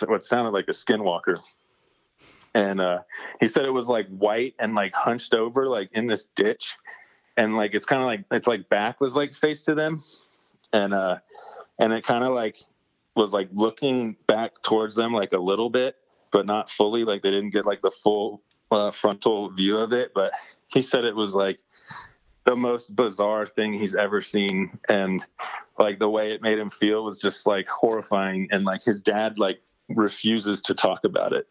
what 0.07 0.23
sounded 0.23 0.51
like 0.51 0.67
a 0.67 0.71
skinwalker 0.71 1.37
and 2.53 2.81
uh, 2.81 2.99
he 3.39 3.47
said 3.47 3.65
it 3.65 3.71
was 3.71 3.87
like 3.87 4.07
white 4.07 4.55
and 4.59 4.75
like 4.75 4.93
hunched 4.93 5.33
over 5.33 5.67
like 5.67 5.89
in 5.93 6.07
this 6.07 6.27
ditch 6.35 6.75
and 7.37 7.55
like 7.55 7.73
it's 7.73 7.85
kind 7.85 8.01
of 8.01 8.07
like 8.07 8.23
it's 8.31 8.47
like 8.47 8.67
back 8.69 8.99
was 8.99 9.15
like 9.15 9.33
face 9.33 9.63
to 9.65 9.73
them 9.73 10.01
and 10.73 10.93
uh 10.93 11.17
and 11.79 11.93
it 11.93 12.03
kind 12.03 12.23
of 12.23 12.33
like 12.33 12.57
was 13.15 13.33
like 13.33 13.49
looking 13.51 14.15
back 14.27 14.61
towards 14.61 14.95
them 14.95 15.13
like 15.13 15.33
a 15.33 15.37
little 15.37 15.69
bit 15.69 15.95
but 16.31 16.45
not 16.45 16.69
fully 16.69 17.03
like 17.03 17.21
they 17.21 17.31
didn't 17.31 17.49
get 17.49 17.65
like 17.65 17.81
the 17.81 17.91
full 17.91 18.41
uh, 18.71 18.89
frontal 18.89 19.49
view 19.49 19.77
of 19.77 19.91
it 19.91 20.11
but 20.15 20.31
he 20.67 20.81
said 20.81 21.03
it 21.03 21.15
was 21.15 21.33
like 21.33 21.59
the 22.45 22.55
most 22.55 22.95
bizarre 22.95 23.45
thing 23.45 23.73
he's 23.73 23.95
ever 23.95 24.21
seen, 24.21 24.77
and 24.89 25.23
like 25.77 25.99
the 25.99 26.09
way 26.09 26.31
it 26.31 26.41
made 26.41 26.57
him 26.57 26.69
feel 26.69 27.03
was 27.03 27.19
just 27.19 27.45
like 27.45 27.67
horrifying. 27.67 28.47
And 28.51 28.65
like 28.65 28.83
his 28.83 29.01
dad 29.01 29.37
like 29.37 29.61
refuses 29.89 30.61
to 30.63 30.73
talk 30.73 31.03
about 31.03 31.33
it, 31.33 31.47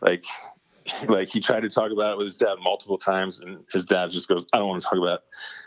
like 0.00 0.24
like 1.08 1.28
he 1.28 1.40
tried 1.40 1.60
to 1.60 1.70
talk 1.70 1.90
about 1.92 2.12
it 2.12 2.18
with 2.18 2.26
his 2.26 2.36
dad 2.36 2.56
multiple 2.62 2.98
times, 2.98 3.40
and 3.40 3.64
his 3.72 3.84
dad 3.84 4.10
just 4.10 4.28
goes, 4.28 4.46
"I 4.52 4.58
don't 4.58 4.68
want 4.68 4.82
to 4.82 4.88
talk 4.88 4.98
about 4.98 5.20
it. 5.20 5.24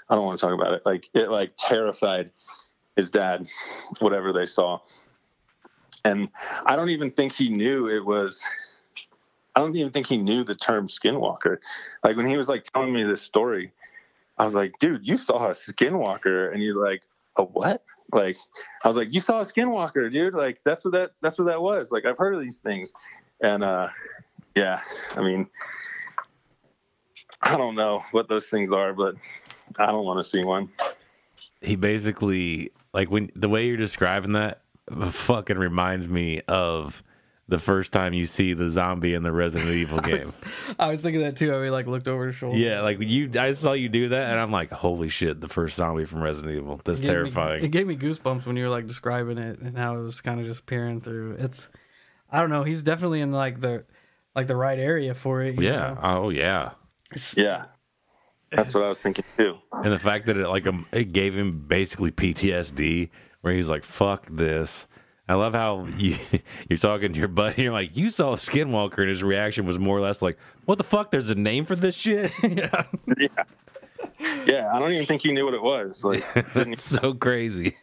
I 0.09 0.15
don't 0.15 0.25
want 0.25 0.39
to 0.39 0.45
talk 0.45 0.53
about 0.53 0.73
it." 0.73 0.85
Like 0.85 1.09
it 1.13 1.29
like 1.29 1.53
terrified 1.57 2.31
his 2.95 3.09
dad, 3.09 3.47
whatever 3.99 4.31
they 4.31 4.45
saw. 4.45 4.79
And 6.03 6.29
I 6.65 6.75
don't 6.75 6.89
even 6.89 7.11
think 7.11 7.33
he 7.33 7.49
knew 7.49 7.87
it 7.87 8.03
was 8.03 8.43
I 9.55 9.59
don't 9.59 9.75
even 9.75 9.91
think 9.91 10.07
he 10.07 10.17
knew 10.17 10.43
the 10.43 10.55
term 10.55 10.87
skinwalker. 10.87 11.57
Like 12.03 12.15
when 12.15 12.29
he 12.29 12.37
was 12.37 12.47
like 12.47 12.63
telling 12.63 12.93
me 12.93 13.03
this 13.03 13.21
story, 13.21 13.71
I 14.37 14.45
was 14.45 14.53
like, 14.53 14.73
dude, 14.79 15.07
you 15.07 15.17
saw 15.17 15.49
a 15.49 15.51
skinwalker. 15.51 16.51
And 16.51 16.61
he's 16.61 16.75
like, 16.75 17.03
a 17.37 17.43
what? 17.43 17.83
Like 18.11 18.37
I 18.83 18.87
was 18.87 18.97
like, 18.97 19.13
you 19.13 19.19
saw 19.19 19.41
a 19.41 19.45
skinwalker, 19.45 20.11
dude. 20.11 20.33
Like 20.33 20.59
that's 20.63 20.85
what 20.85 20.91
that 20.93 21.11
that's 21.21 21.37
what 21.37 21.45
that 21.45 21.61
was. 21.61 21.91
Like 21.91 22.05
I've 22.05 22.17
heard 22.17 22.35
of 22.35 22.41
these 22.41 22.57
things. 22.57 22.93
And 23.41 23.63
uh 23.63 23.89
yeah, 24.55 24.81
I 25.15 25.21
mean 25.21 25.47
I 27.41 27.57
don't 27.57 27.75
know 27.75 28.01
what 28.11 28.29
those 28.29 28.47
things 28.49 28.71
are, 28.71 28.93
but 28.93 29.15
I 29.79 29.87
don't 29.87 30.05
want 30.05 30.19
to 30.19 30.23
see 30.23 30.43
one. 30.43 30.69
He 31.61 31.75
basically 31.75 32.71
like 32.93 33.09
when 33.09 33.31
the 33.35 33.49
way 33.49 33.65
you're 33.65 33.77
describing 33.77 34.33
that 34.33 34.61
fucking 35.11 35.57
reminds 35.57 36.07
me 36.07 36.41
of 36.47 37.03
the 37.47 37.57
first 37.59 37.91
time 37.91 38.13
you 38.13 38.25
see 38.25 38.53
the 38.53 38.69
zombie 38.69 39.13
in 39.13 39.23
the 39.23 39.31
Resident 39.31 39.71
Evil 39.75 39.99
game. 39.99 40.27
I 40.79 40.89
was 40.89 41.01
thinking 41.01 41.21
that 41.21 41.35
too. 41.35 41.53
I 41.53 41.59
mean, 41.59 41.71
like 41.71 41.85
looked 41.87 42.07
over 42.07 42.27
his 42.27 42.35
shoulder. 42.35 42.57
Yeah, 42.57 42.81
like 42.81 42.99
you, 43.01 43.29
I 43.37 43.51
saw 43.51 43.73
you 43.73 43.89
do 43.89 44.09
that, 44.09 44.29
and 44.29 44.39
I'm 44.39 44.51
like, 44.51 44.71
holy 44.71 45.09
shit, 45.09 45.41
the 45.41 45.49
first 45.49 45.75
zombie 45.75 46.05
from 46.05 46.21
Resident 46.21 46.55
Evil. 46.55 46.79
That's 46.83 46.99
It 46.99 47.03
gave 47.03 47.09
me- 47.09 47.13
terrifying. 47.13 47.63
it 47.63 47.71
gave 47.71 47.87
me 47.87 47.97
goosebumps 47.97 48.45
when 48.45 48.55
you 48.55 48.63
were 48.63 48.69
like 48.69 48.87
describing 48.87 49.37
it 49.37 49.59
and 49.59 49.77
how 49.77 49.97
it 49.97 50.01
was 50.01 50.21
kind 50.21 50.39
of 50.39 50.45
just 50.45 50.65
peering 50.65 51.01
through. 51.01 51.33
It's, 51.39 51.69
I 52.31 52.39
don't 52.39 52.49
know. 52.49 52.63
He's 52.63 52.83
definitely 52.83 53.19
in 53.21 53.31
like 53.31 53.59
the, 53.59 53.83
like 54.33 54.47
the 54.47 54.55
right 54.55 54.79
area 54.79 55.13
for 55.13 55.41
it. 55.41 55.55
you 55.55 55.67
yeah. 55.67 55.71
know? 55.71 55.99
Oh 56.01 56.29
yeah. 56.29 56.71
Yeah. 57.35 57.65
That's 58.51 58.73
what 58.73 58.83
I 58.83 58.89
was 58.89 59.01
thinking 59.01 59.25
too. 59.37 59.57
And 59.71 59.91
the 59.91 59.99
fact 59.99 60.25
that 60.27 60.37
it 60.37 60.47
like 60.47 60.67
um, 60.67 60.85
it 60.91 61.11
gave 61.13 61.35
him 61.37 61.65
basically 61.67 62.11
PTSD, 62.11 63.09
where 63.41 63.53
he's 63.53 63.69
like, 63.69 63.83
"Fuck 63.83 64.27
this." 64.27 64.87
I 65.27 65.35
love 65.35 65.53
how 65.53 65.85
you 65.97 66.17
you're 66.69 66.79
talking 66.79 67.13
to 67.13 67.19
your 67.19 67.27
buddy. 67.27 67.63
You're 67.63 67.73
like, 67.73 67.95
"You 67.95 68.09
saw 68.09 68.33
a 68.33 68.37
skinwalker," 68.37 68.99
and 68.99 69.09
his 69.09 69.23
reaction 69.23 69.65
was 69.65 69.79
more 69.79 69.97
or 69.97 70.01
less 70.01 70.21
like, 70.21 70.37
"What 70.65 70.77
the 70.77 70.83
fuck? 70.83 71.11
There's 71.11 71.29
a 71.29 71.35
name 71.35 71.65
for 71.65 71.75
this 71.75 71.95
shit." 71.95 72.31
yeah. 72.43 72.83
Yeah, 73.17 73.27
yeah. 74.45 74.71
I 74.73 74.79
don't 74.79 74.91
even 74.93 75.05
think 75.05 75.21
he 75.21 75.31
knew 75.31 75.45
what 75.45 75.53
it 75.53 75.61
was. 75.61 76.03
Like 76.03 76.23
didn't 76.53 76.73
it's 76.73 76.83
so 76.83 77.13
crazy. 77.13 77.77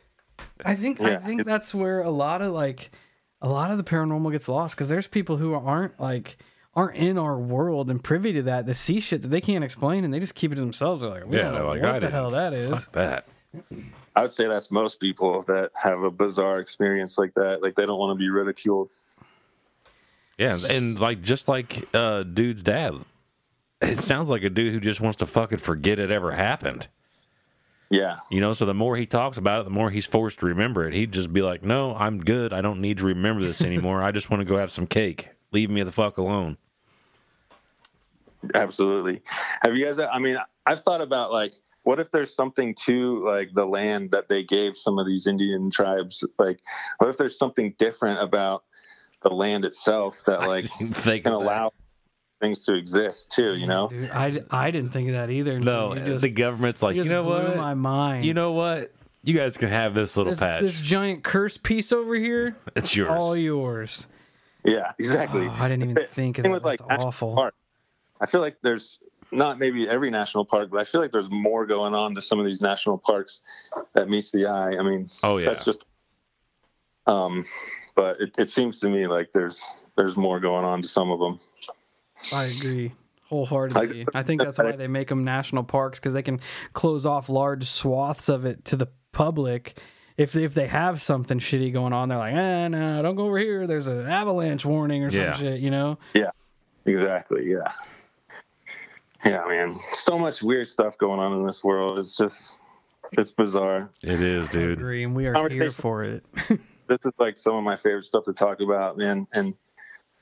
I 0.65 0.75
think 0.75 1.01
I 1.01 1.17
think 1.19 1.45
that's 1.45 1.73
where 1.75 2.01
a 2.03 2.11
lot 2.11 2.43
of 2.43 2.53
like 2.53 2.91
a 3.41 3.49
lot 3.49 3.71
of 3.71 3.79
the 3.79 3.85
paranormal 3.85 4.33
gets 4.33 4.49
lost 4.49 4.75
because 4.77 4.89
there's 4.89 5.07
people 5.07 5.37
who 5.37 5.55
aren't 5.55 5.99
like 6.01 6.37
aren't 6.75 6.97
in 6.97 7.19
our 7.19 7.39
world 7.39 7.89
and 7.91 8.03
privy 8.03 8.33
to 8.35 8.43
that. 8.43 8.67
They 8.67 8.73
see 8.73 9.01
shit 9.01 9.23
that 9.23 9.29
they 9.29 9.41
can't 9.41 9.65
explain 9.65 10.05
and 10.05 10.13
they 10.13 10.21
just 10.21 10.35
keep 10.35 10.53
it 10.53 10.57
to 10.57 10.61
themselves. 10.61 11.03
They're 11.03 11.11
like, 11.11 11.27
we 11.27 11.37
Yeah, 11.37 11.45
don't 11.45 11.55
know 11.55 11.67
like, 11.69 11.83
what 11.83 11.95
I 11.95 11.99
the 12.01 12.11
hell 12.11 12.31
that 12.31 12.53
is. 12.53 12.85
Fuck 12.85 12.93
that. 12.93 13.29
I 14.19 14.23
would 14.23 14.33
say 14.33 14.49
that's 14.49 14.73
most 14.73 14.99
people 14.99 15.43
that 15.43 15.71
have 15.75 16.03
a 16.03 16.11
bizarre 16.11 16.59
experience 16.59 17.19
like 17.19 17.35
that. 17.35 17.63
Like 17.63 17.77
they 17.77 17.87
don't 17.87 18.01
want 18.01 18.19
to 18.19 18.19
be 18.19 18.29
ridiculed. 18.29 18.91
Yeah, 20.37 20.59
and 20.69 20.99
like 20.99 21.23
just 21.23 21.47
like 21.47 21.87
uh 21.95 22.25
dude's 22.25 22.65
dad, 22.65 22.95
it 23.81 24.01
sounds 24.01 24.29
like 24.29 24.43
a 24.43 24.51
dude 24.51 24.73
who 24.73 24.81
just 24.81 25.01
wants 25.01 25.19
to 25.19 25.27
fucking 25.27 25.59
forget 25.59 26.01
it 26.01 26.11
ever 26.11 26.33
happened. 26.33 26.89
Yeah. 27.91 28.19
You 28.29 28.41
know, 28.41 28.55
so 28.55 28.67
the 28.67 28.75
more 28.75 28.97
he 28.97 29.07
talks 29.07 29.37
about 29.37 29.61
it, 29.61 29.65
the 29.67 29.71
more 29.71 29.89
he's 29.89 30.05
forced 30.05 30.41
to 30.41 30.47
remember 30.47 30.89
it. 30.89 30.95
He'd 30.95 31.13
just 31.13 31.33
be 31.33 31.41
like, 31.41 31.63
"No, 31.63 31.95
I'm 31.95 32.19
good. 32.19 32.53
I 32.53 32.61
don't 32.61 32.81
need 32.81 32.97
to 32.97 33.05
remember 33.05 33.43
this 33.43 33.63
anymore. 33.63 34.03
I 34.03 34.11
just 34.11 34.31
want 34.31 34.41
to 34.41 34.45
go 34.45 34.57
have 34.57 34.73
some 34.73 34.89
cake. 34.89 35.29
Leave 35.53 35.71
me 35.71 35.85
the 35.85 35.93
fuck 35.93 36.19
alone." 36.19 36.57
Absolutely. 38.53 39.23
Have 39.63 39.77
you 39.77 39.85
guys? 39.85 40.01
I 40.01 40.19
mean, 40.19 40.39
I've 40.67 40.81
thought 40.81 41.03
about 41.03 41.31
like, 41.31 41.53
what 41.89 41.99
if 41.99 42.11
there's 42.11 42.35
something 42.35 42.75
to 42.75 43.19
like 43.23 43.49
the 43.55 43.65
land 43.65 44.11
that 44.11 44.29
they 44.29 44.45
gave 44.45 44.77
some 44.77 44.99
of 44.99 45.07
these 45.07 45.27
Indian 45.27 45.71
tribes? 45.71 46.23
Like, 46.39 46.61
what 46.99 47.09
if 47.09 47.17
there's 47.17 47.39
something 47.39 47.75
different 47.79 48.23
about 48.23 48.65
the 49.23 49.31
land 49.31 49.65
itself 49.65 50.23
that 50.27 50.41
like 50.43 50.69
Think 50.93 51.23
can 51.23 51.33
that. 51.33 51.33
allow 51.33 51.73
things 52.43 52.63
to 52.67 52.75
exist 52.75 53.31
too? 53.31 53.55
You 53.55 53.67
know? 53.67 53.89
Dude, 53.89 54.11
I, 54.11 54.43
I 54.51 54.71
didn't 54.71 54.91
think 54.91 55.09
of 55.09 55.15
that 55.15 55.31
either. 55.31 55.59
No, 55.59 55.95
just, 55.95 56.21
the 56.21 56.29
government's 56.29 56.83
like, 56.83 56.95
you 56.95 57.05
you 57.05 57.09
know 57.09 57.23
blew 57.23 57.43
what? 57.47 57.57
my 57.57 57.73
mind. 57.73 58.27
You 58.27 58.35
know 58.35 58.53
what? 58.53 58.93
You 59.23 59.33
guys 59.33 59.57
can 59.57 59.71
have 59.71 59.95
this 59.95 60.15
little 60.15 60.33
this, 60.33 60.41
patch. 60.41 60.61
this 60.61 60.83
giant 60.83 61.25
cursed 61.25 61.63
piece 61.63 61.91
over 61.91 62.17
here, 62.17 62.55
it's 62.77 62.95
yours. 62.95 63.09
all 63.09 63.35
yours. 63.35 64.09
Yeah, 64.63 64.93
exactly. 64.99 65.47
Oh, 65.47 65.57
I 65.57 65.71
didn't 65.71 65.89
even 65.93 66.07
think 66.13 66.37
of 66.37 66.45
that. 66.45 66.51
with, 66.51 66.65
like, 66.65 66.81
That's 66.87 67.07
awful. 67.07 67.35
park. 67.35 67.55
I 68.21 68.27
feel 68.27 68.43
like 68.43 68.59
there's 68.61 69.01
not 69.31 69.59
maybe 69.59 69.89
every 69.89 70.11
national 70.11 70.45
park, 70.45 70.71
but 70.71 70.79
I 70.81 70.85
feel 70.85 71.01
like 71.01 71.11
there's 71.13 71.31
more 71.31 71.67
going 71.67 71.95
on 71.95 72.15
to 72.15 72.23
some 72.23 72.39
of 72.39 72.47
these 72.47 72.61
national 72.61 72.99
parks 72.99 73.43
that 73.95 74.09
meets 74.09 74.31
the 74.31 74.47
eye. 74.47 74.77
I 74.79 74.83
mean, 74.83 75.09
Oh, 75.23 75.37
yeah. 75.39 75.47
that's 75.51 75.65
just. 75.65 75.85
Um, 77.07 77.45
but 77.95 78.21
it, 78.21 78.35
it 78.39 78.51
seems 78.51 78.81
to 78.81 78.89
me 78.91 79.07
like 79.07 79.33
there's 79.33 79.65
there's 79.97 80.17
more 80.17 80.41
going 80.41 80.65
on 80.65 80.83
to 80.83 80.89
some 80.89 81.11
of 81.11 81.19
them. 81.19 81.39
I 82.33 82.45
agree 82.45 82.93
wholeheartedly. 83.29 84.07
I 84.15 84.23
think 84.23 84.41
that's 84.43 84.59
why 84.59 84.73
they 84.73 84.89
make 84.89 85.09
them 85.09 85.25
national 85.25 85.63
parks 85.65 85.99
because 85.99 86.13
they 86.15 86.23
can 86.23 86.41
close 86.73 87.05
off 87.07 87.29
large 87.29 87.65
swaths 87.69 88.29
of 88.29 88.45
it 88.47 88.65
to 88.67 88.77
the 88.77 88.89
public. 89.13 89.79
If 90.17 90.35
if 90.37 90.53
they 90.55 90.67
have 90.67 91.01
something 91.01 91.39
shitty 91.39 91.73
going 91.73 91.93
on, 91.93 92.09
they're 92.09 92.19
like, 92.19 92.35
eh, 92.35 92.69
no, 92.69 93.03
don't 93.03 93.15
go 93.17 93.27
over 93.27 93.39
here. 93.39 93.67
There's 93.67 93.87
an 93.87 94.07
avalanche 94.07 94.65
warning 94.67 95.05
or 95.05 95.11
Yeah. 95.11 95.33
some 95.33 95.43
shit, 95.45 95.61
you 95.61 95.71
know? 95.71 95.99
Yeah, 96.15 96.31
exactly. 96.87 97.49
Yeah. 97.51 97.71
Yeah, 99.25 99.45
man. 99.49 99.75
So 99.93 100.19
much 100.19 100.43
weird 100.43 100.69
stuff 100.69 100.97
going 100.99 101.19
on 101.21 101.33
in 101.33 101.47
this 101.47 101.65
world. 101.65 101.99
It's 101.99 102.17
just 102.17 102.57
it's 103.13 103.33
bizarre. 103.33 103.91
It 104.03 104.21
is, 104.21 104.49
I 104.49 104.53
dude. 104.53 104.79
agree, 104.79 105.05
and 105.05 105.15
we 105.17 105.27
are 105.27 105.49
here 105.49 105.71
for 105.71 106.05
it. 106.05 106.25
This 106.89 107.05
is 107.05 107.13
like 107.19 107.37
some 107.37 107.55
of 107.55 107.63
my 107.65 107.77
favorite 107.77 108.05
stuff 108.07 108.25
to 108.25 108.33
talk 108.33 108.61
about, 108.63 108.97
man. 108.97 109.27
And 109.35 109.55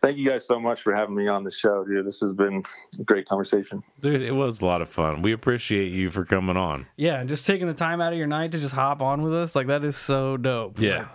thank 0.02 0.18
you 0.18 0.28
guys 0.28 0.44
so 0.44 0.58
much 0.58 0.82
for 0.82 0.92
having 0.92 1.14
me 1.14 1.28
on 1.28 1.44
the 1.44 1.50
show, 1.52 1.84
dude. 1.84 2.04
This 2.04 2.18
has 2.22 2.34
been 2.34 2.64
a 2.98 3.04
great 3.04 3.28
conversation. 3.28 3.84
Dude, 4.00 4.20
it 4.20 4.32
was 4.32 4.60
a 4.60 4.66
lot 4.66 4.82
of 4.82 4.88
fun. 4.88 5.22
We 5.22 5.30
appreciate 5.30 5.92
you 5.92 6.10
for 6.10 6.24
coming 6.24 6.56
on. 6.56 6.86
yeah, 6.96 7.20
and 7.20 7.28
just 7.28 7.46
taking 7.46 7.68
the 7.68 7.72
time 7.72 8.00
out 8.00 8.12
of 8.12 8.18
your 8.18 8.26
night 8.26 8.50
to 8.50 8.58
just 8.58 8.74
hop 8.74 9.00
on 9.00 9.22
with 9.22 9.32
us, 9.32 9.54
like 9.54 9.68
that 9.68 9.84
is 9.84 9.96
so 9.96 10.36
dope. 10.36 10.80
Yeah. 10.80 10.98
Like, 11.02 11.08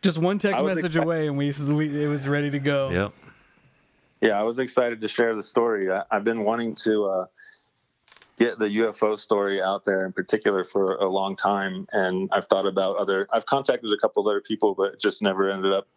just 0.00 0.16
one 0.16 0.38
text 0.38 0.64
message 0.64 0.96
excited- 0.96 1.02
away, 1.02 1.26
and 1.26 1.36
we, 1.36 1.52
we 1.74 2.02
it 2.02 2.08
was 2.08 2.26
ready 2.26 2.48
to 2.50 2.58
go. 2.58 2.88
Yep. 2.88 3.12
Yeah, 4.20 4.38
I 4.38 4.42
was 4.42 4.58
excited 4.58 5.00
to 5.00 5.08
share 5.08 5.34
the 5.34 5.42
story. 5.42 5.90
I, 5.90 6.02
I've 6.10 6.24
been 6.24 6.44
wanting 6.44 6.74
to 6.76 7.04
uh, 7.06 7.26
get 8.38 8.58
the 8.58 8.66
UFO 8.66 9.18
story 9.18 9.62
out 9.62 9.84
there 9.84 10.04
in 10.04 10.12
particular 10.12 10.64
for 10.64 10.96
a 10.96 11.08
long 11.08 11.36
time, 11.36 11.86
and 11.92 12.28
I've 12.32 12.46
thought 12.46 12.66
about 12.66 12.96
other. 12.96 13.28
I've 13.32 13.46
contacted 13.46 13.90
a 13.92 13.96
couple 13.98 14.26
other 14.28 14.40
people, 14.40 14.74
but 14.74 14.94
it 14.94 15.00
just 15.00 15.22
never 15.22 15.50
ended 15.50 15.72
up, 15.72 15.88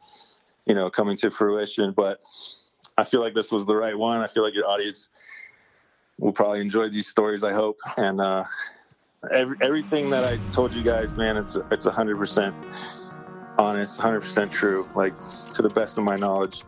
you 0.65 0.73
know, 0.73 0.89
coming 0.89 1.17
to 1.17 1.31
fruition. 1.31 1.91
But 1.91 2.23
I 2.97 3.03
feel 3.03 3.19
like 3.19 3.33
this 3.33 3.51
was 3.51 3.65
the 3.65 3.75
right 3.75 3.97
one. 3.97 4.19
I 4.19 4.27
feel 4.27 4.43
like 4.43 4.53
your 4.53 4.69
audience 4.69 5.09
will 6.17 6.33
probably 6.33 6.61
enjoy 6.61 6.89
these 6.89 7.07
stories. 7.07 7.43
I 7.43 7.51
hope, 7.51 7.77
and 7.97 8.21
uh, 8.21 8.45
every, 9.33 9.57
everything 9.61 10.09
that 10.11 10.23
I 10.23 10.37
told 10.51 10.73
you 10.73 10.83
guys, 10.83 11.13
man, 11.13 11.35
it's 11.35 11.57
it's 11.71 11.85
hundred 11.85 12.17
percent 12.17 12.55
honest, 13.57 13.99
hundred 13.99 14.21
percent 14.21 14.51
true. 14.51 14.87
Like 14.95 15.13
to 15.53 15.61
the 15.61 15.69
best 15.69 15.97
of 15.97 16.03
my 16.03 16.15
knowledge 16.15 16.63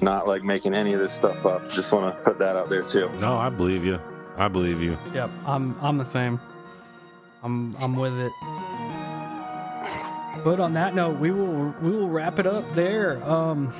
not 0.00 0.26
like 0.26 0.42
making 0.42 0.74
any 0.74 0.92
of 0.92 1.00
this 1.00 1.12
stuff 1.12 1.44
up. 1.46 1.70
Just 1.70 1.92
want 1.92 2.16
to 2.16 2.22
put 2.22 2.38
that 2.38 2.56
out 2.56 2.68
there 2.68 2.82
too. 2.82 3.10
No, 3.20 3.36
I 3.36 3.48
believe 3.48 3.84
you. 3.84 4.00
I 4.36 4.48
believe 4.48 4.82
you. 4.82 4.98
Yep, 5.14 5.30
I'm 5.46 5.76
I'm 5.80 5.96
the 5.98 6.04
same. 6.04 6.40
I'm 7.42 7.74
I'm 7.76 7.96
with 7.96 8.12
it. 8.18 8.32
But 10.44 10.60
on 10.60 10.74
that 10.74 10.94
note, 10.94 11.18
we 11.18 11.30
will 11.30 11.74
we 11.80 11.90
will 11.90 12.08
wrap 12.08 12.38
it 12.38 12.46
up 12.46 12.64
there. 12.74 13.22
Um, 13.24 13.72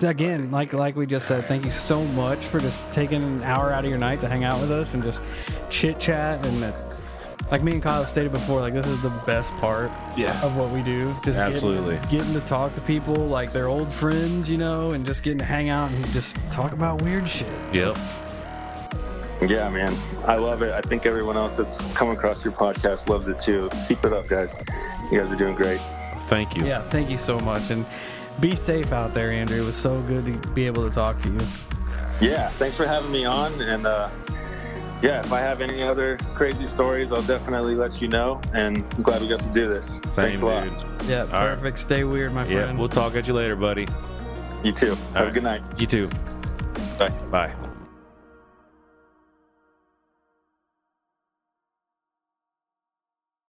again, 0.00 0.50
like 0.50 0.72
like 0.72 0.94
we 0.94 1.06
just 1.06 1.26
said, 1.26 1.44
thank 1.46 1.64
you 1.64 1.72
so 1.72 2.04
much 2.04 2.38
for 2.38 2.60
just 2.60 2.90
taking 2.92 3.22
an 3.22 3.42
hour 3.42 3.72
out 3.72 3.84
of 3.84 3.90
your 3.90 3.98
night 3.98 4.20
to 4.20 4.28
hang 4.28 4.44
out 4.44 4.60
with 4.60 4.70
us 4.70 4.94
and 4.94 5.02
just 5.02 5.20
chit 5.68 5.98
chat 5.98 6.44
and. 6.46 6.89
Like 7.50 7.62
me 7.64 7.72
and 7.72 7.82
Kyle 7.82 8.04
stated 8.04 8.30
before, 8.30 8.60
like 8.60 8.74
this 8.74 8.86
is 8.86 9.02
the 9.02 9.10
best 9.26 9.52
part 9.56 9.90
Yeah. 10.16 10.40
of 10.44 10.56
what 10.56 10.70
we 10.70 10.82
do. 10.82 11.12
Just 11.24 11.40
Absolutely. 11.40 11.96
getting, 11.96 12.10
getting 12.10 12.34
to 12.34 12.40
talk 12.46 12.74
to 12.76 12.80
people 12.82 13.14
like 13.16 13.52
they're 13.52 13.66
old 13.66 13.92
friends, 13.92 14.48
you 14.48 14.56
know, 14.56 14.92
and 14.92 15.04
just 15.04 15.24
getting 15.24 15.38
to 15.40 15.44
hang 15.44 15.68
out 15.68 15.90
and 15.90 16.06
just 16.12 16.36
talk 16.52 16.72
about 16.72 17.02
weird 17.02 17.28
shit. 17.28 17.48
Yep. 17.72 17.96
Yeah, 19.42 19.68
man, 19.70 19.96
I 20.26 20.36
love 20.36 20.62
it. 20.62 20.72
I 20.72 20.80
think 20.82 21.06
everyone 21.06 21.36
else 21.36 21.56
that's 21.56 21.80
come 21.94 22.10
across 22.10 22.44
your 22.44 22.52
podcast 22.52 23.08
loves 23.08 23.26
it 23.26 23.40
too. 23.40 23.70
Keep 23.88 24.04
it 24.04 24.12
up, 24.12 24.28
guys. 24.28 24.54
You 25.10 25.18
guys 25.20 25.32
are 25.32 25.36
doing 25.36 25.54
great. 25.54 25.80
Thank 26.28 26.56
you. 26.56 26.66
Yeah, 26.66 26.82
thank 26.82 27.08
you 27.10 27.16
so 27.18 27.40
much. 27.40 27.70
And 27.70 27.84
be 28.38 28.54
safe 28.54 28.92
out 28.92 29.12
there, 29.14 29.32
Andrew. 29.32 29.62
It 29.62 29.64
was 29.66 29.76
so 29.76 30.00
good 30.02 30.26
to 30.26 30.48
be 30.50 30.66
able 30.66 30.86
to 30.88 30.94
talk 30.94 31.18
to 31.20 31.28
you. 31.30 31.38
Yeah, 32.20 32.50
thanks 32.50 32.76
for 32.76 32.86
having 32.86 33.10
me 33.10 33.24
on, 33.24 33.58
and 33.62 33.86
uh, 33.86 34.10
yeah, 35.02 35.20
if 35.20 35.32
I 35.32 35.40
have 35.40 35.60
any 35.60 35.82
other 35.82 36.16
crazy 36.34 36.66
stories, 36.66 37.10
I'll 37.12 37.22
definitely 37.22 37.74
let 37.74 38.00
you 38.02 38.08
know. 38.08 38.40
And 38.52 38.78
I'm 38.94 39.02
glad 39.02 39.20
we 39.22 39.28
got 39.28 39.40
to 39.40 39.48
do 39.50 39.68
this. 39.68 39.94
Same, 39.94 40.10
Thanks 40.12 40.40
a 40.40 40.46
lot. 40.46 40.64
dude. 40.64 41.08
Yeah, 41.08 41.20
right. 41.22 41.30
perfect. 41.56 41.78
Stay 41.78 42.04
weird, 42.04 42.32
my 42.32 42.42
friend. 42.44 42.56
Yeah, 42.58 42.64
friend. 42.64 42.78
we'll 42.78 42.88
talk 42.88 43.14
at 43.16 43.26
you 43.26 43.34
later, 43.34 43.56
buddy. 43.56 43.86
You 44.62 44.72
too. 44.72 44.90
Have 45.14 45.16
All 45.16 45.26
a 45.28 45.30
good 45.30 45.42
night. 45.44 45.62
You 45.78 45.86
too. 45.86 46.08
Bye. 46.98 47.08
Bye. 47.30 47.69